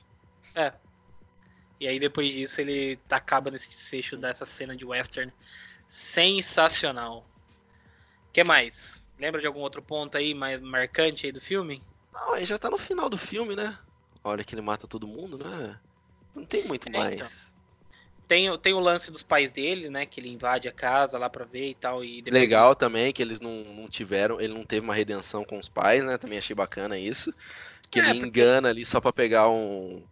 É. 0.55 0.73
E 1.79 1.87
aí, 1.87 1.99
depois 1.99 2.33
disso, 2.33 2.61
ele 2.61 2.99
acaba 3.11 3.51
nesse 3.51 3.69
desfecho 3.69 4.17
dessa 4.17 4.45
cena 4.47 4.75
de 4.77 4.85
western 4.85 5.31
sensacional. 5.89 7.27
O 8.29 8.33
que 8.33 8.43
mais? 8.45 9.05
Lembra 9.19 9.41
de 9.41 9.47
algum 9.47 9.61
outro 9.61 9.83
ponto 9.83 10.17
aí 10.17 10.35
mais 10.35 10.61
marcante 10.61 11.27
aí 11.27 11.33
do 11.33 11.41
filme? 11.41 11.83
Não, 12.13 12.35
aí 12.35 12.45
já 12.47 12.59
tá 12.59 12.71
no 12.71 12.79
final 12.79 13.09
do 13.09 13.17
filme, 13.19 13.55
né? 13.57 13.79
A 14.23 14.29
hora 14.29 14.45
que 14.45 14.55
ele 14.55 14.63
mata 14.63 14.87
todo 14.87 15.07
mundo, 15.07 15.39
né? 15.39 15.79
Não 16.35 16.45
tem 16.45 16.65
muito 16.65 16.87
É, 16.87 16.91
então. 16.91 17.01
mais. 17.03 17.53
Tem, 18.29 18.51
o- 18.51 18.59
tem 18.59 18.75
o 18.75 18.81
lance 18.81 19.11
dos 19.13 19.23
pais 19.23 19.51
dele, 19.53 19.89
né? 19.89 20.05
Que 20.05 20.19
ele 20.21 20.29
invade 20.31 20.69
a 20.69 20.73
casa 20.73 21.17
lá 21.17 21.31
pra 21.31 21.45
ver 21.45 21.69
e 21.71 21.75
tal. 21.75 22.05
E 22.05 22.21
depois- 22.23 22.43
Legal 22.43 22.75
também 22.75 23.13
que 23.13 23.23
eles 23.23 23.41
não, 23.41 23.63
não 23.65 23.89
tiveram, 23.89 24.41
ele 24.41 24.53
não 24.53 24.65
teve 24.65 24.85
uma 24.85 24.95
redenção 24.95 25.45
com 25.45 25.59
os 25.59 25.69
pais, 25.69 26.05
né? 26.05 26.19
Também 26.19 26.39
achei 26.39 26.55
bacana 26.57 26.99
isso. 26.99 27.33
Que 27.91 28.01
É, 28.01 28.11
ele 28.11 28.21
porque- 28.21 28.41
engana 28.41 28.69
ali 28.69 28.85
só 28.85 29.01
pra 29.01 29.13
pegar 29.13 29.49
um. 29.49 30.03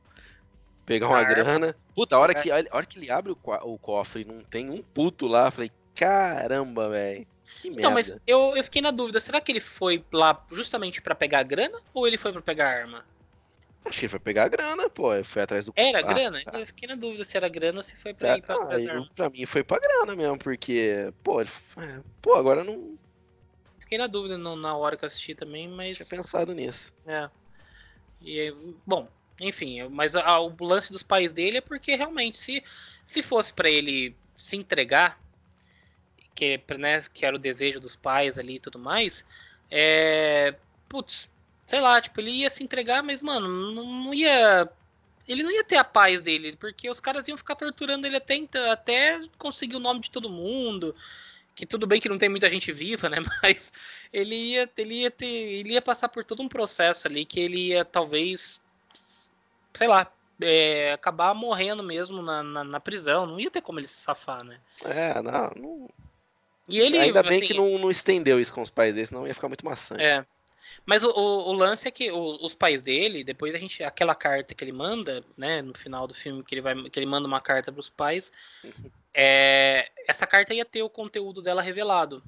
Pegar 0.87 1.09
uma 1.09 1.19
arma. 1.19 1.29
grana. 1.35 1.77
Puta, 1.95 2.17
a 2.17 2.19
hora, 2.19 2.33
É. 2.33 2.35
que, 2.35 2.51
a 2.51 2.57
hora 2.73 2.85
que 2.87 2.99
ele 2.99 3.11
abre 3.11 3.33
o, 3.33 3.39
o 3.63 3.79
cofre 3.79 4.25
não 4.25 4.41
tem 4.41 4.69
um 4.71 4.83
puto 4.83 5.27
lá, 5.27 5.47
eu 5.47 5.53
falei, 5.53 5.71
caramba, 5.95 6.89
velho. 6.91 7.27
Que 7.61 7.69
merda. 7.69 7.81
Então, 7.81 7.91
mas 7.93 8.17
eu, 8.27 8.57
eu 8.57 8.65
fiquei 8.65 8.81
na 8.83 8.91
dúvida, 8.91 9.21
será 9.21 9.41
que 9.41 9.53
ele 9.53 9.61
foi 9.61 10.05
lá 10.13 10.43
justamente 10.51 11.01
pra 11.03 11.15
pegar 11.15 11.41
a 11.41 11.43
grana 11.43 11.79
ou 11.93 12.07
ele 12.07 12.17
foi 12.19 12.33
pra 12.33 12.43
pegar 12.43 12.69
a 12.69 12.73
arma? 12.81 13.05
Acho 13.87 13.99
que 13.99 14.05
ele 14.07 14.11
foi 14.11 14.19
pegar 14.19 14.45
a 14.45 14.49
grana, 14.49 14.89
pô. 14.89 15.11
Foi 15.25 15.43
atrás 15.43 15.67
do. 15.67 15.73
Era 15.77 15.99
Ah, 15.99 16.03
grana? 16.03 16.43
tá. 16.43 16.59
Eu 16.59 16.67
fiquei 16.67 16.89
na 16.89 16.95
dúvida 16.95 17.23
se 17.23 17.37
era 17.37 17.49
grana 17.51 17.79
ou 17.79 17.85
se 17.85 17.95
foi 18.01 18.15
pra 18.15 18.39
ir 18.39 18.43
pra 18.43 18.55
Ah, 18.57 18.81
eu- 18.81 18.91
arma. 18.91 19.09
pra 19.15 19.29
mim 19.29 19.45
foi 19.45 19.63
pra 19.63 19.79
grana 19.79 20.17
mesmo, 20.17 20.39
porque, 20.39 21.13
pô, 21.23 21.41
ele, 21.43 21.51
é, 21.77 22.01
pô, 22.23 22.35
agora 22.35 22.65
não 22.65 22.97
Fiquei 23.79 23.99
na 23.99 24.07
dúvida 24.07 24.39
no- 24.39 24.57
na 24.57 24.75
hora 24.75 24.97
que 24.97 25.05
eu 25.05 25.07
assisti 25.09 25.35
também, 25.35 25.69
mas. 25.69 25.99
tinha 25.99 26.07
pensado 26.09 26.55
nisso. 26.55 26.91
É. 27.07 27.29
E, 28.23 28.55
bom, 28.87 29.07
enfim, 29.41 29.85
mas 29.89 30.15
a- 30.17 30.41
o 30.41 30.55
lance 30.61 30.93
dos 30.93 31.03
pais 31.03 31.33
dele 31.33 31.59
é 31.59 31.61
porque 31.61 31.97
realmente, 31.97 32.39
se, 32.39 32.63
se 33.05 33.23
fosse 33.23 33.53
pra 33.53 33.71
ele 33.71 34.17
se 34.37 34.57
entregar, 34.57 35.21
que, 36.35 36.61
né, 36.79 37.01
que 37.13 37.25
era 37.25 37.37
o 37.37 37.39
desejo 37.39 37.81
dos 37.81 37.97
pais 37.97 38.39
ali 38.39 38.57
e 38.57 38.61
tudo 38.61 38.79
mais, 38.79 39.25
é. 39.71 40.55
Putz, 40.89 41.33
sei 41.67 41.81
lá, 41.81 42.01
tipo, 42.01 42.21
ele 42.21 42.31
ia 42.31 42.51
se 42.51 42.63
entregar, 42.63 43.03
mas, 43.03 43.21
mano, 43.23 43.49
não, 43.73 43.85
não 44.05 44.15
ia. 44.15 44.69
Ele 45.29 45.43
não 45.43 45.51
ia 45.53 45.65
ter 45.65 45.77
a 45.77 45.85
paz 45.85 46.23
dele, 46.23 46.57
porque 46.57 46.91
os 46.91 47.01
caras 47.01 47.27
iam 47.29 47.37
ficar 47.39 47.57
torturando 47.57 48.07
ele 48.07 48.17
até, 48.17 48.37
até 48.71 49.21
conseguir 49.39 49.77
o 49.77 49.81
nome 49.81 50.01
de 50.01 50.11
todo 50.11 50.31
mundo. 50.31 50.95
que 51.55 51.67
tudo 51.67 51.87
bem 51.87 52.01
que 52.01 52.09
não 52.09 52.19
tem 52.19 52.29
muita 52.29 52.51
gente 52.51 52.73
viva, 52.73 53.09
né? 53.11 53.19
Mas 53.43 53.73
ele 54.13 54.35
ia, 54.37 54.71
ele 54.79 54.95
ia 55.03 55.11
ter, 55.11 55.27
ele 55.27 55.73
ia 55.75 55.83
passar 55.83 56.09
por 56.09 56.25
todo 56.25 56.43
um 56.43 56.49
processo 56.49 57.07
ali 57.09 57.25
que 57.27 57.41
ele 57.41 57.69
ia 57.69 57.85
talvez, 57.85 58.61
sei 59.75 59.89
lá, 59.89 60.11
é, 60.41 60.93
acabar 60.93 61.35
morrendo 61.35 61.83
mesmo 61.83 62.23
na, 62.23 62.43
na, 62.43 62.65
na, 62.65 62.81
prisão. 62.81 63.27
Não 63.27 63.39
ia 63.39 63.51
ter 63.51 63.61
como 63.61 63.79
ele 63.79 63.89
se 63.89 64.01
safar, 64.01 64.45
né? 64.45 64.59
É, 64.85 65.21
não. 65.21 65.53
não... 65.57 65.91
E 66.67 66.81
ele, 66.81 66.99
Ainda 66.99 67.23
bem 67.23 67.39
assim, 67.39 67.47
que 67.47 67.55
não, 67.55 67.79
não 67.79 67.91
estendeu 67.91 68.41
isso 68.41 68.55
com 68.55 68.63
os 68.63 68.71
pais 68.71 68.95
dele, 68.95 69.07
senão 69.07 69.27
ia 69.27 69.35
ficar 69.35 69.49
muito 69.49 69.65
maçante. 69.65 70.03
É. 70.03 70.25
Mas 70.87 71.05
o, 71.05 71.11
o, 71.11 71.51
o 71.51 71.53
lance 71.53 71.87
é 71.87 71.91
que 71.91 72.11
o, 72.11 72.39
os 72.43 72.55
pais 72.55 72.83
dele, 72.83 73.23
depois 73.23 73.55
a 73.55 73.59
gente. 73.59 73.83
Aquela 73.85 74.15
carta 74.15 74.55
que 74.55 74.65
ele 74.65 74.73
manda, 74.73 75.23
né, 75.37 75.61
no 75.61 75.77
final 75.77 76.07
do 76.07 76.15
filme, 76.15 76.43
que 76.43 76.55
ele, 76.55 76.63
vai, 76.63 76.75
que 76.89 76.99
ele 76.99 77.07
manda 77.07 77.29
uma 77.29 77.41
carta 77.41 77.71
para 77.71 77.81
os 77.81 77.91
pais. 77.91 78.33
Uhum. 78.63 78.91
É, 79.13 79.91
essa 80.09 80.27
carta 80.27 80.55
ia 80.55 80.65
ter 80.65 80.83
o 80.83 80.91
conteúdo 80.91 81.43
dela 81.43 81.63
revelado. 81.63 82.23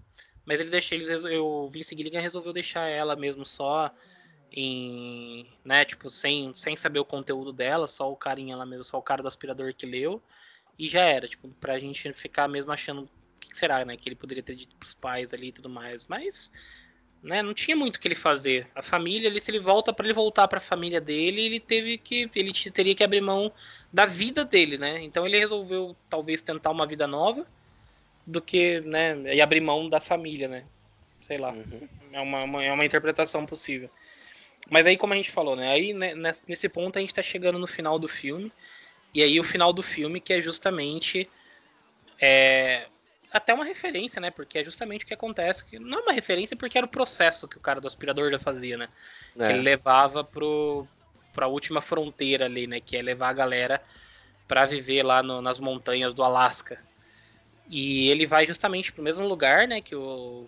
Mas 0.45 0.61
eles 0.61 0.71
deixaram, 0.71 1.03
eles, 1.03 1.25
eu, 1.25 1.69
Vince 1.73 1.97
Gilligan 1.97 2.21
resolveu 2.21 2.53
deixar 2.53 2.87
ela 2.87 3.17
mesmo 3.17 3.45
só 3.45 3.91
em, 4.53 5.47
né, 5.65 5.85
tipo, 5.85 6.11
sem, 6.11 6.53
sem 6.55 6.77
saber 6.77 6.99
o 6.99 7.05
conteúdo 7.05 7.53
dela, 7.53 7.87
só 7.87 8.11
o 8.11 8.17
carinha 8.17 8.57
lá 8.57 8.65
mesmo, 8.65 8.85
só 8.85 8.99
o 8.99 9.03
cara 9.03 9.23
do 9.23 9.29
aspirador 9.29 9.75
que 9.75 9.87
leu, 9.87 10.23
e 10.79 10.89
já 10.89 11.03
era, 11.03 11.29
tipo, 11.29 11.49
pra 11.61 11.79
gente 11.79 12.13
ficar 12.13 12.49
mesmo 12.49 12.73
achando 12.73 13.03
o 13.03 13.09
que 13.41 13.57
será, 13.57 13.85
né, 13.85 13.97
que 13.97 14.09
ele 14.09 14.17
poderia 14.17 14.43
ter 14.43 14.55
dito 14.55 14.77
pros 14.77 14.95
pais 14.95 15.33
ali 15.33 15.49
e 15.49 15.53
tudo 15.53 15.69
mais, 15.69 16.07
mas 16.07 16.51
né, 17.23 17.43
não 17.43 17.53
tinha 17.53 17.77
muito 17.77 17.97
o 17.97 18.01
que 18.01 18.07
ele 18.07 18.15
fazer. 18.15 18.69
A 18.75 18.83
família, 18.83 19.29
ali, 19.29 19.41
se 19.41 19.51
ele 19.51 19.59
volta 19.59 19.93
para 19.93 20.07
ele 20.07 20.15
voltar 20.15 20.47
para 20.47 20.59
a 20.59 20.61
família 20.61 21.01
dele, 21.01 21.43
ele 21.43 21.61
teve 21.61 21.99
que 21.99 22.31
ele 22.35 22.53
teria 22.71 22.95
que 22.95 23.03
abrir 23.03 23.21
mão 23.21 23.53
da 23.93 24.07
vida 24.07 24.45
dele, 24.45 24.79
né? 24.79 25.03
Então 25.03 25.27
ele 25.27 25.39
resolveu 25.39 25.97
talvez 26.09 26.41
tentar 26.41 26.71
uma 26.71 26.87
vida 26.87 27.07
nova 27.07 27.45
do 28.27 28.41
que, 28.41 28.81
né, 28.83 29.35
e 29.35 29.41
abrir 29.41 29.61
mão 29.61 29.89
da 29.89 30.01
família, 30.01 30.47
né? 30.47 30.65
Sei 31.21 31.37
lá. 31.37 31.51
Uhum. 31.51 31.89
É 32.13 32.21
uma, 32.21 32.45
uma, 32.45 32.65
é 32.65 32.73
uma 32.73 32.85
interpretação 32.85 33.45
possível. 33.45 33.91
Mas 34.69 34.87
aí 34.87 34.97
como 34.97 35.12
a 35.12 35.17
gente 35.17 35.31
falou, 35.31 35.55
né, 35.55 35.71
aí 35.71 35.93
né, 35.93 36.12
nesse 36.47 36.69
ponto 36.69 36.97
a 36.97 37.01
gente 37.01 37.11
está 37.11 37.23
chegando 37.23 37.59
no 37.59 37.67
final 37.67 37.99
do 37.99 38.09
filme. 38.09 38.53
E 39.14 39.23
aí 39.23 39.39
o 39.41 39.45
final 39.45 39.73
do 39.73 39.83
filme 39.83 40.21
que 40.21 40.33
é 40.33 40.43
justamente 40.43 41.29
é, 42.21 42.87
até 43.33 43.53
uma 43.55 43.64
referência, 43.64 44.21
né? 44.21 44.31
Porque 44.31 44.59
é 44.59 44.64
justamente 44.64 45.05
o 45.05 45.09
que 45.09 45.14
acontece. 45.14 45.64
Que 45.64 45.79
não 45.79 45.99
é 45.99 46.03
uma 46.03 46.12
referência 46.12 46.57
porque 46.57 46.79
era 46.79 46.87
o 46.87 46.91
processo 46.91 47.47
que 47.47 47.57
o 47.57 47.61
cara 47.61 47.81
do 47.81 47.87
aspirador 47.87 48.31
já 48.31 48.39
fazia, 48.39 48.77
né? 48.77 48.89
É. 49.39 49.47
Que 49.47 49.53
ele 49.53 49.62
levava 49.62 50.25
pro, 50.25 50.87
pra 51.33 51.47
última 51.47 51.81
fronteira 51.81 52.47
ali, 52.47 52.67
né? 52.67 52.81
Que 52.81 52.97
é 52.97 53.03
levar 53.03 53.29
a 53.29 53.35
galera 53.35 53.83
para 54.49 54.64
viver 54.64 55.03
lá 55.03 55.23
no, 55.23 55.43
nas 55.43 55.59
montanhas 55.59 56.14
do 56.14 56.23
Alasca. 56.23 56.79
E 57.69 58.09
ele 58.09 58.27
vai 58.27 58.47
justamente 58.47 58.93
pro 58.93 59.03
mesmo 59.03 59.27
lugar, 59.27 59.67
né? 59.67 59.81
Que 59.81 59.95
o, 59.95 60.47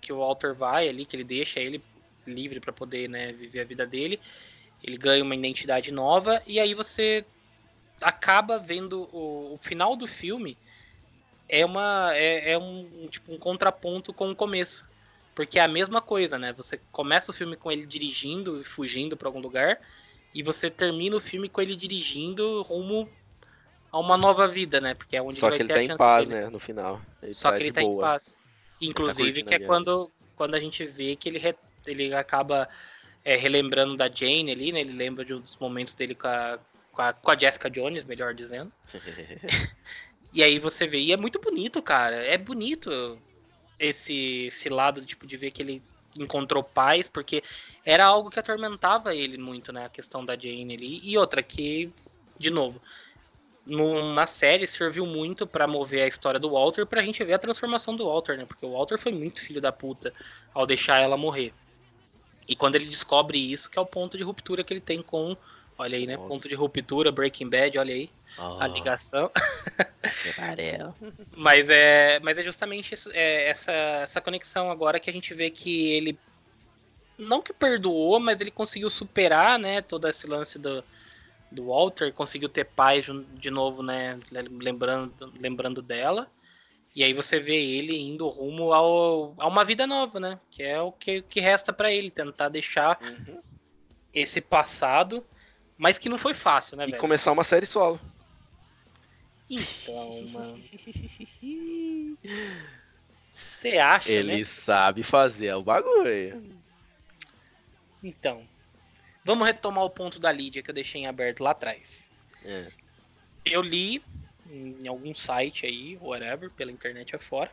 que 0.00 0.12
o 0.12 0.18
Walter 0.18 0.54
vai 0.54 0.88
ali, 0.88 1.06
que 1.06 1.16
ele 1.16 1.24
deixa 1.24 1.60
ele 1.60 1.82
livre 2.26 2.60
para 2.60 2.72
poder 2.72 3.08
né, 3.08 3.32
viver 3.32 3.60
a 3.60 3.64
vida 3.64 3.86
dele. 3.86 4.20
Ele 4.82 4.96
ganha 4.96 5.22
uma 5.22 5.34
identidade 5.34 5.92
nova 5.92 6.42
e 6.46 6.60
aí 6.60 6.74
você 6.74 7.24
acaba 8.00 8.58
vendo 8.58 9.08
o, 9.12 9.54
o 9.54 9.56
final 9.56 9.96
do 9.96 10.06
filme 10.06 10.56
é 11.48 11.64
uma 11.64 12.10
é, 12.14 12.52
é 12.52 12.58
um 12.58 13.08
tipo 13.08 13.32
um 13.32 13.38
contraponto 13.38 14.12
com 14.12 14.30
o 14.30 14.36
começo 14.36 14.84
porque 15.34 15.58
é 15.58 15.62
a 15.62 15.68
mesma 15.68 16.00
coisa 16.00 16.38
né 16.38 16.52
você 16.52 16.78
começa 16.92 17.30
o 17.30 17.34
filme 17.34 17.56
com 17.56 17.70
ele 17.70 17.86
dirigindo 17.86 18.60
e 18.60 18.64
fugindo 18.64 19.16
para 19.16 19.28
algum 19.28 19.40
lugar 19.40 19.80
e 20.34 20.42
você 20.42 20.68
termina 20.68 21.16
o 21.16 21.20
filme 21.20 21.48
com 21.48 21.60
ele 21.60 21.76
dirigindo 21.76 22.62
rumo 22.62 23.08
a 23.90 23.98
uma 23.98 24.16
nova 24.16 24.46
vida 24.48 24.80
né 24.80 24.94
porque 24.94 25.16
é 25.16 25.22
onde 25.22 25.38
só 25.38 25.48
ele 25.48 25.56
que 25.56 25.62
ele 25.62 25.72
tá 25.72 25.82
em 25.82 25.96
paz 25.96 26.28
dele. 26.28 26.40
né 26.40 26.50
no 26.50 26.58
final 26.58 27.00
ele 27.22 27.34
só 27.34 27.50
tá 27.50 27.56
que 27.56 27.62
ele 27.62 27.72
tá 27.72 27.80
boa. 27.80 27.94
em 27.94 28.00
paz 28.00 28.40
inclusive 28.80 29.42
tá 29.42 29.48
que 29.48 29.54
é 29.54 29.66
quando 29.66 30.10
quando 30.34 30.54
a 30.54 30.60
gente 30.60 30.84
vê 30.84 31.16
que 31.16 31.28
ele 31.28 31.38
re, 31.38 31.54
ele 31.86 32.14
acaba 32.14 32.68
é, 33.24 33.36
relembrando 33.36 33.96
da 33.96 34.08
Jane 34.08 34.50
ali 34.50 34.72
né 34.72 34.80
ele 34.80 34.92
lembra 34.92 35.24
de 35.24 35.34
um 35.34 35.40
dos 35.40 35.56
momentos 35.56 35.94
dele 35.94 36.14
com 36.14 36.28
a, 36.28 36.58
com 36.92 37.02
a, 37.02 37.12
com 37.12 37.30
a 37.30 37.38
Jessica 37.38 37.70
Jones 37.70 38.04
melhor 38.04 38.34
dizendo 38.34 38.72
E 40.36 40.42
aí 40.42 40.58
você 40.58 40.86
vê, 40.86 41.00
e 41.00 41.12
é 41.12 41.16
muito 41.16 41.40
bonito, 41.40 41.80
cara. 41.80 42.16
É 42.16 42.36
bonito 42.36 43.18
esse, 43.78 44.48
esse 44.48 44.68
lado, 44.68 45.00
tipo, 45.00 45.26
de 45.26 45.34
ver 45.34 45.50
que 45.50 45.62
ele 45.62 45.82
encontrou 46.18 46.62
paz, 46.62 47.08
porque 47.08 47.42
era 47.82 48.04
algo 48.04 48.28
que 48.28 48.38
atormentava 48.38 49.14
ele 49.14 49.38
muito, 49.38 49.72
né? 49.72 49.86
A 49.86 49.88
questão 49.88 50.22
da 50.22 50.36
Jane 50.36 50.74
ali. 50.74 51.00
E 51.02 51.16
outra 51.16 51.42
que, 51.42 51.90
de 52.38 52.50
novo, 52.50 52.82
no, 53.64 54.12
na 54.12 54.26
série 54.26 54.66
serviu 54.66 55.06
muito 55.06 55.46
para 55.46 55.66
mover 55.66 56.02
a 56.02 56.08
história 56.08 56.38
do 56.38 56.50
Walter 56.50 56.84
pra 56.84 57.02
gente 57.02 57.24
ver 57.24 57.32
a 57.32 57.38
transformação 57.38 57.96
do 57.96 58.04
Walter, 58.04 58.36
né? 58.36 58.44
Porque 58.44 58.66
o 58.66 58.72
Walter 58.72 58.98
foi 58.98 59.12
muito 59.12 59.40
filho 59.40 59.60
da 59.60 59.72
puta 59.72 60.12
ao 60.52 60.66
deixar 60.66 61.00
ela 61.00 61.16
morrer. 61.16 61.54
E 62.48 62.54
quando 62.54 62.76
ele 62.76 62.86
descobre 62.86 63.38
isso, 63.38 63.68
que 63.68 63.78
é 63.78 63.82
o 63.82 63.86
ponto 63.86 64.16
de 64.16 64.24
ruptura 64.24 64.62
que 64.62 64.72
ele 64.72 64.80
tem 64.80 65.02
com 65.02 65.36
Olha 65.78 65.98
aí, 65.98 66.06
né? 66.06 66.16
Ponto 66.16 66.48
de 66.48 66.54
ruptura, 66.54 67.12
Breaking 67.12 67.50
Bad, 67.50 67.78
olha 67.78 67.94
aí 67.94 68.10
oh. 68.38 68.56
a 68.58 68.66
ligação. 68.66 69.30
mas 71.36 71.68
é, 71.68 72.18
mas 72.20 72.38
é 72.38 72.42
justamente 72.42 72.94
isso, 72.94 73.10
é, 73.12 73.50
essa, 73.50 73.72
essa 73.72 74.20
conexão 74.20 74.70
agora 74.70 74.98
que 74.98 75.10
a 75.10 75.12
gente 75.12 75.34
vê 75.34 75.50
que 75.50 75.92
ele 75.92 76.18
não 77.18 77.42
que 77.42 77.52
perdoou, 77.52 78.18
mas 78.20 78.40
ele 78.40 78.50
conseguiu 78.50 78.88
superar, 78.88 79.58
né, 79.58 79.82
todo 79.82 80.08
esse 80.08 80.26
lance 80.26 80.58
do, 80.58 80.82
do 81.50 81.66
Walter, 81.66 82.12
conseguiu 82.12 82.48
ter 82.48 82.64
paz 82.64 83.06
de 83.34 83.50
novo, 83.50 83.82
né, 83.82 84.18
lembrando, 84.32 85.32
lembrando 85.40 85.82
dela. 85.82 86.30
E 86.96 87.04
aí 87.04 87.12
você 87.12 87.38
vê 87.38 87.54
ele 87.54 87.96
indo 87.96 88.26
rumo 88.26 88.72
ao, 88.72 89.34
a 89.38 89.46
uma 89.46 89.64
vida 89.64 89.86
nova, 89.86 90.18
né? 90.18 90.40
Que 90.50 90.64
é 90.64 90.80
o 90.80 90.90
que, 90.90 91.22
que 91.22 91.38
resta 91.38 91.72
para 91.72 91.92
ele, 91.92 92.10
tentar 92.10 92.48
deixar 92.48 92.98
uhum. 93.02 93.40
esse 94.12 94.40
passado 94.40 95.24
mas 95.78 95.98
que 95.98 96.08
não 96.08 96.18
foi 96.18 96.32
fácil, 96.32 96.76
né, 96.76 96.84
e 96.84 96.90
velho? 96.90 97.00
começar 97.00 97.32
uma 97.32 97.44
série 97.44 97.66
solo. 97.66 98.00
Então, 99.48 100.26
mano. 100.32 100.62
Você 103.30 103.76
acha, 103.76 104.10
Ele 104.10 104.38
né? 104.38 104.44
sabe 104.44 105.02
fazer 105.02 105.52
o 105.54 105.62
bagulho. 105.62 106.56
Então. 108.02 108.46
Vamos 109.24 109.46
retomar 109.46 109.84
o 109.84 109.90
ponto 109.90 110.18
da 110.18 110.30
Lídia 110.32 110.62
que 110.62 110.70
eu 110.70 110.74
deixei 110.74 111.02
em 111.02 111.06
aberto 111.06 111.42
lá 111.42 111.50
atrás. 111.50 112.04
É. 112.44 112.68
Eu 113.44 113.60
li 113.60 114.02
em 114.50 114.86
algum 114.88 115.14
site 115.14 115.66
aí, 115.66 115.96
whatever, 116.00 116.50
pela 116.50 116.72
internet 116.72 117.14
afora. 117.14 117.50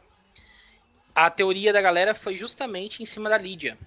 A 1.15 1.29
teoria 1.29 1.71
da 1.71 1.81
galera 1.81 2.15
foi 2.15 2.35
justamente 2.35 3.03
em 3.03 3.05
cima 3.05 3.29
da 3.29 3.37
Lídia. 3.37 3.77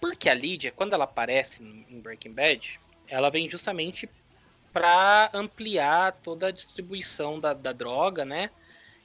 Porque 0.00 0.28
a 0.28 0.34
Lídia, 0.34 0.72
quando 0.72 0.94
ela 0.94 1.04
aparece 1.04 1.62
em 1.62 2.00
Breaking 2.00 2.32
Bad, 2.32 2.80
ela 3.06 3.30
vem 3.30 3.48
justamente 3.48 4.08
para 4.72 5.30
ampliar 5.32 6.12
toda 6.22 6.48
a 6.48 6.50
distribuição 6.50 7.38
da, 7.38 7.52
da, 7.52 7.72
droga, 7.72 8.24
né? 8.24 8.50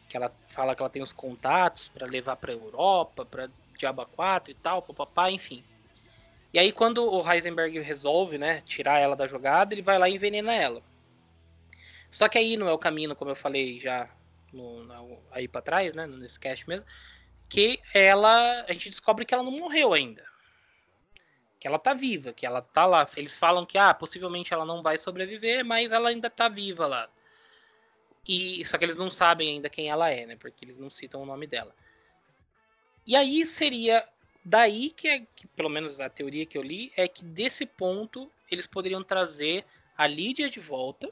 Que 0.08 0.18
ela 0.18 0.34
fala 0.48 0.76
que 0.76 0.82
ela 0.82 0.90
tem 0.90 1.02
os 1.02 1.14
contatos 1.14 1.90
para 1.90 2.08
levar 2.08 2.38
para 2.38 2.54
Europa, 2.54 3.26
para 3.26 3.50
Diaba 3.78 4.06
4 4.06 4.52
e 4.52 4.56
tal, 4.56 4.82
papapá, 4.82 5.30
enfim. 5.30 5.64
E 6.54 6.58
aí 6.58 6.72
quando 6.72 7.04
o 7.04 7.32
Heisenberg 7.32 7.80
resolve, 7.80 8.38
né, 8.38 8.64
tirar 8.66 9.00
ela 9.00 9.16
da 9.16 9.28
jogada, 9.28 9.74
ele 9.74 9.82
vai 9.82 10.00
lá 10.00 10.10
e 10.10 10.16
envenena 10.16 10.54
ela. 10.54 10.82
Só 12.12 12.28
que 12.28 12.38
aí 12.38 12.58
não 12.58 12.68
é 12.68 12.74
o 12.74 12.78
caminho, 12.78 13.16
como 13.16 13.32
eu 13.32 13.36
falei 13.36 13.80
já 13.80 14.10
no, 14.54 15.22
aí 15.32 15.48
para 15.48 15.62
trás, 15.62 15.96
né, 15.96 16.08
nesse 16.08 16.40
cast 16.40 16.68
mesmo, 16.68 16.86
que 17.50 17.80
ela, 17.94 18.66
a 18.68 18.74
gente 18.74 18.90
descobre 18.90 19.26
que 19.26 19.34
ela 19.34 19.44
não 19.44 19.52
morreu 19.52 19.94
ainda 19.94 20.28
que 21.60 21.68
ela 21.68 21.80
tá 21.80 21.94
viva, 21.94 22.34
que 22.34 22.46
ela 22.46 22.62
tá 22.62 22.86
lá. 22.86 23.08
Eles 23.16 23.36
falam 23.38 23.66
que 23.66 23.78
ah, 23.78 23.94
possivelmente 23.94 24.54
ela 24.54 24.66
não 24.66 24.82
vai 24.82 24.98
sobreviver, 24.98 25.66
mas 25.66 25.92
ela 25.92 26.10
ainda 26.10 26.30
tá 26.30 26.48
viva 26.48 26.88
lá. 26.88 27.10
E 28.28 28.64
só 28.66 28.78
que 28.78 28.86
eles 28.86 28.98
não 28.98 29.10
sabem 29.10 29.50
ainda 29.50 29.70
quem 29.70 29.90
ela 29.90 30.10
é, 30.10 30.26
né? 30.26 30.36
Porque 30.36 30.66
eles 30.66 30.78
não 30.78 30.90
citam 30.90 31.22
o 31.22 31.26
nome 31.26 31.48
dela. 31.48 31.74
E 33.06 33.16
aí 33.16 33.46
seria 33.46 34.08
daí 34.44 34.90
que, 34.90 35.08
é, 35.08 35.20
que 35.36 35.48
pelo 35.48 35.70
menos 35.70 36.00
a 36.00 36.10
teoria 36.10 36.46
que 36.46 36.58
eu 36.58 36.62
li 36.62 36.92
é 36.96 37.08
que 37.08 37.24
desse 37.24 37.66
ponto 37.66 38.32
eles 38.52 38.68
poderiam 38.68 39.02
trazer 39.02 39.66
a 39.98 40.06
Lídia 40.06 40.50
de 40.50 40.60
volta 40.60 41.12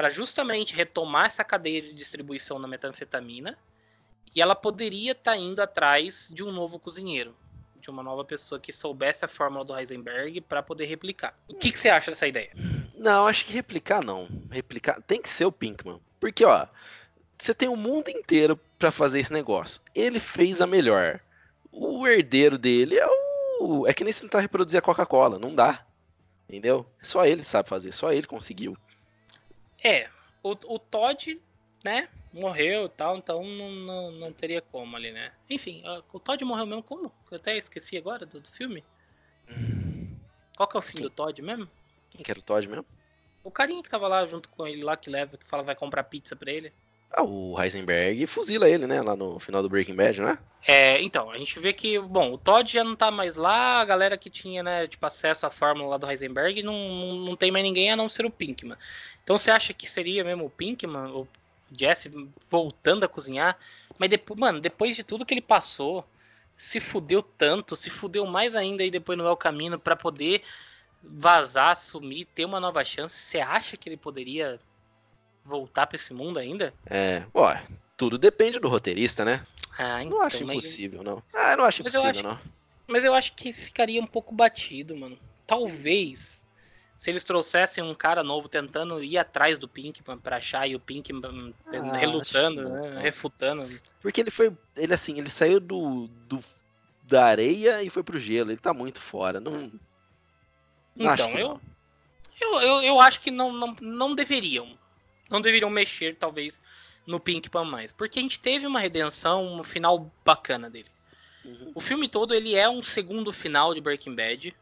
para 0.00 0.08
justamente 0.08 0.74
retomar 0.74 1.26
essa 1.26 1.44
cadeia 1.44 1.82
de 1.82 1.92
distribuição 1.92 2.58
da 2.58 2.66
metanfetamina 2.66 3.58
e 4.34 4.40
ela 4.40 4.54
poderia 4.54 5.12
estar 5.12 5.32
tá 5.32 5.36
indo 5.36 5.60
atrás 5.60 6.30
de 6.32 6.42
um 6.42 6.50
novo 6.50 6.78
cozinheiro 6.78 7.36
de 7.78 7.90
uma 7.90 8.02
nova 8.02 8.24
pessoa 8.24 8.58
que 8.58 8.72
soubesse 8.72 9.26
a 9.26 9.28
fórmula 9.28 9.62
do 9.62 9.76
Heisenberg 9.76 10.40
para 10.40 10.62
poder 10.62 10.86
replicar. 10.86 11.38
O 11.46 11.54
que, 11.54 11.70
que 11.70 11.78
você 11.78 11.90
acha 11.90 12.10
dessa 12.10 12.26
ideia? 12.26 12.50
Não, 12.96 13.26
acho 13.26 13.44
que 13.44 13.52
replicar 13.52 14.02
não. 14.02 14.26
Replicar 14.50 15.02
tem 15.02 15.20
que 15.20 15.28
ser 15.28 15.44
o 15.44 15.52
Pinkman. 15.52 16.00
Porque, 16.18 16.46
ó, 16.46 16.66
você 17.36 17.52
tem 17.52 17.68
o 17.68 17.76
mundo 17.76 18.08
inteiro 18.08 18.58
para 18.78 18.90
fazer 18.90 19.20
esse 19.20 19.34
negócio. 19.34 19.82
Ele 19.94 20.18
fez 20.18 20.62
a 20.62 20.66
melhor. 20.66 21.20
O 21.70 22.08
herdeiro 22.08 22.56
dele 22.56 22.96
é 22.96 23.06
o. 23.60 23.86
É 23.86 23.92
que 23.92 24.02
nem 24.02 24.14
se 24.14 24.22
tentar 24.22 24.40
reproduzir 24.40 24.78
a 24.78 24.82
Coca-Cola. 24.82 25.38
Não 25.38 25.54
dá. 25.54 25.84
Entendeu? 26.48 26.86
Só 27.02 27.26
ele 27.26 27.44
sabe 27.44 27.68
fazer. 27.68 27.92
Só 27.92 28.10
ele 28.10 28.26
conseguiu. 28.26 28.74
É. 29.82 30.08
O, 30.42 30.50
o 30.50 30.78
Todd, 30.78 31.40
né? 31.84 32.08
morreu 32.32 32.86
e 32.86 32.88
tal, 32.88 33.16
então 33.16 33.42
não, 33.44 33.70
não, 33.70 34.12
não 34.12 34.32
teria 34.32 34.60
como 34.60 34.96
ali, 34.96 35.10
né? 35.10 35.32
Enfim, 35.48 35.82
o 36.12 36.20
Todd 36.20 36.44
morreu 36.44 36.66
mesmo 36.66 36.82
como? 36.82 37.12
Eu 37.30 37.36
até 37.36 37.56
esqueci 37.56 37.96
agora 37.96 38.24
do, 38.24 38.40
do 38.40 38.48
filme. 38.48 38.84
Qual 40.56 40.68
que 40.68 40.76
é 40.76 40.78
o 40.78 40.82
fim 40.82 40.94
Quem? 40.94 41.02
do 41.02 41.10
Todd 41.10 41.42
mesmo? 41.42 41.68
Quem 42.10 42.22
que 42.22 42.30
era 42.30 42.38
o 42.38 42.42
Todd 42.42 42.68
mesmo? 42.68 42.86
O 43.42 43.50
carinha 43.50 43.82
que 43.82 43.88
tava 43.88 44.06
lá 44.06 44.26
junto 44.26 44.48
com 44.48 44.66
ele 44.66 44.82
lá, 44.82 44.96
que 44.96 45.10
leva, 45.10 45.36
que 45.36 45.46
fala 45.46 45.62
vai 45.62 45.74
comprar 45.74 46.04
pizza 46.04 46.36
pra 46.36 46.52
ele. 46.52 46.72
Ah, 47.12 47.22
o 47.22 47.60
Heisenberg 47.60 48.26
fuzila 48.26 48.68
ele, 48.68 48.86
né? 48.86 49.00
Lá 49.02 49.16
no 49.16 49.38
final 49.40 49.62
do 49.62 49.68
Breaking 49.68 49.96
Bad, 49.96 50.20
né? 50.20 50.38
É, 50.66 51.00
então, 51.02 51.30
a 51.30 51.38
gente 51.38 51.58
vê 51.58 51.72
que, 51.72 51.98
bom, 51.98 52.32
o 52.34 52.38
Todd 52.38 52.70
já 52.70 52.84
não 52.84 52.94
tá 52.94 53.10
mais 53.10 53.36
lá, 53.36 53.80
a 53.80 53.84
galera 53.84 54.18
que 54.18 54.28
tinha, 54.28 54.62
né, 54.62 54.86
tipo, 54.86 55.04
acesso 55.06 55.46
à 55.46 55.50
fórmula 55.50 55.90
lá 55.90 55.96
do 55.96 56.08
Heisenberg 56.08 56.62
não, 56.62 56.74
não, 57.14 57.34
tem 57.34 57.50
mais 57.50 57.64
ninguém 57.64 57.90
a 57.90 57.96
não 57.96 58.10
ser 58.10 58.26
o 58.26 58.30
Pinkman. 58.30 58.76
Então 59.24 59.38
você 59.38 59.50
acha 59.50 59.72
que 59.72 59.88
seria 59.88 60.22
mesmo 60.22 60.44
o 60.44 60.50
Pinkman, 60.50 61.10
o 61.12 61.26
Jesse 61.72 62.10
voltando 62.48 63.04
a 63.04 63.08
cozinhar? 63.08 63.58
Mas 63.98 64.10
depois, 64.10 64.38
mano, 64.38 64.60
depois 64.60 64.94
de 64.94 65.02
tudo 65.02 65.24
que 65.24 65.32
ele 65.32 65.40
passou, 65.40 66.06
se 66.56 66.78
fudeu 66.78 67.22
tanto, 67.22 67.74
se 67.74 67.88
fudeu 67.88 68.26
mais 68.26 68.54
ainda 68.54 68.82
aí 68.82 68.90
depois 68.90 69.16
no 69.16 69.26
El 69.26 69.36
Camino 69.36 69.78
pra 69.78 69.96
poder 69.96 70.42
vazar, 71.02 71.74
sumir, 71.74 72.26
ter 72.26 72.44
uma 72.44 72.60
nova 72.60 72.84
chance. 72.84 73.16
Você 73.16 73.40
acha 73.40 73.78
que 73.78 73.88
ele 73.88 73.96
poderia 73.96 74.58
voltar 75.50 75.86
pra 75.86 75.96
esse 75.96 76.14
mundo 76.14 76.38
ainda? 76.38 76.72
É, 76.86 77.24
ó, 77.34 77.54
tudo 77.96 78.16
depende 78.16 78.58
do 78.58 78.68
roteirista, 78.68 79.24
né? 79.24 79.44
Ah, 79.78 80.02
Não 80.04 80.22
acho 80.22 80.44
mas- 80.46 80.56
impossível, 80.56 81.02
não. 81.02 81.22
Ah, 81.34 81.52
eu 81.52 81.56
não 81.58 81.64
acho 81.64 81.82
Mas 81.82 81.94
impossível, 81.94 82.10
acho 82.10 82.22
não. 82.22 82.40
Mas 82.86 83.04
eu 83.04 83.14
acho 83.14 83.32
que 83.34 83.52
ficaria 83.52 84.00
um 84.00 84.06
pouco 84.06 84.34
batido, 84.34 84.96
mano. 84.96 85.18
Talvez 85.46 86.44
se 86.96 87.10
eles 87.10 87.24
trouxessem 87.24 87.82
um 87.82 87.94
cara 87.94 88.22
novo 88.22 88.48
tentando 88.48 89.02
ir 89.02 89.16
atrás 89.16 89.58
do 89.58 89.66
Pinkman 89.68 90.18
pra 90.18 90.36
achar 90.36 90.66
e 90.68 90.74
o 90.76 90.80
Pinkman 90.80 91.54
Ah, 91.72 91.96
relutando, 91.96 92.62
não, 92.62 92.70
né, 92.82 92.90
não. 92.90 93.00
refutando. 93.02 93.80
Porque 94.02 94.20
ele 94.20 94.30
foi. 94.30 94.52
Ele 94.76 94.92
assim, 94.94 95.18
ele 95.18 95.28
saiu 95.30 95.58
do, 95.60 96.08
do- 96.26 96.44
da 97.04 97.24
areia 97.24 97.82
e 97.82 97.88
foi 97.90 98.02
pro 98.02 98.18
gelo. 98.18 98.50
Ele 98.50 98.58
tá 98.58 98.74
muito 98.74 99.00
fora. 99.00 99.40
Não. 99.40 99.72
não 100.96 101.14
Então, 101.14 101.30
que 101.32 101.38
eu, 101.38 101.48
não. 101.48 101.60
eu, 102.40 102.60
eu, 102.60 102.82
eu 102.82 103.00
acho 103.00 103.20
que 103.20 103.30
não, 103.30 103.50
não, 103.52 103.74
não 103.80 104.14
deveriam. 104.14 104.76
Não 105.30 105.40
deveriam 105.40 105.70
mexer, 105.70 106.16
talvez, 106.16 106.60
no 107.06 107.20
Pinkman 107.20 107.64
mais. 107.64 107.92
Porque 107.92 108.18
a 108.18 108.22
gente 108.22 108.40
teve 108.40 108.66
uma 108.66 108.80
redenção, 108.80 109.60
um 109.60 109.64
final 109.64 110.12
bacana 110.24 110.68
dele. 110.68 110.90
Uhum. 111.44 111.72
O 111.74 111.80
filme 111.80 112.08
todo 112.08 112.34
ele 112.34 112.54
é 112.54 112.68
um 112.68 112.82
segundo 112.82 113.32
final 113.32 113.72
de 113.72 113.80
Breaking 113.80 114.14
Bad. 114.14 114.54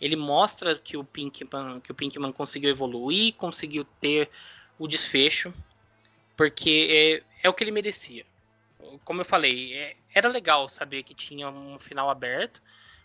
Ele 0.00 0.16
mostra 0.16 0.76
que 0.76 0.96
o 0.96 1.04
Pinkman, 1.04 1.80
que 1.80 1.92
o 1.92 1.94
Pinkman 1.94 2.32
conseguiu 2.32 2.70
evoluir, 2.70 3.34
conseguiu 3.34 3.84
ter 4.00 4.30
o 4.78 4.86
desfecho, 4.86 5.52
porque 6.36 7.22
é, 7.42 7.46
é 7.46 7.48
o 7.48 7.52
que 7.52 7.64
ele 7.64 7.72
merecia. 7.72 8.24
Como 9.04 9.20
eu 9.20 9.24
falei, 9.24 9.74
é- 9.74 9.96
era 10.14 10.28
legal 10.28 10.68
saber 10.68 11.02
que 11.02 11.14
tinha 11.14 11.48
um 11.50 11.78
final 11.78 12.08
aberto, 12.08 12.62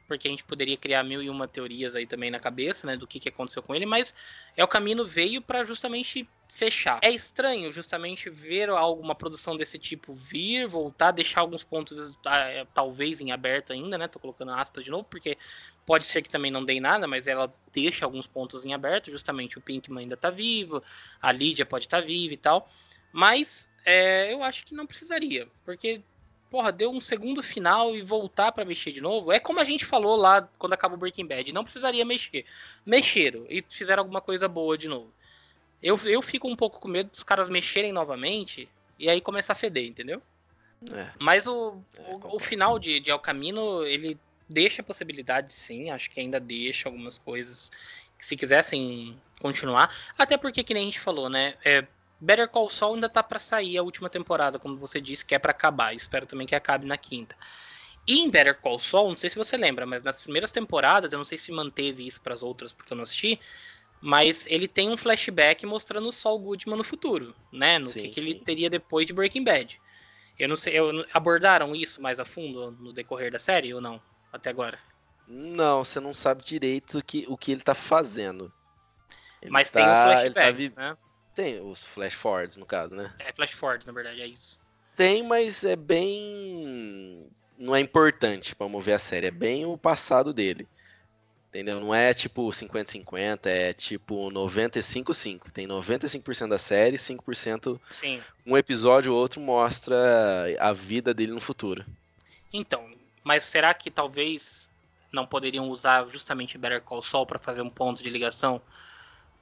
porque 0.08 0.28
a 0.28 0.32
gente 0.32 0.44
poderia 0.44 0.78
criar 0.78 1.04
mil 1.04 1.22
e 1.22 1.30
uma 1.30 1.48
teorias 1.48 1.96
aí 1.96 2.06
também 2.06 2.30
na 2.30 2.40
cabeça, 2.40 2.86
né, 2.86 2.96
do 2.96 3.08
que, 3.08 3.20
que 3.20 3.30
aconteceu 3.30 3.64
com 3.64 3.74
ele, 3.74 3.86
mas 3.86 4.14
é 4.56 4.64
o 4.64 4.68
caminho 4.68 5.04
veio 5.06 5.42
para 5.42 5.66
justamente 5.66 6.28
fechar. 6.54 7.00
É 7.02 7.10
estranho 7.10 7.72
justamente 7.72 8.30
ver 8.30 8.70
alguma 8.70 9.16
produção 9.16 9.58
desse 9.58 9.78
tipo 9.80 10.14
vir, 10.14 10.68
voltar, 10.68 11.12
deixar 11.12 11.42
alguns 11.42 11.64
pontos 11.64 12.18
ah, 12.26 12.66
talvez 12.74 13.20
em 13.20 13.32
aberto 13.32 13.74
ainda, 13.74 13.98
né? 13.98 14.08
Tô 14.08 14.20
colocando 14.20 14.52
aspas 14.52 14.84
de 14.84 14.92
novo, 14.92 15.04
porque 15.04 15.38
pode 15.86 16.06
ser 16.06 16.22
que 16.22 16.30
também 16.30 16.52
não 16.52 16.64
dê 16.64 16.80
nada, 16.80 17.08
mas 17.08 17.28
ela 17.28 17.54
deixa 17.72 18.06
alguns 18.06 18.28
pontos 18.28 18.64
em 18.66 18.74
aberto, 18.74 19.12
justamente 19.12 19.58
o 19.58 19.62
Pinkman 19.62 20.04
ainda 20.04 20.16
tá 20.16 20.30
vivo, 20.30 20.82
a 21.22 21.32
Lídia 21.32 21.66
pode 21.66 21.86
estar 21.86 22.02
viva 22.02 22.34
e 22.34 22.38
tal. 22.38 22.70
Mas 23.12 23.70
é, 23.86 24.34
eu 24.34 24.44
acho 24.44 24.66
que 24.66 24.76
não 24.76 24.88
precisaria, 24.88 25.48
porque 25.66 26.02
porra, 26.50 26.72
deu 26.72 26.92
um 26.92 27.02
segundo 27.02 27.42
final 27.42 27.96
e 27.96 28.04
voltar 28.04 28.52
pra 28.52 28.64
mexer 28.64 28.92
de 28.92 29.02
novo. 29.02 29.32
É 29.32 29.40
como 29.40 29.60
a 29.60 29.64
gente 29.64 29.86
falou 29.86 30.16
lá 30.16 30.48
quando 30.60 30.74
acabou 30.74 31.00
Breaking 31.00 31.26
Bad, 31.26 31.52
não 31.52 31.64
precisaria 31.64 32.06
mexer. 32.06 32.46
Mexeram 32.86 33.44
e 33.50 33.64
fizeram 33.68 34.02
alguma 34.02 34.22
coisa 34.22 34.48
boa 34.48 34.78
de 34.78 34.88
novo. 34.88 35.12
Eu, 35.84 36.00
eu 36.06 36.22
fico 36.22 36.48
um 36.48 36.56
pouco 36.56 36.80
com 36.80 36.88
medo 36.88 37.10
dos 37.10 37.24
caras 37.24 37.50
mexerem 37.50 37.92
novamente 37.92 38.70
e 38.98 39.10
aí 39.10 39.20
começar 39.20 39.52
a 39.52 39.56
feder, 39.56 39.86
entendeu? 39.86 40.22
É. 40.92 41.10
Mas 41.20 41.46
o, 41.46 41.78
É, 41.96 42.14
o, 42.14 42.36
o 42.36 42.40
final 42.40 42.80
de, 42.80 43.00
de 43.00 43.12
El 43.12 43.20
Camino, 43.20 43.84
ele 43.86 44.18
deixa 44.48 44.82
possibilidades, 44.82 45.54
sim. 45.54 45.90
Acho 45.90 46.10
que 46.10 46.20
ainda 46.20 46.40
deixa 46.40 46.88
algumas 46.88 47.18
coisas 47.18 47.70
que 48.18 48.26
se 48.26 48.38
quisessem 48.38 49.20
continuar. 49.42 49.94
Até 50.18 50.38
porque, 50.38 50.64
que 50.64 50.74
nem 50.74 50.84
a 50.84 50.86
gente 50.86 51.00
falou, 51.00 51.30
né? 51.30 51.56
É, 51.66 51.86
Better 52.20 52.48
Call 52.48 52.70
Saul 52.70 52.96
ainda 52.96 53.10
tá 53.10 53.22
pra 53.22 53.40
sair 53.40 53.78
a 53.78 53.84
última 53.84 54.10
temporada, 54.10 54.58
como 54.58 54.78
você 54.78 55.02
disse, 55.02 55.26
que 55.26 55.36
é 55.36 55.40
pra 55.40 55.52
acabar. 55.52 55.94
Espero 55.94 56.26
também 56.26 56.48
que 56.48 56.56
acabe 56.56 56.86
na 56.86 56.98
quinta. 56.98 57.36
E 58.08 58.20
em 58.20 58.30
Better 58.30 58.60
Call 58.60 58.80
Saul, 58.80 59.10
não 59.10 59.18
sei 59.18 59.30
se 59.30 59.38
você 59.38 59.56
lembra, 59.58 59.86
mas 59.86 60.04
nas 60.04 60.22
primeiras 60.22 60.52
temporadas, 60.52 61.12
eu 61.12 61.18
não 61.18 61.26
sei 61.26 61.38
se 61.38 61.52
manteve 61.52 62.06
isso 62.06 62.22
pras 62.22 62.44
outras, 62.44 62.74
porque 62.74 62.92
eu 62.92 62.98
não 62.98 63.04
assisti, 63.04 63.40
mas 64.06 64.46
ele 64.48 64.68
tem 64.68 64.90
um 64.90 64.98
flashback 64.98 65.66
mostrando 65.66 66.10
o 66.10 66.12
Saul 66.12 66.38
Goodman 66.38 66.76
no 66.78 66.84
futuro, 66.84 67.34
né? 67.50 67.80
No 67.80 67.88
Sim, 67.88 68.02
que, 68.02 68.10
que 68.10 68.20
ele 68.20 68.36
teria 68.36 68.70
depois 68.70 69.08
de 69.08 69.14
Breaking 69.14 69.46
Bad. 69.46 69.80
Eu 70.38 70.50
não 70.50 70.58
sei, 70.58 70.78
eu- 70.78 71.06
abordaram 71.14 71.74
isso 71.74 72.02
mais 72.02 72.20
a 72.20 72.26
fundo 72.26 72.72
no 72.72 72.92
decorrer 72.92 73.32
da 73.32 73.40
série 73.40 73.74
ou 73.74 73.80
não? 73.80 74.02
Até 74.32 74.50
agora. 74.50 74.78
Não, 75.26 75.86
você 75.86 76.02
não 76.02 76.14
sabe 76.14 76.44
direito 76.44 77.02
que, 77.02 77.24
o 77.30 77.38
que 77.38 77.54
ele 77.54 77.62
tá 77.62 77.74
fazendo. 77.74 78.52
Ele 79.42 79.52
Mas 79.52 79.72
tá- 79.72 79.80
tem 79.80 79.90
os 79.90 79.98
tá 79.98 80.04
flashbacks, 80.04 80.58
vi- 80.58 80.74
né? 80.76 80.98
Tem 81.34 81.62
os 81.62 81.82
flash 81.82 82.14
forwards, 82.14 82.58
no 82.58 82.66
caso, 82.66 82.96
né? 82.96 83.10
É 83.20 83.32
flash 83.32 83.52
forwards, 83.54 83.88
na 83.88 83.94
verdade, 83.94 84.22
é 84.22 84.28
isso. 84.28 84.60
Tem, 84.98 85.24
mas 85.24 85.64
é 85.64 85.78
bem. 85.78 87.26
Não 87.58 87.74
é 87.74 87.80
importante 87.80 88.54
pra 88.54 88.68
mover 88.68 88.96
a 88.96 89.00
série. 89.00 89.28
É 89.28 89.32
bem 89.32 89.66
o 89.66 89.78
passado 89.78 90.34
dele. 90.34 90.68
Entendeu? 91.54 91.80
Não 91.80 91.94
é 91.94 92.16
tipo 92.16 92.50
50-50, 92.50 93.46
é 93.46 93.74
tipo 93.74 94.32
95-5. 94.32 95.52
Tem 95.52 95.68
95% 95.68 96.50
da 96.50 96.58
série, 96.58 96.98
5% 96.98 97.80
Sim. 97.92 98.20
um 98.44 98.58
episódio 98.58 99.14
ou 99.14 99.20
outro 99.20 99.40
mostra 99.40 99.96
a 100.60 100.74
vida 100.74 101.14
dele 101.14 101.32
no 101.32 101.40
futuro. 101.40 101.86
Então, 102.52 102.90
mas 103.24 103.44
será 103.44 103.72
que 103.72 103.92
talvez 103.92 104.68
não 105.12 105.28
poderiam 105.28 105.70
usar 105.70 106.08
justamente 106.08 106.58
Better 106.58 106.82
Call 106.82 107.04
Saul 107.04 107.28
pra 107.28 107.38
fazer 107.38 107.62
um 107.62 107.70
ponto 107.70 108.02
de 108.02 108.10
ligação 108.10 108.60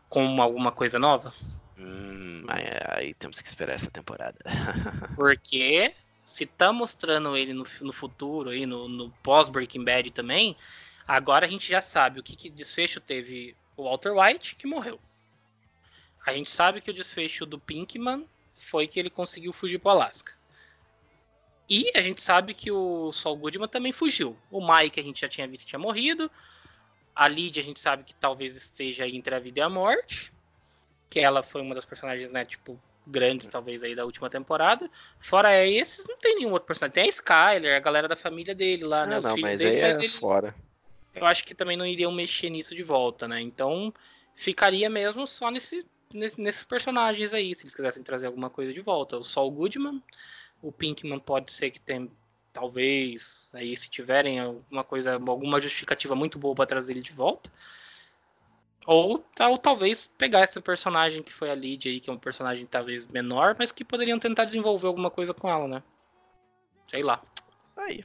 com 0.09 0.41
alguma 0.41 0.73
coisa 0.73 0.99
nova? 0.99 1.33
Hum, 1.77 2.43
aí, 2.49 2.65
aí 2.89 3.13
temos 3.13 3.39
que 3.39 3.47
esperar 3.47 3.75
essa 3.75 3.89
temporada. 3.89 4.37
Porque 5.15 5.93
se 6.25 6.45
tá 6.45 6.73
mostrando 6.73 7.37
ele 7.37 7.53
no, 7.53 7.65
no 7.79 7.93
futuro, 7.93 8.49
aí, 8.49 8.65
no, 8.65 8.89
no 8.89 9.09
pós-Breaking 9.23 9.85
Bad 9.85 10.11
também, 10.11 10.57
agora 11.07 11.45
a 11.45 11.49
gente 11.49 11.69
já 11.69 11.81
sabe 11.81 12.19
o 12.19 12.23
que, 12.23 12.35
que 12.35 12.49
desfecho 12.49 12.99
teve 12.99 13.55
o 13.75 13.83
Walter 13.83 14.11
White, 14.11 14.55
que 14.55 14.67
morreu. 14.67 14.99
A 16.25 16.33
gente 16.33 16.51
sabe 16.51 16.81
que 16.81 16.91
o 16.91 16.93
desfecho 16.93 17.45
do 17.45 17.59
Pinkman 17.59 18.25
foi 18.53 18.87
que 18.87 18.99
ele 18.99 19.09
conseguiu 19.09 19.51
fugir 19.51 19.79
pro 19.79 19.89
Alasca. 19.89 20.33
E 21.69 21.89
a 21.95 22.01
gente 22.01 22.21
sabe 22.21 22.53
que 22.53 22.69
o 22.69 23.11
Saul 23.13 23.37
Goodman 23.37 23.67
também 23.67 23.91
fugiu. 23.91 24.37
O 24.51 24.59
Mike 24.59 24.99
a 24.99 25.03
gente 25.03 25.21
já 25.21 25.29
tinha 25.29 25.47
visto 25.47 25.63
que 25.63 25.69
tinha 25.69 25.79
morrido. 25.79 26.29
A 27.15 27.27
Lydia 27.27 27.61
a 27.61 27.65
gente 27.65 27.79
sabe 27.79 28.03
que 28.03 28.13
talvez 28.13 28.55
esteja 28.55 29.05
aí 29.05 29.15
entre 29.15 29.33
a 29.33 29.39
vida 29.39 29.61
e 29.61 29.63
a 29.63 29.69
morte. 29.69 30.33
Que 31.09 31.21
ela 31.21 31.41
foi 31.41 31.61
uma 31.61 31.73
das 31.73 31.85
personagens, 31.85 32.29
né, 32.29 32.43
tipo, 32.45 32.79
grandes 33.07 33.47
talvez 33.47 33.83
aí 33.83 33.95
da 33.95 34.05
última 34.05 34.29
temporada. 34.29 34.89
Fora 35.19 35.65
esses, 35.65 36.05
não 36.07 36.17
tem 36.17 36.35
nenhum 36.35 36.51
outro 36.51 36.67
personagem. 36.67 36.93
Tem 36.93 37.05
a 37.05 37.07
Skyler, 37.07 37.75
a 37.77 37.79
galera 37.79 38.07
da 38.07 38.15
família 38.15 38.53
dele 38.53 38.83
lá, 38.83 39.05
né? 39.05 39.15
Ah, 39.15 39.19
Os 39.19 39.25
não, 39.25 39.35
filhos 39.35 39.51
mas 39.51 39.59
dele, 39.59 39.75
aí 39.77 39.81
mas 39.81 39.99
é 39.99 40.03
eles, 40.03 40.15
fora. 40.17 40.55
Eu 41.15 41.25
acho 41.25 41.43
que 41.45 41.55
também 41.55 41.77
não 41.77 41.85
iriam 41.85 42.11
mexer 42.11 42.49
nisso 42.49 42.75
de 42.75 42.83
volta, 42.83 43.27
né? 43.27 43.41
Então 43.41 43.93
ficaria 44.35 44.89
mesmo 44.89 45.27
só 45.27 45.49
nesse, 45.51 45.85
nesse- 46.13 46.39
nesses 46.41 46.63
personagens 46.63 47.33
aí, 47.33 47.53
se 47.55 47.63
eles 47.63 47.75
quisessem 47.75 48.03
trazer 48.03 48.27
alguma 48.27 48.49
coisa 48.49 48.73
de 48.73 48.81
volta. 48.81 49.17
O 49.17 49.23
Saul 49.23 49.51
Goodman, 49.51 50.01
o 50.61 50.71
Pinkman 50.71 51.19
pode 51.19 51.51
ser 51.51 51.71
que 51.71 51.79
tem, 51.79 52.09
talvez, 52.53 53.49
aí 53.53 53.75
se 53.77 53.89
tiverem 53.89 54.39
alguma 54.39 54.83
coisa, 54.83 55.13
alguma 55.15 55.59
justificativa 55.61 56.15
muito 56.15 56.39
boa 56.39 56.55
para 56.55 56.65
trazer 56.65 56.93
ele 56.93 57.01
de 57.01 57.13
volta. 57.13 57.51
Ou, 58.85 59.19
tal, 59.35 59.57
talvez 59.59 60.07
pegar 60.17 60.43
esse 60.43 60.59
personagem 60.59 61.21
que 61.21 61.31
foi 61.31 61.51
a 61.51 61.55
Lydia 61.55 61.91
aí, 61.91 61.99
que 61.99 62.09
é 62.09 62.13
um 62.13 62.17
personagem 62.17 62.65
talvez 62.65 63.05
menor, 63.05 63.55
mas 63.59 63.71
que 63.71 63.85
poderiam 63.85 64.17
tentar 64.17 64.45
desenvolver 64.45 64.87
alguma 64.87 65.11
coisa 65.11 65.33
com 65.33 65.47
ela, 65.49 65.67
né? 65.67 65.83
Sei 66.85 67.03
lá. 67.03 67.21
Isso 67.63 67.79
aí. 67.79 68.03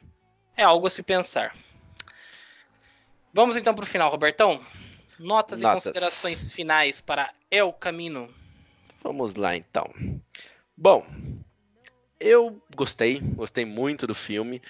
É 0.56 0.62
algo 0.62 0.86
a 0.86 0.90
se 0.90 1.02
pensar. 1.02 1.54
Vamos 3.36 3.54
então 3.54 3.74
para 3.74 3.82
o 3.82 3.86
final, 3.86 4.10
Robertão. 4.10 4.58
Notas, 5.18 5.60
e 5.60 5.62
Notas. 5.62 5.84
considerações 5.84 6.52
finais 6.54 7.02
para 7.02 7.34
El 7.50 7.70
Camino. 7.70 8.34
Vamos 9.02 9.34
lá 9.34 9.54
então. 9.54 9.84
Bom, 10.74 11.06
eu 12.18 12.58
gostei, 12.74 13.20
gostei 13.20 13.66
muito 13.66 14.06
do 14.06 14.14
filme. 14.14 14.62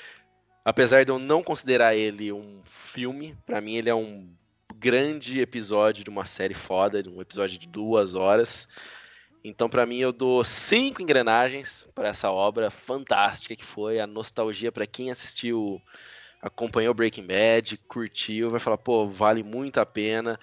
Apesar 0.65 1.05
de 1.05 1.13
eu 1.13 1.19
não 1.21 1.45
considerar 1.45 1.95
ele 1.95 2.33
um 2.33 2.61
filme, 2.65 3.39
pra 3.47 3.61
mim 3.61 3.77
ele 3.77 3.89
é 3.89 3.95
um 3.95 4.29
grande 4.75 5.39
episódio 5.39 6.03
de 6.03 6.11
uma 6.11 6.25
série 6.25 6.53
foda, 6.53 7.05
de 7.05 7.09
um 7.09 7.23
episódio 7.23 7.61
de 7.61 7.69
duas 7.69 8.17
horas. 8.17 8.69
Então, 9.45 9.71
para 9.71 9.87
mim, 9.87 9.99
eu 9.99 10.13
dou 10.13 10.43
cinco 10.43 11.01
engrenagens 11.01 11.87
para 11.95 12.09
essa 12.09 12.33
obra 12.33 12.69
fantástica 12.69 13.55
que 13.55 13.65
foi 13.65 14.01
a 14.01 14.09
nostalgia 14.09 14.73
para 14.73 14.89
quem 14.89 15.09
assistiu, 15.09 15.81
acompanhou 16.47 16.95
Breaking 16.95 17.27
Bad, 17.27 17.77
curtiu, 17.89 18.51
vai 18.51 18.61
falar, 18.61 18.79
pô, 18.79 19.09
vale 19.09 19.43
muito 19.43 19.79
a 19.79 19.87
pena. 19.87 20.39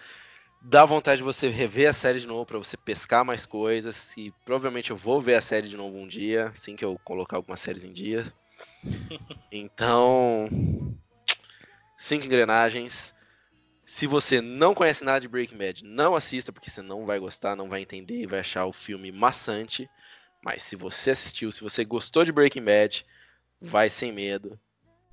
Dá 0.62 0.86
vontade 0.86 1.18
de 1.18 1.24
você 1.24 1.50
rever 1.50 1.90
a 1.90 1.94
série 1.94 2.20
de 2.20 2.28
novo 2.28 2.46
para 2.46 2.58
você 2.58 2.78
pescar 2.78 3.26
mais 3.26 3.46
coisas. 3.46 4.16
E 4.18 4.32
provavelmente 4.46 4.92
eu 4.92 4.98
vou 4.98 5.22
ver 5.22 5.36
a 5.36 5.42
série 5.42 5.68
de 5.68 5.78
novo 5.78 5.98
um 5.98 6.08
dia, 6.08 6.48
assim 6.48 6.76
que 6.76 6.86
eu 6.86 6.98
colocar 7.04 7.38
algumas 7.38 7.60
séries 7.60 7.84
em 7.84 7.94
dia. 7.94 8.32
Então, 9.56 10.50
cinco 11.96 12.26
engrenagens. 12.26 13.14
Se 13.86 14.08
você 14.08 14.42
não 14.42 14.74
conhece 14.74 15.04
nada 15.04 15.22
de 15.22 15.28
Breaking 15.28 15.58
Bad, 15.58 15.84
não 15.84 16.16
assista, 16.16 16.52
porque 16.52 16.72
você 16.72 16.82
não 16.82 17.06
vai 17.06 17.20
gostar, 17.20 17.56
não 17.56 17.70
vai 17.70 17.82
entender 17.82 18.16
e 18.16 18.26
vai 18.26 18.40
achar 18.40 18.66
o 18.66 18.74
filme 18.74 19.12
maçante. 19.12 19.88
Mas 20.44 20.64
se 20.64 20.76
você 20.76 21.12
assistiu, 21.12 21.52
se 21.52 21.62
você 21.62 21.86
gostou 21.86 22.26
de 22.26 22.32
Breaking 22.32 22.64
Bad, 22.64 23.06
vai 23.62 23.92
sem 23.92 24.12
medo, 24.12 24.60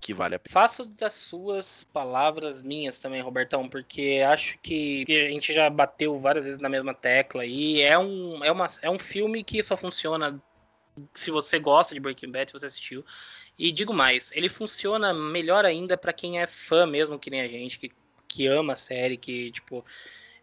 que 0.01 0.15
vale 0.15 0.35
a 0.35 0.39
pena. 0.39 0.53
Faço 0.53 0.87
das 0.87 1.13
suas 1.13 1.85
palavras 1.85 2.63
minhas 2.63 2.99
também, 2.99 3.21
Robertão, 3.21 3.69
porque 3.69 4.23
acho 4.27 4.59
que 4.59 5.05
a 5.09 5.31
gente 5.31 5.53
já 5.53 5.69
bateu 5.69 6.19
várias 6.19 6.45
vezes 6.45 6.63
na 6.63 6.69
mesma 6.69 6.95
tecla 6.95 7.45
e 7.45 7.81
é 7.83 7.99
um, 7.99 8.43
é 8.43 8.51
uma, 8.51 8.69
é 8.81 8.91
um 8.91 8.99
filme 8.99 9.45
que 9.45 9.63
só 9.63 9.77
funciona 9.77 10.41
se 11.15 11.31
você 11.31 11.59
gosta 11.59 11.95
de 11.95 12.01
Breaking 12.01 12.31
Bad, 12.31 12.51
se 12.51 12.59
você 12.59 12.67
assistiu. 12.67 13.05
E 13.59 13.71
digo 13.71 13.93
mais, 13.93 14.33
ele 14.33 14.49
funciona 14.49 15.13
melhor 15.13 15.65
ainda 15.65 15.97
para 15.97 16.13
quem 16.13 16.41
é 16.41 16.47
fã 16.47 16.87
mesmo, 16.87 17.19
que 17.19 17.31
nem 17.31 17.43
a 17.43 17.49
gente, 17.49 17.79
que, 17.79 17.93
que 18.27 18.47
ama 18.47 18.73
a 18.73 18.77
série, 18.77 19.17
que, 19.17 19.51
tipo, 19.53 19.85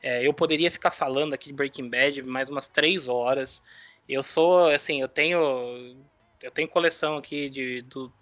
é, 0.02 0.26
eu 0.26 0.34
poderia 0.34 0.70
ficar 0.70 0.92
falando 0.92 1.34
aqui 1.34 1.48
de 1.48 1.54
Breaking 1.54 1.90
Bad 1.90 2.22
mais 2.24 2.50
umas 2.50 2.68
três 2.68 3.08
horas. 3.08 3.64
Eu 4.08 4.22
sou, 4.22 4.68
assim, 4.68 5.02
eu 5.02 5.08
tenho. 5.08 5.98
Eu 6.42 6.52
tenho 6.52 6.68
coleção 6.68 7.18
aqui 7.18 7.50
de, 7.50 7.82
do, 7.82 8.14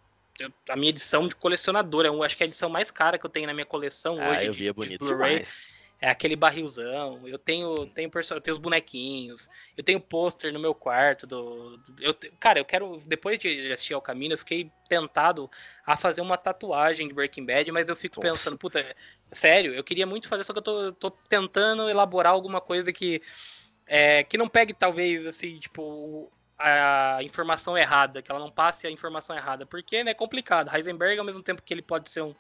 a 0.70 0.76
minha 0.76 0.90
edição 0.90 1.28
de 1.28 1.36
colecionador. 1.36 2.06
Eu 2.06 2.24
acho 2.24 2.36
que 2.36 2.44
é 2.44 2.46
a 2.46 2.48
edição 2.48 2.70
mais 2.70 2.92
cara 2.92 3.18
que 3.18 3.26
eu 3.26 3.30
tenho 3.30 3.48
na 3.48 3.54
minha 3.54 3.66
coleção 3.66 4.16
ah, 4.20 4.30
hoje. 4.30 4.46
Eu 4.46 4.54
vi, 4.54 4.68
é 4.68 4.74
bonito 4.74 5.06
demais 5.06 5.76
é 6.00 6.10
aquele 6.10 6.36
barrilzão. 6.36 7.28
Eu 7.28 7.40
tenho, 7.40 7.88
tenho, 7.88 8.12
eu 8.14 8.42
tenho 8.42 8.54
os 8.54 8.60
bonequinhos. 8.60 9.50
Eu 9.78 9.84
tenho 9.84 10.00
pôster 10.00 10.52
no 10.52 10.60
meu 10.60 10.76
quarto. 10.76 11.26
Do, 11.26 11.78
do 11.78 12.04
eu, 12.04 12.16
cara, 12.40 12.60
eu 12.60 12.66
quero. 12.66 13.02
Depois 13.06 13.40
de 13.40 13.72
assistir 13.72 13.94
ao 13.94 14.02
caminho, 14.02 14.34
eu 14.34 14.38
fiquei 14.38 14.72
tentado 14.90 15.50
a 15.86 15.96
fazer 15.96 16.22
uma 16.22 16.38
tatuagem 16.38 17.08
de 17.08 17.14
Breaking 17.14 17.46
Bad, 17.46 17.72
mas 17.72 17.90
eu 17.90 17.96
fico 17.96 18.18
Nossa. 18.18 18.30
pensando, 18.30 18.60
puta, 18.60 18.96
sério, 19.32 19.74
eu 19.74 19.84
queria 19.84 20.06
muito 20.06 20.28
fazer, 20.28 20.44
só 20.44 20.54
que 20.54 20.60
eu 20.60 20.64
tô, 20.64 20.92
tô 20.94 21.12
tentando 21.12 21.90
elaborar 21.90 22.34
alguma 22.34 22.62
coisa 22.62 22.92
que. 22.92 23.22
É, 23.88 24.24
que 24.24 24.36
não 24.36 24.50
pegue, 24.50 24.74
talvez, 24.74 25.28
assim, 25.28 25.60
tipo, 25.60 26.32
a 26.58 27.20
informação 27.22 27.78
errada, 27.78 28.22
que 28.22 28.32
ela 28.32 28.40
não 28.40 28.52
passe 28.52 28.88
a 28.88 28.92
informação 28.92 29.36
errada, 29.36 29.66
porque 29.66 30.04
né, 30.04 30.12
é 30.12 30.14
complicado. 30.14 30.74
Heisenberg, 30.74 31.20
ao 31.20 31.26
mesmo 31.26 31.44
tempo 31.44 31.62
que 31.62 31.74
ele 31.74 31.82
pode 31.82 32.10
ser 32.10 32.22
um, 32.22 32.34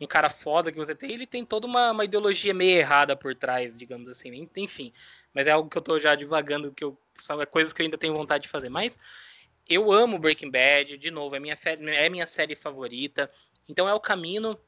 um 0.00 0.06
cara 0.06 0.30
foda 0.30 0.70
que 0.70 0.78
você 0.78 0.94
tem, 0.94 1.10
ele 1.10 1.26
tem 1.26 1.44
toda 1.44 1.66
uma, 1.66 1.90
uma 1.90 2.04
ideologia 2.04 2.54
meio 2.54 2.78
errada 2.78 3.16
por 3.16 3.34
trás, 3.34 3.76
digamos 3.76 4.08
assim. 4.08 4.48
Enfim, 4.56 4.92
mas 5.34 5.46
é 5.46 5.50
algo 5.50 5.68
que 5.68 5.76
eu 5.76 5.82
tô 5.82 5.98
já 5.98 6.14
divagando, 6.14 6.72
que 6.72 6.84
eu, 6.84 6.98
são 7.18 7.44
coisas 7.46 7.72
que 7.72 7.82
eu 7.82 7.84
ainda 7.84 7.98
tenho 7.98 8.14
vontade 8.14 8.44
de 8.44 8.48
fazer. 8.48 8.68
Mas 8.68 8.96
eu 9.68 9.92
amo 9.92 10.18
Breaking 10.18 10.50
Bad, 10.50 10.96
de 10.96 11.10
novo, 11.10 11.34
é 11.34 11.40
minha, 11.40 11.58
é 11.64 12.08
minha 12.08 12.26
série 12.26 12.54
favorita. 12.54 13.30
Então 13.68 13.88
é 13.88 13.94
o 13.94 14.00
caminho, 14.00 14.58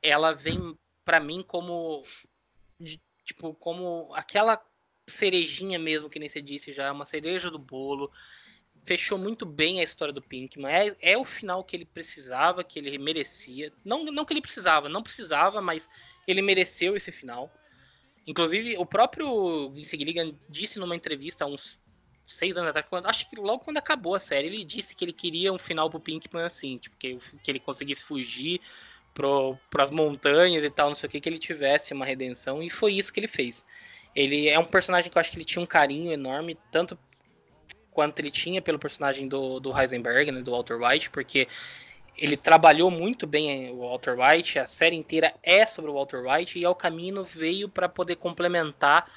ela 0.00 0.32
vem 0.32 0.78
para 1.04 1.18
mim 1.18 1.42
como 1.42 2.04
de, 2.78 3.00
tipo 3.24 3.54
como 3.54 4.12
aquela 4.14 4.62
cerejinha 5.06 5.78
mesmo 5.78 6.08
que 6.08 6.18
nem 6.18 6.28
você 6.28 6.40
disse 6.40 6.72
já, 6.72 6.92
uma 6.92 7.04
cereja 7.04 7.50
do 7.50 7.58
bolo 7.58 8.10
fechou 8.84 9.16
muito 9.18 9.46
bem 9.46 9.80
a 9.80 9.84
história 9.84 10.12
do 10.12 10.22
Pinkman. 10.22 10.72
É, 10.72 10.96
é 11.12 11.18
o 11.18 11.24
final 11.24 11.62
que 11.64 11.76
ele 11.76 11.84
precisava, 11.84 12.64
que 12.64 12.78
ele 12.78 12.98
merecia. 12.98 13.72
Não, 13.84 14.04
não 14.04 14.24
que 14.24 14.32
ele 14.32 14.40
precisava, 14.40 14.88
não 14.88 15.02
precisava, 15.02 15.60
mas 15.60 15.88
ele 16.26 16.42
mereceu 16.42 16.96
esse 16.96 17.12
final. 17.12 17.52
Inclusive, 18.26 18.76
o 18.78 18.86
próprio 18.86 19.70
Vince 19.70 19.96
Gilligan 19.96 20.34
disse 20.48 20.78
numa 20.78 20.96
entrevista 20.96 21.44
há 21.44 21.46
uns 21.46 21.80
seis 22.24 22.56
anos 22.56 22.70
atrás, 22.70 22.86
quando, 22.88 23.06
acho 23.06 23.28
que 23.28 23.36
logo 23.36 23.64
quando 23.64 23.78
acabou 23.78 24.14
a 24.14 24.20
série, 24.20 24.46
ele 24.46 24.64
disse 24.64 24.94
que 24.94 25.04
ele 25.04 25.12
queria 25.12 25.52
um 25.52 25.58
final 25.58 25.90
pro 25.90 26.00
Pinkman 26.00 26.44
assim, 26.44 26.78
tipo, 26.78 26.96
que, 26.96 27.18
que 27.42 27.50
ele 27.50 27.58
conseguisse 27.58 28.02
fugir 28.02 28.60
pro, 29.12 29.58
pras 29.68 29.90
montanhas 29.90 30.64
e 30.64 30.70
tal, 30.70 30.88
não 30.88 30.94
sei 30.94 31.08
o 31.08 31.10
que, 31.10 31.20
que 31.20 31.28
ele 31.28 31.38
tivesse 31.38 31.92
uma 31.92 32.06
redenção, 32.06 32.62
e 32.62 32.70
foi 32.70 32.94
isso 32.94 33.12
que 33.12 33.18
ele 33.18 33.28
fez. 33.28 33.66
Ele 34.14 34.48
é 34.48 34.58
um 34.58 34.64
personagem 34.64 35.10
que 35.10 35.16
eu 35.16 35.20
acho 35.20 35.30
que 35.30 35.36
ele 35.36 35.44
tinha 35.44 35.62
um 35.62 35.66
carinho 35.66 36.12
enorme, 36.12 36.58
tanto 36.70 36.98
quanto 37.90 38.18
ele 38.20 38.30
tinha 38.30 38.60
pelo 38.60 38.78
personagem 38.78 39.28
do, 39.28 39.60
do 39.60 39.78
Heisenberg, 39.78 40.32
né, 40.32 40.40
do 40.40 40.50
Walter 40.50 40.80
White, 40.82 41.10
porque 41.10 41.46
ele 42.16 42.36
trabalhou 42.36 42.90
muito 42.90 43.26
bem 43.26 43.70
o 43.70 43.80
Walter 43.80 44.16
White, 44.18 44.58
a 44.58 44.66
série 44.66 44.96
inteira 44.96 45.34
é 45.42 45.64
sobre 45.66 45.90
o 45.90 45.94
Walter 45.94 46.22
White, 46.26 46.58
e 46.58 46.64
ao 46.64 46.74
caminho 46.74 47.24
veio 47.24 47.68
para 47.68 47.88
poder 47.88 48.16
complementar 48.16 49.10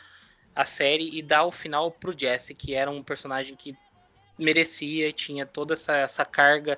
a 0.56 0.64
série 0.64 1.18
e 1.18 1.22
dar 1.22 1.44
o 1.46 1.52
final 1.52 1.92
pro 1.92 2.18
Jesse, 2.18 2.54
que 2.54 2.74
era 2.74 2.90
um 2.90 3.04
personagem 3.04 3.56
que 3.56 3.76
merecia 4.38 5.12
tinha 5.12 5.46
toda 5.46 5.74
essa, 5.74 5.96
essa 5.98 6.26
carga 6.26 6.78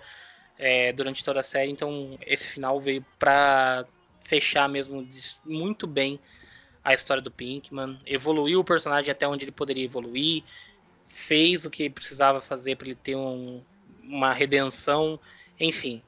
é, 0.57 0.91
durante 0.93 1.23
toda 1.23 1.39
a 1.39 1.43
série, 1.43 1.71
então 1.71 2.17
esse 2.25 2.47
final 2.47 2.79
veio 2.79 3.05
para 3.19 3.85
fechar 4.23 4.67
mesmo 4.67 5.07
muito 5.45 5.87
bem 5.87 6.19
a 6.87 6.93
história 6.93 7.21
do 7.21 7.29
Pinkman, 7.29 7.99
evoluiu 8.05 8.61
o 8.61 8.63
personagem 8.63 9.11
até 9.11 9.27
onde 9.27 9.43
ele 9.43 9.51
poderia 9.51 9.83
evoluir, 9.83 10.41
fez 11.09 11.65
o 11.65 11.69
que 11.69 11.89
precisava 11.89 12.39
fazer 12.39 12.77
para 12.77 12.87
ele 12.87 12.95
ter 12.95 13.13
um, 13.13 13.61
uma 14.01 14.31
redenção, 14.31 15.19
enfim. 15.59 16.01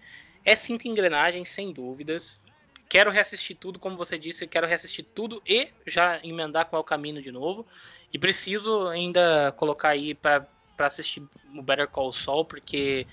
É 0.45 0.55
cinco 0.55 0.87
engrenagens, 0.87 1.49
sem 1.49 1.73
dúvidas. 1.73 2.39
Quero 2.87 3.11
reassistir 3.11 3.57
tudo, 3.57 3.77
como 3.77 3.97
você 3.97 4.17
disse, 4.17 4.47
quero 4.47 4.65
reassistir 4.65 5.05
tudo 5.13 5.43
e 5.45 5.67
já 5.85 6.21
emendar 6.23 6.69
com 6.69 6.77
o 6.77 6.83
caminho 6.83 7.21
de 7.21 7.29
novo. 7.29 7.67
E 8.13 8.17
preciso 8.17 8.87
ainda 8.87 9.51
colocar 9.57 9.89
aí 9.89 10.15
para 10.15 10.47
assistir 10.77 11.21
o 11.53 11.61
Better 11.61 11.89
Call 11.89 12.13
Saul, 12.13 12.45
porque 12.45 13.05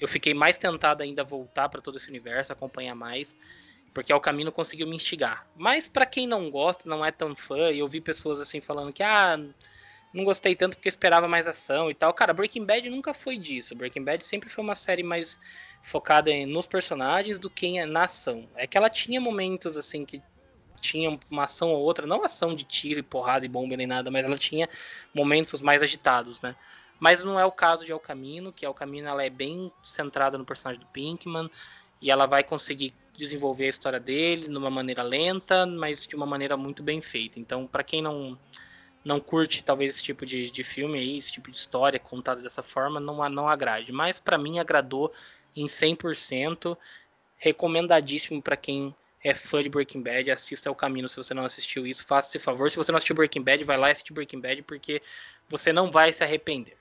eu 0.00 0.08
fiquei 0.08 0.32
mais 0.32 0.56
tentado 0.56 1.02
ainda 1.02 1.20
a 1.20 1.24
voltar 1.24 1.68
para 1.68 1.82
todo 1.82 1.98
esse 1.98 2.08
universo, 2.08 2.50
acompanhar 2.50 2.94
mais, 2.94 3.36
porque 3.92 4.12
o 4.12 4.20
caminho 4.20 4.52
conseguiu 4.52 4.86
me 4.86 4.96
instigar. 4.96 5.46
Mas 5.56 5.88
para 5.88 6.06
quem 6.06 6.26
não 6.26 6.50
gosta, 6.50 6.88
não 6.88 7.04
é 7.04 7.10
tão 7.10 7.34
fã, 7.34 7.70
e 7.70 7.80
eu 7.80 7.88
vi 7.88 8.00
pessoas 8.00 8.40
assim 8.40 8.60
falando 8.60 8.92
que 8.92 9.02
ah, 9.02 9.38
não 10.12 10.24
gostei 10.24 10.54
tanto 10.54 10.76
porque 10.76 10.88
esperava 10.88 11.28
mais 11.28 11.46
ação 11.46 11.90
e 11.90 11.94
tal. 11.94 12.12
Cara, 12.12 12.32
Breaking 12.32 12.64
Bad 12.64 12.88
nunca 12.90 13.14
foi 13.14 13.38
disso. 13.38 13.74
Breaking 13.74 14.04
Bad 14.04 14.24
sempre 14.24 14.48
foi 14.48 14.62
uma 14.62 14.74
série 14.74 15.02
mais 15.02 15.38
focada 15.82 16.30
nos 16.46 16.66
personagens 16.66 17.38
do 17.38 17.48
que 17.48 17.84
na 17.86 18.04
ação. 18.04 18.48
É 18.56 18.66
que 18.66 18.76
ela 18.76 18.90
tinha 18.90 19.20
momentos 19.20 19.76
assim 19.76 20.04
que 20.04 20.22
tinha 20.80 21.18
uma 21.30 21.44
ação 21.44 21.70
ou 21.70 21.80
outra, 21.80 22.06
não 22.06 22.24
ação 22.24 22.54
de 22.54 22.64
tiro 22.64 22.98
e 22.98 23.02
porrada 23.02 23.44
e 23.44 23.48
bomba 23.48 23.76
nem 23.76 23.86
nada, 23.86 24.10
mas 24.10 24.24
ela 24.24 24.36
tinha 24.36 24.68
momentos 25.14 25.60
mais 25.60 25.82
agitados, 25.82 26.40
né? 26.40 26.56
Mas 26.98 27.22
não 27.22 27.38
é 27.38 27.44
o 27.44 27.52
caso 27.52 27.84
de 27.84 27.92
El 27.92 28.00
Camino, 28.00 28.52
que 28.52 28.64
El 28.64 28.74
Camino 28.74 29.08
ela 29.08 29.24
é 29.24 29.30
bem 29.30 29.70
centrada 29.82 30.36
no 30.38 30.44
personagem 30.44 30.80
do 30.80 30.86
Pinkman 30.86 31.50
e 32.00 32.10
ela 32.10 32.26
vai 32.26 32.42
conseguir 32.42 32.94
desenvolver 33.20 33.66
a 33.66 33.70
história 33.70 34.00
dele 34.00 34.48
de 34.48 34.56
uma 34.56 34.70
maneira 34.70 35.02
lenta, 35.02 35.66
mas 35.66 36.06
de 36.06 36.16
uma 36.16 36.26
maneira 36.26 36.56
muito 36.56 36.82
bem 36.82 37.00
feita. 37.00 37.38
Então, 37.38 37.66
para 37.66 37.84
quem 37.84 38.02
não 38.02 38.38
não 39.02 39.18
curte 39.18 39.64
talvez 39.64 39.94
esse 39.94 40.02
tipo 40.02 40.26
de, 40.26 40.50
de 40.50 40.62
filme 40.62 40.98
aí, 40.98 41.16
esse 41.16 41.32
tipo 41.32 41.50
de 41.50 41.56
história 41.56 41.98
contada 41.98 42.42
dessa 42.42 42.62
forma, 42.62 43.00
não, 43.00 43.26
não 43.30 43.48
agrade. 43.48 43.92
Mas 43.92 44.18
para 44.18 44.36
mim 44.36 44.58
agradou 44.58 45.12
em 45.56 45.66
100%. 45.66 46.76
Recomendadíssimo 47.36 48.42
para 48.42 48.56
quem 48.56 48.94
é 49.24 49.34
fã 49.34 49.62
de 49.62 49.70
Breaking 49.70 50.02
Bad, 50.02 50.30
assista 50.30 50.70
o 50.70 50.74
caminho 50.74 51.08
se 51.08 51.16
você 51.16 51.32
não 51.32 51.44
assistiu 51.44 51.86
isso, 51.86 52.06
faça 52.06 52.28
esse 52.28 52.38
favor. 52.38 52.70
Se 52.70 52.76
você 52.76 52.92
não 52.92 52.98
assistiu 52.98 53.16
Breaking 53.16 53.42
Bad, 53.42 53.64
vai 53.64 53.76
lá 53.78 53.90
assiste 53.90 54.12
Breaking 54.12 54.40
Bad 54.40 54.62
porque 54.62 55.00
você 55.48 55.72
não 55.72 55.90
vai 55.90 56.12
se 56.12 56.22
arrepender. 56.22 56.76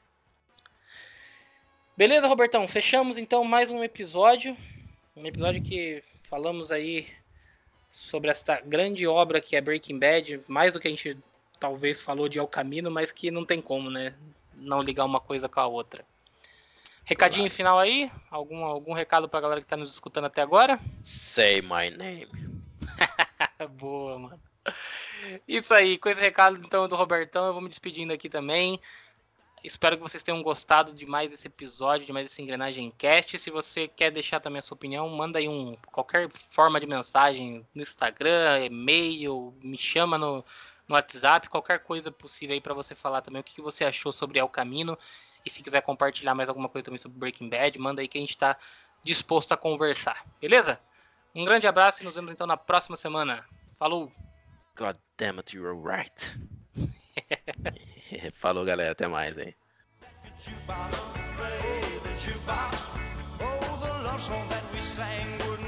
Beleza, 1.95 2.27
Robertão? 2.27 2.67
Fechamos 2.67 3.17
então 3.17 3.43
mais 3.43 3.69
um 3.71 3.83
episódio. 3.83 4.55
Um 5.15 5.25
episódio 5.25 5.61
que 5.61 6.01
falamos 6.29 6.71
aí 6.71 7.07
sobre 7.89 8.29
esta 8.29 8.61
grande 8.61 9.07
obra 9.07 9.41
que 9.41 9.55
é 9.55 9.61
Breaking 9.61 9.97
Bad, 9.97 10.41
mais 10.47 10.73
do 10.73 10.79
que 10.79 10.87
a 10.87 10.91
gente 10.91 11.17
talvez 11.59 11.99
falou 11.99 12.29
de 12.29 12.37
El 12.37 12.47
Camino, 12.47 12.91
mas 12.91 13.11
que 13.11 13.31
não 13.31 13.43
tem 13.43 13.59
como, 13.59 13.89
né? 13.89 14.13
Não 14.55 14.81
ligar 14.81 15.05
uma 15.05 15.19
coisa 15.19 15.49
com 15.49 15.59
a 15.59 15.65
outra. 15.65 16.05
Recadinho 17.03 17.45
claro. 17.45 17.55
final 17.55 17.79
aí? 17.79 18.11
Algum, 18.29 18.63
algum 18.63 18.93
recado 18.93 19.27
pra 19.27 19.41
galera 19.41 19.61
que 19.61 19.67
tá 19.67 19.75
nos 19.75 19.91
escutando 19.91 20.25
até 20.25 20.41
agora? 20.41 20.79
Say 21.01 21.61
my 21.61 21.89
name. 21.89 22.29
Boa, 23.71 24.19
mano. 24.19 24.39
Isso 25.47 25.73
aí, 25.73 25.97
com 25.97 26.09
esse 26.09 26.21
recado 26.21 26.57
então 26.63 26.87
do 26.87 26.95
Robertão, 26.95 27.47
eu 27.47 27.53
vou 27.53 27.61
me 27.61 27.69
despedindo 27.69 28.13
aqui 28.13 28.29
também. 28.29 28.79
Espero 29.63 29.97
que 29.97 30.03
vocês 30.03 30.23
tenham 30.23 30.41
gostado 30.41 30.93
de 30.93 31.05
mais 31.05 31.31
esse 31.33 31.47
episódio, 31.47 32.05
de 32.05 32.13
mais 32.13 32.31
esse 32.31 32.41
Engrenagem 32.41 32.91
Cast. 32.97 33.37
Se 33.37 33.51
você 33.51 33.87
quer 33.87 34.09
deixar 34.09 34.39
também 34.39 34.59
a 34.59 34.61
sua 34.61 34.75
opinião, 34.75 35.07
manda 35.09 35.37
aí 35.39 35.49
um 35.49 35.75
qualquer 35.91 36.29
forma 36.49 36.79
de 36.79 36.87
mensagem 36.87 37.67
no 37.75 37.81
Instagram, 37.81 38.65
e-mail, 38.65 39.53
me 39.61 39.77
chama 39.77 40.17
no, 40.17 40.45
no 40.87 40.95
WhatsApp, 40.95 41.49
qualquer 41.49 41.79
coisa 41.79 42.11
possível 42.11 42.53
aí 42.53 42.61
para 42.61 42.73
você 42.73 42.95
falar 42.95 43.21
também 43.21 43.41
o 43.41 43.43
que, 43.43 43.55
que 43.55 43.61
você 43.61 43.83
achou 43.83 44.11
sobre 44.11 44.39
El 44.39 44.47
Camino. 44.47 44.97
E 45.45 45.49
se 45.49 45.61
quiser 45.61 45.81
compartilhar 45.81 46.33
mais 46.33 46.47
alguma 46.47 46.69
coisa 46.69 46.85
também 46.85 46.99
sobre 46.99 47.17
Breaking 47.17 47.49
Bad, 47.49 47.77
manda 47.79 48.01
aí 48.01 48.07
que 48.07 48.17
a 48.17 48.21
gente 48.21 48.31
está 48.31 48.57
disposto 49.03 49.51
a 49.53 49.57
conversar. 49.57 50.25
Beleza? 50.39 50.79
Um 51.35 51.45
grande 51.45 51.67
abraço 51.67 52.01
e 52.01 52.05
nos 52.05 52.15
vemos 52.15 52.31
então 52.31 52.47
na 52.47 52.57
próxima 52.57 52.97
semana. 52.97 53.45
Falou! 53.77 54.11
God 54.75 54.97
damn 55.17 55.37
it, 55.37 55.55
you 55.55 55.63
were 55.63 55.75
right. 55.75 56.58
Falou, 58.39 58.65
galera. 58.65 58.91
Até 58.91 59.07
mais 59.07 59.37
aí. 59.37 59.53
Oh, 63.41 63.79
the 63.81 64.03
love 64.03 64.21
song 64.21 64.47
that 64.49 64.63
we 64.73 64.81
sang 64.81 65.37
would 65.47 65.58